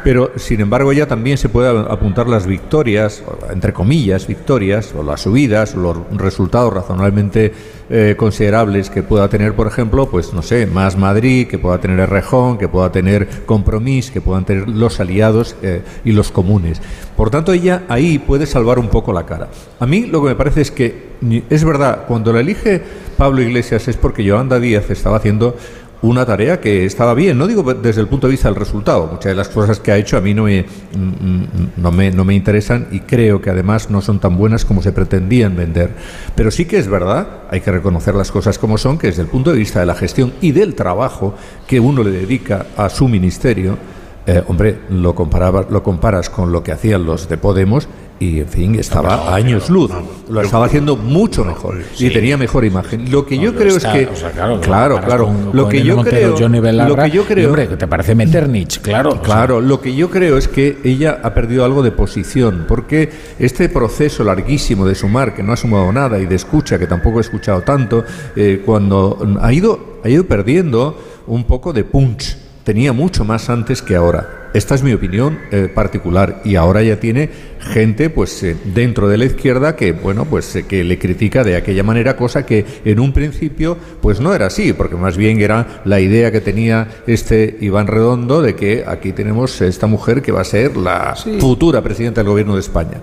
Pero, 0.03 0.31
sin 0.35 0.59
embargo, 0.59 0.91
ya 0.91 1.05
también 1.05 1.37
se 1.37 1.47
puede 1.47 1.69
apuntar 1.69 2.27
las 2.27 2.47
victorias, 2.47 3.23
entre 3.53 3.71
comillas, 3.71 4.27
victorias, 4.27 4.93
o 4.97 5.03
las 5.03 5.21
subidas, 5.21 5.75
o 5.75 5.79
los 5.79 5.97
resultados 6.17 6.73
razonablemente 6.73 7.53
eh, 7.93 8.15
considerables 8.17 8.89
que 8.89 9.03
pueda 9.03 9.27
tener, 9.27 9.53
por 9.53 9.67
ejemplo, 9.67 10.09
pues 10.09 10.33
no 10.33 10.41
sé, 10.41 10.65
más 10.65 10.97
Madrid, 10.97 11.45
que 11.47 11.59
pueda 11.59 11.81
tener 11.81 12.09
Rejón, 12.09 12.57
que 12.57 12.69
pueda 12.69 12.89
tener 12.89 13.27
Compromís, 13.45 14.11
que 14.11 14.21
puedan 14.21 14.45
tener 14.45 14.69
los 14.69 15.01
aliados 15.01 15.57
eh, 15.61 15.81
y 16.05 16.13
los 16.13 16.31
comunes. 16.31 16.81
Por 17.17 17.29
tanto, 17.29 17.51
ella 17.51 17.83
ahí 17.89 18.17
puede 18.17 18.45
salvar 18.45 18.79
un 18.79 18.87
poco 18.87 19.11
la 19.11 19.25
cara. 19.25 19.49
A 19.77 19.85
mí 19.85 20.05
lo 20.05 20.21
que 20.21 20.29
me 20.29 20.35
parece 20.35 20.61
es 20.61 20.71
que 20.71 21.11
es 21.49 21.63
verdad, 21.65 22.05
cuando 22.07 22.31
la 22.31 22.39
elige 22.39 22.81
Pablo 23.17 23.41
Iglesias 23.41 23.87
es 23.87 23.97
porque 23.97 24.23
Yolanda 24.23 24.59
Díaz 24.59 24.89
estaba 24.89 25.17
haciendo 25.17 25.55
una 26.01 26.25
tarea 26.25 26.59
que 26.59 26.85
estaba 26.85 27.13
bien, 27.13 27.37
no 27.37 27.45
digo 27.45 27.63
desde 27.75 28.01
el 28.01 28.07
punto 28.07 28.27
de 28.27 28.31
vista 28.31 28.47
del 28.47 28.55
resultado, 28.55 29.07
muchas 29.07 29.31
de 29.31 29.35
las 29.35 29.49
cosas 29.49 29.79
que 29.79 29.91
ha 29.91 29.97
hecho 29.97 30.17
a 30.17 30.21
mí 30.21 30.33
no 30.33 30.43
me, 30.43 30.63
mm, 30.63 30.97
mm, 30.97 31.47
no 31.77 31.91
me, 31.91 32.11
no 32.11 32.25
me 32.25 32.33
interesan 32.33 32.87
y 32.91 33.01
creo 33.01 33.41
que 33.41 33.51
además 33.51 33.89
no 33.89 34.01
son 34.01 34.19
tan 34.19 34.35
buenas 34.35 34.65
como 34.65 34.81
se 34.81 34.91
pretendían 34.91 35.55
vender. 35.55 35.91
Pero 36.35 36.49
sí 36.49 36.65
que 36.65 36.79
es 36.79 36.87
verdad, 36.87 37.43
hay 37.49 37.61
que 37.61 37.71
reconocer 37.71 38.15
las 38.15 38.31
cosas 38.31 38.57
como 38.57 38.77
son, 38.77 38.97
que 38.97 39.07
desde 39.07 39.21
el 39.21 39.27
punto 39.27 39.51
de 39.51 39.59
vista 39.59 39.79
de 39.79 39.85
la 39.85 39.95
gestión 39.95 40.33
y 40.41 40.51
del 40.51 40.73
trabajo 40.73 41.35
que 41.67 41.79
uno 41.79 42.03
le 42.03 42.11
dedica 42.11 42.65
a 42.77 42.89
su 42.89 43.07
ministerio, 43.07 43.77
eh, 44.25 44.43
hombre, 44.47 44.79
lo, 44.89 45.13
comparaba, 45.13 45.65
lo 45.69 45.83
comparas 45.83 46.29
con 46.29 46.51
lo 46.51 46.63
que 46.63 46.71
hacían 46.71 47.05
los 47.05 47.29
de 47.29 47.37
Podemos 47.37 47.87
y, 48.21 48.39
en 48.39 48.47
fin, 48.47 48.75
estaba 48.75 49.15
a 49.31 49.35
años 49.35 49.69
luz. 49.69 49.91
Lo 50.29 50.41
estaba 50.41 50.67
haciendo 50.67 50.95
mucho 50.95 51.43
mejor 51.43 51.81
y 51.97 52.09
tenía 52.11 52.37
mejor 52.37 52.63
imagen. 52.63 53.11
Lo 53.11 53.25
que 53.25 53.37
yo 53.39 53.55
creo 53.55 53.75
es 53.77 53.83
que... 53.85 54.05
o 54.05 54.15
sea, 54.15 54.31
claro, 54.31 54.61
claro, 54.61 54.95
comparas 54.95 55.05
claro. 55.05 55.25
con- 55.25 55.45
Lo 55.53 55.63
con 55.63 55.71
que 55.71 55.83
yo 55.83 55.95
Montero, 55.97 56.35
creo... 56.35 56.61
Belarra, 56.61 56.89
lo 56.89 56.95
que 56.95 57.09
yo 57.09 57.23
creo... 57.25 57.49
hombre, 57.49 57.67
te 57.67 57.87
parece 57.87 58.13
Metternich, 58.13 58.79
claro. 58.81 59.09
o 59.09 59.13
sea, 59.13 59.21
Claro, 59.23 59.59
lo 59.59 59.81
que 59.81 59.95
yo 59.95 60.09
creo 60.11 60.37
es 60.37 60.47
que 60.47 60.77
ella 60.83 61.19
ha 61.23 61.33
perdido 61.33 61.65
algo 61.65 61.81
de 61.81 61.91
posición, 61.91 62.65
porque 62.67 63.09
este 63.39 63.67
proceso 63.69 64.23
larguísimo 64.23 64.85
de 64.85 64.93
sumar, 64.93 65.33
que 65.33 65.41
no 65.41 65.51
ha 65.53 65.57
sumado 65.57 65.91
nada, 65.91 66.19
y 66.19 66.27
de 66.27 66.35
escucha, 66.35 66.77
que 66.77 66.85
tampoco 66.87 67.17
he 67.17 67.21
escuchado 67.21 67.61
tanto, 67.61 68.03
eh, 68.35 68.61
cuando 68.65 69.17
ha 69.41 69.51
ido, 69.51 69.99
ha 70.03 70.09
ido 70.09 70.25
perdiendo 70.25 70.95
un 71.25 71.43
poco 71.45 71.73
de 71.73 71.83
punch. 71.83 72.37
Tenía 72.63 72.93
mucho 72.93 73.25
más 73.25 73.49
antes 73.49 73.81
que 73.81 73.95
ahora. 73.95 74.40
Esta 74.53 74.75
es 74.75 74.83
mi 74.83 74.91
opinión 74.91 75.39
eh, 75.51 75.69
particular 75.73 76.41
y 76.43 76.55
ahora 76.55 76.83
ya 76.83 76.99
tiene 76.99 77.29
gente 77.59 78.09
pues 78.09 78.43
eh, 78.43 78.57
dentro 78.65 79.07
de 79.07 79.17
la 79.17 79.25
izquierda 79.25 79.75
que 79.75 79.93
bueno 79.93 80.25
pues 80.25 80.53
eh, 80.55 80.65
que 80.67 80.83
le 80.83 80.99
critica 80.99 81.43
de 81.43 81.55
aquella 81.55 81.83
manera 81.83 82.17
cosa 82.17 82.45
que 82.45 82.65
en 82.83 82.99
un 82.99 83.13
principio 83.13 83.77
pues 84.01 84.19
no 84.19 84.33
era 84.33 84.47
así 84.47 84.73
porque 84.73 84.95
más 84.95 85.15
bien 85.15 85.39
era 85.39 85.81
la 85.85 86.01
idea 86.01 86.31
que 86.31 86.41
tenía 86.41 86.87
este 87.07 87.57
Iván 87.61 87.87
Redondo 87.87 88.41
de 88.41 88.55
que 88.55 88.83
aquí 88.85 89.13
tenemos 89.13 89.61
esta 89.61 89.87
mujer 89.87 90.21
que 90.21 90.33
va 90.33 90.41
a 90.41 90.45
ser 90.45 90.75
la 90.75 91.15
futura 91.39 91.81
presidenta 91.81 92.21
del 92.21 92.29
gobierno 92.29 92.55
de 92.55 92.61
España. 92.61 93.01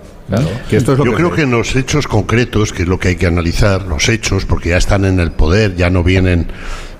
Que 0.69 0.77
esto 0.77 0.93
es 0.93 0.99
lo 0.99 1.05
Yo 1.05 1.11
que 1.11 1.17
creo 1.17 1.31
que 1.31 1.41
en 1.41 1.51
los 1.51 1.75
hechos 1.75 2.07
concretos, 2.07 2.71
que 2.71 2.83
es 2.83 2.87
lo 2.87 2.99
que 2.99 3.09
hay 3.09 3.15
que 3.15 3.25
analizar, 3.25 3.87
los 3.87 4.09
hechos, 4.09 4.45
porque 4.45 4.69
ya 4.69 4.77
están 4.77 5.05
en 5.05 5.19
el 5.19 5.31
poder, 5.31 5.75
ya 5.75 5.89
no 5.89 6.03
vienen, 6.03 6.47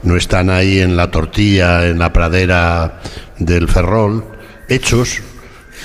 no 0.01 0.15
están 0.15 0.49
ahí 0.49 0.79
en 0.79 0.97
la 0.97 1.11
tortilla, 1.11 1.87
en 1.87 1.99
la 1.99 2.11
pradera 2.11 3.01
del 3.37 3.67
Ferrol, 3.67 4.23
hechos. 4.69 5.21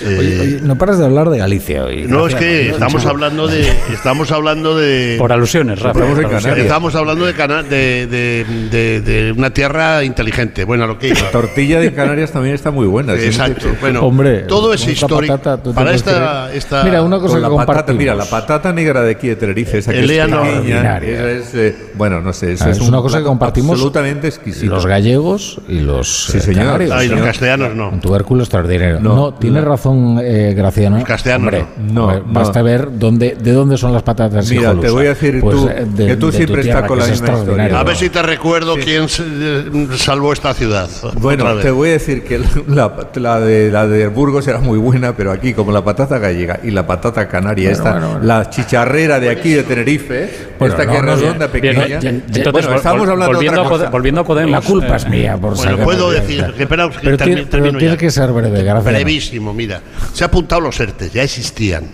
Eh, 0.02 0.16
Oye, 0.18 0.40
oye, 0.40 0.58
no 0.62 0.76
paras 0.76 0.98
de 0.98 1.04
hablar 1.04 1.30
de 1.30 1.38
Galicia 1.38 1.84
hoy. 1.84 2.06
no, 2.08 2.26
es 2.26 2.34
Graciano, 2.34 2.40
que 2.62 2.66
¿no? 2.68 2.72
estamos 2.74 3.06
hablando 3.06 3.46
de. 3.46 3.68
Estamos 3.92 4.32
hablando 4.32 4.76
de. 4.76 5.16
Por 5.18 5.32
alusiones, 5.32 5.80
Rafa. 5.80 6.00
Estamos 6.00 6.44
por. 6.44 6.58
Estamos 6.58 6.94
hablando 6.94 7.24
de, 7.26 7.34
cana- 7.34 7.62
de, 7.62 8.06
de- 8.06 8.44
de- 8.70 9.00
de 9.00 9.32
una 9.32 9.50
tierra 9.50 10.02
inteligente. 10.04 10.64
Bueno, 10.64 10.86
lo 10.86 10.98
que 10.98 11.08
iba. 11.08 11.20
La 11.20 11.30
tortilla 11.30 11.80
de 11.80 11.92
Canarias 11.92 12.32
también 12.32 12.54
está 12.54 12.70
muy 12.70 12.86
buena. 12.86 13.16
sí. 13.16 13.24
Exacto. 13.26 13.68
Bueno, 13.80 14.02
Hombre, 14.04 14.40
todo 14.42 14.72
es 14.74 14.86
histórico. 14.86 15.34
patata, 15.36 15.62
¿tú 15.62 15.70
te 15.70 15.74
Para 15.76 15.92
esta, 15.94 16.52
esta. 16.52 16.82
Mira, 16.84 17.02
una 17.02 17.18
cosa 17.18 17.36
que 17.36 17.40
la 17.42 17.48
patata, 17.48 17.66
compartimos. 17.66 17.98
mira, 17.98 18.14
la 18.14 18.24
patata 18.24 18.72
negra 18.72 19.02
de 19.02 19.12
aquí 19.12 19.28
de 19.28 19.36
Tenerife, 19.36 19.78
esa 19.78 19.92
que 19.92 20.00
es 20.00 20.10
esa 20.10 20.98
es, 20.98 21.54
eh, 21.54 21.76
bueno, 21.94 22.20
no 22.20 22.32
sé, 22.32 22.52
eso 22.52 22.64
Ah, 22.64 22.70
es, 22.70 22.76
es 22.76 22.82
un 22.82 22.88
una 22.88 23.00
cosa 23.02 23.18
que 23.18 23.24
compartimos 23.24 23.72
absolutamente 23.72 24.28
exquisito. 24.28 24.72
Los 24.74 24.86
gallegos 24.86 25.60
y 25.68 25.80
los 25.80 26.26
Sí, 26.26 26.38
eh, 26.38 26.40
señor. 26.40 26.64
canarios. 26.66 26.90
Ah, 26.92 27.04
y 27.04 27.08
los 27.08 27.16
señor. 27.18 27.26
castellanos 27.32 27.74
no. 27.74 27.88
Un 27.90 28.00
tubérculo 28.00 28.42
extraordinario. 28.42 29.00
No, 29.00 29.14
No, 29.14 29.34
tiene 29.34 29.60
la- 29.60 29.66
razón 29.84 30.18
eh, 30.22 30.54
Graciano. 30.56 30.96
Los 30.98 31.04
castellanos 31.06 31.44
Hombre, 31.54 31.66
no. 31.92 32.12
No, 32.12 32.22
Basta 32.26 32.60
no. 32.60 32.64
ver 32.64 32.88
dónde, 32.98 33.36
de 33.38 33.52
dónde 33.52 33.76
son 33.76 33.92
las 33.92 34.02
patatas. 34.02 34.48
Mira, 34.50 34.62
hijolusa. 34.62 34.86
te 34.86 34.92
voy 34.92 35.06
a 35.06 35.08
decir 35.10 35.40
Pues, 35.40 35.56
tú, 35.56 35.68
eh, 35.68 35.86
de- 35.94 36.06
que 36.06 36.16
tú 36.16 36.32
siempre 36.32 36.62
estás 36.62 36.84
con 36.84 36.98
la 36.98 37.04
es 37.04 37.10
misma 37.10 37.38
historia. 37.38 37.78
A 37.80 37.84
ver 37.84 37.96
si 37.96 38.08
te 38.08 38.22
recuerdo 38.22 38.76
quién 38.76 39.08
se- 39.08 39.22
eh, 39.26 39.64
salvó 39.96 40.32
esta 40.32 40.54
ciudad. 40.54 40.88
Bueno, 41.20 41.54
te 41.56 41.70
voy 41.70 41.90
a 41.90 41.92
decir 41.92 42.22
que 42.24 42.40
la, 42.68 42.92
la 43.14 43.40
de, 43.40 43.70
la 43.70 43.86
de 43.86 44.06
Burgos 44.08 44.46
era 44.48 44.58
muy 44.60 44.78
buena, 44.78 45.14
pero 45.16 45.32
aquí, 45.32 45.52
como 45.52 45.72
la 45.72 45.84
patata 45.84 46.18
gallega 46.18 46.60
y 46.62 46.70
la 46.70 46.86
patata 46.86 47.28
canaria, 47.28 47.70
Bueno, 47.70 47.76
esta, 47.78 47.90
bueno, 47.92 48.08
bueno. 48.12 48.24
la 48.24 48.50
chicharrera 48.50 49.20
de 49.20 49.30
aquí 49.30 49.50
de 49.52 49.62
Tenerife, 49.64 50.30
Bueno, 50.58 50.74
esta 50.74 50.84
no, 50.86 50.92
que 50.92 50.98
es 50.98 51.04
no, 51.04 51.14
redonda, 51.16 51.46
Bien, 51.48 51.50
pequeña. 51.74 51.98
bien, 52.00 52.24
entonces, 52.34 52.66
estamos 52.74 53.08
hablando 53.08 53.26
de 53.26 53.34
volviendo, 53.34 53.60
otra 53.62 53.70
cosa. 53.78 53.90
volviendo 53.90 54.20
a 54.22 54.24
Podemos. 54.24 54.50
La 54.50 54.60
culpa 54.62 54.96
es 54.96 55.04
eh, 55.04 55.08
mía, 55.10 55.36
por 55.40 55.54
Bueno, 55.56 55.78
puedo 55.84 56.10
decir, 56.10 56.44
que 56.56 56.66
Pero 56.66 56.90
pero 57.02 57.16
termino 57.16 57.78
tiene 57.78 57.96
que 57.96 58.10
ser 58.10 58.32
breve, 58.32 58.62
Graciano. 58.62 58.82
Brevísimo, 58.96 59.52
mira. 59.52 59.73
Se 60.12 60.24
ha 60.24 60.28
apuntado 60.28 60.60
los 60.60 60.78
ERTES, 60.78 61.12
ya 61.12 61.22
existían. 61.22 61.84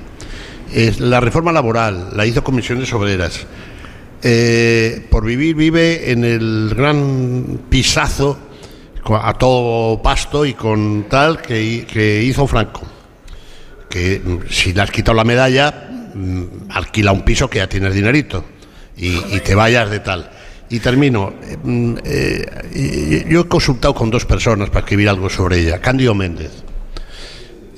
La 1.00 1.20
reforma 1.20 1.50
laboral 1.52 2.10
la 2.14 2.24
hizo 2.26 2.44
comisiones 2.44 2.92
obreras. 2.92 3.46
Eh, 4.22 5.06
por 5.10 5.24
vivir 5.24 5.56
vive 5.56 6.10
en 6.12 6.24
el 6.24 6.72
gran 6.76 7.60
pisazo 7.70 8.38
a 9.22 9.32
todo 9.34 10.00
pasto 10.02 10.44
y 10.44 10.52
con 10.54 11.06
tal 11.08 11.40
que, 11.40 11.60
hi- 11.62 11.82
que 11.90 12.22
hizo 12.22 12.46
Franco. 12.46 12.82
Que 13.88 14.20
mm, 14.24 14.38
si 14.50 14.72
le 14.72 14.82
has 14.82 14.90
quitado 14.90 15.16
la 15.16 15.24
medalla, 15.24 15.88
mm, 16.14 16.44
alquila 16.70 17.10
un 17.12 17.22
piso 17.22 17.48
que 17.50 17.58
ya 17.58 17.66
tienes 17.68 17.94
dinerito 17.94 18.44
y, 18.96 19.40
te 19.40 19.54
vayas 19.54 19.90
de 19.90 20.00
tal. 20.00 20.30
Y 20.68 20.78
termino. 20.78 21.32
mm, 21.64 21.94
eh, 22.04 23.24
yo 23.28 23.40
he 23.40 23.48
consultado 23.48 23.94
con 23.94 24.10
dos 24.10 24.24
personas 24.26 24.68
para 24.68 24.80
escribir 24.80 25.08
algo 25.08 25.28
sobre 25.30 25.58
ella. 25.58 25.80
Cándido 25.80 26.14
Méndez. 26.14 26.52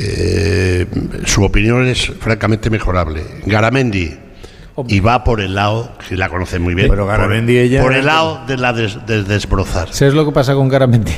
Eh, 0.04 0.86
su 1.26 1.44
opinión 1.44 1.86
es 1.86 2.06
francamente 2.18 2.70
mejorable. 2.70 3.22
Garamendi. 3.46 4.18
Y 4.88 5.00
va 5.00 5.22
por 5.22 5.40
el 5.40 5.54
lado, 5.54 5.92
si 6.08 6.16
la 6.16 6.28
conocen 6.30 6.62
muy 6.62 6.74
bien, 6.74 6.88
Pero 6.88 7.06
por- 7.06 7.12
ella- 7.58 7.82
por 7.82 7.92
el 7.94 8.06
lado 8.06 8.40
de 8.46 8.56
la 8.56 8.72
des- 8.72 9.04
de 9.06 9.22
desbrozar. 9.22 9.92
¿Sabes 9.92 10.14
lo 10.14 10.24
que 10.24 10.32
pasa 10.32 10.54
con 10.54 10.68
Garamendi? 10.68 11.12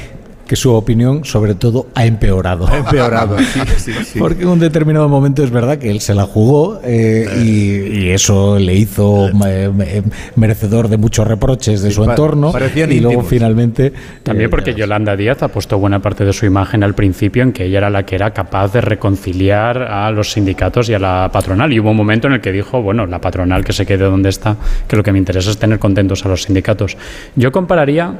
Que 0.47 0.57
su 0.57 0.73
opinión, 0.75 1.25
sobre 1.25 1.55
todo, 1.55 1.87
ha 1.95 2.05
empeorado. 2.05 2.67
Ha 2.69 2.77
empeorado, 2.79 3.39
sí, 3.39 3.61
sí, 3.79 3.93
sí. 4.05 4.19
Porque 4.19 4.43
en 4.43 4.49
un 4.49 4.59
determinado 4.59 5.09
momento 5.09 5.43
es 5.43 5.51
verdad 5.51 5.79
que 5.79 5.91
él 5.91 6.01
se 6.01 6.13
la 6.15 6.25
jugó 6.25 6.81
eh, 6.85 7.27
y, 7.43 7.99
y 8.05 8.11
eso 8.11 8.59
le 8.59 8.75
hizo 8.75 9.29
eh, 9.47 9.71
me- 9.75 10.03
merecedor 10.37 10.89
de 10.89 10.99
muchos 10.99 11.27
reproches 11.27 11.81
de 11.81 11.91
su 11.91 12.05
entorno. 12.05 12.53
parecían 12.53 12.93
Y 12.93 12.97
luego 13.01 13.13
íntimos. 13.21 13.31
finalmente. 13.31 13.93
También 14.23 14.49
eh, 14.49 14.51
porque 14.51 14.75
Yolanda 14.75 15.17
Díaz 15.17 15.43
apostó 15.43 15.79
buena 15.79 16.01
parte 16.03 16.27
de 16.27 16.33
su 16.35 16.45
imagen 16.45 16.83
al 16.85 16.95
principio 16.95 17.43
en 17.43 17.53
que 17.53 17.65
ella 17.65 17.79
era 17.79 17.89
la 17.91 18.05
que 18.05 18.15
era 18.15 18.33
capaz 18.33 18.73
de 18.75 18.83
reconciliar 18.83 19.79
a 19.83 20.11
los 20.11 20.33
sindicatos 20.33 20.91
y 20.91 20.95
a 20.95 20.99
la 20.99 21.31
patronal. 21.33 21.73
Y 21.73 21.81
hubo 21.81 21.91
un 21.93 21.97
momento 21.97 22.27
en 22.27 22.35
el 22.35 22.41
que 22.43 22.53
dijo, 22.53 22.83
bueno, 22.83 23.07
la 23.07 23.19
patronal 23.21 23.65
que 23.65 23.73
se 23.73 23.87
quede 23.87 24.05
donde 24.05 24.29
está, 24.29 24.57
que 24.87 24.97
lo 24.97 25.03
que 25.03 25.11
me 25.13 25.19
interesa 25.19 25.51
es 25.51 25.57
tener 25.57 25.79
contentos 25.79 26.25
a 26.27 26.29
los 26.29 26.43
sindicatos. 26.43 26.99
Yo 27.35 27.51
compararía, 27.51 28.13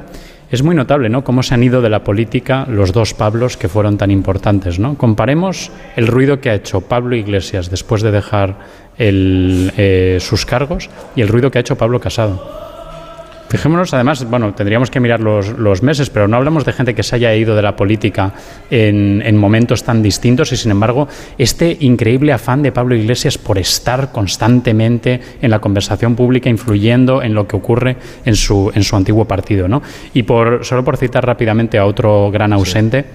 es 0.51 0.63
muy 0.63 0.75
notable, 0.75 1.09
¿no? 1.09 1.23
Cómo 1.23 1.43
se 1.43 1.53
han 1.53 1.63
ido 1.63 1.81
de 1.81 1.89
la 1.89 2.03
política 2.03 2.65
los 2.69 2.91
dos 2.93 3.13
Pablos 3.13 3.57
que 3.57 3.67
fueron 3.67 3.97
tan 3.97 4.11
importantes, 4.11 4.79
¿no? 4.79 4.97
Comparemos 4.97 5.71
el 5.95 6.07
ruido 6.07 6.39
que 6.39 6.49
ha 6.49 6.55
hecho 6.55 6.81
Pablo 6.81 7.15
Iglesias 7.15 7.69
después 7.69 8.01
de 8.01 8.11
dejar 8.11 8.57
el, 8.97 9.73
eh, 9.77 10.17
sus 10.21 10.45
cargos 10.45 10.89
y 11.15 11.21
el 11.21 11.27
ruido 11.27 11.51
que 11.51 11.57
ha 11.57 11.61
hecho 11.61 11.77
Pablo 11.77 11.99
Casado. 11.99 12.64
Fijémonos, 13.55 13.93
además, 13.93 14.29
bueno, 14.29 14.53
tendríamos 14.53 14.91
que 14.91 14.99
mirar 14.99 15.21
los, 15.21 15.57
los 15.57 15.81
meses, 15.81 16.09
pero 16.09 16.27
no 16.27 16.35
hablamos 16.35 16.65
de 16.65 16.73
gente 16.73 16.93
que 16.93 17.03
se 17.03 17.15
haya 17.15 17.33
ido 17.33 17.55
de 17.55 17.61
la 17.61 17.77
política 17.77 18.33
en, 18.69 19.21
en 19.25 19.37
momentos 19.37 19.81
tan 19.85 20.03
distintos 20.03 20.51
y, 20.51 20.57
sin 20.57 20.71
embargo, 20.71 21.07
este 21.37 21.77
increíble 21.79 22.33
afán 22.33 22.61
de 22.61 22.73
Pablo 22.73 22.95
Iglesias 22.95 23.37
por 23.37 23.57
estar 23.57 24.11
constantemente 24.11 25.21
en 25.41 25.51
la 25.51 25.59
conversación 25.59 26.17
pública, 26.17 26.49
influyendo 26.49 27.23
en 27.23 27.33
lo 27.33 27.47
que 27.47 27.55
ocurre 27.55 27.95
en 28.25 28.35
su, 28.35 28.73
en 28.75 28.83
su 28.83 28.97
antiguo 28.97 29.23
partido. 29.23 29.69
¿no? 29.69 29.81
Y 30.13 30.23
por, 30.23 30.65
solo 30.65 30.83
por 30.83 30.97
citar 30.97 31.25
rápidamente 31.25 31.77
a 31.77 31.85
otro 31.85 32.31
gran 32.31 32.51
ausente, 32.51 33.05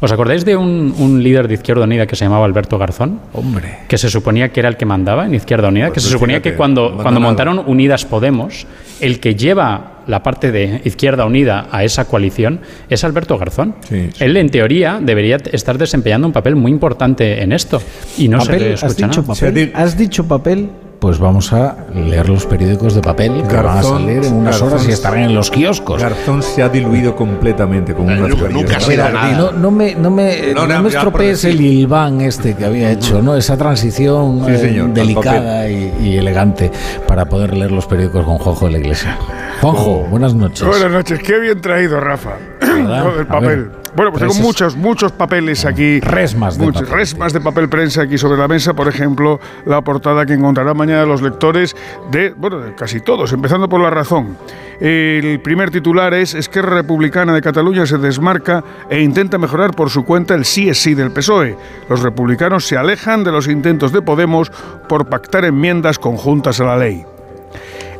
¿os 0.00 0.12
acordáis 0.12 0.44
de 0.44 0.56
un, 0.56 0.94
un 0.98 1.22
líder 1.22 1.48
de 1.48 1.54
Izquierda 1.54 1.84
Unida 1.84 2.06
que 2.06 2.14
se 2.16 2.24
llamaba 2.24 2.44
Alberto 2.44 2.78
Garzón? 2.78 3.20
Hombre. 3.32 3.78
que 3.88 3.98
se 3.98 4.08
suponía 4.08 4.50
que 4.50 4.60
era 4.60 4.68
el 4.68 4.76
que 4.76 4.86
mandaba 4.86 5.26
en 5.26 5.34
Izquierda 5.34 5.68
Unida, 5.68 5.86
Pues 5.88 5.94
que 5.94 6.00
se 6.00 6.10
suponía 6.10 6.36
fíjate, 6.36 6.50
que 6.52 6.56
cuando, 6.56 6.96
cuando 7.02 7.20
montaron 7.20 7.58
Unidas 7.66 8.04
Podemos, 8.04 8.66
el 9.00 9.18
que 9.20 9.34
lleva 9.34 9.94
la 10.06 10.22
parte 10.22 10.50
de 10.52 10.80
Izquierda 10.84 11.26
Unida 11.26 11.66
a 11.70 11.84
esa 11.84 12.06
coalición 12.06 12.60
es 12.88 13.04
Alberto 13.04 13.36
Garzón. 13.38 13.74
Sí, 13.88 14.08
sí. 14.14 14.24
Él, 14.24 14.36
en 14.36 14.48
teoría, 14.50 15.00
debería 15.02 15.36
estar 15.52 15.76
desempeñando 15.76 16.26
un 16.26 16.32
papel 16.32 16.56
muy 16.56 16.70
importante 16.72 17.42
en 17.42 17.52
esto. 17.52 17.82
Y 18.16 18.28
no 18.28 18.40
se 18.40 18.46
Papel, 18.46 18.62
le 18.62 18.74
¿has 18.74 18.82
escucha 18.84 19.06
dicho 19.08 19.20
nada. 19.22 19.34
papel? 19.34 19.72
¿Has 19.74 19.98
dicho 19.98 20.26
papel? 20.26 20.68
Pues 21.00 21.20
vamos 21.20 21.52
a 21.52 21.76
leer 21.94 22.28
los 22.28 22.44
periódicos 22.46 22.92
de 22.94 23.00
papel 23.02 23.44
que 23.48 23.54
van 23.54 23.78
a 23.78 23.82
salir 23.84 24.24
en 24.24 24.34
unas 24.34 24.60
Garzón- 24.60 24.66
horas 24.72 24.88
y 24.88 24.90
estarán 24.90 25.20
en 25.20 25.34
los 25.34 25.48
kioscos. 25.48 26.02
Garzón 26.02 26.42
se 26.42 26.60
ha 26.60 26.68
diluido 26.68 27.14
completamente 27.14 27.94
con 27.94 28.06
una 28.06 28.16
nunca- 28.16 28.78
no, 29.36 29.52
no 29.52 29.70
me, 29.70 29.94
no 29.94 30.10
me, 30.10 30.52
No, 30.54 30.66
me 30.66 30.88
estropees 30.88 31.44
el 31.44 31.60
hilván 31.60 32.20
este 32.20 32.54
que 32.56 32.64
había 32.64 32.90
hecho, 32.90 33.22
¿no? 33.22 33.36
Esa 33.36 33.56
transición 33.56 34.42
Sí, 34.44 34.50
eh, 34.52 34.58
señor, 34.58 34.92
delicada 34.92 35.68
y, 35.68 35.94
y 36.02 36.16
elegante 36.16 36.72
para 37.06 37.26
poder 37.26 37.56
leer 37.56 37.70
los 37.70 37.86
periódicos 37.86 38.24
con 38.24 38.38
Juanjo 38.38 38.64
de 38.66 38.72
la 38.72 38.78
Iglesia. 38.78 39.16
Juanjo, 39.60 40.04
buenas 40.10 40.34
noches. 40.34 40.66
Buenas 40.66 40.90
noches, 40.90 41.20
qué 41.20 41.38
bien 41.38 41.60
traído, 41.60 42.00
Rafa. 42.00 42.30
A 42.60 43.24
papel. 43.28 43.70
Bueno, 43.98 44.12
pues 44.12 44.22
tengo 44.22 44.46
muchos, 44.46 44.76
muchos 44.76 45.10
papeles 45.10 45.64
aquí. 45.64 45.98
Resmas 45.98 46.56
de 46.56 46.64
muchos, 46.64 46.82
papel. 46.82 46.98
resmas 46.98 47.32
de 47.32 47.40
papel 47.40 47.68
prensa 47.68 48.02
aquí 48.02 48.16
sobre 48.16 48.38
la 48.38 48.46
mesa. 48.46 48.72
Por 48.72 48.86
ejemplo, 48.86 49.40
la 49.66 49.80
portada 49.80 50.24
que 50.24 50.34
encontrarán 50.34 50.76
mañana 50.76 51.04
los 51.04 51.20
lectores 51.20 51.74
de, 52.12 52.30
bueno, 52.30 52.60
de 52.60 52.76
casi 52.76 53.00
todos, 53.00 53.32
empezando 53.32 53.68
por 53.68 53.80
La 53.80 53.90
Razón. 53.90 54.36
El 54.80 55.40
primer 55.40 55.72
titular 55.72 56.14
es 56.14 56.34
Esquerra 56.34 56.76
Republicana 56.76 57.34
de 57.34 57.42
Cataluña 57.42 57.86
se 57.86 57.98
desmarca 57.98 58.62
e 58.88 59.00
intenta 59.00 59.36
mejorar 59.36 59.74
por 59.74 59.90
su 59.90 60.04
cuenta 60.04 60.36
el 60.36 60.44
sí 60.44 60.68
es 60.68 60.80
sí 60.80 60.94
del 60.94 61.10
PSOE. 61.10 61.56
Los 61.88 62.00
republicanos 62.00 62.64
se 62.68 62.76
alejan 62.76 63.24
de 63.24 63.32
los 63.32 63.48
intentos 63.48 63.90
de 63.90 64.00
Podemos 64.00 64.52
por 64.88 65.08
pactar 65.08 65.44
enmiendas 65.44 65.98
conjuntas 65.98 66.60
a 66.60 66.64
la 66.64 66.76
ley. 66.76 67.04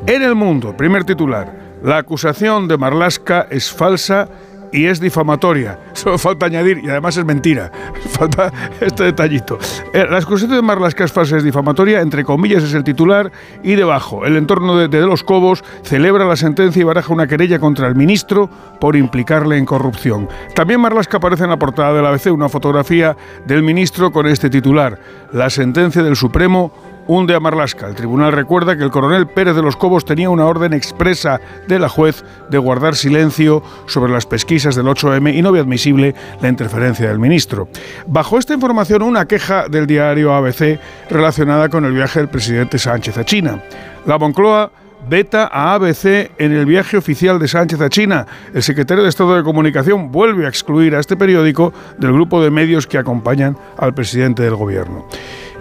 En 0.07 0.23
el 0.23 0.37
mundo, 0.37 0.77
primer 0.77 1.03
titular, 1.03 1.53
la 1.83 1.99
acusación 1.99 2.69
de 2.69 2.77
Marlasca 2.77 3.47
es 3.51 3.73
falsa 3.73 4.29
y 4.73 4.87
es 4.87 5.01
difamatoria. 5.01 5.79
Solo 5.93 6.19
falta 6.19 6.47
añadir, 6.47 6.81
y 6.83 6.89
además 6.89 7.17
es 7.17 7.25
mentira. 7.25 7.71
Falta 8.11 8.53
este 8.81 9.05
detallito. 9.05 9.59
Eh, 9.93 10.07
La 10.11 10.19
acusación 10.19 10.51
de 10.51 10.63
Marlasca 10.63 11.05
es 11.05 11.13
falsa 11.13 11.37
y 11.37 11.39
es 11.39 11.45
difamatoria, 11.45 12.01
entre 12.01 12.25
comillas 12.25 12.63
es 12.63 12.75
el 12.75 12.85
titular, 12.85 13.31
y 13.63 13.75
debajo, 13.75 14.25
el 14.25 14.37
entorno 14.37 14.77
de, 14.77 14.89
de 14.89 15.01
Los 15.01 15.25
Cobos 15.25 15.63
celebra 15.83 16.25
la 16.25 16.37
sentencia 16.37 16.81
y 16.81 16.85
baraja 16.85 17.13
una 17.13 17.27
querella 17.27 17.59
contra 17.59 17.87
el 17.87 17.95
ministro 17.95 18.49
por 18.81 18.97
implicarle 18.97 19.57
en 19.57 19.65
corrupción. 19.65 20.29
También 20.55 20.81
Marlasca 20.81 21.19
aparece 21.19 21.45
en 21.45 21.51
la 21.51 21.59
portada 21.59 21.93
de 21.93 22.03
la 22.03 22.09
ABC 22.09 22.33
una 22.33 22.49
fotografía 22.49 23.17
del 23.47 23.63
ministro 23.63 24.11
con 24.11 24.27
este 24.27 24.51
titular, 24.51 24.99
la 25.33 25.51
sentencia 25.51 26.03
del 26.03 26.17
Supremo 26.17 26.73
hunde 27.09 27.35
a 27.35 27.41
Marlasca. 27.41 27.89
El 27.89 27.97
tribunal 27.97 28.33
recuerda 28.33 28.77
que 28.77 28.85
el 28.85 28.91
coronel 28.91 29.27
Pérez 29.27 29.57
de 29.57 29.63
los 29.63 29.77
Cobos 29.77 30.05
tenía 30.05 30.31
una 30.31 30.47
orden 30.47 30.73
expresa 30.73 31.41
de 31.67 31.79
la 31.79 31.89
juez 31.89 32.25
de 32.51 32.59
guardar 32.59 32.95
silencio 32.95 33.63
sobre 33.87 34.13
las 34.13 34.27
pesquisas 34.27 34.77
del 34.77 34.87
8M 34.87 35.35
y 35.35 35.43
no 35.43 35.51
ve 35.51 35.61
admisible 35.61 36.15
la 36.41 36.49
interferencia 36.49 37.09
del 37.09 37.19
ministro. 37.19 37.69
Bajo 38.07 38.39
esta 38.39 38.55
información, 38.55 39.03
una 39.03 39.27
queja 39.27 39.69
del 39.69 39.87
diario 39.87 40.33
ABC 40.35 40.79
relacionada 41.11 41.69
con 41.69 41.85
el 41.85 41.93
viaje 41.93 42.21
del 42.21 42.29
presidente 42.29 42.79
Sánchez 42.79 43.19
a 43.19 43.25
China. 43.25 43.63
La 44.07 44.19
Moncloa 44.19 44.71
veta 45.09 45.49
a 45.51 45.75
ABC 45.75 46.33
en 46.39 46.53
el 46.53 46.67
viaje 46.67 46.97
oficial 46.97 47.39
de 47.39 47.49
Sánchez 47.49 47.81
a 47.81 47.89
China. 47.89 48.27
El 48.53 48.63
secretario 48.63 49.03
de 49.03 49.09
Estado 49.09 49.37
de 49.37 49.43
Comunicación 49.43 50.11
vuelve 50.11 50.47
a 50.47 50.49
excluir 50.49 50.95
a 50.95 51.01
este 51.01 51.17
periódico 51.17 51.73
del 51.99 52.13
grupo 52.13 52.43
de 52.43 52.51
medios 52.51 52.87
que 52.87 52.99
acompañan 52.99 53.57
al 53.77 53.95
presidente 53.95 54.43
del 54.43 54.57
gobierno. 54.57 55.07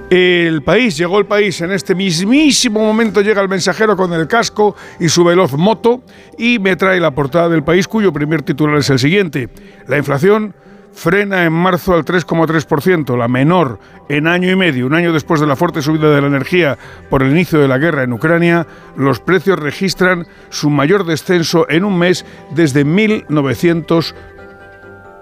El 0.09 0.61
país, 0.61 0.95
llegó 0.95 1.19
el 1.19 1.25
país, 1.25 1.59
en 1.59 1.71
este 1.71 1.93
mismísimo 1.93 2.79
momento 2.79 3.19
llega 3.21 3.41
el 3.41 3.49
mensajero 3.49 3.97
con 3.97 4.13
el 4.13 4.25
casco 4.25 4.73
y 5.01 5.09
su 5.09 5.25
veloz 5.25 5.51
moto 5.57 6.01
y 6.37 6.59
me 6.59 6.77
trae 6.77 7.01
la 7.01 7.11
portada 7.11 7.49
del 7.49 7.63
país 7.63 7.89
cuyo 7.89 8.13
primer 8.13 8.41
titular 8.41 8.77
es 8.77 8.89
el 8.89 8.99
siguiente. 8.99 9.49
La 9.85 9.97
inflación 9.97 10.55
frena 10.93 11.43
en 11.43 11.51
marzo 11.51 11.93
al 11.93 12.05
3,3%, 12.05 13.17
la 13.17 13.27
menor 13.27 13.79
en 14.07 14.27
año 14.27 14.49
y 14.49 14.55
medio. 14.55 14.87
Un 14.87 14.95
año 14.95 15.11
después 15.11 15.41
de 15.41 15.47
la 15.47 15.57
fuerte 15.57 15.81
subida 15.81 16.09
de 16.09 16.21
la 16.21 16.27
energía 16.27 16.77
por 17.09 17.21
el 17.21 17.31
inicio 17.31 17.59
de 17.59 17.67
la 17.67 17.77
guerra 17.77 18.03
en 18.03 18.13
Ucrania, 18.13 18.65
los 18.95 19.19
precios 19.19 19.59
registran 19.59 20.25
su 20.49 20.69
mayor 20.69 21.05
descenso 21.05 21.69
en 21.69 21.83
un 21.83 21.99
mes 21.99 22.25
desde 22.51 22.85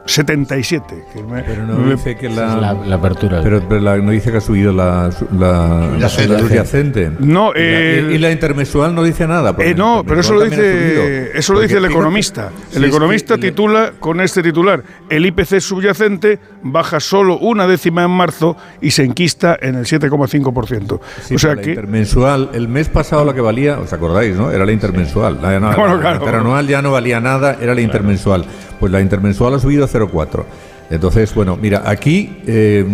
1977. 0.06 1.06
que 1.14 1.24
me- 1.24 1.42
Pero 1.44 1.66
no 1.66 1.78
me- 1.80 1.96
dice 1.96 2.16
que 2.16 2.30
la, 2.30 2.56
la, 2.56 2.74
la 2.74 2.96
apertura. 2.96 3.42
Pero, 3.42 3.62
pero 3.68 3.82
la- 3.82 3.98
no 3.98 4.12
dice 4.12 4.32
que 4.32 4.38
ha 4.38 4.42
subido 4.42 4.72
la, 4.72 5.12
su- 5.12 5.28
la, 5.38 5.88
la 6.00 6.10
Subyacente. 6.10 6.40
subyacente. 6.40 7.12
No, 7.20 7.52
y, 7.52 7.60
la, 7.60 7.62
el- 7.80 8.12
y 8.12 8.18
la 8.20 8.32
intermensual 8.32 8.94
no 8.94 9.04
dice 9.04 9.28
nada. 9.28 9.56
Eh, 9.60 9.74
no, 9.76 10.04
pero 10.08 10.22
eso 10.22 10.34
lo 10.34 10.42
dice, 10.44 11.32
eso 11.38 11.54
lo 11.54 11.60
dice 11.62 11.78
el 11.78 11.86
economista. 11.86 12.52
si 12.70 12.78
El 12.78 12.84
es 12.86 12.90
economista 12.90 13.36
que 13.36 13.42
titula 13.52 13.94
con 14.00 14.22
este 14.22 14.44
titular: 14.44 14.84
el 15.10 15.26
IPC 15.26 15.60
subyacente 15.60 16.40
baja 16.64 17.00
solo 17.00 17.38
una 17.40 17.68
décima 17.68 18.04
en 18.04 18.12
marzo 18.12 18.56
y 18.82 18.92
se 18.92 19.04
enquista 19.04 19.58
en 19.62 19.76
el 19.76 19.86
7,5%. 19.86 21.00
Sí, 21.24 21.36
o 21.36 21.40
sea 21.40 21.56
que 21.56 21.70
intermensual, 21.72 22.50
el 22.54 22.68
mes 22.68 22.90
pasado 22.90 23.26
la 23.26 23.34
que 23.34 23.42
valía, 23.42 23.80
¿os 23.80 23.92
acordáis, 23.94 24.36
no? 24.36 24.52
Era 24.52 24.66
la 24.66 24.72
intermensual. 24.72 25.40
La, 25.42 25.60
no, 25.60 25.72
Bueno, 25.76 25.96
la 25.96 26.02
claro. 26.02 26.18
interanual 26.20 26.68
ya 26.68 26.82
no 26.82 26.92
valía 26.92 27.20
nada, 27.20 27.58
era 27.62 27.74
la 27.74 27.82
intermensual. 27.82 28.46
Pues 28.80 28.92
la 28.92 29.02
intermensual 29.02 29.54
ha 29.56 29.60
subido 29.60 29.88
0,4. 29.88 30.44
Entonces, 30.90 31.34
bueno, 31.34 31.58
mira, 31.60 31.82
aquí 31.86 32.38
eh, 32.46 32.86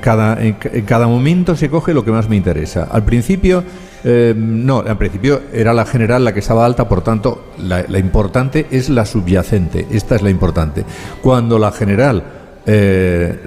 cada, 0.00 0.42
en, 0.42 0.54
ca- 0.54 0.70
en 0.72 0.84
cada 0.84 1.06
momento 1.06 1.54
se 1.56 1.68
coge 1.68 1.92
lo 1.92 2.04
que 2.04 2.10
más 2.10 2.28
me 2.28 2.36
interesa. 2.36 2.88
Al 2.90 3.04
principio, 3.04 3.62
eh, 4.02 4.32
no, 4.36 4.78
al 4.78 4.96
principio 4.96 5.42
era 5.52 5.74
la 5.74 5.84
general 5.84 6.24
la 6.24 6.32
que 6.32 6.40
estaba 6.40 6.64
alta, 6.64 6.88
por 6.88 7.02
tanto, 7.02 7.52
la 7.58 7.98
importante 7.98 8.66
es 8.70 8.88
la 8.88 9.04
subyacente. 9.04 9.86
Esta 9.90 10.14
es 10.16 10.22
la 10.22 10.30
importante. 10.30 10.84
Cuando 11.22 11.58
la 11.58 11.70
general 11.70 12.22
eh, 12.66 13.40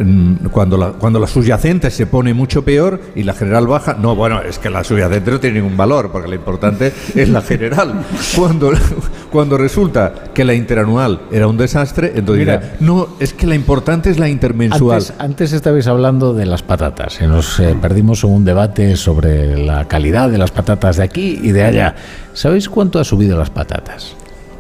cuando, 0.52 0.78
la, 0.78 0.92
cuando 0.92 1.20
la 1.20 1.28
subyacente 1.28 1.90
se 1.90 2.06
pone 2.06 2.34
mucho 2.34 2.64
peor 2.64 3.02
y 3.16 3.24
la 3.24 3.34
general 3.34 3.68
baja, 3.68 3.96
no, 4.00 4.16
bueno, 4.16 4.42
es 4.42 4.60
que 4.60 4.70
la 4.70 4.84
subyacente 4.84 5.32
no 5.32 5.40
tiene 5.40 5.60
ningún 5.60 5.76
valor, 5.76 6.12
porque 6.12 6.28
lo 6.28 6.36
importante 6.36 6.94
es 7.16 7.30
la 7.30 7.42
general. 7.42 8.06
Cuando, 8.36 8.72
cuando 9.32 9.58
resulta 9.58 10.14
que 10.34 10.44
la 10.44 10.54
interanual 10.54 11.22
era 11.32 11.48
un 11.48 11.58
desastre, 11.58 12.14
entonces 12.16 12.46
Mira. 12.46 12.58
dirá, 12.58 12.76
no, 12.80 13.10
es 13.20 13.34
que 13.34 13.48
la 13.48 13.56
importante 13.56 14.10
es 14.10 14.20
la 14.20 14.30
intermensual. 14.30 14.98
Antes, 14.98 15.14
antes 15.18 15.54
estabais 15.54 15.88
hablando 15.88 16.34
de 16.34 16.46
las 16.46 16.62
patatas 16.62 17.20
y 17.22 17.28
nos 17.28 17.60
eh, 17.60 17.76
perdimos 17.82 18.24
en 18.24 18.32
un 18.32 18.46
debate 18.46 18.96
sobre 18.96 19.58
la 19.58 19.88
calidad 19.88 20.30
de 20.30 20.38
las 20.38 20.52
patatas 20.52 20.98
de 20.98 21.04
aquí 21.04 21.40
y 21.42 21.52
de 21.52 21.64
allá. 21.64 21.96
¿Sabéis 22.34 22.70
cuánto 22.70 23.00
ha 23.00 23.04
subido 23.04 23.38
las 23.38 23.50
patatas? 23.50 24.16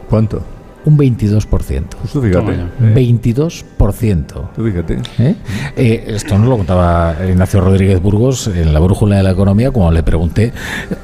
¿Cuánto? 0.10 0.57
Un 0.88 0.98
22%. 0.98 1.48
Pues 2.00 2.14
tú 2.14 2.22
fíjate. 2.22 2.52
Un 2.80 2.94
22%. 2.96 4.50
Tú 4.56 4.64
fíjate. 4.64 4.98
¿Eh? 5.20 5.36
Eh, 5.76 6.04
esto 6.16 6.38
nos 6.38 6.48
lo 6.48 6.56
contaba 6.58 7.16
Ignacio 7.28 7.60
Rodríguez 7.60 8.02
Burgos 8.02 8.48
en 8.48 8.74
la 8.74 8.80
brújula 8.80 9.18
de 9.18 9.24
la 9.24 9.32
economía 9.32 9.72
cuando 9.72 9.92
le 9.92 10.04
pregunté, 10.04 10.54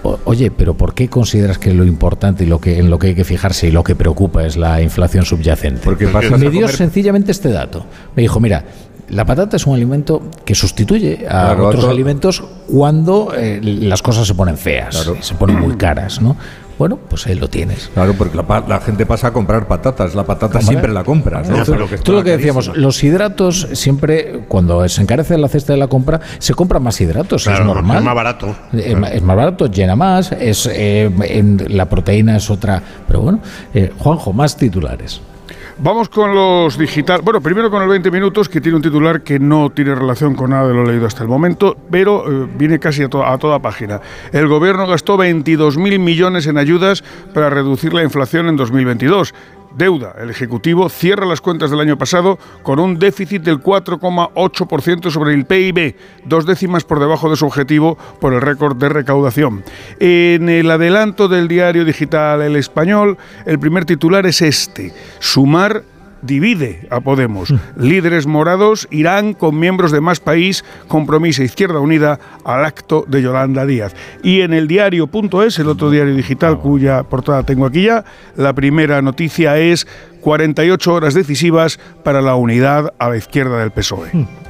"O- 0.04 0.20
oye, 0.24 0.52
pero 0.52 0.74
¿por 0.76 0.94
qué 0.94 1.10
consideras 1.10 1.58
que 1.58 1.74
lo 1.74 1.84
importante 1.86 2.46
y 2.46 2.48
lo 2.48 2.60
que 2.62 2.80
en 2.80 2.90
lo 2.90 2.98
que 2.98 3.08
hay 3.08 3.16
que 3.16 3.26
fijarse 3.26 3.68
y 3.68 3.72
lo 3.72 3.84
que 3.84 3.96
preocupa 3.96 4.46
es 4.46 4.56
la 4.56 4.82
inflación 4.82 5.26
subyacente? 5.26 5.82
Porque 5.84 6.08
pasas 6.08 6.32
me 6.40 6.48
a 6.48 6.50
dio 6.50 6.62
comer- 6.62 6.76
sencillamente 6.76 7.32
este 7.32 7.50
dato. 7.50 7.86
Me 8.16 8.22
dijo, 8.22 8.40
mira, 8.40 8.64
la 9.10 9.26
patata 9.26 9.58
es 9.58 9.68
un 9.68 9.76
alimento 9.76 10.22
que 10.46 10.56
sustituye 10.56 11.26
a 11.28 11.30
Claro, 11.48 11.68
otros 11.68 11.84
to- 11.84 11.90
alimentos 11.92 12.42
cuando 12.68 13.34
eh, 13.38 13.60
las 13.62 14.02
cosas 14.02 14.26
se 14.26 14.34
ponen 14.34 14.58
feas, 14.58 15.08
se 15.20 15.36
ponen 15.36 15.60
muy 15.60 15.76
caras, 15.76 16.22
¿no? 16.22 16.38
Bueno, 16.80 16.98
pues 16.98 17.28
ahí 17.28 17.36
lo 17.36 17.50
tienes. 17.50 17.90
Claro, 17.94 18.14
porque 18.18 18.36
la, 18.36 18.44
pa- 18.44 18.64
la 18.68 18.80
gente 18.80 19.06
pasa 19.06 19.28
a 19.28 19.34
comprar 19.34 19.68
patatas, 19.68 20.16
la 20.16 20.24
patata 20.26 20.60
siempre 20.62 20.92
la 20.92 21.04
compras. 21.04 21.48
¿no? 21.50 21.64
Tú- 21.64 22.12
lo 22.14 22.24
que 22.24 22.32
decíamos, 22.38 22.76
los 22.76 23.04
hidratos 23.04 23.68
siempre, 23.74 24.42
cuando 24.48 24.88
se 24.90 25.02
encarece 25.02 25.38
la 25.38 25.48
cesta 25.48 25.74
de 25.74 25.80
la 25.80 25.88
compra, 25.88 26.20
se 26.40 26.54
compran 26.54 26.82
más 26.84 27.00
hidratos, 27.00 27.44
Claro, 27.44 27.60
es 27.60 27.66
normal. 27.66 27.98
es 27.98 28.04
más 28.04 28.16
barato. 28.16 28.56
Es, 28.74 28.98
ma- 28.98 29.10
es 29.10 29.22
más 29.22 29.36
barato, 29.36 29.68
llena 29.68 29.96
más, 29.96 30.32
es 30.32 30.66
eh, 30.72 31.12
en- 31.24 31.64
la 31.70 31.88
proteína 31.90 32.38
es 32.38 32.50
otra. 32.50 32.82
Pero 33.08 33.22
bueno, 33.22 33.40
eh, 33.74 33.92
Juanjo, 34.00 34.34
más 34.34 34.58
titulares. 34.58 35.22
Vamos 35.80 36.08
con 36.08 36.36
los 36.36 36.78
digital. 36.78 37.22
Bueno, 37.24 37.42
primero 37.42 37.72
con 37.72 37.82
el 37.82 37.90
20 37.90 38.12
minutos, 38.12 38.48
que 38.48 38.62
tiene 38.62 38.76
un 38.76 38.82
titular 38.82 39.22
que 39.22 39.40
no 39.40 39.72
tiene 39.72 39.96
relación 39.96 40.36
con 40.36 40.52
nada 40.52 40.68
de 40.68 40.74
lo 40.74 40.86
leído 40.86 41.08
hasta 41.08 41.24
el 41.24 41.30
momento, 41.30 41.76
pero 41.90 42.44
eh, 42.44 42.48
viene 42.56 42.80
casi 42.80 43.04
a 43.04 43.10
toda 43.10 43.60
página. 43.60 44.00
El 44.32 44.48
gobierno 44.48 44.86
gastó 44.86 45.18
22.000 45.18 46.00
millones 46.00 46.46
en 46.46 46.58
ayudas 46.58 47.04
para 47.34 47.50
reducir 47.50 47.94
la 47.94 48.04
inflación 48.04 48.48
en 48.48 48.56
2022. 48.56 49.34
Deuda. 49.76 50.16
El 50.20 50.30
Ejecutivo 50.30 50.90
cierra 50.90 51.26
las 51.26 51.42
cuentas 51.42 51.72
del 51.72 51.80
año 51.80 51.98
pasado 51.98 52.38
con 52.62 52.80
un 52.80 53.00
déficit 53.00 53.42
del 53.42 53.60
4,8% 53.60 55.10
sobre 55.10 55.34
el 55.34 55.46
PIB, 55.46 55.96
dos 56.26 56.46
décimas 56.46 56.84
por 56.84 57.00
debajo 57.00 57.30
de 57.30 57.36
su 57.36 57.46
objetivo 57.46 57.98
por 58.20 58.34
el 58.34 58.42
récord 58.42 58.78
de 58.78 58.90
recaudación. 58.90 59.64
En 60.00 60.50
el 60.50 60.70
adelanto 60.70 61.28
del 61.28 61.48
diario 61.48 61.86
digital 61.86 62.42
El 62.42 62.56
Español, 62.56 63.18
el 63.46 63.60
primer 63.60 63.86
titular 63.86 64.26
es 64.26 64.42
este. 64.42 64.94
Sumar 65.20 65.84
divide 66.24 66.88
a 66.90 67.02
Podemos. 67.02 67.54
Líderes 67.78 68.26
morados 68.26 68.88
irán 68.92 69.34
con 69.34 69.60
miembros 69.60 69.92
de 69.92 70.02
Más 70.02 70.20
País, 70.20 70.64
Compromiso 70.88 71.42
e 71.42 71.46
Izquierda 71.46 71.80
Unida 71.80 72.20
al 72.44 72.66
acto 72.66 73.06
de 73.08 73.22
Yolanda 73.22 73.66
Díaz. 73.66 73.96
Y 74.24 74.42
en 74.42 74.54
el 74.54 74.68
diario.es, 74.68 75.60
el 75.60 75.70
otro 75.70 75.90
diario 75.90 76.16
digital 76.16 76.60
cuya 76.60 77.04
portada 77.04 77.44
tengo 77.44 77.66
aquí 77.66 77.84
ya, 77.84 78.06
la 78.36 78.54
primera 78.54 79.02
noticia 79.02 79.58
es 79.58 79.88
48 80.22 80.94
horas 80.94 81.14
decisivas 81.14 81.80
para 82.04 82.22
la 82.22 82.36
unidad 82.36 82.94
a 82.98 83.10
la 83.10 83.18
izquierda 83.18 83.60
del 83.60 83.72
PSOE. 83.72 84.43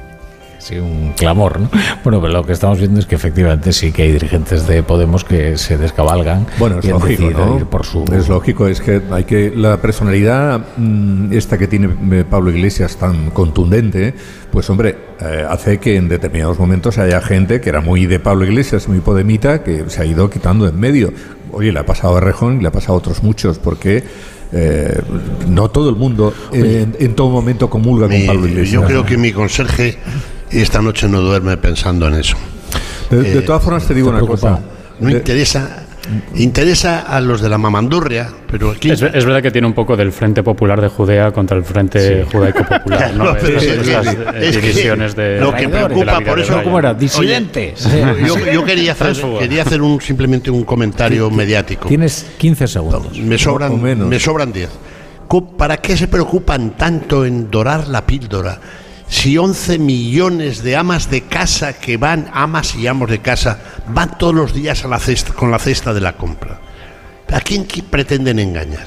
Sí, 0.64 0.78
un 0.78 1.12
clamor, 1.12 1.60
¿no? 1.60 1.68
Bueno, 2.02 2.22
pero 2.22 2.32
lo 2.32 2.46
que 2.46 2.54
estamos 2.54 2.78
viendo 2.78 2.98
es 2.98 3.04
que 3.04 3.16
efectivamente 3.16 3.70
sí 3.70 3.92
que 3.92 4.04
hay 4.04 4.12
dirigentes 4.12 4.66
de 4.66 4.82
Podemos 4.82 5.22
que 5.22 5.58
se 5.58 5.76
descabalgan 5.76 6.46
Bueno, 6.58 6.78
es 6.78 6.86
y 6.86 6.88
lógico, 6.88 7.30
¿no? 7.32 7.58
ir 7.58 7.66
por 7.66 7.84
su... 7.84 8.02
Es 8.10 8.30
lógico, 8.30 8.66
es 8.66 8.80
que 8.80 9.02
hay 9.10 9.24
que 9.24 9.52
la 9.54 9.76
personalidad 9.82 10.64
mm, 10.78 11.34
esta 11.34 11.58
que 11.58 11.68
tiene 11.68 11.90
eh, 12.12 12.24
Pablo 12.24 12.50
Iglesias 12.50 12.96
tan 12.96 13.28
contundente, 13.28 14.14
pues 14.50 14.70
hombre, 14.70 14.96
eh, 15.20 15.44
hace 15.46 15.76
que 15.76 15.96
en 15.96 16.08
determinados 16.08 16.58
momentos 16.58 16.96
haya 16.96 17.20
gente 17.20 17.60
que 17.60 17.68
era 17.68 17.82
muy 17.82 18.06
de 18.06 18.18
Pablo 18.18 18.46
Iglesias, 18.46 18.88
muy 18.88 19.00
podemita, 19.00 19.62
que 19.62 19.90
se 19.90 20.00
ha 20.00 20.06
ido 20.06 20.30
quitando 20.30 20.66
en 20.66 20.80
medio. 20.80 21.12
Oye, 21.52 21.72
le 21.72 21.80
ha 21.80 21.84
pasado 21.84 22.16
a 22.16 22.20
Rejón 22.20 22.60
y 22.60 22.62
le 22.62 22.68
ha 22.68 22.72
pasado 22.72 22.94
a 22.94 22.96
otros 22.96 23.22
muchos, 23.22 23.58
porque 23.58 24.02
eh, 24.50 24.98
no 25.46 25.68
todo 25.68 25.90
el 25.90 25.96
mundo 25.96 26.32
eh, 26.52 26.86
en, 26.86 27.04
en 27.04 27.14
todo 27.14 27.28
momento 27.28 27.68
comulga 27.68 28.08
con 28.08 28.26
Pablo 28.26 28.46
Iglesias. 28.46 28.80
yo 28.80 28.86
creo 28.86 29.04
que 29.04 29.18
mi 29.18 29.30
conserje 29.30 29.98
esta 30.50 30.80
noche 30.82 31.08
no 31.08 31.20
duerme 31.20 31.56
pensando 31.56 32.06
en 32.08 32.14
eso. 32.14 32.36
De, 33.10 33.22
de 33.22 33.42
todas 33.42 33.62
formas, 33.62 33.86
te 33.86 33.94
digo 33.94 34.08
¿te 34.08 34.16
una 34.16 34.24
preocupa? 34.24 34.50
cosa. 34.50 34.62
No 35.00 35.06
De- 35.08 35.12
interesa, 35.14 35.84
interesa 36.34 37.00
a 37.00 37.20
los 37.20 37.40
de 37.40 37.48
la 37.48 37.58
mamandurria, 37.58 38.28
pero 38.50 38.70
aquí 38.70 38.90
Es, 38.90 39.02
es 39.02 39.24
verdad 39.24 39.42
que 39.42 39.50
tiene 39.50 39.66
un 39.66 39.72
poco 39.72 39.96
del 39.96 40.12
Frente 40.12 40.42
Popular 40.42 40.80
de 40.80 40.88
Judea 40.88 41.32
contra 41.32 41.56
el 41.56 41.64
Frente 41.64 42.24
Judaico 42.30 42.64
Popular, 42.64 43.14
¿no? 43.16 43.34
Esas- 43.36 43.62
es 43.62 43.62
esas, 43.88 44.06
es 44.06 44.16
eh, 44.16 44.60
que 44.60 44.66
divisiones 44.68 45.16
de 45.16 45.40
lo 45.40 45.54
que 45.54 45.68
preocupa 45.68 46.20
por 46.20 46.38
eso. 46.40 46.60
¿Cómo 46.62 46.78
era? 46.78 46.90
Oye, 46.90 46.98
Disidentes. 47.00 47.88
yo, 48.26 48.38
yo 48.52 48.64
quería 48.64 48.92
hacer, 48.92 49.16
quería 49.38 49.62
hacer 49.62 49.82
un, 49.82 50.00
simplemente 50.00 50.50
un 50.50 50.64
comentario 50.64 51.30
mediático. 51.30 51.88
Tienes 51.88 52.26
15 52.38 52.66
segundos. 52.68 53.18
Me 53.18 53.38
sobran, 53.38 53.80
menos. 53.82 54.08
me 54.08 54.18
sobran 54.18 54.52
10. 54.52 54.70
Co- 55.28 55.56
¿Para 55.56 55.78
qué 55.78 55.96
se 55.96 56.06
preocupan 56.08 56.70
tanto 56.76 57.24
en 57.24 57.50
dorar 57.50 57.88
la 57.88 58.04
píldora? 58.06 58.58
Si 59.16 59.38
11 59.38 59.78
millones 59.78 60.62
de 60.64 60.76
amas 60.76 61.08
de 61.08 61.22
casa 61.22 61.72
que 61.72 61.96
van, 61.96 62.28
amas 62.34 62.74
y 62.74 62.86
amos 62.88 63.08
de 63.08 63.20
casa, 63.20 63.58
van 63.88 64.18
todos 64.18 64.34
los 64.34 64.52
días 64.52 64.84
a 64.84 64.88
la 64.88 64.98
cesta, 64.98 65.32
con 65.32 65.50
la 65.52 65.58
cesta 65.60 65.94
de 65.94 66.00
la 66.00 66.14
compra. 66.14 66.58
¿A 67.32 67.40
quién 67.40 67.66
qui- 67.66 67.82
pretenden 67.82 68.38
engañar? 68.40 68.84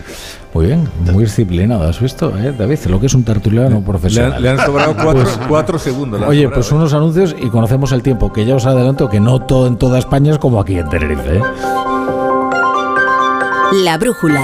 Muy 0.54 0.66
bien, 0.68 0.88
muy 1.12 1.24
disciplinado, 1.24 1.88
¿has 1.88 2.00
visto, 2.02 2.38
eh, 2.38 2.54
David? 2.58 2.78
Lo 2.88 3.00
que 3.00 3.06
es 3.08 3.14
un 3.14 3.24
tertuliano 3.24 3.82
profesional. 3.82 4.42
le 4.42 4.50
han 4.50 4.60
sobrado 4.60 4.96
cuatro- 5.02 5.30
cuatro 5.48 5.80
segundos, 5.80 6.22
Oye, 6.24 6.44
sobrado, 6.44 6.54
pues 6.56 6.72
unos 6.74 6.94
anuncios 6.94 7.36
y 7.42 7.50
conocemos 7.50 7.92
el 7.94 8.04
tiempo, 8.04 8.32
que 8.34 8.46
ya 8.46 8.56
os 8.56 8.66
adelanto 8.66 9.10
que 9.10 9.20
no 9.22 9.40
todo 9.42 9.66
en 9.68 9.78
toda 9.78 9.98
España 9.98 10.34
es 10.34 10.40
como 10.40 10.60
aquí 10.60 10.78
en 10.78 10.90
Tenerife. 10.90 11.38
¿eh? 11.38 11.42
La 13.84 13.98
brújula. 13.98 14.44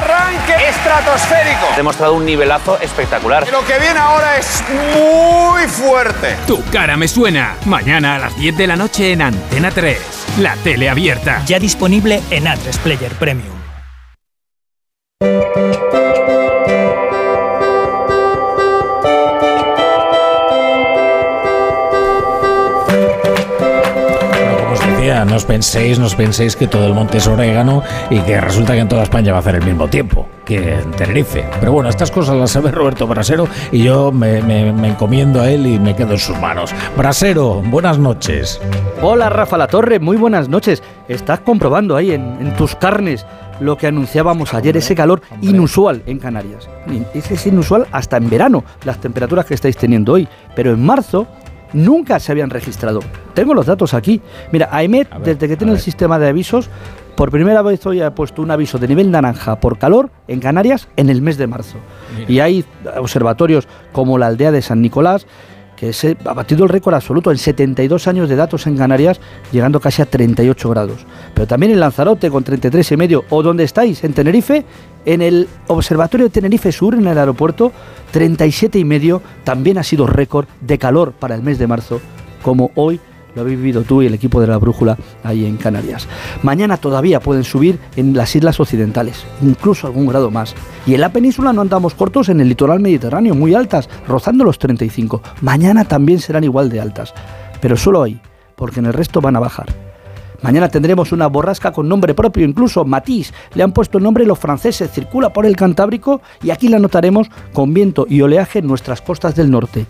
estratosférico! 0.71 1.67
Ha 1.73 1.77
demostrado 1.77 2.13
un 2.13 2.25
nivelazo 2.25 2.79
espectacular. 2.79 3.47
Lo 3.51 3.65
que 3.65 3.77
viene 3.79 3.99
ahora 3.99 4.37
es 4.37 4.63
muy 4.95 5.67
fuerte. 5.67 6.35
Tu 6.47 6.63
cara 6.71 6.97
me 6.97 7.07
suena. 7.07 7.55
Mañana 7.65 8.15
a 8.15 8.19
las 8.19 8.35
10 8.37 8.57
de 8.57 8.67
la 8.67 8.75
noche 8.75 9.11
en 9.11 9.21
Antena 9.21 9.71
3. 9.71 9.97
La 10.39 10.55
tele 10.57 10.89
abierta. 10.89 11.41
Ya 11.45 11.59
disponible 11.59 12.21
en 12.29 12.45
A3 12.45 12.77
Player 12.79 13.11
Premium. 13.13 13.61
No 25.25 25.35
os 25.35 25.45
penséis, 25.45 25.99
no 25.99 26.05
os 26.05 26.15
penséis 26.15 26.55
que 26.55 26.67
todo 26.67 26.85
el 26.87 26.93
monte 26.93 27.17
es 27.17 27.27
orégano 27.27 27.83
y 28.09 28.19
que 28.19 28.39
resulta 28.41 28.73
que 28.73 28.79
en 28.79 28.87
toda 28.87 29.03
España 29.03 29.31
va 29.31 29.37
a 29.37 29.41
hacer 29.41 29.55
el 29.55 29.63
mismo 29.65 29.87
tiempo 29.87 30.27
que 30.45 30.73
en 30.75 30.91
Tenerife. 30.91 31.45
Pero 31.59 31.71
bueno, 31.73 31.89
estas 31.89 32.09
cosas 32.11 32.35
las 32.35 32.51
sabe 32.51 32.71
Roberto 32.71 33.05
Brasero 33.07 33.47
y 33.71 33.83
yo 33.83 34.11
me, 34.11 34.41
me- 34.41 34.73
me 34.73 34.89
encomiendo 34.89 35.41
a 35.41 35.49
él 35.49 35.65
y 35.67 35.79
me 35.79 35.95
quedo 35.95 36.13
en 36.13 36.19
sus 36.19 36.37
manos. 36.39 36.71
Brasero, 36.97 37.61
buenas 37.65 37.97
noches. 37.99 38.59
Hola 39.01 39.29
Rafa 39.29 39.57
La 39.57 39.67
Torre, 39.67 39.99
muy 39.99 40.17
buenas 40.17 40.49
noches. 40.49 40.81
Estás 41.07 41.39
comprobando 41.41 41.95
ahí 41.95 42.11
en, 42.11 42.37
en 42.41 42.55
tus 42.55 42.75
carnes 42.75 43.25
lo 43.59 43.77
que 43.77 43.85
anunciábamos 43.85 44.55
ayer, 44.55 44.75
ese 44.75 44.95
calor 44.95 45.21
inusual 45.41 46.01
en 46.07 46.17
Canarias. 46.17 46.67
Es 47.13 47.45
inusual 47.45 47.85
hasta 47.91 48.17
en 48.17 48.27
verano, 48.27 48.63
las 48.85 48.97
temperaturas 48.99 49.45
que 49.45 49.53
estáis 49.53 49.77
teniendo 49.77 50.13
hoy. 50.13 50.27
Pero 50.55 50.71
en 50.71 50.83
marzo 50.83 51.27
nunca 51.73 52.19
se 52.19 52.31
habían 52.31 52.49
registrado. 52.49 52.99
Tengo 53.33 53.53
los 53.53 53.65
datos 53.65 53.93
aquí. 53.93 54.21
Mira, 54.51 54.69
AEMET, 54.71 55.09
desde 55.23 55.47
que 55.47 55.57
tiene 55.57 55.73
el 55.73 55.79
sistema 55.79 56.19
de 56.19 56.29
avisos, 56.29 56.69
por 57.15 57.29
primera 57.31 57.61
vez 57.61 57.85
hoy 57.85 58.01
ha 58.01 58.15
puesto 58.15 58.41
un 58.41 58.51
aviso 58.51 58.77
de 58.77 58.87
nivel 58.87 59.11
naranja 59.11 59.59
por 59.59 59.77
calor 59.77 60.09
en 60.27 60.39
Canarias 60.39 60.87
en 60.95 61.09
el 61.09 61.21
mes 61.21 61.37
de 61.37 61.47
marzo. 61.47 61.77
Y 62.27 62.39
hay 62.39 62.65
observatorios 62.97 63.67
como 63.91 64.17
la 64.17 64.27
aldea 64.27 64.51
de 64.51 64.61
San 64.61 64.81
Nicolás 64.81 65.27
que 65.81 65.93
se 65.93 66.15
ha 66.25 66.33
batido 66.35 66.63
el 66.63 66.69
récord 66.69 66.93
absoluto 66.93 67.31
en 67.31 67.39
72 67.39 68.07
años 68.07 68.29
de 68.29 68.35
datos 68.35 68.67
en 68.67 68.77
Canarias, 68.77 69.19
llegando 69.51 69.79
casi 69.79 70.03
a 70.03 70.05
38 70.05 70.69
grados. 70.69 71.07
Pero 71.33 71.47
también 71.47 71.71
en 71.71 71.79
Lanzarote 71.79 72.29
con 72.29 72.43
33 72.43 72.91
y 72.91 72.97
medio, 72.97 73.25
o 73.31 73.41
donde 73.41 73.63
estáis, 73.63 74.03
en 74.03 74.13
Tenerife, 74.13 74.63
en 75.05 75.23
el 75.23 75.47
Observatorio 75.65 76.27
de 76.27 76.29
Tenerife 76.29 76.71
Sur, 76.71 76.93
en 76.93 77.07
el 77.07 77.17
aeropuerto, 77.17 77.71
37 78.11 78.77
y 78.77 78.85
medio, 78.85 79.23
también 79.43 79.79
ha 79.79 79.83
sido 79.83 80.05
récord 80.05 80.45
de 80.61 80.77
calor 80.77 81.13
para 81.13 81.33
el 81.33 81.41
mes 81.41 81.57
de 81.57 81.65
marzo, 81.65 81.99
como 82.43 82.69
hoy 82.75 82.99
lo 83.35 83.41
habéis 83.41 83.57
vivido 83.57 83.83
tú 83.83 84.01
y 84.01 84.07
el 84.07 84.13
equipo 84.13 84.41
de 84.41 84.47
la 84.47 84.57
brújula 84.57 84.97
ahí 85.23 85.45
en 85.45 85.57
Canarias. 85.57 86.07
Mañana 86.43 86.77
todavía 86.77 87.19
pueden 87.19 87.43
subir 87.43 87.79
en 87.95 88.15
las 88.15 88.35
islas 88.35 88.59
occidentales, 88.59 89.23
incluso 89.41 89.87
algún 89.87 90.07
grado 90.07 90.31
más. 90.31 90.55
Y 90.85 90.93
en 90.93 91.01
la 91.01 91.13
península 91.13 91.53
no 91.53 91.61
andamos 91.61 91.93
cortos 91.93 92.29
en 92.29 92.41
el 92.41 92.49
litoral 92.49 92.79
mediterráneo, 92.79 93.35
muy 93.35 93.55
altas, 93.55 93.89
rozando 94.07 94.43
los 94.43 94.59
35. 94.59 95.21
Mañana 95.41 95.85
también 95.85 96.19
serán 96.19 96.43
igual 96.43 96.69
de 96.69 96.81
altas, 96.81 97.13
pero 97.61 97.77
solo 97.77 98.03
ahí, 98.03 98.19
porque 98.55 98.79
en 98.79 98.87
el 98.87 98.93
resto 98.93 99.21
van 99.21 99.35
a 99.35 99.39
bajar. 99.39 99.67
Mañana 100.41 100.69
tendremos 100.69 101.11
una 101.11 101.27
borrasca 101.27 101.71
con 101.71 101.87
nombre 101.87 102.15
propio, 102.15 102.45
incluso 102.45 102.83
Matisse. 102.83 103.33
Le 103.53 103.61
han 103.61 103.73
puesto 103.73 103.99
el 103.99 104.03
nombre 104.03 104.25
los 104.25 104.39
franceses, 104.39 104.89
circula 104.91 105.31
por 105.31 105.45
el 105.45 105.55
Cantábrico 105.55 106.21
y 106.41 106.49
aquí 106.49 106.67
la 106.67 106.79
notaremos 106.79 107.29
con 107.53 107.73
viento 107.73 108.07
y 108.09 108.21
oleaje 108.21 108.59
en 108.59 108.67
nuestras 108.67 109.01
costas 109.01 109.35
del 109.35 109.51
norte. 109.51 109.85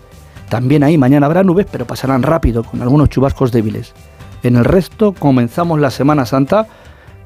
También 0.52 0.82
ahí 0.82 0.98
mañana 0.98 1.24
habrá 1.24 1.42
nubes, 1.42 1.66
pero 1.72 1.86
pasarán 1.86 2.22
rápido, 2.22 2.62
con 2.62 2.82
algunos 2.82 3.08
chubascos 3.08 3.52
débiles. 3.52 3.94
En 4.42 4.56
el 4.56 4.66
resto 4.66 5.14
comenzamos 5.14 5.80
la 5.80 5.90
Semana 5.90 6.26
Santa 6.26 6.66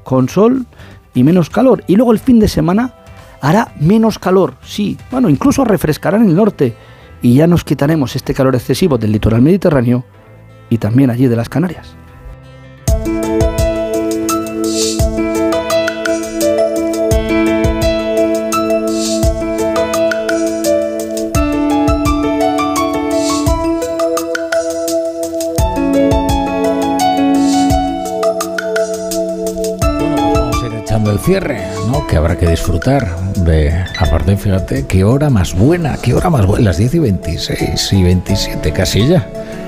con 0.05 0.29
sol 0.29 0.65
y 1.13 1.25
menos 1.25 1.49
calor. 1.49 1.83
Y 1.87 1.97
luego 1.97 2.13
el 2.13 2.19
fin 2.19 2.39
de 2.39 2.47
semana 2.47 2.93
hará 3.41 3.73
menos 3.81 4.17
calor, 4.17 4.53
sí. 4.61 4.97
Bueno, 5.11 5.27
incluso 5.27 5.65
refrescará 5.65 6.15
en 6.15 6.29
el 6.29 6.37
norte. 6.37 6.73
Y 7.21 7.35
ya 7.35 7.47
nos 7.47 7.65
quitaremos 7.65 8.15
este 8.15 8.33
calor 8.33 8.55
excesivo 8.55 8.97
del 8.97 9.11
litoral 9.11 9.41
mediterráneo 9.41 10.05
y 10.69 10.77
también 10.77 11.09
allí 11.09 11.27
de 11.27 11.35
las 11.35 11.49
Canarias. 11.49 11.97
Cierre, 31.27 31.61
¿no? 31.91 32.07
Que 32.07 32.15
habrá 32.15 32.37
que 32.37 32.47
disfrutar 32.47 33.05
de. 33.35 33.73
Aparte, 33.99 34.37
fíjate, 34.37 34.85
qué 34.87 35.03
hora 35.03 35.29
más 35.29 35.53
buena, 35.53 35.97
qué 36.01 36.13
hora 36.13 36.29
más 36.29 36.45
buena. 36.45 36.63
Las 36.63 36.77
10 36.77 36.95
y 36.95 36.99
26 36.99 37.93
y 37.93 38.03
27, 38.03 38.71
casi 38.71 39.07
ya. 39.09 39.27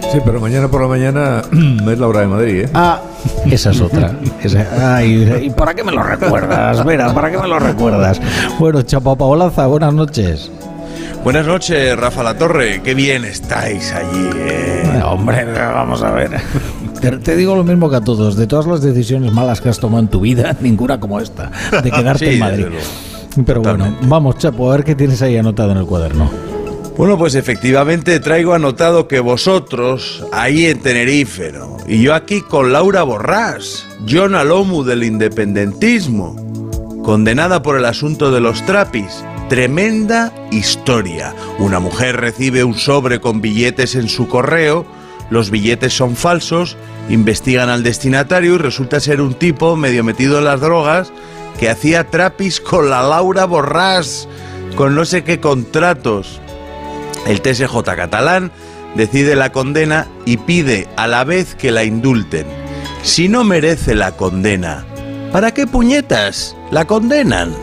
Sí, 0.09 0.19
pero 0.23 0.39
mañana 0.39 0.69
por 0.69 0.81
la 0.81 0.87
mañana 0.87 1.41
es 1.91 1.99
la 1.99 2.07
hora 2.07 2.21
de 2.21 2.27
Madrid, 2.27 2.59
¿eh? 2.63 2.69
Ah, 2.73 3.01
esa 3.51 3.71
es 3.71 3.81
otra. 3.81 4.13
Esa- 4.41 4.95
ay, 4.95 5.29
¿Y 5.43 5.49
para 5.49 5.73
qué 5.73 5.83
me 5.83 5.91
lo 5.91 6.01
recuerdas? 6.01 6.83
Vera, 6.85 7.13
¿para 7.13 7.29
qué 7.29 7.37
me 7.37 7.47
lo 7.49 7.59
recuerdas? 7.59 8.21
Bueno, 8.57 8.81
Chapo 8.83 9.17
Paolaza, 9.17 9.67
buenas 9.67 9.93
noches. 9.93 10.49
Buenas 11.25 11.45
noches, 11.45 11.97
Rafa 11.99 12.23
La 12.23 12.35
Torre. 12.37 12.81
Qué 12.81 12.93
bien 12.93 13.25
estáis 13.25 13.91
allí. 13.93 14.29
eh. 14.37 14.83
Eh, 14.95 15.01
Hombre, 15.03 15.43
vamos 15.53 16.01
a 16.01 16.11
ver. 16.11 16.31
Te, 17.01 17.11
te 17.17 17.35
digo 17.35 17.55
lo 17.55 17.63
mismo 17.63 17.89
que 17.89 17.95
a 17.97 18.01
todos. 18.01 18.35
De 18.35 18.47
todas 18.47 18.65
las 18.65 18.81
decisiones 18.81 19.31
malas 19.31 19.61
que 19.61 19.69
has 19.69 19.79
tomado 19.79 20.01
en 20.01 20.09
tu 20.09 20.19
vida, 20.21 20.55
ninguna 20.61 20.99
como 20.99 21.19
esta, 21.19 21.51
de 21.83 21.91
quedarte 21.91 22.27
Sí, 22.27 22.33
en 22.33 22.39
Madrid. 22.39 22.65
Pero 23.45 23.61
bueno, 23.61 23.95
vamos, 24.03 24.37
Chapo, 24.37 24.71
a 24.71 24.75
ver 24.75 24.83
qué 24.83 24.95
tienes 24.95 25.21
ahí 25.21 25.37
anotado 25.37 25.71
en 25.71 25.77
el 25.77 25.85
cuaderno. 25.85 26.29
Bueno, 26.97 27.17
pues 27.17 27.35
efectivamente 27.35 28.19
traigo 28.19 28.53
anotado 28.53 29.07
que 29.07 29.21
vosotros 29.21 30.25
ahí 30.33 30.65
en 30.65 30.81
Tenerife, 30.81 31.53
¿no? 31.53 31.77
Y 31.87 32.01
yo 32.01 32.13
aquí 32.13 32.41
con 32.41 32.73
Laura 32.73 33.03
Borrás, 33.03 33.87
John 34.09 34.35
Alomu 34.35 34.83
del 34.83 35.05
independentismo, 35.05 36.35
condenada 37.01 37.61
por 37.61 37.77
el 37.77 37.85
asunto 37.85 38.31
de 38.31 38.41
los 38.41 38.65
trapis. 38.65 39.23
Tremenda 39.47 40.33
historia. 40.51 41.33
Una 41.57 41.79
mujer 41.79 42.17
recibe 42.17 42.65
un 42.65 42.75
sobre 42.75 43.21
con 43.21 43.39
billetes 43.39 43.95
en 43.95 44.09
su 44.09 44.27
correo, 44.27 44.85
los 45.29 45.51
billetes 45.51 45.95
son 45.95 46.15
falsos, 46.15 46.77
investigan 47.09 47.69
al 47.69 47.83
destinatario 47.83 48.55
y 48.55 48.57
resulta 48.57 48.99
ser 48.99 49.21
un 49.21 49.33
tipo 49.33 49.75
medio 49.75 50.03
metido 50.03 50.39
en 50.39 50.45
las 50.45 50.61
drogas 50.61 51.11
que 51.59 51.69
hacía 51.69 52.09
trapis 52.09 52.59
con 52.61 52.89
la 52.89 53.03
Laura 53.03 53.45
Borrás, 53.45 54.27
con 54.75 54.95
no 54.95 55.05
sé 55.05 55.23
qué 55.23 55.39
contratos. 55.39 56.39
El 57.27 57.41
TSJ 57.41 57.83
catalán 57.83 58.51
decide 58.95 59.35
la 59.35 59.51
condena 59.51 60.07
y 60.25 60.37
pide 60.37 60.87
a 60.95 61.07
la 61.07 61.23
vez 61.23 61.55
que 61.55 61.71
la 61.71 61.83
indulten. 61.83 62.47
Si 63.03 63.27
no 63.27 63.43
merece 63.43 63.93
la 63.93 64.13
condena, 64.13 64.85
¿para 65.31 65.53
qué 65.53 65.67
puñetas 65.67 66.55
la 66.71 66.85
condenan? 66.85 67.53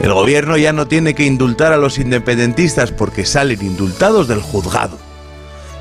El 0.00 0.12
gobierno 0.12 0.56
ya 0.56 0.72
no 0.72 0.86
tiene 0.86 1.14
que 1.14 1.24
indultar 1.24 1.72
a 1.72 1.76
los 1.76 1.98
independentistas 1.98 2.90
porque 2.90 3.24
salen 3.24 3.64
indultados 3.64 4.28
del 4.28 4.42
juzgado. 4.42 4.98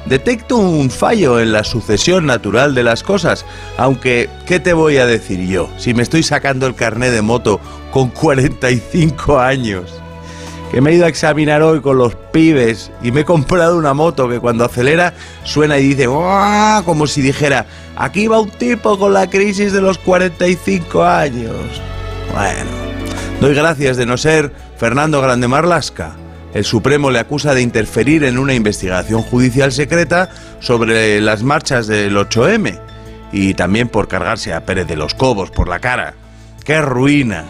Detecto 0.05 0.57
un 0.57 0.89
fallo 0.89 1.39
en 1.39 1.53
la 1.53 1.63
sucesión 1.63 2.25
natural 2.25 2.75
de 2.75 2.84
las 2.84 3.03
cosas, 3.03 3.45
aunque, 3.77 4.30
¿qué 4.45 4.59
te 4.59 4.73
voy 4.73 4.97
a 4.97 5.05
decir 5.05 5.39
yo? 5.47 5.69
Si 5.77 5.93
me 5.93 6.03
estoy 6.03 6.23
sacando 6.23 6.67
el 6.67 6.75
carné 6.75 7.09
de 7.09 7.21
moto 7.21 7.59
con 7.91 8.09
45 8.09 9.39
años 9.39 10.03
que 10.73 10.81
me 10.81 10.89
he 10.89 10.95
ido 10.95 11.05
a 11.05 11.07
examinar 11.07 11.61
hoy 11.61 11.81
con 11.81 11.99
los 11.99 12.15
pibes 12.15 12.89
y 13.03 13.11
me 13.11 13.21
he 13.21 13.25
comprado 13.25 13.77
una 13.77 13.93
moto 13.93 14.27
que 14.27 14.39
cuando 14.39 14.65
acelera 14.65 15.13
suena 15.43 15.77
y 15.77 15.89
dice 15.89 16.07
como 16.07 17.05
si 17.05 17.21
dijera, 17.21 17.67
aquí 17.95 18.25
va 18.25 18.39
un 18.39 18.49
tipo 18.49 18.97
con 18.97 19.13
la 19.13 19.30
crisis 19.30 19.71
de 19.71 19.81
los 19.81 19.99
45 19.99 21.03
años. 21.03 21.53
Bueno, 22.34 22.71
doy 23.39 23.53
gracias 23.53 23.97
de 23.97 24.07
no 24.07 24.17
ser 24.17 24.51
Fernando 24.75 25.21
Grande 25.21 25.47
Marlasca. 25.47 26.15
El 26.53 26.65
Supremo 26.65 27.09
le 27.09 27.19
acusa 27.19 27.55
de 27.55 27.61
interferir 27.61 28.23
en 28.23 28.38
una 28.38 28.53
investigación 28.53 29.23
judicial 29.23 29.71
secreta 29.71 30.30
sobre 30.59 31.19
las 31.19 31.41
marchas 31.41 31.88
del 31.88 32.15
8M 32.15 32.80
y 33.31 33.55
también 33.55 33.89
por 33.89 34.07
cargarse 34.07 34.53
a 34.53 34.65
Pérez 34.65 34.88
de 34.88 34.95
los 34.95 35.15
Cobos 35.15 35.49
por 35.49 35.67
la 35.67 35.80
cara. 35.80 36.13
¡Qué 36.63 36.80
ruina! 36.81 37.43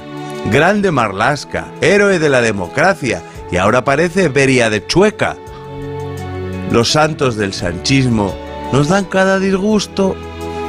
Grande 0.49 0.91
Marlasca, 0.91 1.67
héroe 1.81 2.19
de 2.19 2.30
la 2.30 2.41
democracia, 2.41 3.21
y 3.51 3.57
ahora 3.57 3.84
parece 3.84 4.30
Beria 4.30 4.69
de 4.69 4.85
Chueca. 4.88 5.35
Los 6.71 6.91
santos 6.91 7.35
del 7.35 7.53
sanchismo 7.53 8.34
nos 8.71 8.88
dan 8.88 9.05
cada 9.05 9.39
disgusto. 9.39 10.15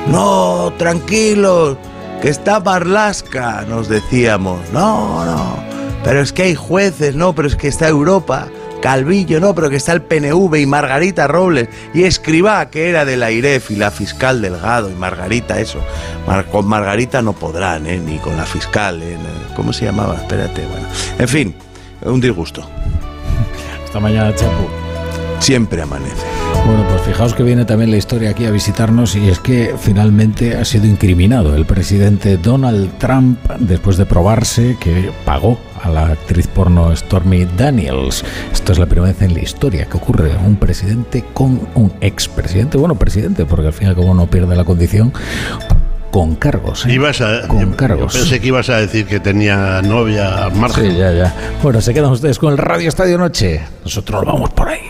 No, 0.09 0.73
tranquilos, 0.77 1.77
que 2.20 2.28
está 2.28 2.61
Marlasca, 2.61 3.65
nos 3.69 3.89
decíamos. 3.89 4.61
No, 4.73 5.24
no, 5.24 5.74
pero 6.05 6.20
es 6.20 6.32
que 6.32 6.43
hay 6.44 6.55
jueces, 6.55 7.16
no, 7.16 7.35
pero 7.35 7.48
es 7.48 7.56
que 7.56 7.66
está 7.68 7.89
Europa. 7.89 8.47
Calvillo, 8.82 9.40
no, 9.40 9.55
pero 9.55 9.70
que 9.70 9.76
está 9.76 9.93
el 9.94 10.02
PNV 10.02 10.56
y 10.56 10.66
Margarita 10.66 11.26
Robles 11.26 11.70
y 11.94 12.02
Escribá, 12.02 12.68
que 12.68 12.90
era 12.90 13.06
de 13.06 13.16
la 13.16 13.31
IREF 13.31 13.70
y 13.70 13.76
la 13.76 13.90
fiscal 13.90 14.43
Delgado 14.43 14.90
y 14.90 14.94
Margarita, 14.94 15.59
eso. 15.59 15.78
Mar- 16.26 16.44
con 16.51 16.66
Margarita 16.66 17.22
no 17.22 17.32
podrán, 17.32 17.86
¿eh? 17.86 17.98
ni 17.98 18.18
con 18.18 18.36
la 18.36 18.44
fiscal. 18.44 19.02
¿eh? 19.02 19.16
¿Cómo 19.56 19.72
se 19.72 19.86
llamaba? 19.86 20.16
Espérate, 20.16 20.66
bueno. 20.66 20.86
En 21.18 21.28
fin, 21.28 21.55
un 22.02 22.20
disgusto. 22.20 22.68
Hasta 23.86 24.01
mañana, 24.01 24.35
Chapo. 24.35 24.68
Siempre 25.39 25.81
amanece. 25.81 26.26
Bueno, 26.66 26.82
pues 26.89 27.03
fijaos 27.03 27.35
que 27.35 27.43
viene 27.43 27.65
también 27.66 27.91
la 27.91 27.99
historia 27.99 28.31
aquí 28.31 28.47
a 28.47 28.51
visitarnos 28.51 29.15
y 29.16 29.28
es 29.28 29.39
que 29.39 29.74
finalmente 29.78 30.57
ha 30.57 30.65
sido 30.65 30.86
incriminado 30.86 31.55
el 31.55 31.66
presidente 31.66 32.39
Donald 32.39 32.91
Trump 32.99 33.39
después 33.59 33.99
de 33.99 34.07
probarse 34.07 34.77
que 34.81 35.11
pagó 35.27 35.59
a 35.82 35.91
la 35.91 36.07
actriz 36.07 36.47
porno 36.47 36.95
Stormy 36.97 37.45
Daniels. 37.45 38.24
Esto 38.51 38.73
es 38.73 38.78
la 38.78 38.86
primera 38.86 39.12
vez 39.12 39.20
en 39.23 39.35
la 39.35 39.41
historia 39.41 39.85
que 39.85 39.99
ocurre 39.99 40.31
un 40.47 40.57
presidente 40.57 41.23
con 41.35 41.69
un 41.74 41.93
expresidente, 42.01 42.78
bueno, 42.78 42.95
presidente, 42.95 43.45
porque 43.45 43.66
al 43.66 43.73
fin 43.74 43.89
y 43.89 43.91
al 43.91 43.97
cabo 43.97 44.15
no 44.15 44.27
pierde 44.27 44.57
la 44.57 44.65
condición, 44.65 45.12
con 46.11 46.36
cargos. 46.36 46.86
¿eh? 46.86 46.93
Ibas 46.95 47.20
a, 47.20 47.47
con 47.47 47.73
yo- 47.73 47.77
cargos. 47.77 48.15
yo 48.15 48.20
pensé 48.20 48.41
que 48.41 48.47
ibas 48.47 48.70
a 48.70 48.78
decir 48.78 49.05
que 49.05 49.20
tenía 49.20 49.82
novia 49.82 50.47
al 50.47 50.55
margen. 50.55 50.93
Sí, 50.93 50.97
ya, 50.97 51.12
ya. 51.12 51.35
Bueno, 51.62 51.82
se 51.82 51.93
quedan 51.93 52.11
ustedes 52.11 52.39
con 52.39 52.53
el 52.53 52.59
Radio 52.59 52.89
Estadio 52.89 53.19
Noche. 53.19 53.61
Nosotros 53.85 54.24
nos 54.24 54.32
vamos 54.32 54.51
por 54.51 54.69
ahí. 54.70 54.81